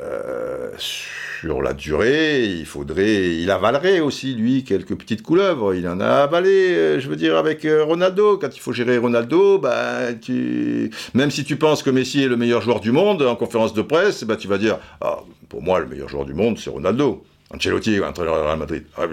euh, 0.00 0.70
sur 0.78 1.62
la 1.62 1.72
durée, 1.72 2.44
il 2.44 2.66
faudrait, 2.66 3.36
il 3.36 3.50
avalerait 3.50 4.00
aussi 4.00 4.34
lui 4.34 4.64
quelques 4.64 4.96
petites 4.96 5.22
couleuvres. 5.22 5.74
Il 5.74 5.88
en 5.88 6.00
a 6.00 6.22
avalé, 6.22 6.50
euh, 6.50 7.00
je 7.00 7.08
veux 7.08 7.16
dire 7.16 7.36
avec 7.36 7.64
euh, 7.64 7.84
Ronaldo. 7.84 8.38
Quand 8.38 8.54
il 8.54 8.60
faut 8.60 8.72
gérer 8.72 8.98
Ronaldo, 8.98 9.58
bah, 9.58 10.12
tu, 10.14 10.90
même 11.14 11.30
si 11.30 11.44
tu 11.44 11.56
penses 11.56 11.82
que 11.82 11.90
Messi 11.90 12.22
est 12.22 12.28
le 12.28 12.36
meilleur 12.36 12.60
joueur 12.62 12.80
du 12.80 12.92
monde 12.92 13.22
en 13.22 13.36
conférence 13.36 13.74
de 13.74 13.82
presse, 13.82 14.24
bah, 14.24 14.36
tu 14.36 14.48
vas 14.48 14.58
dire, 14.58 14.78
ah, 15.00 15.18
pour 15.48 15.62
moi 15.62 15.80
le 15.80 15.86
meilleur 15.86 16.08
joueur 16.08 16.24
du 16.24 16.34
monde 16.34 16.58
c'est 16.58 16.70
Ronaldo. 16.70 17.24
Ancelotti, 17.54 17.98
entraîneur 18.00 18.36
du 18.36 18.42
Real 18.42 18.58
Madrid. 18.58 18.84
Ah, 18.96 19.06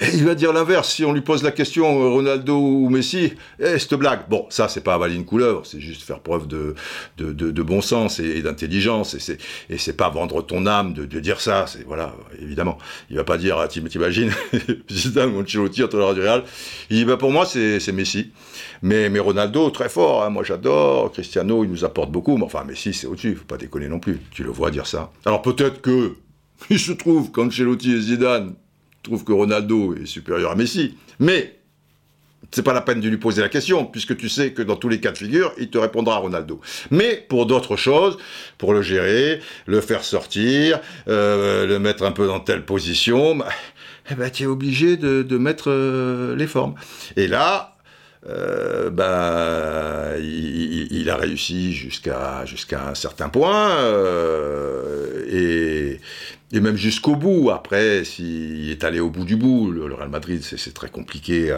et 0.00 0.06
il 0.14 0.24
va 0.24 0.34
dire 0.34 0.52
l'inverse 0.52 0.92
si 0.92 1.04
on 1.04 1.12
lui 1.12 1.20
pose 1.20 1.42
la 1.42 1.50
question 1.50 2.12
Ronaldo 2.12 2.56
ou 2.56 2.88
Messi. 2.90 3.32
Eh, 3.58 3.78
cette 3.78 3.94
blague. 3.94 4.28
Bon, 4.28 4.46
ça, 4.50 4.68
c'est 4.68 4.82
pas 4.82 4.94
avaler 4.94 5.16
une 5.16 5.24
couleuvre, 5.24 5.64
c'est 5.64 5.80
juste 5.80 6.02
faire 6.02 6.20
preuve 6.20 6.46
de, 6.46 6.74
de, 7.16 7.32
de, 7.32 7.62
bon 7.62 7.80
sens 7.80 8.20
et, 8.20 8.42
d'intelligence. 8.42 9.14
Et 9.14 9.20
c'est, 9.20 9.38
et 9.68 9.78
c'est 9.78 9.96
pas 9.96 10.10
vendre 10.10 10.42
ton 10.42 10.66
âme 10.66 10.94
de, 10.94 11.06
de 11.06 11.20
dire 11.20 11.40
ça. 11.40 11.66
C'est, 11.66 11.84
voilà, 11.84 12.14
évidemment. 12.40 12.78
Il 13.10 13.16
va 13.16 13.24
pas 13.24 13.36
dire, 13.38 13.66
t'imagines, 13.68 14.32
Zidane 14.90 15.34
ou 15.34 15.40
Ancelotti, 15.42 15.82
entraîneur 15.82 16.14
du 16.14 16.20
Real. 16.20 16.44
Il 16.90 16.98
dit, 16.98 17.04
bah, 17.04 17.16
pour 17.16 17.32
moi, 17.32 17.46
c'est 17.46 17.92
Messi. 17.92 18.30
Mais, 18.82 19.08
mais 19.08 19.18
Ronaldo, 19.18 19.70
très 19.70 19.88
fort. 19.88 20.22
Hein, 20.22 20.30
moi, 20.30 20.44
j'adore. 20.44 21.10
Cristiano, 21.10 21.64
il 21.64 21.70
nous 21.70 21.84
apporte 21.84 22.12
beaucoup. 22.12 22.36
Mais 22.36 22.44
enfin, 22.44 22.64
Messi, 22.64 22.94
c'est 22.94 23.06
au-dessus. 23.06 23.34
Faut 23.34 23.44
pas 23.44 23.56
déconner 23.56 23.88
non 23.88 23.98
plus. 23.98 24.20
Tu 24.30 24.44
le 24.44 24.50
vois 24.50 24.70
dire 24.70 24.86
ça. 24.86 25.10
Alors 25.24 25.42
peut-être 25.42 25.80
que 25.80 26.16
il 26.70 26.78
se 26.78 26.92
trouve 26.92 27.30
qu'Ancelotti 27.30 27.92
et 27.92 28.00
Zidane 28.00 28.54
trouvent 29.02 29.24
que 29.24 29.32
Ronaldo 29.32 29.94
est 29.94 30.06
supérieur 30.06 30.50
à 30.50 30.54
Messi. 30.54 30.96
Mais 31.18 31.58
c'est 32.50 32.62
pas 32.62 32.72
la 32.72 32.80
peine 32.80 33.00
de 33.00 33.08
lui 33.08 33.16
poser 33.16 33.42
la 33.42 33.48
question, 33.48 33.84
puisque 33.84 34.16
tu 34.16 34.28
sais 34.28 34.52
que 34.52 34.62
dans 34.62 34.76
tous 34.76 34.88
les 34.88 35.00
cas 35.00 35.10
de 35.10 35.18
figure, 35.18 35.52
il 35.58 35.70
te 35.70 35.78
répondra 35.78 36.16
Ronaldo. 36.16 36.60
Mais 36.90 37.24
pour 37.28 37.46
d'autres 37.46 37.76
choses, 37.76 38.16
pour 38.58 38.72
le 38.72 38.82
gérer, 38.82 39.40
le 39.66 39.80
faire 39.80 40.04
sortir, 40.04 40.80
euh, 41.08 41.66
le 41.66 41.78
mettre 41.78 42.04
un 42.04 42.12
peu 42.12 42.26
dans 42.26 42.40
telle 42.40 42.64
position, 42.64 43.36
bah, 43.36 43.48
eh 44.10 44.14
ben, 44.14 44.30
tu 44.30 44.44
es 44.44 44.46
obligé 44.46 44.96
de, 44.96 45.38
mettre 45.38 45.70
euh, 45.70 46.36
les 46.36 46.46
formes. 46.46 46.74
Et 47.16 47.26
là, 47.26 47.73
euh, 48.26 48.88
ben, 48.88 50.16
il, 50.18 51.10
a 51.10 51.16
réussi 51.16 51.74
jusqu'à 51.74 52.42
un 52.88 52.94
certain 52.94 53.28
point 53.28 53.70
euh, 53.70 55.22
et, 55.28 56.00
et, 56.56 56.60
même 56.60 56.76
jusqu'au 56.76 57.16
bout. 57.16 57.50
Après, 57.50 58.04
s'il 58.04 58.70
est 58.70 58.82
allé 58.82 59.00
au 59.00 59.10
bout 59.10 59.24
du 59.24 59.36
bout, 59.36 59.70
le, 59.70 59.92
Real 59.94 60.08
Madrid, 60.08 60.42
c'est 60.42 60.72
très 60.72 60.88
compliqué 60.88 61.52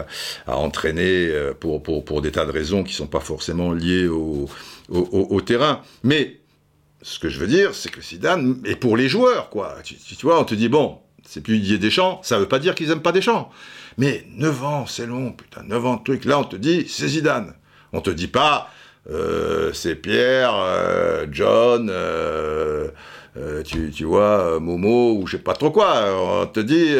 à, 0.45 0.57
entraîner 0.57 1.27
euh, 1.29 1.53
pour, 1.53 1.81
pour, 1.81 2.03
pour, 2.03 2.21
des 2.21 2.31
tas 2.31 2.45
de 2.45 2.51
raisons 2.51 2.83
qui 2.83 2.93
sont 2.93 3.07
pas 3.07 3.21
forcément 3.21 3.71
liées 3.71 4.07
au, 4.07 4.49
au, 4.89 5.41
terrain. 5.41 5.81
Mais 6.03 6.41
ce 7.01 7.17
que 7.19 7.29
je 7.29 7.39
veux 7.39 7.47
dire, 7.47 7.75
c'est 7.75 7.89
que 7.89 8.01
Zidane, 8.01 8.61
et 8.65 8.75
pour 8.75 8.97
les 8.97 9.07
joueurs, 9.07 9.49
quoi. 9.49 9.77
Tu, 9.83 9.95
vois, 10.23 10.41
on 10.41 10.43
te 10.43 10.55
dit 10.55 10.67
bon, 10.67 10.97
c'est 11.25 11.41
plus 11.41 11.59
Didier 11.59 11.77
Deschamps, 11.77 12.19
ça 12.23 12.39
veut 12.39 12.47
pas 12.47 12.59
dire 12.59 12.75
qu'ils 12.75 12.91
aiment 12.91 13.01
pas 13.01 13.13
Deschamps. 13.13 13.49
Mais 13.97 14.25
9 14.35 14.63
ans, 14.63 14.85
c'est 14.85 15.07
long, 15.07 15.31
putain, 15.31 15.63
9 15.63 15.85
ans 15.85 15.95
de 15.95 16.03
truc. 16.03 16.25
Là, 16.25 16.39
on 16.39 16.43
te 16.43 16.55
dit, 16.55 16.85
c'est 16.87 17.07
Zidane. 17.07 17.53
On 17.93 18.01
te 18.01 18.09
dit 18.09 18.27
pas, 18.27 18.69
euh, 19.09 19.71
c'est 19.73 19.95
Pierre, 19.95 20.53
euh, 20.53 21.25
John, 21.31 21.89
euh, 21.89 22.89
tu, 23.63 24.03
vois, 24.03 24.59
Momo, 24.59 25.13
ou 25.13 25.27
je 25.27 25.37
sais 25.37 25.43
pas 25.43 25.53
trop 25.53 25.71
quoi. 25.71 26.41
On 26.41 26.45
te 26.47 26.59
dit, 26.59 26.93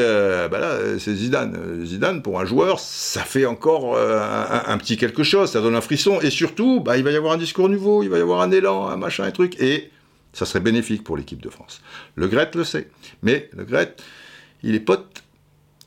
bah 0.50 0.60
là, 0.60 1.00
c'est 1.00 1.14
Zidane. 1.14 1.86
Zidane, 1.86 2.22
pour 2.22 2.40
un 2.40 2.46
joueur, 2.46 2.80
ça 2.80 3.22
fait 3.22 3.46
encore 3.46 3.98
un, 3.98 4.78
petit 4.78 4.98
quelque 4.98 5.24
chose, 5.24 5.52
ça 5.52 5.62
donne 5.62 5.76
un 5.76 5.82
frisson. 5.82 6.20
Et 6.22 6.30
surtout, 6.30 6.80
bah, 6.80 6.98
il 6.98 7.04
va 7.04 7.12
y 7.12 7.16
avoir 7.16 7.34
un 7.34 7.38
discours 7.38 7.70
nouveau, 7.70 8.04
il 8.04 8.10
va 8.10 8.18
y 8.18 8.22
avoir 8.22 8.42
un 8.42 8.52
élan, 8.52 8.88
un 8.88 8.98
machin, 8.98 9.24
un 9.24 9.32
truc. 9.32 9.60
Et 9.60 9.92
ça 10.34 10.46
serait 10.46 10.60
bénéfique 10.60 11.04
pour 11.04 11.18
l'équipe 11.18 11.42
de 11.42 11.50
France. 11.50 11.82
Le 12.16 12.28
Gret 12.28 12.52
le 12.54 12.64
sait. 12.64 12.90
Mais 13.24 13.50
le 13.58 13.66
Gret, 13.66 13.96
il 14.62 14.76
est 14.76 14.80
pote 14.80 15.24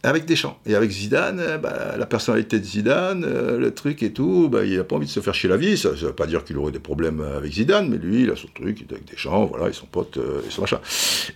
avec 0.03 0.24
Deschamps. 0.24 0.59
Et 0.66 0.74
avec 0.74 0.90
Zidane, 0.90 1.40
euh, 1.40 1.59
bah, 1.59 1.96
la 1.98 2.07
personnalité 2.07 2.59
de 2.59 2.64
Zidane, 2.64 3.24
euh, 3.24 3.59
le 3.59 3.74
truc 3.74 4.03
et 4.03 4.12
tout, 4.12 4.48
bah, 4.48 4.64
il 4.64 4.76
n'a 4.76 4.84
pas 4.84 4.96
envie 4.96 5.07
de 5.07 5.11
se 5.11 5.20
faire 5.20 5.34
chier 5.34 5.48
la 5.48 5.57
vie. 5.57 5.76
Ça 5.76 5.90
ne 5.90 5.94
veut 5.94 6.12
pas 6.12 6.26
dire 6.26 6.44
qu'il 6.44 6.57
aurait 6.59 6.72
des 6.72 6.78
problèmes 6.78 7.20
avec 7.20 7.53
Zidane, 7.53 7.88
mais 7.88 7.98
lui, 7.98 8.22
il 8.22 8.30
a 8.30 8.36
son 8.36 8.48
truc, 8.48 8.80
il 8.80 8.84
est 8.84 8.92
avec 8.92 9.11
Deschamps, 9.11 9.46
voilà, 9.46 9.68
ils 9.68 9.74
sont 9.74 9.86
potes, 9.86 10.16
euh, 10.16 10.42
et 10.46 10.51
son 10.51 10.62
machin. 10.62 10.80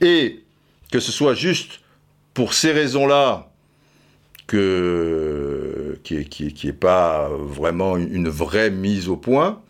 Et 0.00 0.40
que 0.90 1.00
ce 1.00 1.12
soit 1.12 1.34
juste 1.34 1.80
pour 2.32 2.54
ces 2.54 2.72
raisons-là, 2.72 3.50
que 4.46 5.98
qui 6.02 6.16
n'est 6.16 6.24
qui, 6.24 6.52
qui 6.52 6.68
est 6.68 6.72
pas 6.72 7.30
vraiment 7.30 7.96
une 7.96 8.28
vraie 8.28 8.70
mise 8.70 9.08
au 9.08 9.16
point, 9.16 9.62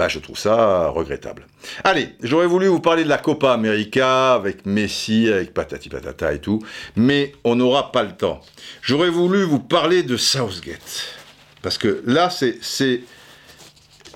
bah, 0.00 0.08
je 0.08 0.18
trouve 0.18 0.38
ça 0.38 0.88
regrettable. 0.88 1.46
Allez, 1.84 2.14
j'aurais 2.22 2.46
voulu 2.46 2.68
vous 2.68 2.80
parler 2.80 3.04
de 3.04 3.08
la 3.10 3.18
Copa 3.18 3.52
América 3.52 4.32
avec 4.32 4.64
Messi, 4.64 5.28
avec 5.30 5.52
patati 5.52 5.90
patata 5.90 6.32
et 6.32 6.38
tout, 6.38 6.58
mais 6.96 7.34
on 7.44 7.54
n'aura 7.54 7.92
pas 7.92 8.02
le 8.02 8.16
temps. 8.16 8.40
J'aurais 8.80 9.10
voulu 9.10 9.42
vous 9.42 9.58
parler 9.58 10.02
de 10.02 10.16
Southgate. 10.16 11.18
Parce 11.60 11.76
que 11.76 12.02
là, 12.06 12.30
c'est. 12.30 13.02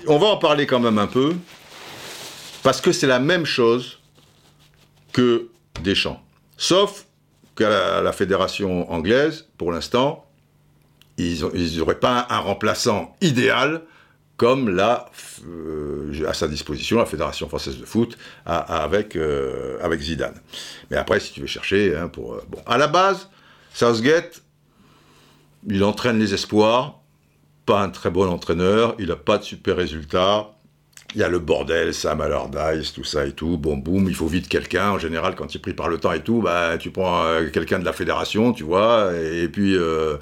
On 0.07 0.17
va 0.17 0.25
en 0.25 0.37
parler 0.37 0.65
quand 0.65 0.79
même 0.79 0.97
un 0.97 1.05
peu, 1.05 1.35
parce 2.63 2.81
que 2.81 2.91
c'est 2.91 3.05
la 3.05 3.19
même 3.19 3.45
chose 3.45 3.99
que 5.13 5.49
Deschamps. 5.83 6.19
Sauf 6.57 7.05
qu'à 7.55 8.01
la, 8.01 8.11
fédération 8.11 8.91
anglaise, 8.91 9.49
pour 9.59 9.71
l'instant, 9.71 10.25
ils 11.19 11.41
n'auraient 11.77 11.99
pas 11.99 12.25
un 12.31 12.39
remplaçant 12.39 13.15
idéal 13.21 13.83
comme 14.37 14.69
la, 14.69 15.09
euh, 15.47 16.27
à 16.27 16.33
sa 16.33 16.47
disposition 16.47 16.97
la 16.97 17.05
Fédération 17.05 17.47
française 17.47 17.77
de 17.77 17.85
foot 17.85 18.17
avec, 18.45 19.15
euh, 19.15 19.77
avec 19.81 20.01
Zidane. 20.01 20.35
Mais 20.91 20.97
après, 20.97 21.19
si 21.19 21.33
tu 21.33 21.41
veux 21.41 21.47
chercher, 21.47 21.95
hein, 21.95 22.11
euh, 22.17 22.41
bon. 22.49 22.59
à 22.65 22.77
la 22.77 22.87
base, 22.87 23.29
Southgate, 23.73 24.41
il 25.67 25.83
entraîne 25.83 26.19
les 26.19 26.33
espoirs, 26.33 26.99
pas 27.65 27.81
un 27.81 27.89
très 27.89 28.11
bon 28.11 28.29
entraîneur, 28.29 28.95
il 28.99 29.07
n'a 29.07 29.15
pas 29.15 29.37
de 29.37 29.43
super 29.43 29.77
résultats, 29.77 30.54
il 31.13 31.21
y 31.21 31.23
a 31.23 31.29
le 31.29 31.39
bordel, 31.39 31.93
Sam 31.93 32.19
Allardyce, 32.19 32.91
tout 32.91 33.05
ça 33.05 33.25
et 33.25 33.31
tout. 33.31 33.57
Bon, 33.57 33.77
boum, 33.77 34.07
il 34.09 34.15
faut 34.15 34.27
vite 34.27 34.49
quelqu'un. 34.49 34.91
En 34.91 34.99
général, 34.99 35.35
quand 35.35 35.47
tu 35.47 35.57
es 35.57 35.61
pris 35.61 35.73
par 35.73 35.87
le 35.87 35.97
temps 35.97 36.11
et 36.11 36.19
tout, 36.19 36.41
bah, 36.41 36.77
tu 36.77 36.91
prends 36.91 37.23
euh, 37.23 37.49
quelqu'un 37.49 37.79
de 37.79 37.85
la 37.85 37.93
fédération, 37.93 38.51
tu 38.51 38.63
vois. 38.63 39.11
Et, 39.15 39.47
puis, 39.47 39.77
euh, 39.77 40.17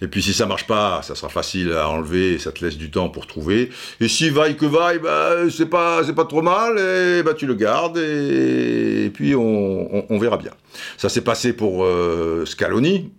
et 0.00 0.08
puis, 0.08 0.20
si 0.20 0.32
ça 0.32 0.46
marche 0.46 0.66
pas, 0.66 1.00
ça 1.02 1.14
sera 1.14 1.28
facile 1.28 1.72
à 1.72 1.88
enlever. 1.88 2.32
Et 2.32 2.38
ça 2.38 2.50
te 2.50 2.64
laisse 2.64 2.76
du 2.76 2.90
temps 2.90 3.08
pour 3.08 3.28
trouver. 3.28 3.70
Et 4.00 4.08
si 4.08 4.30
vaille 4.30 4.56
que 4.56 4.66
vaille, 4.66 4.98
bah, 4.98 5.48
c'est 5.48 5.66
pas, 5.66 6.02
c'est 6.04 6.14
pas 6.14 6.24
trop 6.24 6.42
mal. 6.42 6.76
Et 6.76 7.22
bah, 7.22 7.34
tu 7.34 7.46
le 7.46 7.54
gardes. 7.54 7.98
Et, 7.98 9.10
puis, 9.14 9.36
on, 9.36 10.18
verra 10.18 10.38
bien. 10.38 10.52
Ça 10.96 11.08
s'est 11.08 11.20
passé 11.20 11.52
pour 11.52 11.84
euh, 11.84 12.44
Scaloni 12.46 13.12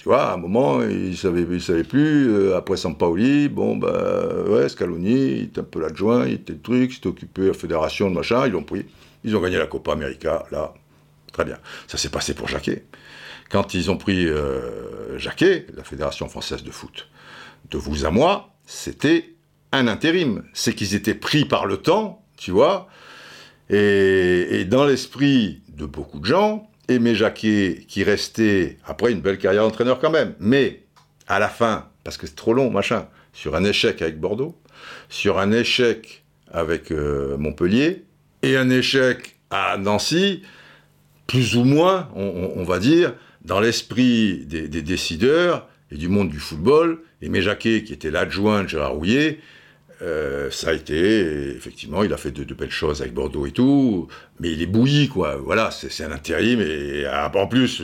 tu 0.00 0.08
vois, 0.08 0.30
à 0.30 0.32
un 0.32 0.38
moment, 0.38 0.80
il 0.82 1.14
savait, 1.14 1.42
il 1.42 1.60
savait 1.60 1.84
plus. 1.84 2.32
Euh, 2.32 2.56
après 2.56 2.78
Sampaoli, 2.78 3.50
bon, 3.50 3.76
bah, 3.76 4.24
ouais, 4.48 4.66
Scaloni, 4.70 5.10
il 5.10 5.42
était 5.42 5.60
un 5.60 5.64
peu 5.64 5.78
l'adjoint, 5.78 6.26
il 6.26 6.32
était 6.36 6.54
le 6.54 6.60
truc, 6.62 6.90
il 6.90 6.94
s'était 6.94 7.08
occupé 7.08 7.42
de 7.42 7.48
la 7.48 7.52
fédération, 7.52 8.08
machin, 8.08 8.46
ils 8.46 8.52
l'ont 8.52 8.62
pris. 8.62 8.86
Ils 9.24 9.36
ont 9.36 9.42
gagné 9.42 9.58
la 9.58 9.66
Copa 9.66 9.92
América, 9.92 10.46
là, 10.52 10.72
très 11.34 11.44
bien. 11.44 11.58
Ça 11.86 11.98
s'est 11.98 12.08
passé 12.08 12.32
pour 12.32 12.48
Jacquet. 12.48 12.86
Quand 13.50 13.74
ils 13.74 13.90
ont 13.90 13.98
pris 13.98 14.26
euh, 14.26 15.18
Jacquet, 15.18 15.66
la 15.76 15.84
Fédération 15.84 16.30
française 16.30 16.62
de 16.62 16.70
foot, 16.70 17.10
de 17.70 17.76
vous 17.76 18.06
à 18.06 18.10
moi, 18.10 18.54
c'était 18.64 19.34
un 19.70 19.86
intérim. 19.86 20.44
C'est 20.54 20.72
qu'ils 20.72 20.94
étaient 20.94 21.14
pris 21.14 21.44
par 21.44 21.66
le 21.66 21.76
temps, 21.76 22.24
tu 22.38 22.52
vois, 22.52 22.88
et, 23.68 24.60
et 24.60 24.64
dans 24.64 24.86
l'esprit 24.86 25.60
de 25.68 25.84
beaucoup 25.84 26.20
de 26.20 26.24
gens, 26.24 26.69
Aimé 26.90 27.14
Jacquet, 27.14 27.84
qui 27.86 28.02
restait, 28.02 28.78
après 28.84 29.12
une 29.12 29.20
belle 29.20 29.38
carrière 29.38 29.62
d'entraîneur 29.62 30.00
quand 30.00 30.10
même, 30.10 30.34
mais 30.40 30.82
à 31.28 31.38
la 31.38 31.48
fin, 31.48 31.88
parce 32.02 32.16
que 32.16 32.26
c'est 32.26 32.34
trop 32.34 32.52
long, 32.52 32.70
machin, 32.70 33.06
sur 33.32 33.54
un 33.54 33.64
échec 33.64 34.02
avec 34.02 34.18
Bordeaux, 34.18 34.58
sur 35.08 35.38
un 35.38 35.52
échec 35.52 36.24
avec 36.50 36.90
euh, 36.90 37.36
Montpellier, 37.36 38.04
et 38.42 38.56
un 38.56 38.70
échec 38.70 39.36
à 39.50 39.76
Nancy, 39.78 40.42
plus 41.26 41.56
ou 41.56 41.62
moins, 41.62 42.08
on, 42.16 42.64
va 42.64 42.80
dire, 42.80 43.14
dans 43.44 43.60
l'esprit 43.60 44.44
des, 44.46 44.68
décideurs 44.68 45.68
et 45.92 45.96
du 45.96 46.08
monde 46.08 46.28
du 46.28 46.40
football, 46.40 47.02
Aimé 47.22 47.40
Jacquet, 47.40 47.84
qui 47.84 47.92
était 47.92 48.10
l'adjoint 48.10 48.64
de 48.64 48.68
Gérard 48.68 48.94
Rouillet, 48.94 49.38
euh, 50.02 50.50
ça 50.50 50.70
a 50.70 50.72
été, 50.72 51.50
effectivement, 51.56 52.02
il 52.02 52.12
a 52.12 52.16
fait 52.16 52.30
de, 52.30 52.54
belles 52.54 52.70
choses 52.70 53.02
avec 53.02 53.12
Bordeaux 53.12 53.46
et 53.46 53.52
tout, 53.52 54.08
mais 54.38 54.50
il 54.50 54.62
est 54.62 54.66
bouilli, 54.66 55.08
quoi. 55.08 55.36
Voilà, 55.36 55.70
c'est 55.70 56.04
un 56.04 56.12
intérim, 56.12 56.60
et 56.60 57.04
ah, 57.06 57.30
en 57.34 57.46
plus, 57.46 57.82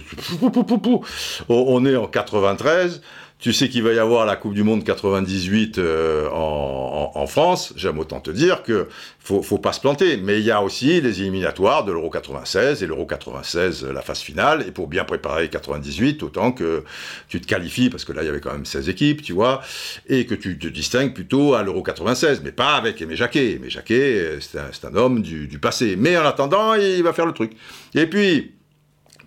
on 1.49 1.87
est 1.87 1.97
en 1.97 2.07
93, 2.07 3.03
tu 3.39 3.53
sais 3.53 3.68
qu'il 3.68 3.82
va 3.82 3.93
y 3.93 3.99
avoir 3.99 4.24
la 4.24 4.34
Coupe 4.34 4.55
du 4.55 4.62
Monde 4.62 4.82
98 4.82 5.78
euh, 5.78 6.28
en, 6.32 7.26
France. 7.26 7.74
J'aime 7.76 7.99
autant 7.99 8.20
te 8.20 8.30
dire 8.30 8.62
que 8.62 8.89
faut, 9.19 9.43
faut 9.43 9.59
pas 9.59 9.73
se 9.74 9.81
planter. 9.81 10.16
Mais 10.16 10.39
il 10.39 10.47
y 10.47 10.51
a 10.51 10.62
aussi 10.62 11.01
les 11.02 11.20
éliminatoires 11.20 11.85
de 11.85 11.93
l'Euro 11.93 12.09
96 12.09 12.82
et 12.82 12.86
l'Euro 12.86 13.05
96, 13.05 13.85
la 13.85 14.01
phase 14.01 14.20
finale. 14.20 14.65
Et 14.66 14.70
pour 14.70 14.86
bien 14.86 15.05
préparer 15.05 15.51
98, 15.51 16.23
autant 16.23 16.51
que 16.52 16.85
tu 17.28 17.40
te 17.40 17.47
qualifies, 17.47 17.90
parce 17.90 18.06
que 18.06 18.12
là, 18.12 18.23
il 18.23 18.27
y 18.27 18.28
avait 18.28 18.40
quand 18.40 18.52
même 18.52 18.65
16 18.65 18.89
équipes, 18.89 19.23
tu 19.23 19.35
vois, 19.35 19.61
et 20.09 20.24
que 20.24 20.35
tu 20.35 20.59
te 20.59 20.69
distingues 20.69 21.12
plutôt 21.12 21.55
à 21.55 21.62
l'Euro 21.62 21.82
96, 21.82 22.40
mais 22.43 22.52
pas 22.52 22.77
avec 22.77 23.02
Aimé 23.02 23.16
Jacquet. 23.16 23.52
Aimé 23.52 23.69
Jacquet, 23.69 24.39
c'est 24.40 24.59
un, 24.59 24.89
un, 24.90 24.97
homme 24.97 25.20
du, 25.20 25.47
du 25.47 25.59
passé. 25.59 25.97
Mais 25.98 26.16
en 26.16 26.24
attendant, 26.24 26.74
il 26.74 27.02
va 27.02 27.12
faire 27.12 27.27
le 27.27 27.32
truc. 27.32 27.52
Et 27.94 28.06
puis, 28.06 28.55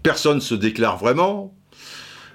personne 0.02 0.42
se 0.42 0.56
déclare 0.56 0.98
vraiment 0.98 1.54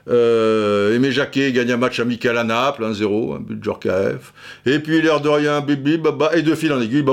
euh, 0.09 0.94
Aimé 0.94 1.12
Jacquet 1.12 1.52
gagne 1.52 1.72
un 1.72 1.76
match 1.76 1.98
amical 2.01 2.36
à 2.36 2.44
Naples, 2.44 2.85
1-0, 2.85 3.36
un 3.36 3.40
but 3.40 3.59
de 3.59 3.64
Djorkaeff. 3.64 4.32
Et 4.66 4.78
puis 4.78 5.01
l'air 5.01 5.20
de 5.20 5.28
rien, 5.28 5.60
baba, 5.60 6.36
et 6.36 6.43
de 6.43 6.55
fil 6.55 6.72
en 6.72 6.81
aiguille, 6.81 7.05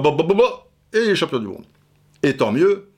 et 0.94 0.98
il 0.98 1.10
est 1.10 1.16
champion 1.16 1.40
du 1.40 1.48
monde. 1.48 1.66
Et 2.24 2.36
tant 2.36 2.52
mieux, 2.52 2.90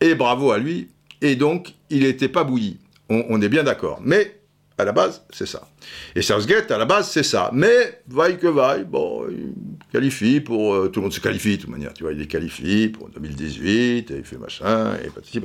et 0.00 0.14
bravo 0.14 0.50
à 0.50 0.58
lui, 0.58 0.88
et 1.22 1.36
donc 1.36 1.74
il 1.90 2.02
n'était 2.02 2.28
pas 2.28 2.44
bouilli. 2.44 2.78
On, 3.08 3.40
est 3.40 3.48
bien 3.48 3.62
d'accord. 3.62 4.00
Mais 4.02 4.40
à 4.78 4.84
la 4.84 4.90
base, 4.90 5.22
c'est 5.30 5.46
ça. 5.46 5.68
Et 6.16 6.22
Southgate, 6.22 6.72
à 6.72 6.78
la 6.78 6.84
base, 6.84 7.08
c'est 7.08 7.22
ça. 7.22 7.50
Mais, 7.52 8.02
vaille 8.08 8.36
que 8.36 8.48
vaille, 8.48 8.84
bon, 8.84 9.24
il 9.30 9.54
qualifie 9.92 10.40
pour... 10.40 10.74
Euh, 10.74 10.88
tout 10.88 11.00
le 11.00 11.04
monde 11.04 11.12
se 11.12 11.20
qualifie, 11.20 11.56
de 11.56 11.62
toute 11.62 11.70
manière, 11.70 11.94
tu 11.94 12.02
vois, 12.02 12.12
il 12.12 12.20
est 12.20 12.26
qualifié 12.26 12.88
pour 12.88 13.08
2018, 13.10 14.10
et 14.10 14.16
il 14.16 14.24
fait 14.24 14.38
machin, 14.38 14.96
et 15.04 15.08
patati. 15.08 15.40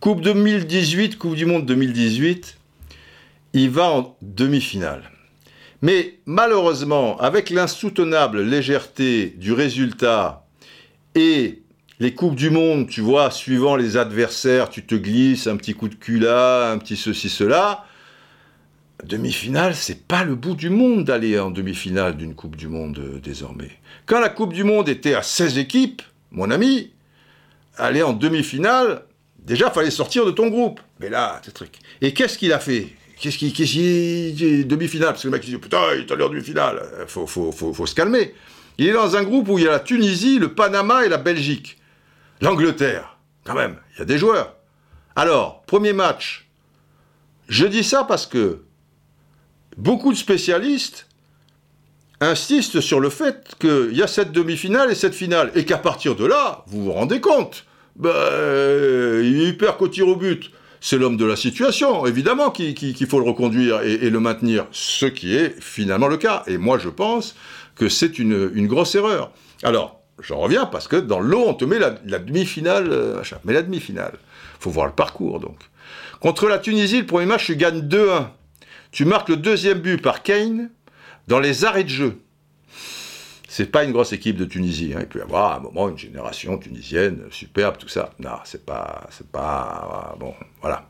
Coupe 0.00 0.20
2018, 0.20 1.18
Coupe 1.18 1.34
du 1.34 1.44
Monde 1.44 1.66
2018, 1.66 2.57
il 3.52 3.70
va 3.70 3.90
en 3.90 4.16
demi-finale. 4.22 5.10
Mais 5.82 6.18
malheureusement, 6.26 7.18
avec 7.18 7.50
l'insoutenable 7.50 8.42
légèreté 8.42 9.34
du 9.36 9.52
résultat 9.52 10.46
et 11.14 11.62
les 12.00 12.14
Coupes 12.14 12.34
du 12.34 12.50
Monde, 12.50 12.88
tu 12.88 13.00
vois, 13.00 13.30
suivant 13.30 13.76
les 13.76 13.96
adversaires, 13.96 14.70
tu 14.70 14.84
te 14.84 14.94
glisses 14.94 15.46
un 15.46 15.56
petit 15.56 15.74
coup 15.74 15.88
de 15.88 15.94
cul 15.94 16.18
là, 16.18 16.70
un 16.70 16.78
petit 16.78 16.96
ceci, 16.96 17.28
cela. 17.28 17.84
Demi-finale, 19.04 19.74
c'est 19.74 20.06
pas 20.06 20.24
le 20.24 20.34
bout 20.34 20.56
du 20.56 20.70
monde 20.70 21.04
d'aller 21.04 21.38
en 21.38 21.50
demi-finale 21.50 22.16
d'une 22.16 22.34
Coupe 22.34 22.56
du 22.56 22.66
Monde 22.66 22.98
euh, 22.98 23.20
désormais. 23.20 23.70
Quand 24.06 24.18
la 24.18 24.28
Coupe 24.28 24.52
du 24.52 24.64
Monde 24.64 24.88
était 24.88 25.14
à 25.14 25.22
16 25.22 25.58
équipes, 25.58 26.02
mon 26.32 26.50
ami, 26.50 26.90
aller 27.76 28.02
en 28.02 28.12
demi-finale, 28.12 29.04
déjà 29.38 29.70
fallait 29.70 29.92
sortir 29.92 30.26
de 30.26 30.32
ton 30.32 30.48
groupe. 30.48 30.80
Mais 30.98 31.10
là, 31.10 31.40
c'est 31.44 31.54
truc. 31.54 31.78
Et 32.00 32.12
qu'est-ce 32.12 32.36
qu'il 32.36 32.52
a 32.52 32.58
fait? 32.58 32.88
Qu'est-ce 33.20 33.38
qu'il 33.38 33.52
qu 33.52 34.64
demi-finale? 34.64 35.10
Parce 35.10 35.22
que 35.22 35.28
le 35.28 35.32
mec 35.32 35.46
il 35.46 35.50
dit 35.50 35.58
putain, 35.58 35.94
il 35.94 36.02
est 36.02 36.12
allé 36.12 36.22
en 36.22 36.28
demi-finale. 36.28 36.82
Faut, 37.08 37.26
faut, 37.26 37.50
faut, 37.52 37.74
faut 37.74 37.86
se 37.86 37.94
calmer. 37.94 38.34
Il 38.78 38.86
est 38.86 38.92
dans 38.92 39.16
un 39.16 39.24
groupe 39.24 39.48
où 39.48 39.58
il 39.58 39.64
y 39.64 39.68
a 39.68 39.72
la 39.72 39.80
Tunisie, 39.80 40.38
le 40.38 40.54
Panama 40.54 41.04
et 41.04 41.08
la 41.08 41.18
Belgique. 41.18 41.78
L'Angleterre, 42.40 43.18
quand 43.44 43.54
même, 43.54 43.76
il 43.94 43.98
y 43.98 44.02
a 44.02 44.04
des 44.04 44.18
joueurs. 44.18 44.54
Alors, 45.16 45.62
premier 45.62 45.92
match. 45.92 46.48
Je 47.48 47.66
dis 47.66 47.82
ça 47.82 48.04
parce 48.04 48.26
que 48.26 48.62
beaucoup 49.76 50.12
de 50.12 50.18
spécialistes 50.18 51.08
insistent 52.20 52.80
sur 52.80 53.00
le 53.00 53.10
fait 53.10 53.56
qu'il 53.58 53.96
y 53.96 54.02
a 54.02 54.06
cette 54.06 54.30
demi-finale 54.30 54.92
et 54.92 54.94
cette 54.94 55.14
finale, 55.14 55.50
et 55.56 55.64
qu'à 55.64 55.78
partir 55.78 56.14
de 56.14 56.26
là, 56.26 56.64
vous 56.66 56.84
vous 56.84 56.92
rendez 56.92 57.20
compte, 57.20 57.64
ben, 57.96 59.22
il 59.24 59.56
perd 59.58 59.76
qu'au 59.76 59.88
tir 59.88 60.06
au 60.06 60.14
but 60.14 60.52
c'est 60.80 60.98
l'homme 60.98 61.16
de 61.16 61.24
la 61.24 61.36
situation, 61.36 62.06
évidemment, 62.06 62.50
qu'il 62.50 63.06
faut 63.06 63.18
le 63.18 63.28
reconduire 63.28 63.82
et, 63.82 64.10
le 64.10 64.20
maintenir, 64.20 64.66
ce 64.70 65.06
qui 65.06 65.34
est 65.34 65.60
finalement 65.60 66.08
le 66.08 66.16
cas. 66.16 66.44
Et 66.46 66.58
moi, 66.58 66.78
je 66.78 66.88
pense 66.88 67.34
que 67.74 67.88
c'est 67.88 68.18
une, 68.18 68.66
grosse 68.66 68.94
erreur. 68.94 69.32
Alors, 69.62 70.00
j'en 70.20 70.38
reviens 70.38 70.66
parce 70.66 70.88
que 70.88 70.96
dans 70.96 71.20
l'eau, 71.20 71.44
on 71.46 71.54
te 71.54 71.64
met 71.64 71.78
la, 71.78 72.18
demi-finale, 72.18 72.88
euh, 72.90 73.22
mais 73.44 73.52
la 73.52 73.62
demi-finale, 73.62 74.18
faut 74.60 74.70
voir 74.70 74.86
le 74.86 74.92
parcours 74.92 75.40
donc. 75.40 75.58
Contre 76.20 76.48
la 76.48 76.58
Tunisie, 76.58 77.00
le 77.00 77.06
premier 77.06 77.26
match, 77.26 77.46
tu 77.46 77.56
gagnes 77.56 77.80
2-1. 77.80 78.28
Tu 78.90 79.04
marques 79.04 79.28
le 79.28 79.36
deuxième 79.36 79.78
but 79.78 80.00
par 80.02 80.22
Kane 80.22 80.70
dans 81.28 81.38
les 81.38 81.64
arrêts 81.64 81.84
de 81.84 81.88
jeu 81.88 82.18
c'est 83.50 83.72
pas 83.72 83.82
une 83.82 83.92
grosse 83.92 84.12
équipe 84.12 84.36
de 84.36 84.44
Tunisie. 84.44 84.92
Hein. 84.94 85.00
Il 85.00 85.06
peut 85.06 85.20
y 85.20 85.22
avoir 85.22 85.52
à 85.52 85.56
un 85.56 85.60
moment 85.60 85.88
une 85.88 85.96
génération 85.96 86.58
tunisienne 86.58 87.24
superbe, 87.30 87.78
tout 87.78 87.88
ça. 87.88 88.10
Non, 88.18 88.38
c'est 88.44 88.64
pas, 88.64 89.08
c'est 89.10 89.26
pas, 89.26 90.14
bon, 90.20 90.34
voilà. 90.60 90.86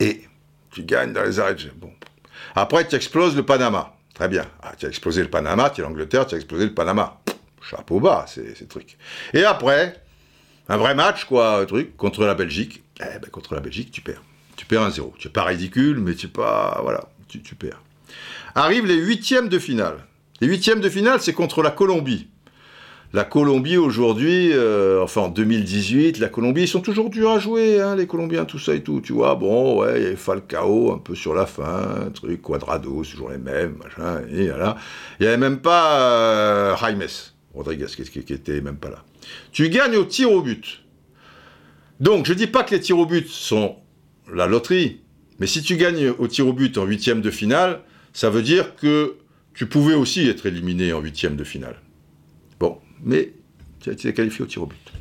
Et 0.00 0.24
tu 0.72 0.82
gagnes 0.82 1.12
dans 1.12 1.22
les 1.22 1.38
arrêts. 1.38 1.54
Bon. 1.76 1.92
Après, 2.56 2.86
tu 2.86 2.96
exploses 2.96 3.36
le 3.36 3.44
Panama. 3.44 3.94
Très 4.12 4.28
bien. 4.28 4.44
Ah, 4.60 4.72
tu 4.76 4.86
as 4.86 4.88
explosé 4.88 5.22
le 5.22 5.30
Panama, 5.30 5.70
tu 5.70 5.80
es 5.80 5.84
l'Angleterre, 5.84 6.26
tu 6.26 6.34
as 6.34 6.38
explosé 6.38 6.66
le 6.66 6.74
Panama. 6.74 7.20
chapeau 7.62 8.00
bas, 8.00 8.26
ces 8.26 8.66
trucs. 8.66 8.98
Et 9.32 9.44
après, 9.44 10.02
un 10.68 10.76
vrai 10.76 10.96
match, 10.96 11.26
quoi, 11.26 11.64
truc, 11.66 11.96
contre 11.96 12.24
la 12.24 12.34
Belgique. 12.34 12.82
Eh 13.00 13.20
ben, 13.20 13.30
contre 13.30 13.54
la 13.54 13.60
Belgique, 13.60 13.92
tu 13.92 14.00
perds. 14.00 14.22
Tu 14.56 14.66
perds 14.66 14.82
un 14.82 14.90
0 14.90 15.14
Tu 15.16 15.28
es 15.28 15.30
pas 15.30 15.44
ridicule, 15.44 15.98
mais 16.00 16.14
tu 16.14 16.26
pas, 16.26 16.80
voilà, 16.82 17.04
tu, 17.28 17.40
tu 17.40 17.54
perds. 17.54 17.80
Arrivent 18.56 18.86
les 18.86 18.96
huitièmes 18.96 19.48
de 19.48 19.60
finale. 19.60 20.04
Les 20.42 20.48
huitièmes 20.48 20.80
de 20.80 20.88
finale, 20.88 21.20
c'est 21.20 21.34
contre 21.34 21.62
la 21.62 21.70
Colombie. 21.70 22.26
La 23.12 23.22
Colombie 23.22 23.76
aujourd'hui, 23.76 24.50
euh, 24.52 25.00
enfin 25.00 25.20
en 25.20 25.28
2018, 25.28 26.18
la 26.18 26.28
Colombie, 26.28 26.62
ils 26.62 26.68
sont 26.68 26.80
toujours 26.80 27.10
durs 27.10 27.30
à 27.30 27.38
jouer, 27.38 27.80
hein, 27.80 27.94
les 27.94 28.08
Colombiens, 28.08 28.44
tout 28.44 28.58
ça 28.58 28.74
et 28.74 28.82
tout, 28.82 29.00
tu 29.00 29.12
vois. 29.12 29.36
Bon, 29.36 29.78
ouais, 29.78 30.00
il 30.00 30.02
y 30.02 30.06
avait 30.06 30.16
Falcao 30.16 30.90
un 30.92 30.98
peu 30.98 31.14
sur 31.14 31.32
la 31.32 31.46
fin, 31.46 32.10
truc, 32.12 32.42
Quadrado, 32.42 33.04
toujours 33.04 33.30
les 33.30 33.38
mêmes, 33.38 33.76
machin, 33.84 34.22
et 34.32 34.48
voilà. 34.48 34.76
Il 35.20 35.22
n'y 35.22 35.28
avait 35.28 35.36
même 35.36 35.60
pas 35.60 36.00
euh, 36.00 36.76
Jaimes 36.76 37.06
Rodriguez 37.54 37.86
qui, 37.86 38.02
qui, 38.02 38.32
était 38.32 38.60
même 38.60 38.78
pas 38.78 38.90
là. 38.90 39.04
Tu 39.52 39.68
gagnes 39.68 39.94
au 39.94 40.04
tir 40.04 40.32
au 40.32 40.42
but. 40.42 40.82
Donc, 42.00 42.26
je 42.26 42.32
dis 42.32 42.48
pas 42.48 42.64
que 42.64 42.74
les 42.74 42.80
tirs 42.80 42.98
au 42.98 43.06
but 43.06 43.28
sont 43.28 43.76
la 44.34 44.48
loterie, 44.48 45.02
mais 45.38 45.46
si 45.46 45.62
tu 45.62 45.76
gagnes 45.76 46.12
au 46.18 46.26
tir 46.26 46.48
au 46.48 46.52
but 46.52 46.76
en 46.78 46.84
huitième 46.84 47.20
de 47.20 47.30
finale, 47.30 47.82
ça 48.12 48.28
veut 48.28 48.42
dire 48.42 48.74
que 48.74 49.18
tu 49.54 49.66
pouvais 49.66 49.94
aussi 49.94 50.28
être 50.28 50.46
éliminé 50.46 50.92
en 50.92 51.00
huitième 51.00 51.36
de 51.36 51.44
finale. 51.44 51.76
Bon, 52.58 52.78
mais 53.02 53.32
tu 53.80 53.90
as 53.90 53.92
été 53.92 54.12
qualifié 54.14 54.44
au 54.44 54.46
tir 54.46 54.62
au 54.62 54.66
but. 54.66 54.92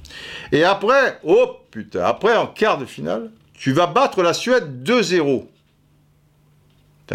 Et 0.52 0.64
après, 0.64 1.20
oh 1.24 1.58
putain, 1.70 2.04
après 2.04 2.36
en 2.36 2.48
quart 2.48 2.78
de 2.78 2.86
finale, 2.86 3.32
tu 3.54 3.72
vas 3.72 3.88
battre 3.88 4.24
la 4.24 4.34
Suède 4.34 4.84
2-0. 4.84 5.48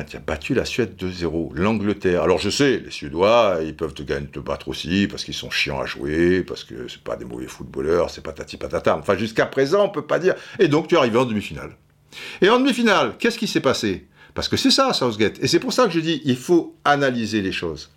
Tu 0.05 0.17
as 0.17 0.21
battu 0.21 0.53
la 0.53 0.67
Suède 0.67 0.95
2-0, 0.99 1.55
l'Angleterre. 1.55 2.23
Alors 2.23 2.39
je 2.39 2.51
sais, 2.51 2.79
les 2.79 2.91
Suédois, 2.91 3.61
ils 3.65 3.75
peuvent 3.75 3.95
te, 3.95 4.03
gagner, 4.03 4.27
te 4.27 4.39
battre 4.39 4.69
aussi 4.69 5.07
parce 5.09 5.25
qu'ils 5.25 5.35
sont 5.35 5.51
chiants 5.51 5.81
à 5.81 5.87
jouer, 5.87 6.43
parce 6.43 6.65
que 6.65 6.87
c'est 6.87 7.03
pas 7.03 7.17
des 7.17 7.25
mauvais 7.25 7.47
footballeurs, 7.47 8.11
c'est 8.11 8.23
pas 8.23 8.33
tati 8.33 8.59
patata. 8.59 8.97
Enfin, 8.99 9.17
jusqu'à 9.17 9.47
présent, 9.47 9.87
on 9.87 9.89
peut 9.89 10.07
pas 10.07 10.19
dire. 10.19 10.35
Et 10.59 10.69
donc, 10.69 10.89
tu 10.89 10.97
es 10.97 10.99
arrivé 10.99 11.19
en 11.19 11.25
demi-finale. 11.25 11.77
Et 12.43 12.51
en 12.51 12.59
demi-finale, 12.59 13.15
qu'est-ce 13.19 13.39
qui 13.39 13.47
s'est 13.47 13.61
passé? 13.61 14.07
Parce 14.37 14.49
que 14.49 14.59
c'est 14.59 14.71
ça, 14.71 14.93
Southgate. 14.93 15.43
Et 15.43 15.49
c'est 15.49 15.59
pour 15.59 15.73
ça 15.73 15.87
que 15.87 15.91
je 15.91 15.99
dis, 15.99 16.21
il 16.27 16.37
faut 16.37 16.77
analyser 16.85 17.41
les 17.41 17.53
choses. 17.53 17.91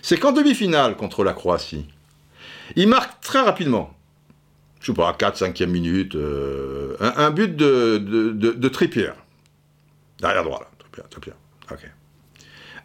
C'est 0.00 0.16
qu'en 0.16 0.32
demi-finale 0.32 0.96
contre 0.96 1.22
la 1.22 1.34
Croatie, 1.34 1.84
il 2.76 2.88
marque 2.88 3.20
très 3.20 3.42
rapidement, 3.42 3.94
je 4.80 4.86
sais 4.86 4.94
pas, 4.94 5.12
4 5.12 5.38
5e 5.38 5.66
minute, 5.66 6.14
euh, 6.14 6.96
un, 6.98 7.30
but 7.30 7.54
de, 7.54 7.98
de, 7.98 8.32
de. 8.32 8.70
Derrière 10.18 10.44
droit, 10.44 10.60
là. 10.60 11.04
Trippier. 11.10 11.34
Ok. 11.70 11.90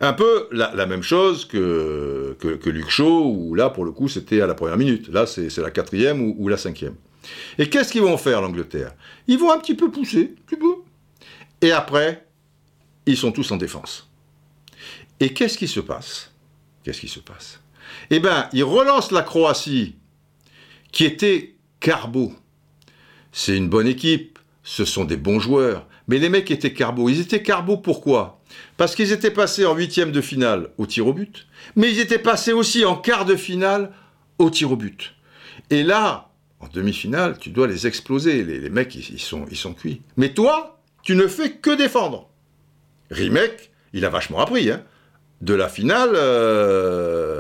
Un 0.01 0.11
peu 0.11 0.49
la, 0.51 0.85
même 0.85 1.01
chose 1.01 1.45
que, 1.45 2.35
que, 2.39 2.69
Luc 2.69 2.89
Shaw, 2.89 3.23
où 3.25 3.55
là, 3.55 3.69
pour 3.69 3.85
le 3.85 3.91
coup, 3.91 4.09
c'était 4.09 4.41
à 4.41 4.47
la 4.47 4.53
première 4.53 4.77
minute. 4.77 5.07
Là, 5.07 5.25
c'est 5.25 5.57
la 5.59 5.71
quatrième 5.71 6.21
ou, 6.21 6.35
ou 6.37 6.49
la 6.49 6.57
cinquième. 6.57 6.95
Et 7.57 7.69
qu'est-ce 7.69 7.93
qu'ils 7.93 8.01
vont 8.01 8.17
faire, 8.17 8.41
l'Angleterre? 8.41 8.93
Ils 9.27 9.39
vont 9.39 9.51
un 9.53 9.59
petit 9.59 9.75
peu 9.75 9.89
pousser, 9.89 10.35
tu 10.47 10.57
peux. 10.57 10.75
Et 11.61 11.71
après, 11.71 12.24
ils 13.05 13.17
sont 13.17 13.31
tous 13.31 13.51
en 13.51 13.57
défense. 13.57 14.09
Et 15.19 15.33
qu'est-ce 15.33 15.57
qui 15.57 15.67
se 15.67 15.79
passe? 15.79 16.31
Qu'est-ce 16.83 17.01
qui 17.01 17.07
se 17.07 17.19
passe? 17.19 17.61
Eh 18.09 18.19
bien, 18.19 18.49
ils 18.53 18.63
relancent 18.63 19.11
la 19.11 19.21
Croatie, 19.21 19.95
qui 20.91 21.05
était 21.05 21.55
carbo. 21.79 22.33
C'est 23.31 23.55
une 23.55 23.69
bonne 23.69 23.87
équipe, 23.87 24.39
ce 24.63 24.85
sont 24.85 25.05
des 25.05 25.17
bons 25.17 25.39
joueurs, 25.39 25.87
mais 26.07 26.19
les 26.19 26.29
mecs 26.29 26.51
étaient 26.51 26.73
carbo. 26.73 27.09
Ils 27.09 27.21
étaient 27.21 27.43
carbo 27.43 27.77
pourquoi? 27.77 28.41
Parce 28.77 28.95
qu'ils 28.95 29.11
étaient 29.11 29.31
passés 29.31 29.65
en 29.65 29.75
huitième 29.75 30.11
de 30.11 30.21
finale 30.21 30.69
au 30.77 30.85
tir 30.85 31.07
au 31.07 31.13
but, 31.13 31.47
mais 31.75 31.91
ils 31.91 31.99
étaient 31.99 32.19
passés 32.19 32.53
aussi 32.53 32.85
en 32.85 32.95
quart 32.95 33.25
de 33.25 33.35
finale 33.35 33.91
au 34.39 34.49
tir 34.49 34.71
au 34.71 34.75
but. 34.75 35.15
Et 35.69 35.83
là, 35.83 36.31
en 36.59 36.67
demi-finale, 36.67 37.37
tu 37.39 37.49
dois 37.49 37.67
les 37.67 37.87
exploser. 37.87 38.43
Les, 38.43 38.69
mecs, 38.69 38.95
ils, 38.95 39.19
sont, 39.19 39.45
ils 39.49 39.57
sont 39.57 39.73
cuits. 39.73 40.01
Mais 40.17 40.33
toi, 40.33 40.79
tu 41.03 41.15
ne 41.15 41.27
fais 41.27 41.51
que 41.51 41.75
défendre. 41.75 42.29
Rimek, 43.15 43.71
il 43.93 44.05
a 44.05 44.09
vachement 44.09 44.39
appris, 44.39 44.69
hein, 44.69 44.83
de 45.41 45.53
la 45.53 45.69
finale 45.69 46.11
euh, 46.13 47.39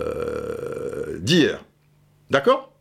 d'hier. 1.19 1.63
D'accord? 2.29 2.71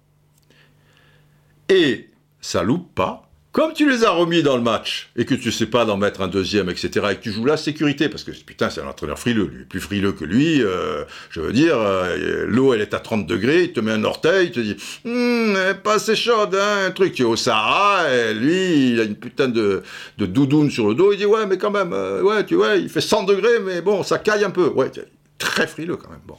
Et 1.68 2.10
ça 2.40 2.62
loupe 2.62 2.94
pas. 2.94 3.23
Comme 3.54 3.72
tu 3.72 3.88
les 3.88 4.02
as 4.02 4.10
remis 4.10 4.42
dans 4.42 4.56
le 4.56 4.64
match 4.64 5.10
et 5.14 5.24
que 5.24 5.34
tu 5.36 5.52
sais 5.52 5.66
pas 5.66 5.84
d'en 5.84 5.96
mettre 5.96 6.22
un 6.22 6.26
deuxième, 6.26 6.68
etc., 6.68 6.90
et 7.12 7.14
que 7.14 7.20
tu 7.20 7.30
joues 7.30 7.44
la 7.44 7.56
sécurité, 7.56 8.08
parce 8.08 8.24
que 8.24 8.32
putain, 8.32 8.68
c'est 8.68 8.80
un 8.80 8.88
entraîneur 8.88 9.16
frileux, 9.16 9.48
plus 9.68 9.78
frileux 9.78 10.10
que 10.10 10.24
lui, 10.24 10.60
euh, 10.60 11.04
je 11.30 11.40
veux 11.40 11.52
dire, 11.52 11.76
euh, 11.78 12.46
l'eau 12.48 12.74
elle 12.74 12.80
est 12.80 12.94
à 12.94 12.98
30 12.98 13.28
degrés, 13.28 13.62
il 13.62 13.72
te 13.72 13.78
met 13.78 13.92
un 13.92 14.02
orteil, 14.02 14.48
il 14.48 14.50
te 14.50 14.58
dit, 14.58 14.76
est 15.04 15.82
pas 15.84 15.94
assez 15.94 16.16
chaude, 16.16 16.56
hein, 16.56 16.86
un 16.88 16.90
truc, 16.90 17.12
tu 17.12 17.22
es 17.22 17.24
au 17.24 17.36
Sahara, 17.36 18.12
et 18.12 18.34
lui, 18.34 18.90
il 18.90 19.00
a 19.00 19.04
une 19.04 19.14
putain 19.14 19.46
de, 19.46 19.84
de 20.18 20.26
doudoune 20.26 20.72
sur 20.72 20.88
le 20.88 20.96
dos, 20.96 21.12
il 21.12 21.18
dit, 21.18 21.26
ouais, 21.26 21.46
mais 21.46 21.56
quand 21.56 21.70
même, 21.70 21.92
euh, 21.92 22.22
ouais, 22.22 22.44
tu 22.44 22.56
vois, 22.56 22.74
il 22.74 22.88
fait 22.88 23.00
100 23.00 23.22
degrés, 23.22 23.60
mais 23.64 23.82
bon, 23.82 24.02
ça 24.02 24.18
caille 24.18 24.42
un 24.42 24.50
peu, 24.50 24.66
ouais, 24.66 24.90
très 25.38 25.68
frileux 25.68 25.96
quand 25.96 26.10
même, 26.10 26.22
bon. 26.26 26.38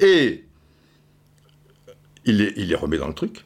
Et 0.00 0.44
il 2.24 2.38
les, 2.38 2.54
il 2.56 2.68
les 2.68 2.74
remet 2.74 2.96
dans 2.96 3.08
le 3.08 3.12
truc, 3.12 3.44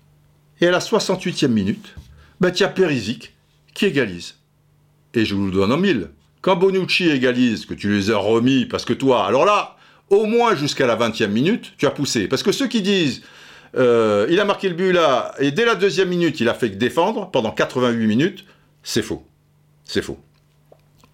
et 0.61 0.69
à 0.69 0.71
la 0.71 0.79
68e 0.79 1.49
minute, 1.49 1.97
bah, 2.41 2.51
tu 2.51 2.65
as 2.65 2.69
Perisic 2.69 3.35
qui 3.75 3.87
égalise. 3.87 4.37
Et 5.15 5.25
je 5.25 5.35
vous 5.35 5.47
le 5.47 5.53
donne 5.53 5.73
en 5.73 5.79
mille. 5.79 6.11
Quand 6.41 6.57
Bonucci 6.57 7.09
égalise, 7.09 7.67
que 7.67 7.75
tu 7.75 7.93
les 7.93 8.11
as 8.11 8.17
remis, 8.17 8.65
parce 8.67 8.85
que 8.85 8.93
toi, 8.93 9.27
alors 9.27 9.45
là, 9.45 9.77
au 10.09 10.27
moins 10.27 10.55
jusqu'à 10.55 10.87
la 10.87 10.97
20e 10.97 11.29
minute, 11.29 11.73
tu 11.77 11.87
as 11.87 11.91
poussé. 11.91 12.29
Parce 12.29 12.43
que 12.43 12.53
ceux 12.53 12.67
qui 12.67 12.83
disent 12.83 13.23
euh, 13.77 14.27
il 14.31 14.41
a 14.41 14.45
marqué 14.45 14.69
le 14.69 14.75
but 14.75 14.93
là, 14.93 15.33
et 15.39 15.53
dès 15.53 15.65
la 15.65 15.75
deuxième 15.75 16.09
minute, 16.09 16.41
il 16.41 16.49
a 16.49 16.55
fait 16.55 16.71
défendre 16.71 17.31
pendant 17.31 17.53
88 17.53 18.07
minutes, 18.07 18.45
c'est 18.83 19.03
faux. 19.03 19.25
C'est 19.85 20.03
faux. 20.03 20.19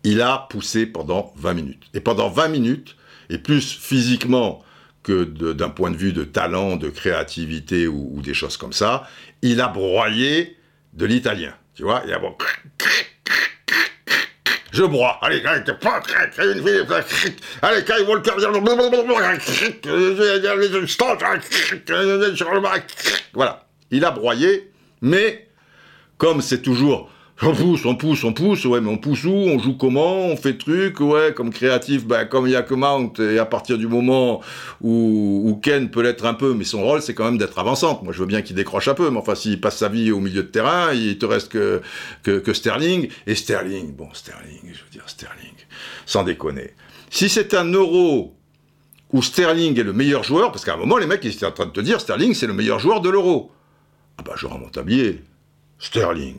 Il 0.04 0.20
a 0.22 0.46
poussé 0.50 0.86
pendant 0.86 1.32
20 1.36 1.54
minutes. 1.54 1.82
Et 1.92 2.00
pendant 2.00 2.28
20 2.28 2.48
minutes, 2.48 2.96
et 3.28 3.38
plus 3.38 3.72
physiquement 3.72 4.62
que 5.02 5.24
d'un 5.24 5.68
point 5.68 5.90
de 5.90 5.96
vue 5.96 6.12
de 6.12 6.24
talent, 6.24 6.76
de 6.76 6.88
créativité 6.88 7.86
ou, 7.86 8.20
des 8.22 8.34
choses 8.34 8.56
comme 8.56 8.72
ça, 8.72 9.08
il 9.42 9.60
a 9.60 9.68
broyé 9.68 10.55
de 10.96 11.06
l'italien. 11.06 11.54
Tu 11.74 11.82
vois, 11.82 12.02
il 12.06 12.12
a 12.12 12.20
je 14.72 14.82
broie. 14.82 15.18
Allez, 15.22 15.42
allez, 17.62 17.84
Kai 17.84 18.02
Walker, 18.06 18.32
voilà. 23.32 23.66
Il 23.90 24.04
a 24.04 24.10
broyé, 24.10 24.70
mais 25.00 25.48
comme 26.18 26.42
c'est 26.42 26.60
toujours 26.60 27.10
on 27.42 27.54
pousse, 27.54 27.84
on 27.84 27.94
pousse, 27.96 28.24
on 28.24 28.32
pousse, 28.32 28.64
ouais, 28.64 28.80
mais 28.80 28.88
on 28.88 28.96
pousse 28.96 29.24
où 29.24 29.30
On 29.30 29.58
joue 29.58 29.74
comment 29.76 30.26
On 30.26 30.36
fait 30.36 30.56
truc, 30.56 31.00
ouais, 31.00 31.34
comme 31.34 31.50
créatif, 31.50 32.06
ben, 32.06 32.24
comme 32.24 32.46
il 32.46 32.52
y 32.52 32.56
a 32.56 32.62
que 32.62 32.72
Mount, 32.72 33.12
et 33.20 33.38
à 33.38 33.44
partir 33.44 33.76
du 33.76 33.86
moment 33.86 34.40
où, 34.80 35.42
où 35.44 35.56
Ken 35.56 35.90
peut 35.90 36.02
l'être 36.02 36.24
un 36.24 36.32
peu, 36.32 36.54
mais 36.54 36.64
son 36.64 36.82
rôle, 36.82 37.02
c'est 37.02 37.12
quand 37.12 37.26
même 37.26 37.36
d'être 37.36 37.58
avançante. 37.58 38.02
Moi, 38.02 38.14
je 38.14 38.20
veux 38.20 38.26
bien 38.26 38.40
qu'il 38.40 38.56
décroche 38.56 38.88
un 38.88 38.94
peu, 38.94 39.10
mais 39.10 39.18
enfin, 39.18 39.34
s'il 39.34 39.60
passe 39.60 39.76
sa 39.76 39.88
vie 39.88 40.12
au 40.12 40.20
milieu 40.20 40.42
de 40.42 40.48
terrain, 40.48 40.94
il 40.94 41.18
te 41.18 41.26
reste 41.26 41.50
que, 41.50 41.82
que, 42.22 42.38
que 42.38 42.54
Sterling. 42.54 43.08
Et 43.26 43.34
Sterling, 43.34 43.94
bon, 43.94 44.08
Sterling, 44.14 44.62
je 44.64 44.82
veux 44.84 44.90
dire, 44.90 45.04
Sterling, 45.06 45.54
sans 46.06 46.24
déconner. 46.24 46.70
Si 47.10 47.28
c'est 47.28 47.52
un 47.52 47.70
euro 47.70 48.34
où 49.12 49.22
Sterling 49.22 49.78
est 49.78 49.84
le 49.84 49.92
meilleur 49.92 50.24
joueur, 50.24 50.52
parce 50.52 50.64
qu'à 50.64 50.72
un 50.72 50.78
moment, 50.78 50.96
les 50.96 51.06
mecs, 51.06 51.22
ils 51.22 51.32
étaient 51.32 51.46
en 51.46 51.52
train 51.52 51.66
de 51.66 51.70
te 51.70 51.80
dire, 51.80 52.00
Sterling, 52.00 52.32
c'est 52.32 52.46
le 52.46 52.54
meilleur 52.54 52.78
joueur 52.78 53.02
de 53.02 53.10
l'euro. 53.10 53.52
Ah 54.16 54.22
bah, 54.24 54.32
je 54.36 54.46
rends 54.46 54.58
mon 54.58 54.70
tablier. 54.70 55.22
Sterling. 55.78 56.38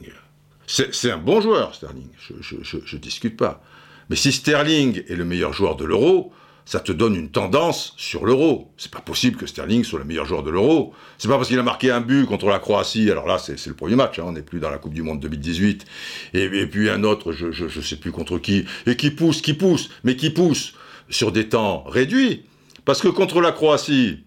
C'est 0.67 1.11
un 1.11 1.17
bon 1.17 1.39
joueur, 1.39 1.73
Sterling, 1.73 2.09
je, 2.19 2.95
ne 2.95 3.01
discute 3.01 3.37
pas. 3.37 3.63
Mais 4.09 4.17
si 4.17 4.33
Sterling 4.33 5.01
est 5.07 5.15
le 5.15 5.23
meilleur 5.23 5.53
joueur 5.53 5.77
de 5.77 5.85
l'euro, 5.85 6.33
ça 6.65 6.81
te 6.81 6.91
donne 6.91 7.15
une 7.15 7.29
tendance 7.29 7.93
sur 7.95 8.25
l'euro. 8.25 8.69
C'est 8.75 8.91
pas 8.91 8.99
possible 8.99 9.37
que 9.37 9.47
Sterling 9.47 9.85
soit 9.85 9.99
le 9.99 10.05
meilleur 10.05 10.25
joueur 10.25 10.43
de 10.43 10.49
l'euro. 10.49 10.93
C'est 11.17 11.29
pas 11.29 11.37
parce 11.37 11.47
qu'il 11.47 11.57
a 11.57 11.63
marqué 11.63 11.89
un 11.89 12.01
but 12.01 12.25
contre 12.25 12.47
la 12.47 12.59
Croatie, 12.59 13.09
alors 13.09 13.25
là 13.25 13.37
c'est 13.37 13.65
le 13.65 13.73
premier 13.75 13.95
match, 13.95 14.19
hein, 14.19 14.25
on 14.27 14.33
n'est 14.33 14.41
plus 14.41 14.59
dans 14.59 14.69
la 14.69 14.77
Coupe 14.77 14.93
du 14.93 15.03
Monde 15.03 15.21
2018, 15.21 15.85
et, 16.33 16.67
puis 16.67 16.89
un 16.89 17.05
autre, 17.05 17.31
je, 17.31 17.53
je, 17.53 17.81
sais 17.81 17.95
plus 17.95 18.11
contre 18.11 18.37
qui, 18.37 18.65
et 18.85 18.97
qui 18.97 19.11
pousse, 19.11 19.41
qui 19.41 19.53
pousse, 19.53 19.89
mais 20.03 20.17
qui 20.17 20.29
pousse 20.29 20.73
sur 21.09 21.31
des 21.31 21.47
temps 21.47 21.83
réduits. 21.83 22.43
Parce 22.83 23.01
que 23.01 23.07
contre 23.07 23.39
la 23.39 23.53
Croatie, 23.53 24.25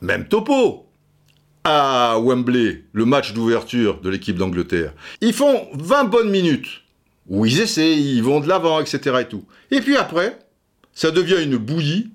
même 0.00 0.28
topo, 0.28 0.87
à 1.70 2.18
Wembley, 2.18 2.84
le 2.94 3.04
match 3.04 3.34
d'ouverture 3.34 4.00
de 4.00 4.08
l'équipe 4.08 4.36
d'Angleterre. 4.36 4.94
Ils 5.20 5.34
font 5.34 5.68
20 5.74 6.04
bonnes 6.04 6.30
minutes, 6.30 6.80
où 7.26 7.44
ils 7.44 7.60
essaient, 7.60 7.94
ils 7.94 8.22
vont 8.22 8.40
de 8.40 8.48
l'avant, 8.48 8.80
etc. 8.80 9.26
Et, 9.70 9.82
puis 9.82 9.98
après, 9.98 10.38
ça 10.94 11.10
devient 11.10 11.42
une 11.42 11.58
bouillie, 11.58 12.08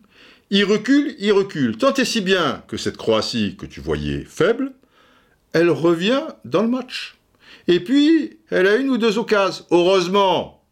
ils 0.50 0.66
reculent, 0.66 1.14
ils 1.20 1.32
reculent. 1.32 1.78
Tant 1.78 1.94
et 1.94 2.04
si 2.04 2.22
bien 2.22 2.64
que 2.68 2.78
cette 2.78 2.98
Croatie 2.98 3.56
que 3.56 3.68
tu 3.68 3.80
voyais 3.80 4.26
faible, 4.28 4.72
elle 5.52 5.70
revient 5.70 6.24
dans 6.46 6.64
le 6.64 6.70
match. 6.70 7.16
Et 7.68 7.80
puis, 7.80 8.40
elle 8.50 8.66
a 8.66 8.78
une 8.78 8.90
ou 8.90 8.98
deux 8.98 9.20
occasions. 9.20 9.66
Heureusement 9.70 10.64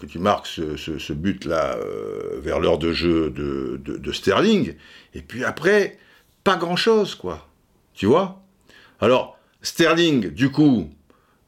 que, 0.00 0.06
tu 0.06 0.18
marques 0.18 0.46
ce, 0.46 1.12
but-là 1.12 1.76
euh, 1.76 2.40
vers 2.42 2.58
l'heure 2.58 2.78
de 2.78 2.94
jeu 2.94 3.28
de, 3.28 3.78
de 3.84 4.12
Sterling. 4.12 4.76
Et 5.12 5.20
puis 5.20 5.44
après, 5.44 5.98
pas 6.42 6.56
grand-chose, 6.56 7.14
quoi. 7.14 7.49
Tu 8.00 8.06
vois? 8.06 8.40
Alors, 8.98 9.36
Sterling, 9.60 10.30
du 10.30 10.50
coup, 10.50 10.88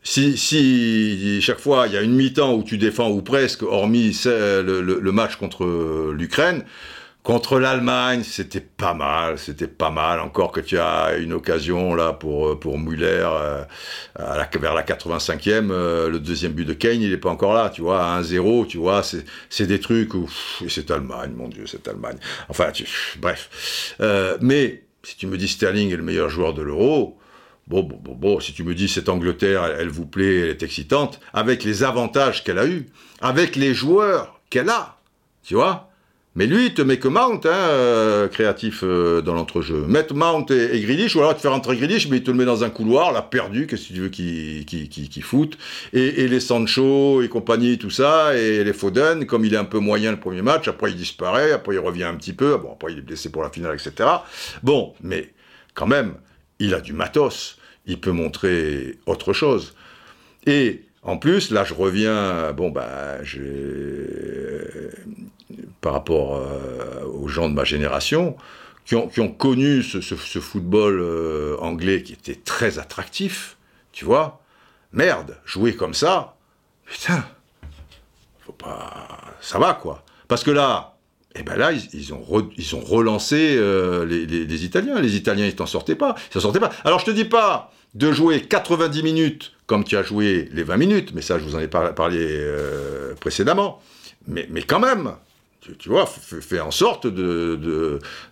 si, 0.03 1.41
chaque 1.41 1.61
fois 1.61 1.87
il 1.87 1.95
y 1.95 1.97
a 1.97 2.03
une 2.03 2.15
mi-temps 2.15 2.53
où 2.53 2.63
tu 2.63 2.77
défends, 2.77 3.09
ou 3.11 3.23
presque, 3.23 3.63
hormis 3.63 4.15
le, 4.27 5.11
match 5.13 5.37
contre 5.37 6.13
l'Ukraine, 6.13 6.67
contre 7.23 7.59
l'Allemagne, 7.59 8.23
c'était 8.23 8.61
pas 8.61 8.93
mal, 8.93 9.39
c'était 9.39 9.67
pas 9.67 9.89
mal. 9.89 10.21
Encore 10.21 10.53
que 10.53 10.61
tu 10.61 10.79
as 10.79 11.17
une 11.17 11.33
occasion 11.33 11.95
là 11.95 12.13
pour, 12.13 12.61
pour 12.61 12.79
Müller 12.79 13.25
euh, 13.25 13.65
vers 14.61 14.75
la 14.75 14.83
85e, 14.83 15.71
euh, 15.71 16.11
le 16.11 16.21
deuxième 16.21 16.53
but 16.53 16.67
de 16.67 16.75
Kane, 16.75 17.01
il 17.01 17.13
n'est 17.13 17.17
pas 17.17 17.31
encore 17.31 17.55
là, 17.55 17.71
tu 17.71 17.81
vois, 17.81 18.05
à 18.05 18.21
1-0, 18.21 18.67
tu 18.67 18.77
vois, 18.77 19.01
c'est 19.49 19.67
des 19.67 19.81
trucs 19.81 20.13
où 20.13 20.29
c'est 20.69 20.91
Allemagne, 20.91 21.33
mon 21.35 21.49
Dieu, 21.49 21.65
c'est 21.67 21.89
Allemagne. 21.89 22.19
Enfin, 22.51 22.67
bref. 23.23 23.97
Euh, 24.03 24.37
mais 24.43 24.83
si 25.05 25.17
tu 25.17 25.27
me 25.27 25.37
dis 25.37 25.49
Sterling 25.49 25.93
est 25.93 25.97
le 25.97 26.03
meilleur 26.03 26.29
joueur 26.29 26.55
de 26.55 26.63
l'euro, 26.63 27.19
bon, 27.67 27.83
bon, 27.83 27.99
bon, 28.01 28.15
bon, 28.15 28.41
si 28.41 28.53
tu 28.53 28.65
me 28.65 28.75
dis 28.75 28.89
cette 28.89 29.09
Angleterre, 29.09 29.65
elle, 29.65 29.89
vous 29.89 30.07
plaît, 30.07 30.41
elle 30.41 30.49
est 30.51 30.63
excitante, 30.63 31.21
avec 31.33 31.65
les 31.65 31.83
avantages 31.83 32.45
qu'elle 32.45 32.59
a 32.59 32.67
eus, 32.67 32.89
avec 33.21 33.57
les 33.57 33.75
joueurs 33.75 34.41
qu'elle 34.51 34.69
a, 34.69 34.99
tu 35.43 35.55
vois 35.55 35.92
mais 36.35 36.47
lui, 36.47 36.67
il 36.67 36.75
te 36.75 36.81
met 36.81 36.99
que 36.99 37.09
Mount, 37.09 37.41
hein, 37.45 37.51
euh, 37.51 38.29
créatif 38.29 38.81
euh, 38.83 39.21
dans 39.21 39.35
l'entrejeu. 39.35 39.85
Mettre 39.87 40.15
Mount 40.15 40.47
et, 40.51 40.81
et 40.81 41.15
ou 41.15 41.19
alors 41.21 41.37
te 41.37 41.41
faire 41.41 41.51
rentrer 41.51 41.77
Grealish, 41.77 42.09
mais 42.09 42.19
il 42.19 42.23
te 42.23 42.31
le 42.31 42.39
met 42.39 42.47
dans 42.47 42.65
un 42.65 42.71
couloir, 42.71 43.13
là, 43.13 43.21
perdu, 43.21 43.67
qu'est-ce 43.67 43.89
que 43.89 43.95
tu 43.95 44.01
veux 44.01 44.09
qu'il 44.09 44.65
qui 44.65 44.89
qui 44.89 45.21
foute. 45.21 45.59
Et, 45.93 46.23
et, 46.23 46.29
les 46.29 46.41
Sancho 46.41 47.21
et 47.21 47.29
compagnie, 47.29 47.77
tout 47.77 47.91
ça, 47.91 48.35
et 48.35 48.65
les 48.65 48.73
Foden, 48.73 49.27
comme 49.27 49.45
il 49.45 49.53
est 49.53 49.59
un 49.59 49.65
peu 49.65 49.79
moyen 49.79 50.11
le 50.11 50.21
premier 50.21 50.41
match, 50.41 50.69
après 50.69 50.91
il 50.91 50.97
disparaît, 50.97 51.53
après 51.53 51.75
il 51.75 51.81
revient 51.81 52.05
un 52.05 52.15
petit 52.15 52.33
peu, 52.33 52.57
bon, 52.57 52.73
après 52.73 52.93
il 52.93 52.99
est 52.99 53.03
blessé 53.03 53.31
pour 53.31 53.43
la 53.43 53.51
finale, 53.51 53.75
etc. 53.75 54.09
Bon, 54.63 54.95
mais 55.03 55.33
quand 55.75 55.87
même, 55.87 56.15
il 56.59 56.73
a 56.73 56.81
du 56.81 56.95
matos, 56.95 57.59
il 57.85 58.01
peut 58.01 58.13
montrer 58.13 58.99
autre 59.05 59.35
chose. 59.35 59.75
Et 60.47 60.83
en 61.03 61.17
plus, 61.17 61.51
là, 61.51 61.65
je 61.65 61.75
reviens, 61.75 62.53
bon, 62.53 62.71
bah, 62.71 63.19
par 65.83 65.93
rapport 65.93 66.37
euh, 66.37 67.05
aux 67.05 67.29
gens 67.29 67.51
de 67.51 67.55
ma 67.55 67.65
génération, 67.65 68.37
qui 68.85 68.97
ont, 68.97 69.29
connu 69.29 69.83
ce, 69.83 70.01
football 70.41 71.01
euh, 71.01 71.57
anglais 71.61 72.03
qui 72.03 72.13
était 72.13 72.35
très 72.35 72.79
attractif, 72.79 73.57
tu 73.93 74.05
vois. 74.05 74.41
Merde, 74.93 75.39
jouer 75.45 75.75
comme 75.75 75.95
ça, 75.95 76.37
putain, 76.85 77.25
faut 78.41 78.53
pas, 78.53 79.07
ça 79.41 79.59
va 79.59 79.75
quoi. 79.75 80.05
Parce 80.29 80.45
que 80.45 80.51
là, 80.51 80.97
eh 81.35 81.43
ben 81.43 81.57
là, 81.57 81.73
ils, 81.73 82.13
ont, 82.13 82.23
relancé 82.23 83.55
euh, 83.57 84.05
les, 84.05 84.65
Italiens. 84.65 85.01
Les 85.01 85.17
Italiens, 85.17 85.47
ils 85.47 85.55
t'en 85.55 85.67
sortaient 85.67 85.95
pas. 85.95 86.15
Ils 86.35 86.41
sortaient 86.41 86.61
pas. 86.61 86.73
Alors 86.85 86.99
je 86.99 87.07
te 87.07 87.11
dis 87.11 87.25
pas 87.25 87.73
de 87.95 88.13
jouer 88.13 88.41
90 88.43 89.03
minutes 89.03 89.53
comme 89.67 89.85
tu 89.85 89.97
as 89.97 90.03
joué 90.03 90.49
les 90.53 90.63
20 90.63 90.77
minutes, 90.77 91.13
mais 91.15 91.23
ça, 91.23 91.39
je 91.39 91.45
vous 91.45 91.55
en 91.55 91.61
ai 91.61 91.69
parlé 91.69 92.47
précédemment. 93.21 93.81
Mais, 94.27 94.47
mais 94.51 94.63
quand 94.63 94.81
même, 94.81 95.15
tu, 95.79 95.89
vois, 95.89 96.07
fais 96.07 96.61
en 96.61 96.73
sorte 96.73 97.07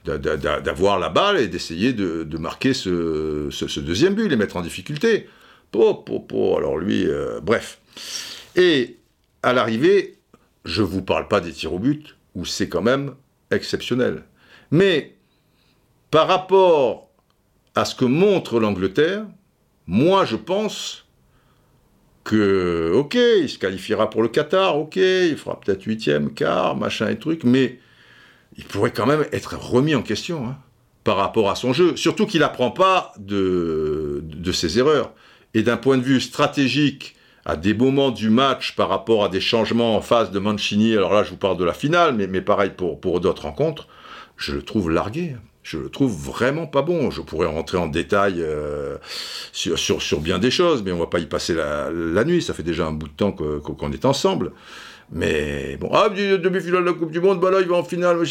d'avoir 0.04 0.98
la 0.98 1.08
balle 1.08 1.38
et 1.38 1.46
d'essayer 1.46 1.92
de, 1.92 2.38
marquer 2.38 2.74
ce, 2.74 3.80
deuxième 3.80 4.14
but, 4.14 4.28
les 4.28 4.36
mettre 4.36 4.56
en 4.56 4.62
difficulté. 4.62 5.28
Po, 5.70 5.94
po, 5.94 6.56
alors 6.56 6.76
lui, 6.76 7.06
euh, 7.06 7.40
bref. 7.40 7.78
Et 8.56 8.96
à 9.44 9.52
l'arrivée, 9.52 10.18
je 10.64 10.82
ne 10.82 10.88
vous 10.88 11.02
parle 11.02 11.28
pas 11.28 11.40
des 11.40 11.52
tirs 11.52 11.72
au 11.72 11.78
but, 11.78 12.16
où 12.34 12.44
c'est 12.44 12.68
quand 12.68 12.82
même 12.82 13.14
exceptionnel. 13.52 14.24
Mais 14.72 15.14
par 16.10 16.26
rapport 16.26 17.08
à 17.76 17.84
ce 17.84 17.94
que 17.94 18.04
montre 18.04 18.58
l'Angleterre, 18.58 19.24
moi 19.90 20.24
je 20.24 20.36
pense 20.36 21.04
que, 22.22 22.92
ok, 22.94 23.14
il 23.16 23.48
se 23.48 23.58
qualifiera 23.58 24.08
pour 24.08 24.22
le 24.22 24.28
Qatar, 24.28 24.78
ok, 24.78 24.94
il 24.94 25.36
fera 25.36 25.58
peut-être 25.58 25.82
huitième, 25.82 26.32
quart, 26.32 26.76
machin 26.76 27.08
et 27.08 27.18
truc, 27.18 27.42
mais 27.42 27.80
il 28.56 28.64
pourrait 28.64 28.92
quand 28.92 29.06
même 29.06 29.26
être 29.32 29.56
remis 29.58 29.96
en 29.96 30.02
question 30.02 30.46
hein, 30.46 30.56
par 31.02 31.16
rapport 31.16 31.50
à 31.50 31.56
son 31.56 31.72
jeu. 31.72 31.96
Surtout 31.96 32.26
qu'il 32.26 32.38
n'apprend 32.38 32.70
pas 32.70 33.12
de, 33.18 34.22
ses 34.52 34.78
erreurs. 34.78 35.12
Et 35.54 35.64
d'un 35.64 35.76
point 35.76 35.98
de 35.98 36.04
vue 36.04 36.20
stratégique, 36.20 37.16
à 37.44 37.56
des 37.56 37.74
moments 37.74 38.12
du 38.12 38.30
match 38.30 38.76
par 38.76 38.88
rapport 38.88 39.24
à 39.24 39.28
des 39.28 39.40
changements 39.40 39.96
en 39.96 40.02
phase 40.02 40.30
de 40.30 40.38
Mancini, 40.38 40.94
alors 40.94 41.12
là 41.12 41.24
je 41.24 41.30
vous 41.30 41.36
parle 41.36 41.56
de 41.56 41.64
la 41.64 41.74
finale, 41.74 42.14
mais, 42.14 42.40
pareil 42.40 42.70
pour 42.76 43.20
d'autres 43.20 43.42
rencontres, 43.42 43.88
je 44.36 44.54
le 44.54 44.62
trouve 44.62 44.88
largué. 44.88 45.34
Je 45.70 45.78
le 45.78 45.88
trouve 45.88 46.12
vraiment 46.12 46.66
pas 46.66 46.82
bon. 46.82 47.12
Je 47.12 47.20
pourrais 47.20 47.46
rentrer 47.46 47.78
en 47.78 47.86
détail 47.86 48.38
euh, 48.38 48.96
sur, 49.52 49.78
sur, 49.78 50.20
bien 50.20 50.40
des 50.40 50.50
choses, 50.50 50.82
mais 50.82 50.90
on 50.90 50.98
va 50.98 51.06
pas 51.06 51.20
y 51.20 51.26
passer 51.26 51.54
la, 51.54 52.24
nuit. 52.24 52.42
Ça 52.42 52.54
fait 52.54 52.64
déjà 52.64 52.86
un 52.86 52.92
bout 52.92 53.06
de 53.06 53.12
temps 53.12 53.30
qu'on 53.30 53.92
est 53.92 54.04
ensemble. 54.04 54.50
Mais 55.12 55.76
bon, 55.76 55.90
ah, 55.92 56.08
demi-finale 56.08 56.82
de 56.82 56.90
la 56.90 56.92
Coupe 56.92 57.12
du 57.12 57.20
Monde, 57.20 57.40
bah 57.40 57.52
là, 57.52 57.60
il 57.60 57.68
va 57.68 57.76
en 57.76 57.84
finale. 57.84 58.24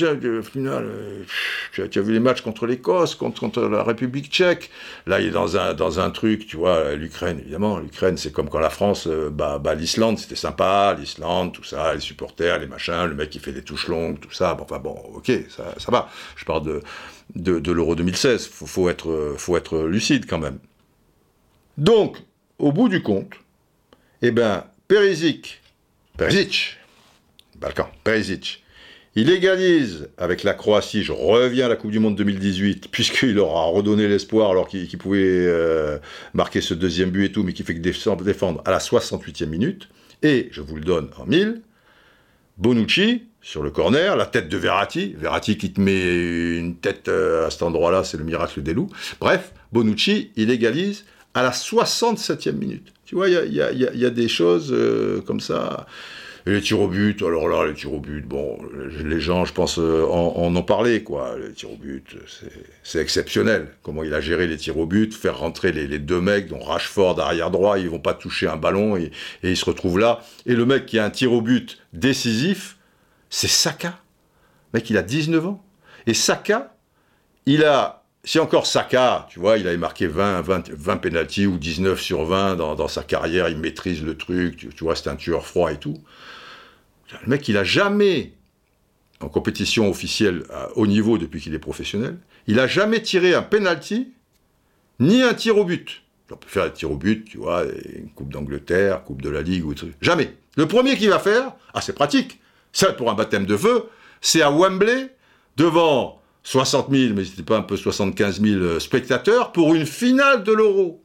finale 0.44 0.86
euh, 0.86 1.24
tu, 1.72 1.82
as, 1.82 2.02
vu 2.02 2.12
les 2.12 2.20
matchs 2.20 2.42
contre 2.42 2.66
l'Écosse, 2.66 3.16
contre, 3.16 3.40
contre, 3.40 3.62
la 3.62 3.84
République 3.84 4.30
tchèque. 4.30 4.70
Là, 5.06 5.22
il 5.22 5.28
est 5.28 5.32
dans 5.32 5.56
un, 5.56 5.74
dans 5.74 6.02
un 6.02 6.10
truc, 6.10 6.46
tu 6.46 6.58
vois, 6.58 6.94
l'Ukraine, 6.96 7.40
évidemment. 7.40 7.80
L'Ukraine, 7.80 8.18
c'est 8.18 8.34
comme 8.34 8.50
quand 8.50 8.60
la 8.60 8.70
France 8.70 9.08
euh, 9.08 9.30
bat, 9.30 9.62
l'Islande, 9.76 10.20
c'était 10.20 10.36
sympa, 10.36 10.94
l'Islande, 11.00 11.54
tout 11.54 11.64
ça, 11.64 11.94
les 11.94 12.02
supporters, 12.02 12.60
les 12.60 12.68
machins, 12.68 13.06
le 13.06 13.16
mec 13.16 13.30
qui 13.30 13.40
fait 13.40 13.54
des 13.54 13.64
touches 13.64 13.88
longues, 13.88 14.20
tout 14.20 14.32
ça. 14.32 14.56
Bon, 14.56 14.64
enfin 14.64 14.80
bon, 14.80 14.98
ok, 15.16 15.32
ça, 15.50 15.74
ça 15.78 15.92
va. 15.92 16.10
Je 16.36 16.44
parle 16.44 16.66
de, 16.66 16.82
de, 17.36 17.72
l'Euro 17.72 17.96
2016. 17.96 18.48
Faut, 18.48 18.66
faut, 18.66 18.90
être, 18.90 19.36
faut 19.38 19.58
être 19.58 19.84
lucide 19.84 20.26
quand 20.26 20.40
même. 20.40 20.60
Donc, 21.78 22.18
au 22.58 22.72
bout 22.72 22.90
du 22.90 23.02
compte, 23.02 23.34
eh 24.22 24.32
ben, 24.32 24.66
Perisic, 24.88 25.62
Perisic, 26.18 26.78
Balkan, 27.60 27.90
Perisic, 28.04 28.64
il 29.16 29.30
égalise 29.32 30.10
avec 30.18 30.44
la 30.44 30.54
Croatie, 30.54 31.04
je 31.04 31.12
reviens 31.12 31.66
à 31.66 31.70
la 31.70 31.76
Coupe 31.76 31.92
du 31.92 32.00
Monde 32.00 32.16
2018, 32.16 32.88
puisqu'il 32.92 33.34
leur 33.34 33.56
a 33.56 33.66
redonné 33.66 34.08
l'espoir 34.08 34.52
alors 34.52 34.68
qu'il 34.68 34.98
pouvait 34.98 35.20
euh, 35.24 35.98
marquer 36.34 36.62
ce 36.62 36.74
deuxième 36.74 37.10
but 37.10 37.26
et 37.26 37.32
tout, 37.32 37.44
mais 37.44 37.54
qui 37.54 37.64
fait 37.64 37.76
que 37.76 37.80
défendre 37.80 38.62
à 38.66 38.72
la 38.72 38.80
68e 38.80 39.46
minute. 39.46 39.90
Et, 40.22 40.50
je 40.52 40.62
vous 40.62 40.76
le 40.76 40.84
donne 40.84 41.10
en 41.18 41.26
mille, 41.26 41.62
Bonucci, 42.58 43.24
sur 43.42 43.64
le 43.64 43.72
corner, 43.72 44.16
la 44.16 44.26
tête 44.26 44.50
de 44.50 44.58
Verratti, 44.58 45.16
Verratti 45.18 45.58
qui 45.58 45.72
te 45.72 45.80
met 45.80 46.58
une 46.58 46.76
tête 46.76 47.08
euh, 47.08 47.48
à 47.48 47.50
cet 47.50 47.64
endroit-là, 47.64 48.04
c'est 48.04 48.18
le 48.18 48.24
miracle 48.24 48.62
des 48.62 48.74
loups. 48.74 48.90
Bref, 49.20 49.54
Bonucci, 49.72 50.32
il 50.36 50.52
égalise 50.52 51.06
à 51.34 51.44
la 51.44 51.52
67e 51.52 52.54
minute. 52.54 52.94
Tu 53.06 53.16
vois, 53.16 53.30
il 53.30 53.54
y 53.54 53.62
a, 54.06 54.10
des 54.10 54.28
choses 54.28 54.72
euh, 54.72 55.22
comme 55.22 55.40
ça. 55.40 55.88
Et 56.46 56.52
les 56.52 56.62
tirs 56.62 56.80
au 56.80 56.88
but, 56.88 57.22
alors 57.22 57.48
là, 57.48 57.66
les 57.66 57.74
tirs 57.74 57.94
au 57.94 58.00
but, 58.00 58.26
bon, 58.26 58.60
les 59.04 59.20
gens, 59.20 59.46
je 59.46 59.54
pense, 59.54 59.80
euh, 59.80 60.06
en, 60.06 60.56
ont 60.56 60.64
parlé, 60.64 61.04
quoi. 61.04 61.36
Les 61.40 61.54
tirs 61.54 61.72
au 61.72 61.76
but, 61.76 62.18
c'est 62.84 63.00
exceptionnel. 63.00 63.70
Comment 63.84 64.04
il 64.04 64.14
a 64.14 64.22
géré 64.22 64.48
les 64.48 64.58
tirs 64.58 64.78
au 64.78 64.86
but, 64.86 65.14
faire 65.14 65.40
rentrer 65.40 65.72
les, 65.72 66.00
deux 66.00 66.22
mecs, 66.22 66.48
dont 66.48 66.60
Rashford 66.60 67.20
arrière 67.20 67.52
droit, 67.52 67.80
ils 67.80 67.90
vont 67.90 68.00
pas 68.00 68.14
toucher 68.14 68.48
un 68.48 68.58
ballon 68.58 68.98
et, 68.98 69.12
et 69.44 69.52
ils 69.52 69.58
se 69.58 69.66
retrouvent 69.66 70.00
là. 70.00 70.22
Et 70.46 70.56
le 70.56 70.66
mec 70.66 70.86
qui 70.86 71.00
a 71.00 71.06
un 71.06 71.10
tir 71.10 71.34
au 71.34 71.42
but 71.42 71.80
décisif, 71.94 72.78
c'est 73.30 73.48
Saka. 73.48 74.00
Le 74.74 74.80
mec, 74.80 74.90
il 74.90 74.98
a 74.98 75.02
19 75.02 75.46
ans. 75.48 75.64
Et 76.08 76.14
Saka, 76.14 76.76
il 77.46 77.64
a 77.64 78.00
si 78.24 78.40
encore 78.40 78.68
Saka, 78.68 79.28
tu 79.30 79.40
vois, 79.40 79.58
il 79.58 79.68
avait 79.68 79.78
marqué 79.78 80.06
20, 80.08 80.42
20, 80.42 80.70
20 80.72 80.98
penalties 80.98 81.48
ou 81.48 81.58
19 81.58 82.00
sur 82.00 82.26
20 82.26 82.56
dans, 82.56 82.88
sa 82.88 83.04
carrière, 83.04 83.48
il 83.50 83.58
maîtrise 83.58 84.04
le 84.04 84.18
truc, 84.18 84.70
tu, 84.76 84.84
vois, 84.84 84.96
c'est 84.96 85.10
un 85.10 85.16
tueur 85.16 85.46
froid 85.46 85.72
et 85.72 85.78
tout. 85.78 85.98
Le 87.24 87.28
mec, 87.28 87.48
il 87.48 87.58
a 87.58 87.64
jamais, 87.64 88.34
en 89.20 89.30
compétition 89.30 89.90
officielle 89.90 90.44
à 90.54 90.70
haut 90.76 90.86
niveau 90.86 91.18
depuis 91.18 91.42
qu'il 91.42 91.54
est 91.54 91.60
professionnel, 91.60 92.18
il 92.46 92.60
a 92.60 92.68
jamais 92.68 93.02
tiré 93.02 93.34
un 93.34 93.42
penalty 93.42 94.12
ni 95.00 95.24
un 95.24 95.34
tir 95.34 95.58
au 95.58 95.64
but. 95.64 96.04
On 96.32 96.36
peut 96.36 96.50
faire 96.50 96.66
un 96.66 96.70
tir 96.70 96.92
au 96.92 96.98
but, 96.98 97.26
tu 97.26 97.38
vois, 97.38 97.64
une 97.96 98.12
Coupe 98.12 98.32
d'Angleterre, 98.32 99.04
Coupe 99.04 99.22
de 99.22 99.30
la 99.30 99.42
Ligue 99.42 99.66
ou 99.66 99.74
truc. 99.74 99.96
Jamais. 100.02 100.36
Le 100.56 100.68
premier 100.68 100.96
qu'il 100.98 101.10
va 101.10 101.20
faire, 101.20 101.54
ah 101.74 101.82
c'est 101.82 101.94
pratique, 101.94 102.39
ça 102.72 102.94
pour 102.94 103.10
un 103.10 103.14
baptême 103.14 103.46
de 103.46 103.58
feu, 103.58 103.86
c'est 104.22 104.42
à 104.42 104.52
Wembley, 104.52 105.16
devant 105.58 106.22
60 106.44 106.88
000, 106.92 107.14
mais 107.16 107.26
c'était 107.26 107.44
pas 107.44 107.58
un 107.58 107.62
peu 107.62 107.78
75 107.78 108.42
000 108.42 108.56
euh, 108.56 108.80
spectateurs 108.80 109.52
pour 109.52 109.76
une 109.76 109.86
finale 109.86 110.44
de 110.44 110.52
l'Euro. 110.52 111.04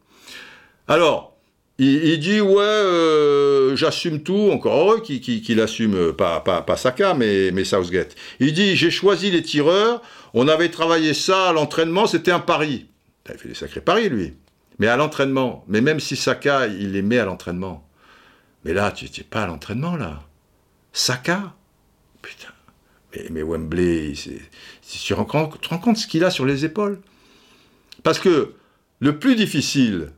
Alors, 0.89 1.35
il, 1.79 2.21
dit 2.21 2.41
ouais, 2.41 2.63
euh, 2.63 3.75
j'assume 3.75 4.23
tout, 4.23 4.51
encore 4.53 4.77
heureux 4.77 5.01
qu'il 5.01 5.61
assume, 5.61 5.95
euh, 5.95 6.13
pas, 6.13 6.77
Saka, 6.77 7.15
mais, 7.15 7.51
mais 7.53 7.65
Southgate. 7.65 8.15
Il 8.39 8.53
dit 8.53 8.77
j'ai 8.77 8.91
choisi 8.91 9.31
les 9.31 9.43
tireurs, 9.43 10.01
on 10.35 10.47
avait 10.47 10.71
travaillé 10.71 11.15
ça 11.15 11.49
à 11.49 11.53
l'entraînement, 11.53 12.07
c'était 12.07 12.31
un 12.31 12.41
pari. 12.41 12.87
Il 13.29 13.39
fait 13.39 13.49
des 13.49 13.55
sacrés 13.55 13.81
paris, 13.81 14.09
lui. 14.09 14.35
Mais 14.79 14.87
à 14.87 14.97
l'entraînement, 14.97 15.65
mais 15.69 15.81
même 15.81 16.01
si 16.01 16.17
Saka, 16.17 16.67
il 16.67 16.93
les 16.93 17.03
met 17.03 17.19
à 17.19 17.25
l'entraînement. 17.25 17.89
Mais 18.65 18.73
là, 18.73 18.93
tu 18.93 19.05
n'es 19.07 19.25
pas 19.25 19.43
à 19.43 19.47
l'entraînement, 19.47 19.97
là. 19.97 20.23
Saka 20.95 21.53
Putain. 22.23 22.49
Mais, 23.31 23.43
Wembley, 23.43 24.15
tu 24.15 24.99
te 24.99 25.15
rends 25.15 25.25
compte 25.25 25.97
ce 25.99 26.07
qu'il 26.07 26.25
a 26.25 26.31
sur 26.31 26.47
les 26.47 26.65
épaules? 26.65 27.01
Parce 28.03 28.19
que 28.19 28.55
le 29.01 29.19
plus 29.19 29.35
difficile 29.35 30.13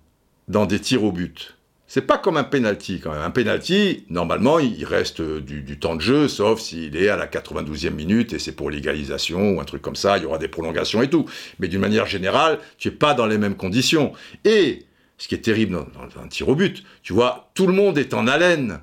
dans 0.48 0.66
des 0.66 0.78
tirs 0.78 1.02
au 1.02 1.12
but, 1.12 1.56
c'est 1.88 2.02
pas 2.02 2.18
comme 2.18 2.36
un 2.36 2.44
penalty 2.44 3.00
quand 3.00 3.12
même. 3.12 3.22
Un 3.22 3.30
penalty, 3.30 4.04
normalement, 4.10 4.58
il 4.58 4.84
reste 4.84 5.22
du, 5.22 5.78
temps 5.78 5.96
de 5.96 6.00
jeu, 6.00 6.28
sauf 6.28 6.60
s'il 6.60 6.96
est 6.96 7.08
à 7.08 7.16
la 7.16 7.26
92e 7.26 7.90
minute 7.90 8.32
et 8.32 8.38
c'est 8.38 8.52
pour 8.52 8.70
l'égalisation 8.70 9.52
ou 9.52 9.60
un 9.60 9.64
truc 9.64 9.82
comme 9.82 9.96
ça, 9.96 10.18
il 10.18 10.24
y 10.24 10.26
aura 10.26 10.38
des 10.38 10.48
prolongations 10.48 11.02
et 11.02 11.08
tout. 11.08 11.26
Mais 11.58 11.68
d'une 11.68 11.80
manière 11.80 12.06
générale, 12.06 12.58
tu 12.76 12.88
es 12.88 12.92
pas 12.92 13.14
dans 13.14 13.26
les 13.26 13.38
mêmes 13.38 13.56
conditions. 13.56 14.12
Et 14.44 14.84
ce 15.16 15.26
qui 15.26 15.34
est 15.34 15.38
terrible 15.38 15.72
dans 15.74 16.22
un 16.22 16.28
tir 16.28 16.48
au 16.48 16.54
but, 16.54 16.84
tu 17.02 17.12
vois, 17.12 17.50
tout 17.54 17.66
le 17.66 17.72
monde 17.72 17.98
est 17.98 18.12
en 18.14 18.26
haleine 18.26 18.80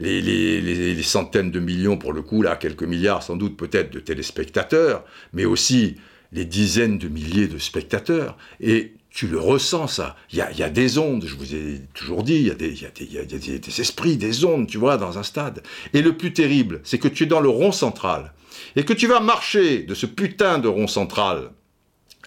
les, 0.00 1.02
centaines 1.02 1.50
de 1.50 1.60
millions, 1.60 1.96
pour 1.96 2.12
le 2.12 2.22
coup, 2.22 2.42
là, 2.42 2.56
quelques 2.56 2.82
milliards 2.82 3.22
sans 3.22 3.36
doute 3.36 3.56
peut-être 3.56 3.92
de 3.92 4.00
téléspectateurs, 4.00 5.04
mais 5.32 5.44
aussi 5.44 5.96
les 6.32 6.44
dizaines 6.44 6.98
de 6.98 7.08
milliers 7.08 7.48
de 7.48 7.58
spectateurs. 7.58 8.36
Et 8.60 8.92
tu 9.10 9.26
le 9.26 9.38
ressens, 9.38 9.86
ça. 9.86 10.16
Il 10.30 10.38
y 10.38 10.62
a, 10.62 10.68
des 10.68 10.98
ondes, 10.98 11.24
je 11.26 11.34
vous 11.34 11.54
ai 11.54 11.80
toujours 11.94 12.22
dit, 12.22 12.34
il 12.34 12.46
y, 12.46 12.50
a 12.50 12.54
des, 12.54 13.80
esprits, 13.80 14.18
des 14.18 14.44
ondes, 14.44 14.66
tu 14.66 14.76
vois, 14.76 14.98
dans 14.98 15.18
un 15.18 15.22
stade. 15.22 15.62
Et 15.94 16.02
le 16.02 16.16
plus 16.16 16.34
terrible, 16.34 16.80
c'est 16.84 16.98
que 16.98 17.08
tu 17.08 17.22
es 17.22 17.26
dans 17.26 17.40
le 17.40 17.48
rond 17.48 17.72
central. 17.72 18.34
Et 18.74 18.84
que 18.84 18.92
tu 18.92 19.06
vas 19.06 19.20
marcher 19.20 19.84
de 19.84 19.94
ce 19.94 20.04
putain 20.04 20.58
de 20.58 20.68
rond 20.68 20.86
central. 20.86 21.50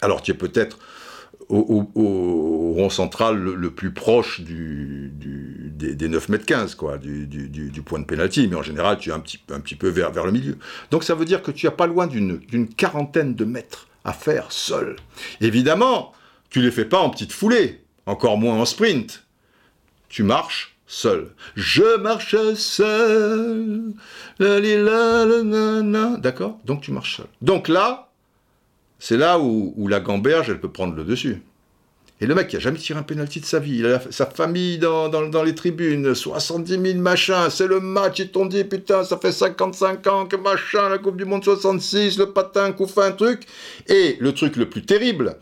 Alors 0.02 0.22
tu 0.22 0.32
es 0.32 0.34
peut-être 0.34 0.78
au, 1.50 2.72
rond 2.74 2.90
central 2.90 3.36
le, 3.36 3.70
plus 3.70 3.92
proche 3.92 4.40
du, 4.40 5.12
des, 5.14 6.08
9 6.08 6.28
mètres 6.28 6.46
15, 6.46 6.74
quoi, 6.74 6.98
du, 6.98 7.82
point 7.84 7.98
de 7.98 8.04
pénalty, 8.04 8.48
mais 8.48 8.56
en 8.56 8.62
général, 8.62 8.98
tu 8.98 9.10
es 9.10 9.12
un 9.12 9.20
petit, 9.20 9.74
peu 9.74 9.88
vers, 9.88 10.12
vers 10.12 10.24
le 10.24 10.32
milieu. 10.32 10.56
Donc 10.90 11.04
ça 11.04 11.14
veut 11.14 11.24
dire 11.24 11.42
que 11.42 11.50
tu 11.50 11.66
n'as 11.66 11.72
pas 11.72 11.86
loin 11.86 12.06
d'une 12.06 12.68
quarantaine 12.68 13.34
de 13.34 13.44
mètres 13.44 13.88
à 14.04 14.12
faire 14.12 14.46
seul. 14.50 14.96
Évidemment, 15.40 16.12
tu 16.50 16.60
les 16.60 16.70
fais 16.70 16.84
pas 16.84 16.98
en 16.98 17.10
petite 17.10 17.32
foulée, 17.32 17.82
encore 18.06 18.38
moins 18.38 18.54
en 18.54 18.64
sprint. 18.64 19.24
Tu 20.08 20.22
marches 20.22 20.76
seul. 20.86 21.32
Je 21.54 21.98
marche 21.98 22.36
seul. 22.54 23.92
D'accord? 26.20 26.58
Donc 26.64 26.80
tu 26.82 26.90
marches 26.92 27.18
seul. 27.18 27.26
Donc 27.42 27.68
là, 27.68 28.09
c'est 29.00 29.16
là 29.16 29.40
où, 29.40 29.88
la 29.88 29.98
gamberge, 29.98 30.50
elle 30.50 30.60
peut 30.60 30.70
prendre 30.70 30.94
le 30.94 31.04
dessus. 31.04 31.42
Et 32.20 32.26
le 32.26 32.34
mec, 32.34 32.52
il 32.52 32.56
a 32.56 32.60
jamais 32.60 32.76
tiré 32.76 32.98
un 32.98 33.02
penalty 33.02 33.40
de 33.40 33.46
sa 33.46 33.58
vie. 33.58 33.82
Sa 34.10 34.26
famille 34.26 34.76
dans, 34.78 35.42
les 35.42 35.54
tribunes, 35.54 36.14
70 36.14 36.70
000 36.70 36.98
machins, 36.98 37.48
c'est 37.48 37.66
le 37.66 37.80
match, 37.80 38.18
ils 38.18 38.30
t'ont 38.30 38.44
dit, 38.44 38.62
putain, 38.62 39.02
ça 39.04 39.16
fait 39.16 39.32
55 39.32 40.06
ans 40.06 40.26
que 40.26 40.36
machin, 40.36 40.90
la 40.90 40.98
Coupe 40.98 41.16
du 41.16 41.24
Monde 41.24 41.42
66, 41.42 42.18
le 42.18 42.26
patin, 42.26 42.72
coup 42.72 42.86
un 42.98 43.12
truc. 43.12 43.46
Et 43.88 44.18
le 44.20 44.34
truc 44.34 44.56
le 44.56 44.68
plus 44.68 44.82
terrible, 44.82 45.38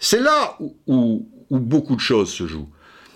c'est 0.00 0.20
là 0.20 0.58
où, 0.88 1.28
beaucoup 1.48 1.94
de 1.94 2.00
choses 2.00 2.32
se 2.32 2.48
jouent. 2.48 2.68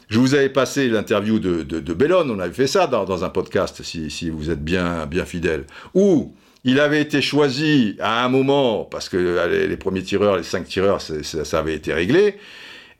Je 0.06 0.20
vous 0.20 0.34
avais 0.34 0.50
passé 0.50 0.88
l'interview 0.88 1.40
de, 1.40 1.62
de, 1.62 1.94
Bellone, 1.94 2.30
on 2.30 2.38
avait 2.38 2.52
fait 2.52 2.68
ça 2.68 2.86
dans, 2.86 3.24
un 3.24 3.28
podcast, 3.28 3.82
si, 3.82 4.08
si, 4.08 4.30
vous 4.30 4.50
êtes 4.50 4.62
bien, 4.62 5.06
bien 5.06 5.24
fidèle, 5.24 5.66
où 5.94 6.32
il 6.64 6.80
avait 6.80 7.00
été 7.00 7.22
choisi 7.22 7.96
à 8.00 8.24
un 8.24 8.28
moment, 8.28 8.84
parce 8.84 9.08
que 9.08 9.16
les, 9.48 9.76
premiers 9.76 10.02
tireurs, 10.02 10.36
les 10.36 10.42
cinq 10.42 10.66
tireurs, 10.66 11.00
ça 11.00 11.58
avait 11.58 11.74
été 11.74 11.92
réglé, 11.92 12.36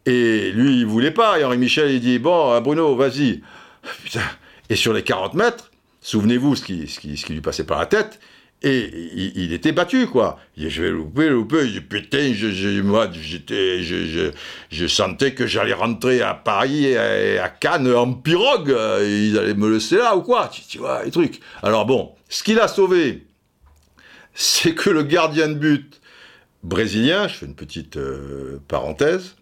et 0.07 0.51
lui, 0.53 0.81
il 0.81 0.87
voulait 0.87 1.11
pas. 1.11 1.39
Et 1.39 1.45
Henri 1.45 1.59
Michel, 1.59 1.91
il 1.91 2.01
dit, 2.01 2.19
bon, 2.19 2.53
euh, 2.53 2.61
Bruno, 2.61 2.97
vas-y. 2.97 3.43
Et 4.71 4.77
sur 4.77 4.93
les 4.93 5.03
40 5.03 5.35
mètres, 5.35 5.71
souvenez-vous 6.01 6.55
ce 6.57 6.65
qui, 6.65 6.89
ce, 6.89 7.01
qui, 7.01 7.17
ce 7.17 7.27
qui 7.27 7.33
lui 7.33 7.41
passait 7.41 7.65
par 7.65 7.81
la 7.81 7.87
tête, 7.87 8.21
et 8.63 8.91
il, 9.37 9.55
était 9.55 9.73
battu, 9.73 10.07
quoi. 10.07 10.39
Je 10.59 10.83
vais 10.83 10.91
louper, 10.91 11.31
louper. 11.31 11.65
Il 11.65 11.73
dit, 11.73 11.81
putain, 11.81 12.33
je, 12.35 12.83
moi, 12.83 13.09
j'étais, 13.11 13.83
je, 13.83 14.31
je, 14.71 14.87
sentais 14.87 15.33
que 15.33 15.47
j'allais 15.47 15.73
rentrer 15.73 16.21
à 16.21 16.35
Paris 16.35 16.89
et 16.89 17.39
à, 17.39 17.49
Cannes 17.49 17.91
en 17.91 18.13
pirogue. 18.13 18.69
Ils 18.69 19.39
allaient 19.39 19.55
me 19.55 19.73
laisser 19.73 19.97
là 19.97 20.15
ou 20.15 20.21
quoi? 20.21 20.51
Tu 20.69 20.77
vois, 20.77 21.03
les 21.05 21.11
trucs. 21.11 21.41
Alors 21.63 21.87
bon, 21.87 22.13
ce 22.29 22.43
qu'il 22.43 22.61
a 22.61 22.69
sauvé, 22.69 23.23
c'est 24.41 24.75
que 24.75 24.89
le 24.89 25.03
gardien 25.03 25.49
de 25.49 25.55
but 25.55 26.01
brésilien, 26.63 27.29
je 27.29 27.35
fais 27.35 27.47
une 27.47 27.55
petite 27.55 27.99
euh, 27.99 28.59
parenthèse, 28.69 29.37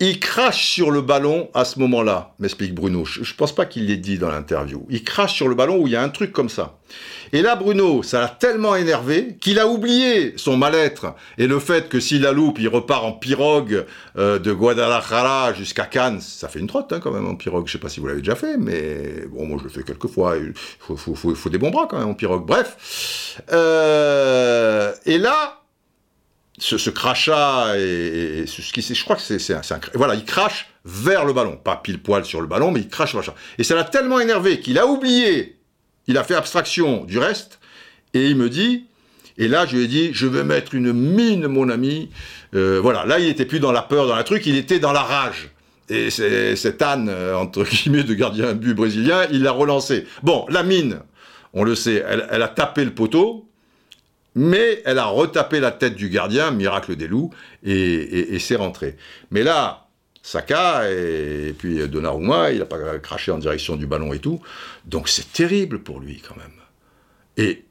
il 0.00 0.20
crache 0.20 0.70
sur 0.70 0.90
le 0.90 1.00
ballon 1.00 1.48
à 1.54 1.64
ce 1.64 1.80
moment-là, 1.80 2.32
m'explique 2.38 2.74
Bruno. 2.74 3.04
Je, 3.04 3.20
ne 3.20 3.36
pense 3.36 3.52
pas 3.52 3.66
qu'il 3.66 3.86
l'ait 3.86 3.96
dit 3.96 4.18
dans 4.18 4.30
l'interview. 4.30 4.86
Il 4.90 5.02
crache 5.02 5.34
sur 5.34 5.48
le 5.48 5.56
ballon 5.56 5.78
où 5.78 5.86
il 5.88 5.92
y 5.92 5.96
a 5.96 6.02
un 6.02 6.08
truc 6.08 6.32
comme 6.32 6.48
ça. 6.48 6.78
Et 7.32 7.42
là, 7.42 7.56
Bruno, 7.56 8.02
ça 8.02 8.20
l'a 8.20 8.28
tellement 8.28 8.76
énervé 8.76 9.36
qu'il 9.40 9.58
a 9.58 9.66
oublié 9.66 10.34
son 10.36 10.56
mal-être 10.56 11.14
et 11.36 11.46
le 11.46 11.58
fait 11.58 11.88
que 11.88 12.00
s'il 12.00 12.22
la 12.22 12.32
loupe, 12.32 12.58
il 12.60 12.68
repart 12.68 13.04
en 13.04 13.12
pirogue 13.12 13.84
euh, 14.16 14.38
de 14.38 14.52
Guadalajara 14.52 15.52
jusqu'à 15.52 15.84
Cannes. 15.84 16.20
Ça 16.20 16.48
fait 16.48 16.60
une 16.60 16.68
trotte 16.68 16.92
hein, 16.92 17.00
quand 17.00 17.10
même 17.10 17.26
en 17.26 17.34
pirogue. 17.34 17.66
Je 17.66 17.72
sais 17.72 17.78
pas 17.78 17.88
si 17.88 18.00
vous 18.00 18.06
l'avez 18.06 18.20
déjà 18.20 18.36
fait, 18.36 18.56
mais 18.56 19.26
bon, 19.30 19.46
moi 19.46 19.58
je 19.58 19.64
le 19.64 19.70
fais 19.70 19.82
quelques 19.82 20.08
fois. 20.08 20.36
Il 20.36 20.52
faut, 20.54 21.50
des 21.50 21.58
bons 21.58 21.70
bras 21.70 21.86
quand 21.90 21.98
même 21.98 22.08
en 22.08 22.14
pirogue. 22.14 22.46
Bref. 22.46 23.42
Euh, 23.52 24.92
et 25.04 25.18
là, 25.18 25.57
ce, 26.58 26.90
crachat 26.90 27.76
et, 27.78 28.44
ce 28.46 28.72
qui 28.72 28.82
je 28.82 29.04
crois 29.04 29.16
que 29.16 29.22
c'est 29.22 29.52
un, 29.52 29.80
voilà, 29.94 30.14
il 30.14 30.24
crache 30.24 30.68
vers 30.84 31.24
le 31.24 31.32
ballon, 31.32 31.56
pas 31.56 31.76
pile 31.76 32.00
poil 32.00 32.24
sur 32.24 32.40
le 32.40 32.46
ballon, 32.46 32.70
mais 32.70 32.80
il 32.80 32.88
crache 32.88 33.14
machin. 33.14 33.34
Et 33.58 33.64
ça 33.64 33.74
l'a 33.74 33.84
tellement 33.84 34.20
énervé 34.20 34.60
qu'il 34.60 34.78
a 34.78 34.86
oublié, 34.86 35.58
il 36.06 36.16
a 36.16 36.24
fait 36.24 36.34
abstraction 36.34 37.04
du 37.04 37.18
reste, 37.18 37.58
et 38.14 38.26
il 38.26 38.36
me 38.36 38.48
dit, 38.48 38.86
et 39.36 39.48
là 39.48 39.66
je 39.66 39.76
lui 39.76 39.84
ai 39.84 39.88
dit, 39.88 40.10
je 40.12 40.26
vais 40.26 40.44
mettre 40.44 40.74
une 40.74 40.92
mine, 40.92 41.46
mon 41.46 41.68
ami. 41.68 42.10
Euh, 42.54 42.80
voilà, 42.82 43.04
là 43.04 43.18
il 43.18 43.28
était 43.28 43.44
plus 43.44 43.60
dans 43.60 43.72
la 43.72 43.82
peur, 43.82 44.06
dans 44.06 44.16
la 44.16 44.24
truc, 44.24 44.46
il 44.46 44.56
était 44.56 44.78
dans 44.78 44.92
la 44.92 45.02
rage. 45.02 45.50
Et 45.90 46.10
cette 46.10 46.82
âne, 46.82 47.08
euh, 47.08 47.34
entre 47.34 47.64
guillemets, 47.64 48.02
de 48.02 48.12
gardien 48.12 48.52
but 48.52 48.74
brésilien, 48.74 49.26
il 49.30 49.42
l'a 49.42 49.52
relancé. 49.52 50.04
Bon, 50.22 50.44
la 50.50 50.62
mine, 50.62 51.00
on 51.54 51.64
le 51.64 51.74
sait, 51.74 52.04
elle 52.06 52.42
a 52.42 52.48
tapé 52.48 52.84
le 52.84 52.92
poteau, 52.92 53.47
mais 54.34 54.82
elle 54.84 54.98
a 54.98 55.06
retapé 55.06 55.60
la 55.60 55.70
tête 55.70 55.94
du 55.94 56.08
gardien, 56.08 56.50
miracle 56.50 56.96
des 56.96 57.08
loups, 57.08 57.30
et, 57.64 58.38
c'est 58.38 58.56
rentré. 58.56 58.96
Mais 59.30 59.42
là, 59.42 59.88
Saka 60.22 60.90
et, 60.90 61.54
puis 61.58 61.88
Donnarumma, 61.88 62.52
il 62.52 62.58
n'a 62.58 62.66
pas 62.66 62.98
craché 62.98 63.32
en 63.32 63.38
direction 63.38 63.76
du 63.76 63.86
ballon 63.86 64.12
et 64.12 64.18
tout, 64.18 64.40
donc 64.84 65.08
c'est 65.08 65.32
terrible 65.32 65.80
pour 65.80 66.00
lui 66.00 66.22
quand 66.26 66.36
même. 66.36 66.52
Et, 67.36 67.64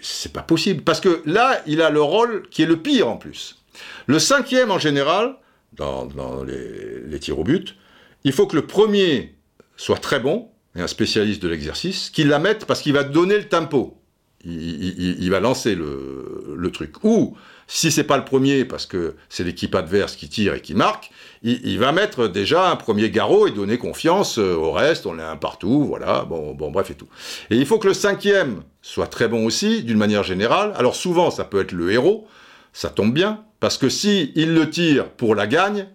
c'est 0.00 0.32
pas 0.32 0.42
possible, 0.42 0.82
parce 0.82 1.00
que 1.00 1.22
là, 1.26 1.60
il 1.66 1.82
a 1.82 1.90
le 1.90 2.00
rôle 2.00 2.48
qui 2.50 2.62
est 2.62 2.66
le 2.66 2.78
pire 2.78 3.08
en 3.08 3.16
plus. 3.16 3.62
Le 4.06 4.18
cinquième 4.18 4.70
en 4.70 4.78
général, 4.78 5.36
dans, 5.74 6.08
les, 6.44 7.00
les 7.06 7.20
tirs 7.20 7.38
au 7.38 7.44
but, 7.44 7.76
il 8.24 8.32
faut 8.32 8.46
que 8.46 8.56
le 8.56 8.66
premier 8.66 9.34
soit 9.76 9.98
très 9.98 10.18
bon, 10.18 10.50
et 10.74 10.80
un 10.80 10.86
spécialiste 10.86 11.42
de 11.42 11.48
l'exercice, 11.48 12.10
qu'il 12.10 12.28
la 12.28 12.38
mette 12.38 12.64
parce 12.66 12.80
qu'il 12.82 12.92
va 12.92 13.04
donner 13.04 13.38
le 13.38 13.48
tempo 13.48 13.98
il, 14.46 15.30
va 15.30 15.40
lancer 15.40 15.74
le, 15.74 16.70
truc. 16.72 17.02
Ou, 17.02 17.36
si 17.66 17.90
c'est 17.90 18.04
pas 18.04 18.16
le 18.16 18.24
premier, 18.24 18.64
parce 18.64 18.86
que 18.86 19.16
c'est 19.28 19.44
l'équipe 19.44 19.74
adverse 19.74 20.14
qui 20.14 20.28
tire 20.28 20.54
et 20.54 20.60
qui 20.60 20.74
marque, 20.74 21.10
il, 21.42 21.78
va 21.78 21.92
mettre 21.92 22.28
déjà 22.28 22.70
un 22.70 22.76
premier 22.76 23.10
garrot 23.10 23.46
et 23.46 23.50
donner 23.50 23.78
confiance 23.78 24.38
euh, 24.38 24.54
au 24.54 24.72
reste, 24.72 25.06
on 25.06 25.18
est 25.18 25.22
un 25.22 25.36
partout, 25.36 25.84
voilà, 25.84 26.24
bon, 26.24 26.54
bon, 26.54 26.70
bref 26.70 26.90
et 26.90 26.94
tout. 26.94 27.08
Et 27.50 27.56
il 27.56 27.66
faut 27.66 27.78
que 27.78 27.88
le 27.88 27.94
cinquième 27.94 28.62
soit 28.82 29.08
très 29.08 29.28
bon 29.28 29.44
aussi, 29.44 29.82
d'une 29.82 29.98
manière 29.98 30.22
générale. 30.22 30.72
Alors 30.76 30.96
souvent, 30.96 31.30
ça 31.30 31.44
peut 31.44 31.60
être 31.60 31.72
le 31.72 31.90
héros, 31.92 32.26
ça 32.72 32.90
tombe 32.90 33.12
bien, 33.12 33.44
parce 33.60 33.78
que 33.78 33.88
si 33.88 34.32
il 34.36 34.54
le 34.54 34.70
tire 34.70 35.08
pour 35.10 35.34
la 35.34 35.46
gagne, 35.46 35.88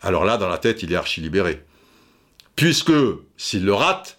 alors 0.00 0.24
là, 0.24 0.36
dans 0.36 0.48
la 0.48 0.58
tête, 0.58 0.82
il 0.82 0.92
est 0.92 0.96
archi 0.96 1.20
libéré. 1.20 1.64
Puisque, 2.56 2.92
s'il 3.36 3.64
le 3.64 3.74
rate, 3.74 4.17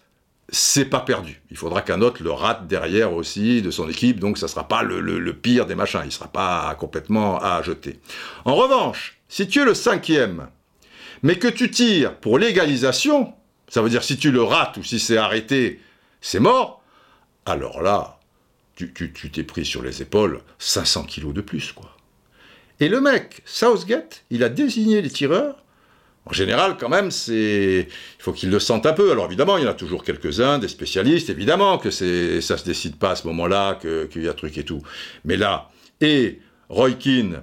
c'est 0.51 0.85
pas 0.85 0.99
perdu. 0.99 1.41
Il 1.51 1.57
faudra 1.57 1.81
qu'un 1.81 2.01
autre 2.01 2.23
le 2.23 2.31
rate 2.31 2.67
derrière 2.67 3.13
aussi 3.13 3.61
de 3.61 3.71
son 3.71 3.89
équipe, 3.89 4.19
donc 4.19 4.37
ça 4.37 4.47
sera 4.47 4.67
pas 4.67 4.83
le, 4.83 5.33
pire 5.33 5.65
des 5.65 5.75
machins, 5.75 6.01
il 6.05 6.11
sera 6.11 6.27
pas 6.27 6.75
complètement 6.79 7.37
à 7.39 7.61
jeter. 7.61 7.99
En 8.45 8.55
revanche, 8.55 9.17
si 9.27 9.47
tu 9.47 9.61
es 9.61 9.65
le 9.65 9.73
cinquième, 9.73 10.47
mais 11.23 11.37
que 11.37 11.47
tu 11.47 11.69
tires 11.69 12.15
pour 12.15 12.39
l'égalisation, 12.39 13.33
ça 13.67 13.81
veut 13.81 13.89
dire 13.89 14.03
si 14.03 14.17
tu 14.17 14.31
le 14.31 14.41
rates 14.41 14.77
ou 14.77 14.83
si 14.83 14.99
c'est 14.99 15.17
arrêté, 15.17 15.79
c'est 16.21 16.39
mort, 16.39 16.81
alors 17.45 17.81
là, 17.81 18.19
tu 18.75 18.91
t'es 18.93 19.43
pris 19.43 19.65
sur 19.65 19.81
les 19.81 20.01
épaules 20.01 20.41
500 20.57 21.03
kilos 21.03 21.33
de 21.33 21.41
plus, 21.41 21.73
quoi. 21.73 21.95
Et 22.79 22.87
le 22.87 23.01
mec, 23.01 23.41
Southgate, 23.43 24.23
il 24.29 24.41
a 24.43 24.49
désigné 24.49 25.01
les 25.01 25.09
tireurs 25.09 25.63
en 26.29 26.33
général, 26.33 26.77
quand 26.79 26.89
même, 26.89 27.09
c'est, 27.09 27.87
il 27.89 28.21
faut 28.21 28.33
qu'ils 28.33 28.51
le 28.51 28.59
sentent 28.59 28.85
un 28.85 28.93
peu. 28.93 29.11
Alors 29.11 29.25
évidemment, 29.25 29.57
il 29.57 29.63
y 29.63 29.67
en 29.67 29.71
a 29.71 29.73
toujours 29.73 30.03
quelques-uns, 30.03 30.59
des 30.59 30.67
spécialistes, 30.67 31.29
évidemment 31.29 31.79
que 31.79 31.89
c'est, 31.89 32.39
ça 32.41 32.57
se 32.57 32.65
décide 32.65 32.97
pas 32.97 33.11
à 33.11 33.15
ce 33.15 33.25
moment-là, 33.27 33.79
qu'il 33.81 34.23
y 34.23 34.27
a 34.27 34.33
truc 34.33 34.57
et 34.59 34.63
tout. 34.63 34.83
Mais 35.25 35.37
là, 35.37 35.69
et 36.01 36.39
Roy 36.69 36.91
Keane, 36.91 37.41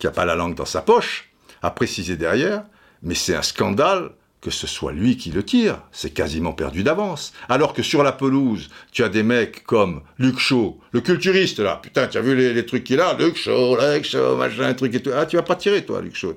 qui 0.00 0.08
a 0.08 0.10
pas 0.10 0.24
la 0.24 0.34
langue 0.34 0.56
dans 0.56 0.64
sa 0.64 0.82
poche, 0.82 1.30
a 1.62 1.70
précisé 1.70 2.16
derrière, 2.16 2.64
mais 3.02 3.14
c'est 3.14 3.36
un 3.36 3.42
scandale 3.42 4.10
que 4.40 4.50
ce 4.50 4.66
soit 4.66 4.92
lui 4.92 5.16
qui 5.16 5.30
le 5.30 5.42
tire, 5.42 5.82
c'est 5.92 6.10
quasiment 6.10 6.52
perdu 6.52 6.82
d'avance. 6.82 7.32
Alors 7.48 7.74
que 7.74 7.82
sur 7.82 8.02
la 8.02 8.12
pelouse, 8.12 8.68
tu 8.92 9.04
as 9.04 9.08
des 9.08 9.22
mecs 9.22 9.64
comme 9.64 10.02
Luc 10.18 10.38
Shaw, 10.38 10.78
le 10.92 11.00
culturiste 11.00 11.58
là, 11.58 11.78
putain, 11.82 12.06
tu 12.06 12.16
as 12.16 12.22
vu 12.22 12.34
les, 12.34 12.66
trucs 12.66 12.84
qu'il 12.84 13.00
a, 13.00 13.14
Luc 13.14 13.36
Shaw, 13.36 13.76
Luc 13.76 14.04
Shaw, 14.04 14.36
machin, 14.36 14.72
truc 14.74 14.94
et 14.94 15.00
tout. 15.00 15.10
Ah, 15.14 15.26
tu 15.26 15.36
vas 15.36 15.42
pas 15.42 15.56
tirer 15.56 15.84
toi, 15.84 16.00
Luc 16.00 16.16
Shaw. 16.16 16.34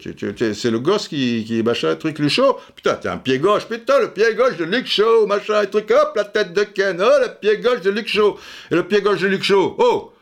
c'est 0.53 0.71
le 0.71 0.79
gosse 0.79 1.07
qui, 1.07 1.43
qui 1.45 1.63
machin, 1.63 1.95
truc, 1.95 2.19
Luc 2.19 2.29
Shaw. 2.29 2.57
Putain, 2.75 2.95
t'es 2.95 3.09
un 3.09 3.17
pied 3.17 3.39
gauche, 3.39 3.65
putain, 3.67 3.99
le 3.99 4.11
pied 4.11 4.35
gauche 4.35 4.57
de 4.57 4.65
Luc 4.65 4.85
Shaw, 4.87 5.25
machin, 5.25 5.65
truc, 5.65 5.91
hop, 5.91 6.13
la 6.15 6.25
tête 6.25 6.53
de 6.53 6.63
Ken, 6.63 7.01
oh, 7.01 7.21
le 7.21 7.39
pied 7.39 7.57
gauche 7.59 7.81
de 7.81 7.89
Luc 7.89 8.07
Shaw. 8.07 8.37
Et 8.71 8.75
le 8.75 8.83
pied 8.83 9.01
gauche 9.01 9.21
de 9.21 9.27
Luc 9.27 9.43
Shaw, 9.43 9.75
oh, 9.77 10.12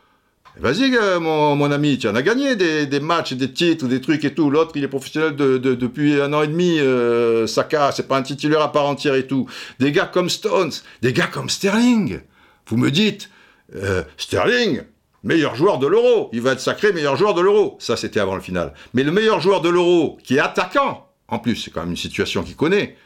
Vas-y, 0.58 0.94
euh, 0.94 1.18
mon, 1.18 1.70
ami, 1.70 1.98
tu 1.98 2.08
en 2.08 2.14
as 2.14 2.22
gagné 2.22 2.56
des, 2.56 3.00
matchs, 3.00 3.32
des 3.32 3.50
titres, 3.50 3.86
des 3.86 4.02
trucs 4.02 4.24
et 4.24 4.34
tout. 4.34 4.50
L'autre, 4.50 4.72
il 4.74 4.84
est 4.84 4.88
professionnel 4.88 5.34
depuis 5.34 6.20
un 6.20 6.32
an 6.34 6.42
et 6.42 6.46
demi. 6.46 6.78
Euh, 6.78 7.46
Saka, 7.46 7.90
c'est 7.92 8.06
pas 8.06 8.18
un 8.18 8.22
titulaire 8.22 8.60
à 8.60 8.70
part 8.70 8.86
entière 8.86 9.14
et 9.14 9.26
tout. 9.26 9.48
Des 9.78 9.92
gars 9.92 10.04
comme 10.04 10.28
Stones, 10.28 10.72
des 11.00 11.14
gars 11.14 11.26
comme 11.26 11.48
Sterling. 11.48 12.20
Vous 12.66 12.76
me 12.76 12.90
dites, 12.90 13.30
euh, 13.76 14.02
Sterling, 14.18 14.82
meilleur 15.24 15.54
joueur 15.54 15.78
de 15.78 15.86
l'Euro. 15.86 16.28
Il 16.34 16.42
va 16.42 16.52
être 16.52 16.60
sacré 16.60 16.92
meilleur 16.92 17.16
joueur 17.16 17.32
de 17.32 17.40
l'Euro. 17.40 17.78
Ça, 17.80 17.96
c'était 17.96 18.20
avant 18.20 18.34
le 18.34 18.42
final. 18.42 18.74
Mais 18.92 19.04
le 19.04 19.10
meilleur 19.10 19.40
joueur 19.40 19.62
de 19.62 19.70
l'Euro, 19.70 20.18
qui 20.22 20.36
est 20.36 20.40
attaquant, 20.40 21.08
en 21.28 21.38
plus, 21.38 21.56
c'est 21.56 21.70
quand 21.70 21.80
même 21.80 21.90
une 21.90 21.96
situation 21.96 22.42
qu'il 22.42 22.56
connaît, 22.56 22.96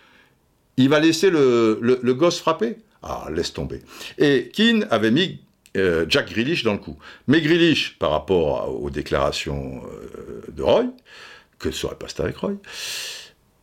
il 0.79 0.89
va 0.89 0.99
laisser 0.99 1.31
le, 1.31 1.79
le 1.81 2.15
gosse 2.15 2.41
frapper. 2.41 2.77
Ah, 3.03 3.29
laisse 3.33 3.53
tomber. 3.53 3.83
Et 4.19 4.51
Keane 4.53 4.89
avait 4.91 5.13
mis 5.13 5.39
euh, 5.77 6.07
Jack 6.09 6.31
Grealish 6.31 6.65
dans 6.65 6.73
le 6.73 6.79
coup. 6.79 6.97
Mais 7.27 7.41
Grealish, 7.41 7.97
par 7.99 8.11
rapport 8.11 8.83
aux 8.83 8.91
déclarations 8.91 9.83
euh, 9.85 10.43
de 10.53 10.63
Roy, 10.63 10.87
que 11.59 11.71
serait 11.71 11.97
passé 11.97 12.23
avec 12.23 12.37
Roy, 12.37 12.55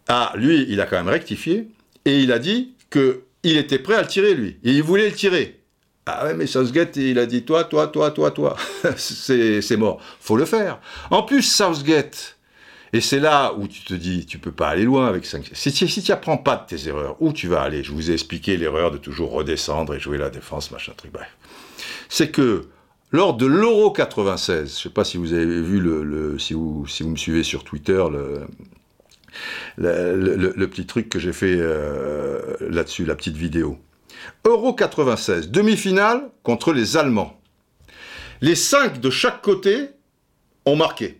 ah, 0.07 0.33
lui, 0.35 0.65
il 0.69 0.81
a 0.81 0.85
quand 0.85 0.97
même 0.97 1.09
rectifié, 1.09 1.67
et 2.05 2.19
il 2.19 2.31
a 2.31 2.39
dit 2.39 2.73
qu'il 2.91 3.57
était 3.57 3.79
prêt 3.79 3.95
à 3.95 4.01
le 4.01 4.07
tirer, 4.07 4.33
lui. 4.33 4.57
Et 4.63 4.71
il 4.71 4.83
voulait 4.83 5.09
le 5.09 5.15
tirer. 5.15 5.59
Ah 6.05 6.25
ouais, 6.25 6.33
mais 6.33 6.47
Southgate, 6.47 6.97
il 6.97 7.17
a 7.17 7.25
dit 7.25 7.43
toi, 7.43 7.63
toi, 7.63 7.87
toi, 7.87 8.11
toi, 8.11 8.31
toi. 8.31 8.57
c'est 8.97 9.77
mort. 9.77 10.01
Faut 10.19 10.35
le 10.35 10.45
faire. 10.45 10.79
En 11.11 11.23
plus, 11.23 11.43
Southgate, 11.43 12.37
et 12.91 13.01
c'est 13.01 13.19
là 13.19 13.53
où 13.57 13.67
tu 13.67 13.81
te 13.83 13.93
dis, 13.93 14.25
tu 14.25 14.37
peux 14.37 14.51
pas 14.51 14.69
aller 14.69 14.83
loin 14.83 15.07
avec 15.07 15.25
5 15.25 15.49
Si 15.53 15.71
tu 15.71 15.87
si 15.87 16.07
n'apprends 16.09 16.37
pas 16.37 16.57
de 16.57 16.75
tes 16.75 16.87
erreurs, 16.89 17.15
où 17.21 17.33
tu 17.33 17.47
vas 17.47 17.61
aller? 17.61 17.83
Je 17.83 17.91
vous 17.91 18.11
ai 18.11 18.13
expliqué 18.13 18.55
l'erreur 18.55 18.91
de 18.91 18.97
toujours 18.97 19.31
redescendre 19.31 19.95
et 19.95 19.99
jouer 19.99 20.17
la 20.17 20.29
défense, 20.29 20.69
machin 20.69 20.93
truc. 20.95 21.11
Bref 21.11 21.29
c'est 22.13 22.29
que 22.29 22.67
lors 23.11 23.33
de 23.33 23.47
l'Euro 23.47 23.89
96, 23.89 24.55
je 24.55 24.61
ne 24.61 24.67
sais 24.67 24.89
pas 24.89 25.03
si 25.03 25.17
vous 25.17 25.33
avez 25.33 25.45
vu 25.45 25.79
le, 25.79 26.37
si, 26.37 26.53
vous, 26.53 26.85
me 27.05 27.15
suivez 27.15 27.41
sur 27.41 27.63
Twitter, 27.63 28.03
le, 28.11 28.45
le, 29.77 30.67
petit 30.67 30.85
truc 30.85 31.09
que 31.09 31.17
j'ai 31.17 31.33
fait 31.33 31.55
euh, 31.57 32.55
là-dessus, 32.59 33.05
la 33.05 33.15
petite 33.15 33.35
vidéo. 33.35 33.79
Euro 34.45 34.73
96, 34.73 35.49
demi-finale 35.49 36.29
contre 36.43 36.71
les 36.71 36.97
Allemands. 36.97 37.41
Les 38.41 38.53
cinq 38.53 39.01
de 39.01 39.09
chaque 39.09 39.41
côté 39.41 39.89
ont 40.67 40.75
marqué. 40.75 41.19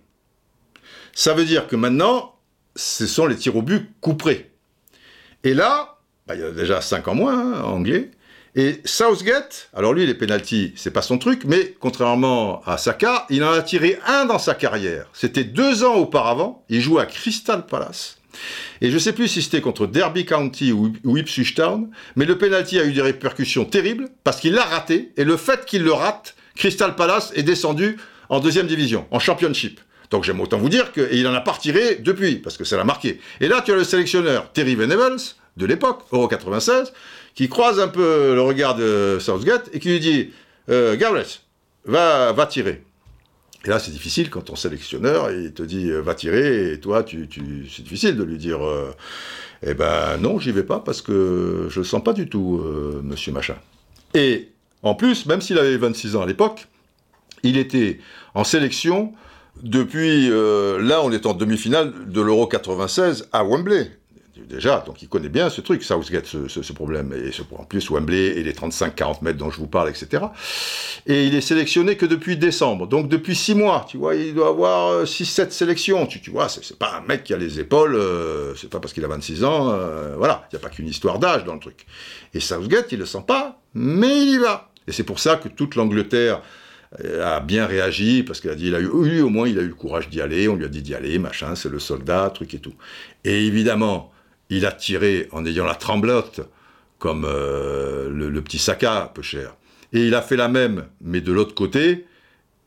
Ça 1.11 1.33
veut 1.33 1.45
dire 1.45 1.65
que 1.65 1.75
maintenant, 1.75 2.35
ce 2.75 3.07
sont 3.07 3.25
les 3.25 3.35
tirs 3.35 3.55
au 3.55 3.63
but 3.63 3.89
couperés. 3.99 4.51
Et 5.43 5.55
là, 5.55 5.97
bah, 6.27 6.35
il 6.35 6.41
y 6.41 6.43
a 6.43 6.51
déjà 6.51 6.81
cinq 6.81 7.07
en 7.07 7.15
moins, 7.15 7.55
hein, 7.55 7.63
anglais. 7.63 8.11
Et 8.55 8.81
Southgate, 8.85 9.69
alors 9.73 9.93
lui, 9.93 10.05
les 10.05 10.13
pénalties, 10.13 10.73
c'est 10.75 10.91
pas 10.93 11.01
son 11.01 11.17
truc, 11.17 11.43
mais 11.45 11.75
contrairement 11.79 12.61
à 12.65 12.77
Saka, 12.77 13.25
il 13.31 13.43
en 13.43 13.51
a 13.51 13.63
tiré 13.63 13.97
un 14.05 14.25
dans 14.25 14.37
sa 14.37 14.53
carrière. 14.53 15.07
C'était 15.11 15.43
deux 15.43 15.83
ans 15.83 15.95
auparavant, 15.95 16.63
il 16.69 16.79
jouait 16.79 17.01
à 17.01 17.07
Crystal 17.07 17.65
Palace. 17.65 18.17
Et 18.81 18.91
je 18.91 18.97
sais 18.99 19.13
plus 19.13 19.27
si 19.27 19.41
c'était 19.41 19.61
contre 19.61 19.87
Derby 19.87 20.25
County 20.25 20.71
ou 20.71 21.17
Ipswich 21.17 21.55
Town, 21.55 21.89
mais 22.15 22.25
le 22.25 22.37
penalty 22.37 22.79
a 22.79 22.85
eu 22.85 22.93
des 22.93 23.01
répercussions 23.01 23.65
terribles 23.65 24.09
parce 24.23 24.39
qu'il 24.39 24.53
l'a 24.53 24.65
raté, 24.65 25.13
et 25.17 25.23
le 25.23 25.37
fait 25.37 25.65
qu'il 25.65 25.83
le 25.83 25.93
rate, 25.93 26.35
Crystal 26.55 26.95
Palace 26.95 27.31
est 27.35 27.43
descendu 27.43 27.97
en 28.29 28.39
deuxième 28.39 28.67
division, 28.67 29.07
en 29.09 29.17
championship. 29.17 29.79
Donc 30.11 30.25
j'aime 30.25 30.39
autant 30.39 30.59
vous 30.59 30.69
dire 30.69 30.91
qu'il 30.91 31.27
en 31.27 31.33
a 31.33 31.41
pas 31.41 31.53
retiré 31.53 31.95
depuis, 31.95 32.35
parce 32.35 32.57
que 32.57 32.65
ça 32.65 32.77
l'a 32.77 32.83
marqué. 32.83 33.19
Et 33.41 33.47
là, 33.47 33.61
tu 33.65 33.71
as 33.71 33.75
le 33.75 33.83
sélectionneur 33.83 34.51
Terry 34.51 34.75
Venables, 34.75 35.17
de 35.57 35.65
l'époque, 35.65 36.03
Euro 36.11 36.27
96, 36.27 36.93
qui 37.35 37.49
croise 37.49 37.79
un 37.79 37.87
peu 37.87 38.33
le 38.35 38.41
regard 38.41 38.75
de 38.75 39.17
Southgate 39.19 39.69
et 39.73 39.79
qui 39.79 39.89
lui 39.89 39.99
dit 39.99 40.31
euh, 40.69 40.97
va, 41.85 42.31
va 42.31 42.45
tirer. 42.45 42.83
Et 43.65 43.69
là, 43.69 43.79
c'est 43.79 43.91
difficile 43.91 44.29
quand 44.29 44.41
ton 44.41 44.55
sélectionneur 44.55 45.31
il 45.31 45.53
te 45.53 45.63
dit 45.63 45.89
va 45.89 46.15
tirer 46.15 46.73
et 46.73 46.79
toi, 46.79 47.03
tu, 47.03 47.29
c'est 47.73 47.83
difficile 47.83 48.17
de 48.17 48.23
lui 48.23 48.37
dire 48.37 48.59
eh 49.65 49.73
ben 49.73 50.17
non, 50.17 50.37
j'y 50.37 50.51
vais 50.51 50.63
pas 50.63 50.79
parce 50.79 51.01
que 51.01 51.67
je 51.69 51.79
le 51.79 51.85
sens 51.85 52.03
pas 52.03 52.11
du 52.11 52.27
tout, 52.27 52.61
monsieur 53.01 53.31
machin. 53.31 53.55
Et 54.13 54.49
en 54.81 54.95
plus, 54.95 55.25
même 55.25 55.39
s'il 55.39 55.57
avait 55.57 55.77
26 55.77 56.17
ans 56.17 56.21
à 56.23 56.25
l'époque, 56.25 56.67
il 57.43 57.57
était 57.57 57.99
en 58.33 58.43
sélection 58.43 59.13
depuis, 59.61 60.29
euh, 60.31 60.81
là, 60.81 61.01
on 61.03 61.11
est 61.11 61.25
en 61.25 61.33
demi-finale 61.33 61.93
de 62.07 62.21
l'Euro 62.21 62.47
96 62.47 63.29
à 63.31 63.43
Wembley. 63.43 63.91
Déjà, 64.53 64.83
donc 64.85 65.01
il 65.01 65.09
connaît 65.09 65.29
bien 65.29 65.49
ce 65.49 65.61
truc, 65.61 65.81
Southgate, 65.81 66.27
ce, 66.27 66.47
ce, 66.47 66.73
problème. 66.73 67.11
Et 67.11 67.31
en 67.57 67.63
plus, 67.63 67.89
Wembley 67.89 68.37
et 68.37 68.43
les 68.43 68.53
35-40 68.53 69.23
mètres 69.23 69.39
dont 69.39 69.49
je 69.49 69.57
vous 69.57 69.67
parle, 69.67 69.89
etc. 69.89 70.25
Et 71.07 71.25
il 71.25 71.33
est 71.33 71.41
sélectionné 71.41 71.97
que 71.97 72.05
depuis 72.05 72.37
décembre. 72.37 72.85
Donc 72.85 73.09
depuis 73.09 73.35
6 73.35 73.55
mois, 73.55 73.83
tu 73.89 73.97
vois, 73.97 74.13
il 74.13 74.35
doit 74.35 74.49
avoir 74.49 75.05
6-7 75.05 75.41
euh, 75.41 75.49
sélections. 75.49 76.05
Tu, 76.05 76.29
vois, 76.29 76.49
c'est 76.49 76.77
pas 76.77 76.97
un 76.97 77.07
mec 77.07 77.23
qui 77.23 77.33
a 77.33 77.37
les 77.37 77.59
épaules, 77.59 77.95
euh, 77.95 78.53
c'est 78.55 78.69
pas 78.69 78.79
parce 78.79 78.93
qu'il 78.93 79.03
a 79.03 79.07
26 79.07 79.43
ans, 79.43 79.75
voilà. 80.17 80.47
Il 80.51 80.55
n'y 80.55 80.61
a 80.61 80.61
pas 80.61 80.69
qu'une 80.69 80.87
histoire 80.87 81.17
d'âge 81.17 81.45
dans 81.45 81.55
le 81.55 81.59
truc. 81.59 81.87
Et 82.35 82.39
Southgate, 82.39 82.91
il 82.91 82.99
le 82.99 83.07
sent 83.07 83.23
pas, 83.25 83.59
mais 83.73 84.21
il 84.21 84.29
y 84.33 84.37
va. 84.37 84.69
Et 84.87 84.91
c'est 84.91 85.03
pour 85.03 85.19
ça 85.19 85.37
que 85.37 85.47
toute 85.47 85.75
l'Angleterre 85.75 86.43
a 87.23 87.39
bien 87.39 87.65
réagi 87.65 88.21
parce 88.21 88.39
qu'il 88.39 88.51
a 88.51 88.55
dit, 88.55 88.67
il 88.67 88.75
a 88.75 88.79
eu, 88.79 88.89
lui 89.03 89.21
au 89.21 89.29
moins 89.29 89.47
il 89.47 89.57
a 89.57 89.63
eu 89.63 89.67
le 89.67 89.73
courage 89.73 90.09
d'y 90.09 90.21
aller, 90.21 90.47
on 90.47 90.55
lui 90.55 90.65
a 90.65 90.67
dit 90.67 90.83
d'y 90.83 90.93
aller, 90.93 91.17
machin, 91.17 91.55
c'est 91.55 91.69
le 91.69 91.79
soldat, 91.79 92.29
truc 92.29 92.53
et 92.53 92.59
tout. 92.59 92.75
Et 93.23 93.47
évidemment, 93.47 94.12
il 94.57 94.65
a 94.65 94.71
tiré 94.71 95.27
en 95.31 95.45
ayant 95.45 95.65
la 95.65 95.75
tremblote, 95.75 96.41
comme 96.99 97.25
euh, 97.27 98.09
le, 98.09 98.41
petit 98.41 98.59
Saka, 98.59 99.11
peu 99.13 99.21
cher. 99.21 99.55
Et 99.91 100.07
il 100.07 100.15
a 100.15 100.21
fait 100.21 100.35
la 100.35 100.47
même, 100.47 100.85
mais 101.01 101.21
de 101.21 101.31
l'autre 101.31 101.55
côté, 101.55 102.05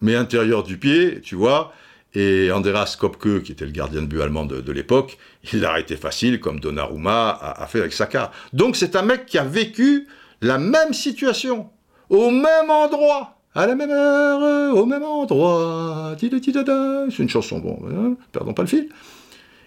mais 0.00 0.14
intérieur 0.14 0.62
du 0.62 0.78
pied, 0.78 1.20
tu 1.22 1.34
vois. 1.34 1.72
Et 2.14 2.50
Andreas 2.52 2.96
Kopke, 2.98 3.42
qui 3.42 3.52
était 3.52 3.64
le 3.64 3.72
gardien 3.72 4.02
de 4.02 4.06
but 4.06 4.20
allemand 4.20 4.44
de, 4.44 4.72
l'époque, 4.72 5.18
il 5.52 5.60
l'a 5.60 5.70
arrêté 5.70 5.96
facile, 5.96 6.40
comme 6.40 6.60
Donnarumma 6.60 7.30
a, 7.30 7.66
fait 7.66 7.80
avec 7.80 7.92
Saka. 7.92 8.30
Donc 8.52 8.76
c'est 8.76 8.96
un 8.96 9.02
mec 9.02 9.26
qui 9.26 9.38
a 9.38 9.44
vécu 9.44 10.06
la 10.40 10.58
même 10.58 10.92
situation, 10.92 11.68
au 12.08 12.30
même 12.30 12.70
endroit 12.70 13.38
à 13.54 13.66
la 13.66 13.74
même 13.74 13.90
heure, 13.90 14.76
au 14.76 14.84
même 14.84 15.02
endroit. 15.02 16.14
C'est 16.20 17.18
une 17.18 17.28
chanson, 17.28 17.58
bon, 17.58 17.78
hein, 17.90 18.14
perdons 18.32 18.52
pas 18.52 18.62
le 18.62 18.68
fil. 18.68 18.88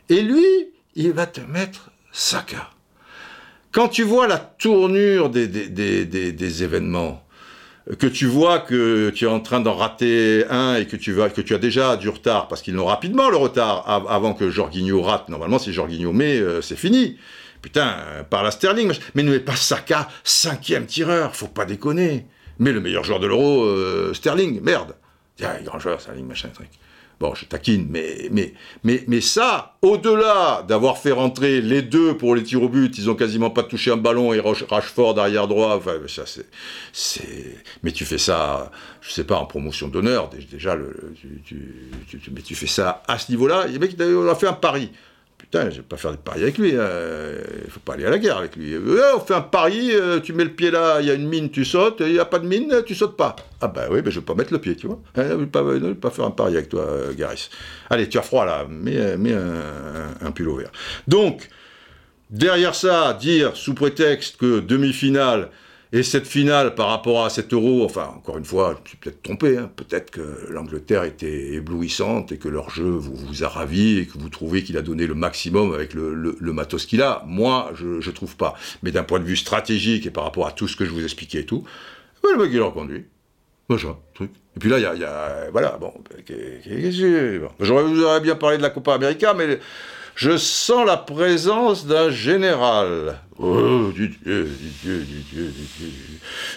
Et 0.09 0.21
lui, 0.21 0.45
il 0.95 1.11
va 1.11 1.25
te 1.25 1.41
mettre 1.41 1.91
Saka. 2.19 2.69
Quand 3.71 3.87
tu 3.87 4.03
vois 4.03 4.27
la 4.27 4.39
tournure 4.39 5.29
des, 5.29 5.47
des, 5.47 6.63
événements, 6.63 7.25
que 7.97 8.07
tu 8.07 8.25
vois 8.25 8.59
que 8.59 9.09
tu 9.11 9.23
es 9.23 9.27
en 9.27 9.39
train 9.39 9.61
d'en 9.61 9.73
rater 9.73 10.43
un 10.49 10.75
et 10.75 10.85
que 10.85 10.97
tu, 10.97 11.13
vas, 11.13 11.29
que 11.29 11.39
tu 11.39 11.55
as 11.55 11.59
déjà 11.59 11.95
du 11.95 12.09
retard, 12.09 12.49
parce 12.49 12.61
qu'ils 12.61 12.77
ont 12.77 12.85
rapidement 12.85 13.29
le 13.29 13.37
retard 13.37 13.87
avant 14.09 14.33
que 14.33 14.49
Jorginho 14.49 15.01
rate. 15.01 15.29
Normalement, 15.29 15.59
si 15.59 15.71
Jorginho 15.71 16.11
met, 16.11 16.37
euh, 16.39 16.61
c'est 16.61 16.75
fini. 16.75 17.17
Putain, 17.61 17.95
par 18.29 18.43
la 18.43 18.51
Sterling. 18.51 18.91
Mais 19.15 19.23
ne 19.23 19.31
mets 19.31 19.39
pas 19.39 19.55
Saka, 19.55 20.09
cinquième 20.25 20.87
tireur, 20.87 21.37
faut 21.37 21.47
pas 21.47 21.63
déconner. 21.63 22.25
Mais 22.57 22.73
le 22.73 22.81
meilleur 22.81 23.05
joueur 23.05 23.21
de 23.21 23.27
l'euro, 23.27 23.63
euh, 23.63 24.13
Sterling, 24.13 24.59
merde. 24.61 24.95
Tiens, 25.37 25.55
grand 25.63 25.79
joueur, 25.79 26.01
Sterling, 26.01 26.27
machin, 26.27 26.49
truc. 26.49 26.67
Bon, 27.19 27.35
je 27.35 27.43
taquine, 27.43 27.85
mais, 27.89 28.29
mais, 28.31 29.03
mais, 29.07 29.19
ça, 29.19 29.75
au-delà 29.81 30.63
d'avoir 30.65 30.97
fait 30.97 31.11
rentrer 31.11 31.59
les 31.59 31.81
deux 31.81 32.15
pour 32.15 32.33
les 32.33 32.43
tirs 32.43 32.63
au 32.63 32.69
but, 32.69 32.97
ils 32.97 33.09
ont 33.09 33.15
quasiment 33.15 33.49
pas 33.49 33.63
touché 33.63 33.91
un 33.91 33.97
ballon 33.97 34.31
et 34.33 34.39
Rashford 34.39 35.19
arrière 35.19 35.49
droit, 35.49 35.81
ça 36.07 36.23
c'est, 36.93 37.57
mais 37.83 37.91
tu 37.91 38.05
fais 38.05 38.17
ça, 38.17 38.71
je 39.01 39.11
sais 39.11 39.25
pas, 39.25 39.35
en 39.37 39.45
promotion 39.45 39.89
d'honneur, 39.89 40.29
déjà, 40.29 40.77
mais 42.31 42.41
tu 42.41 42.55
fais 42.55 42.67
ça 42.67 43.03
à 43.05 43.19
ce 43.19 43.31
niveau-là, 43.33 43.67
le 43.67 43.79
mec, 43.79 43.97
on 43.99 44.27
a 44.29 44.35
fait 44.35 44.47
un 44.47 44.53
pari. 44.53 44.89
Putain, 45.39 45.69
je 45.69 45.77
vais 45.77 45.81
pas 45.81 45.97
faire 45.97 46.11
de 46.11 46.17
pari 46.17 46.43
avec 46.43 46.57
lui. 46.57 46.75
Hein. 46.75 46.87
Il 47.65 47.71
faut 47.71 47.79
pas 47.79 47.93
aller 47.93 48.05
à 48.05 48.09
la 48.09 48.19
guerre 48.19 48.37
avec 48.37 48.55
lui. 48.57 48.75
on 48.77 49.19
fait 49.21 49.33
un 49.33 49.41
pari, 49.41 49.91
euh, 49.93 50.19
tu 50.19 50.33
mets 50.33 50.43
le 50.43 50.51
pied 50.51 50.69
là, 50.69 50.99
il 50.99 51.07
y 51.07 51.11
a 51.11 51.13
une 51.13 51.27
mine, 51.27 51.49
tu 51.49 51.65
sautes. 51.65 52.01
Il 52.01 52.11
n'y 52.11 52.19
a 52.19 52.25
pas 52.25 52.39
de 52.39 52.45
mine, 52.45 52.83
tu 52.85 52.93
sautes 52.93 53.17
pas. 53.17 53.35
Ah 53.61 53.67
bah 53.67 53.85
oui, 53.89 54.01
ben 54.01 54.11
je 54.11 54.19
vais 54.19 54.25
pas 54.25 54.35
mettre 54.35 54.53
le 54.53 54.59
pied, 54.59 54.75
tu 54.75 54.87
vois. 54.87 54.99
Hein, 55.15 55.23
je 55.29 55.33
ne 55.33 55.39
vais 55.39 55.95
pas, 55.95 56.09
faire 56.11 56.25
un 56.25 56.31
pari 56.31 56.55
avec 56.55 56.69
toi, 56.69 56.81
euh, 56.81 57.13
Garis. 57.13 57.49
Allez, 57.89 58.09
tu 58.09 58.17
as 58.19 58.21
froid 58.21 58.45
là, 58.45 58.67
mets, 58.69 58.97
euh, 58.97 60.13
un, 60.21 60.27
un, 60.27 60.31
pull 60.31 60.49
vert. 60.57 60.71
Donc, 61.07 61.47
derrière 62.29 62.75
ça, 62.75 63.13
dire 63.13 63.55
sous 63.55 63.73
prétexte 63.73 64.37
que 64.37 64.59
demi-finale, 64.59 65.49
et 65.91 66.03
cette 66.03 66.27
finale 66.27 66.75
par 66.75 66.89
rapport 66.89 67.25
à 67.25 67.31
cet 67.31 67.51
euro, 67.51 67.83
enfin, 67.83 68.13
encore 68.15 68.37
une 68.37 68.45
fois, 68.45 68.79
je 68.83 68.89
suis 68.89 68.97
peut-être 68.97 69.23
trompé, 69.23 69.57
hein, 69.57 69.71
peut-être 69.75 70.11
que 70.11 70.47
l'Angleterre 70.51 71.03
était 71.03 71.53
éblouissante 71.53 72.31
et 72.31 72.37
que 72.37 72.47
leur 72.47 72.69
jeu 72.69 72.83
vous, 72.83 73.15
vous 73.15 73.43
a 73.43 73.47
ravi 73.47 73.97
et 73.97 74.05
que 74.05 74.19
vous 74.19 74.29
trouvez 74.29 74.63
qu'il 74.63 74.77
a 74.77 74.83
donné 74.83 75.07
le 75.07 75.15
maximum 75.15 75.73
avec 75.73 75.95
le, 75.95 76.13
le, 76.13 76.53
matos 76.53 76.85
qu'il 76.85 77.01
a. 77.01 77.23
Moi, 77.25 77.71
je 77.73 78.07
ne 78.07 78.11
trouve 78.11 78.35
pas. 78.35 78.53
Mais 78.83 78.91
d'un 78.91 79.03
point 79.03 79.19
de 79.19 79.23
vue 79.23 79.35
stratégique 79.35 80.05
et 80.05 80.11
par 80.11 80.25
rapport 80.25 80.45
à 80.45 80.51
tout 80.51 80.67
ce 80.67 80.75
que 80.75 80.85
je 80.85 80.91
vous 80.91 81.03
expliquais 81.03 81.39
et 81.39 81.45
tout, 81.45 81.63
ben, 82.21 82.29
le 82.33 82.43
mec, 82.43 82.51
il 82.53 82.61
a 82.61 82.69
conduit. 82.69 83.05
Machin, 83.67 83.97
truc. 84.13 84.31
Et 84.55 84.59
puis 84.59 84.69
là, 84.69 84.77
il 84.77 84.99
y 84.99 85.03
a, 85.05 85.49
Voilà, 85.51 85.77
bon. 85.79 85.93
J'aurais 87.59 88.21
bien 88.21 88.35
parlé 88.35 88.57
de 88.57 88.61
la 88.61 88.69
Copa 88.69 88.93
América, 88.93 89.33
mais 89.33 89.59
je 90.19 90.35
sens 90.35 90.85
la 90.85 90.97
présence 90.97 91.85
d'un 91.85 92.09
général. 92.09 93.21
Oh, 93.37 93.89
Dieu, 93.95 94.11
Dieu, 94.21 94.49
Dieu, 94.83 95.53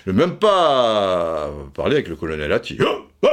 Ne 0.04 0.12
même 0.12 0.36
pas 0.36 1.48
parler 1.72 1.94
avec 1.94 2.08
le 2.08 2.16
colonel 2.16 2.52
Atti. 2.52 2.76
Oh, 2.84 3.06
oh, 3.22 3.28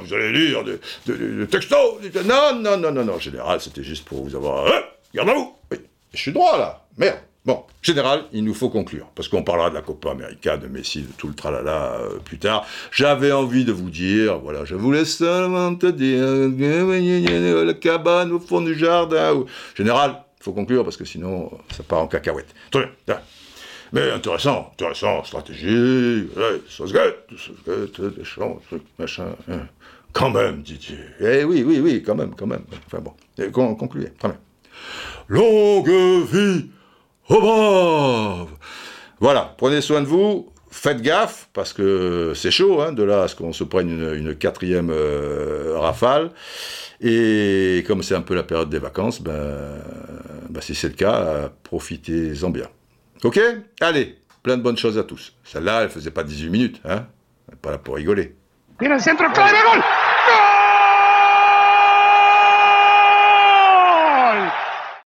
vous 0.00 0.14
allez 0.14 0.32
lire 0.32 0.62
des 0.62 1.46
textos. 1.48 1.96
Non, 2.24 2.54
non, 2.54 2.76
non, 2.76 2.92
non, 2.92 3.04
non, 3.04 3.18
général, 3.18 3.60
c'était 3.60 3.82
juste 3.82 4.04
pour 4.04 4.22
vous 4.22 4.36
avoir. 4.36 4.72
Garde 5.12 5.28
à 5.28 5.34
vous. 5.34 5.56
Oui, 5.72 5.78
je 6.14 6.18
suis 6.18 6.32
droit 6.32 6.56
là. 6.56 6.86
Merde. 6.98 7.18
Bon, 7.48 7.64
général, 7.80 8.24
il 8.34 8.44
nous 8.44 8.52
faut 8.52 8.68
conclure, 8.68 9.06
parce 9.14 9.26
qu'on 9.26 9.42
parlera 9.42 9.70
de 9.70 9.74
la 9.74 9.80
Copa 9.80 10.10
América, 10.10 10.58
de 10.58 10.68
Messi, 10.68 11.00
de 11.00 11.12
tout 11.16 11.28
le 11.28 11.34
tralala 11.34 11.94
euh, 11.94 12.18
plus 12.18 12.38
tard. 12.38 12.66
J'avais 12.92 13.32
envie 13.32 13.64
de 13.64 13.72
vous 13.72 13.88
dire, 13.88 14.38
voilà, 14.40 14.66
je 14.66 14.74
voulais 14.74 15.06
seulement 15.06 15.74
te 15.74 15.86
dire, 15.86 16.26
la 17.64 17.72
cabane 17.72 18.32
au 18.32 18.38
fond 18.38 18.60
du 18.60 18.78
jardin. 18.78 19.46
Général, 19.74 20.24
il 20.38 20.44
faut 20.44 20.52
conclure, 20.52 20.84
parce 20.84 20.98
que 20.98 21.06
sinon, 21.06 21.50
ça 21.74 21.82
part 21.84 22.00
en 22.00 22.06
cacahuète. 22.06 22.54
Très 22.70 22.90
bien. 23.06 23.18
Mais 23.94 24.10
intéressant, 24.10 24.68
intéressant, 24.74 25.24
stratégie, 25.24 26.28
machin. 28.98 29.28
Hein. 29.50 29.60
Quand 30.12 30.28
même, 30.28 30.60
Didier. 30.60 30.98
Eh 31.18 31.44
oui, 31.44 31.64
oui, 31.66 31.80
oui, 31.82 32.02
quand 32.02 32.14
même, 32.14 32.34
quand 32.34 32.46
même. 32.46 32.64
Enfin 32.86 32.98
bon, 32.98 33.74
concluez, 33.74 34.12
très 34.18 34.28
bien. 34.28 34.38
Longue 35.28 35.88
vie 36.30 36.72
Voilà, 39.20 39.54
prenez 39.58 39.80
soin 39.80 40.00
de 40.00 40.06
vous, 40.06 40.50
faites 40.70 41.02
gaffe, 41.02 41.48
parce 41.52 41.72
que 41.72 42.32
c'est 42.34 42.50
chaud, 42.50 42.80
hein, 42.80 42.92
de 42.92 43.02
là 43.02 43.24
à 43.24 43.28
ce 43.28 43.34
qu'on 43.34 43.52
se 43.52 43.64
prenne 43.64 43.90
une, 43.90 44.34
quatrième 44.34 44.90
euh, 44.90 45.74
rafale. 45.76 46.30
Et 47.00 47.84
comme 47.86 48.02
c'est 48.02 48.14
un 48.14 48.22
peu 48.22 48.34
la 48.34 48.44
période 48.44 48.70
des 48.70 48.78
vacances, 48.78 49.20
ben, 49.20 49.74
ben 50.48 50.60
si 50.60 50.74
c'est 50.74 50.88
le 50.88 50.94
cas, 50.94 51.50
profitez-en 51.64 52.50
bien. 52.50 52.66
Ok? 53.24 53.38
Allez, 53.80 54.18
plein 54.42 54.56
de 54.56 54.62
bonnes 54.62 54.78
choses 54.78 54.98
à 54.98 55.02
tous. 55.02 55.34
Celle-là, 55.44 55.82
elle 55.82 55.90
faisait 55.90 56.10
pas 56.10 56.24
18 56.24 56.50
minutes, 56.50 56.80
hein 56.84 57.06
Pas 57.60 57.72
là 57.72 57.78
pour 57.78 57.96
rigoler. 57.96 58.34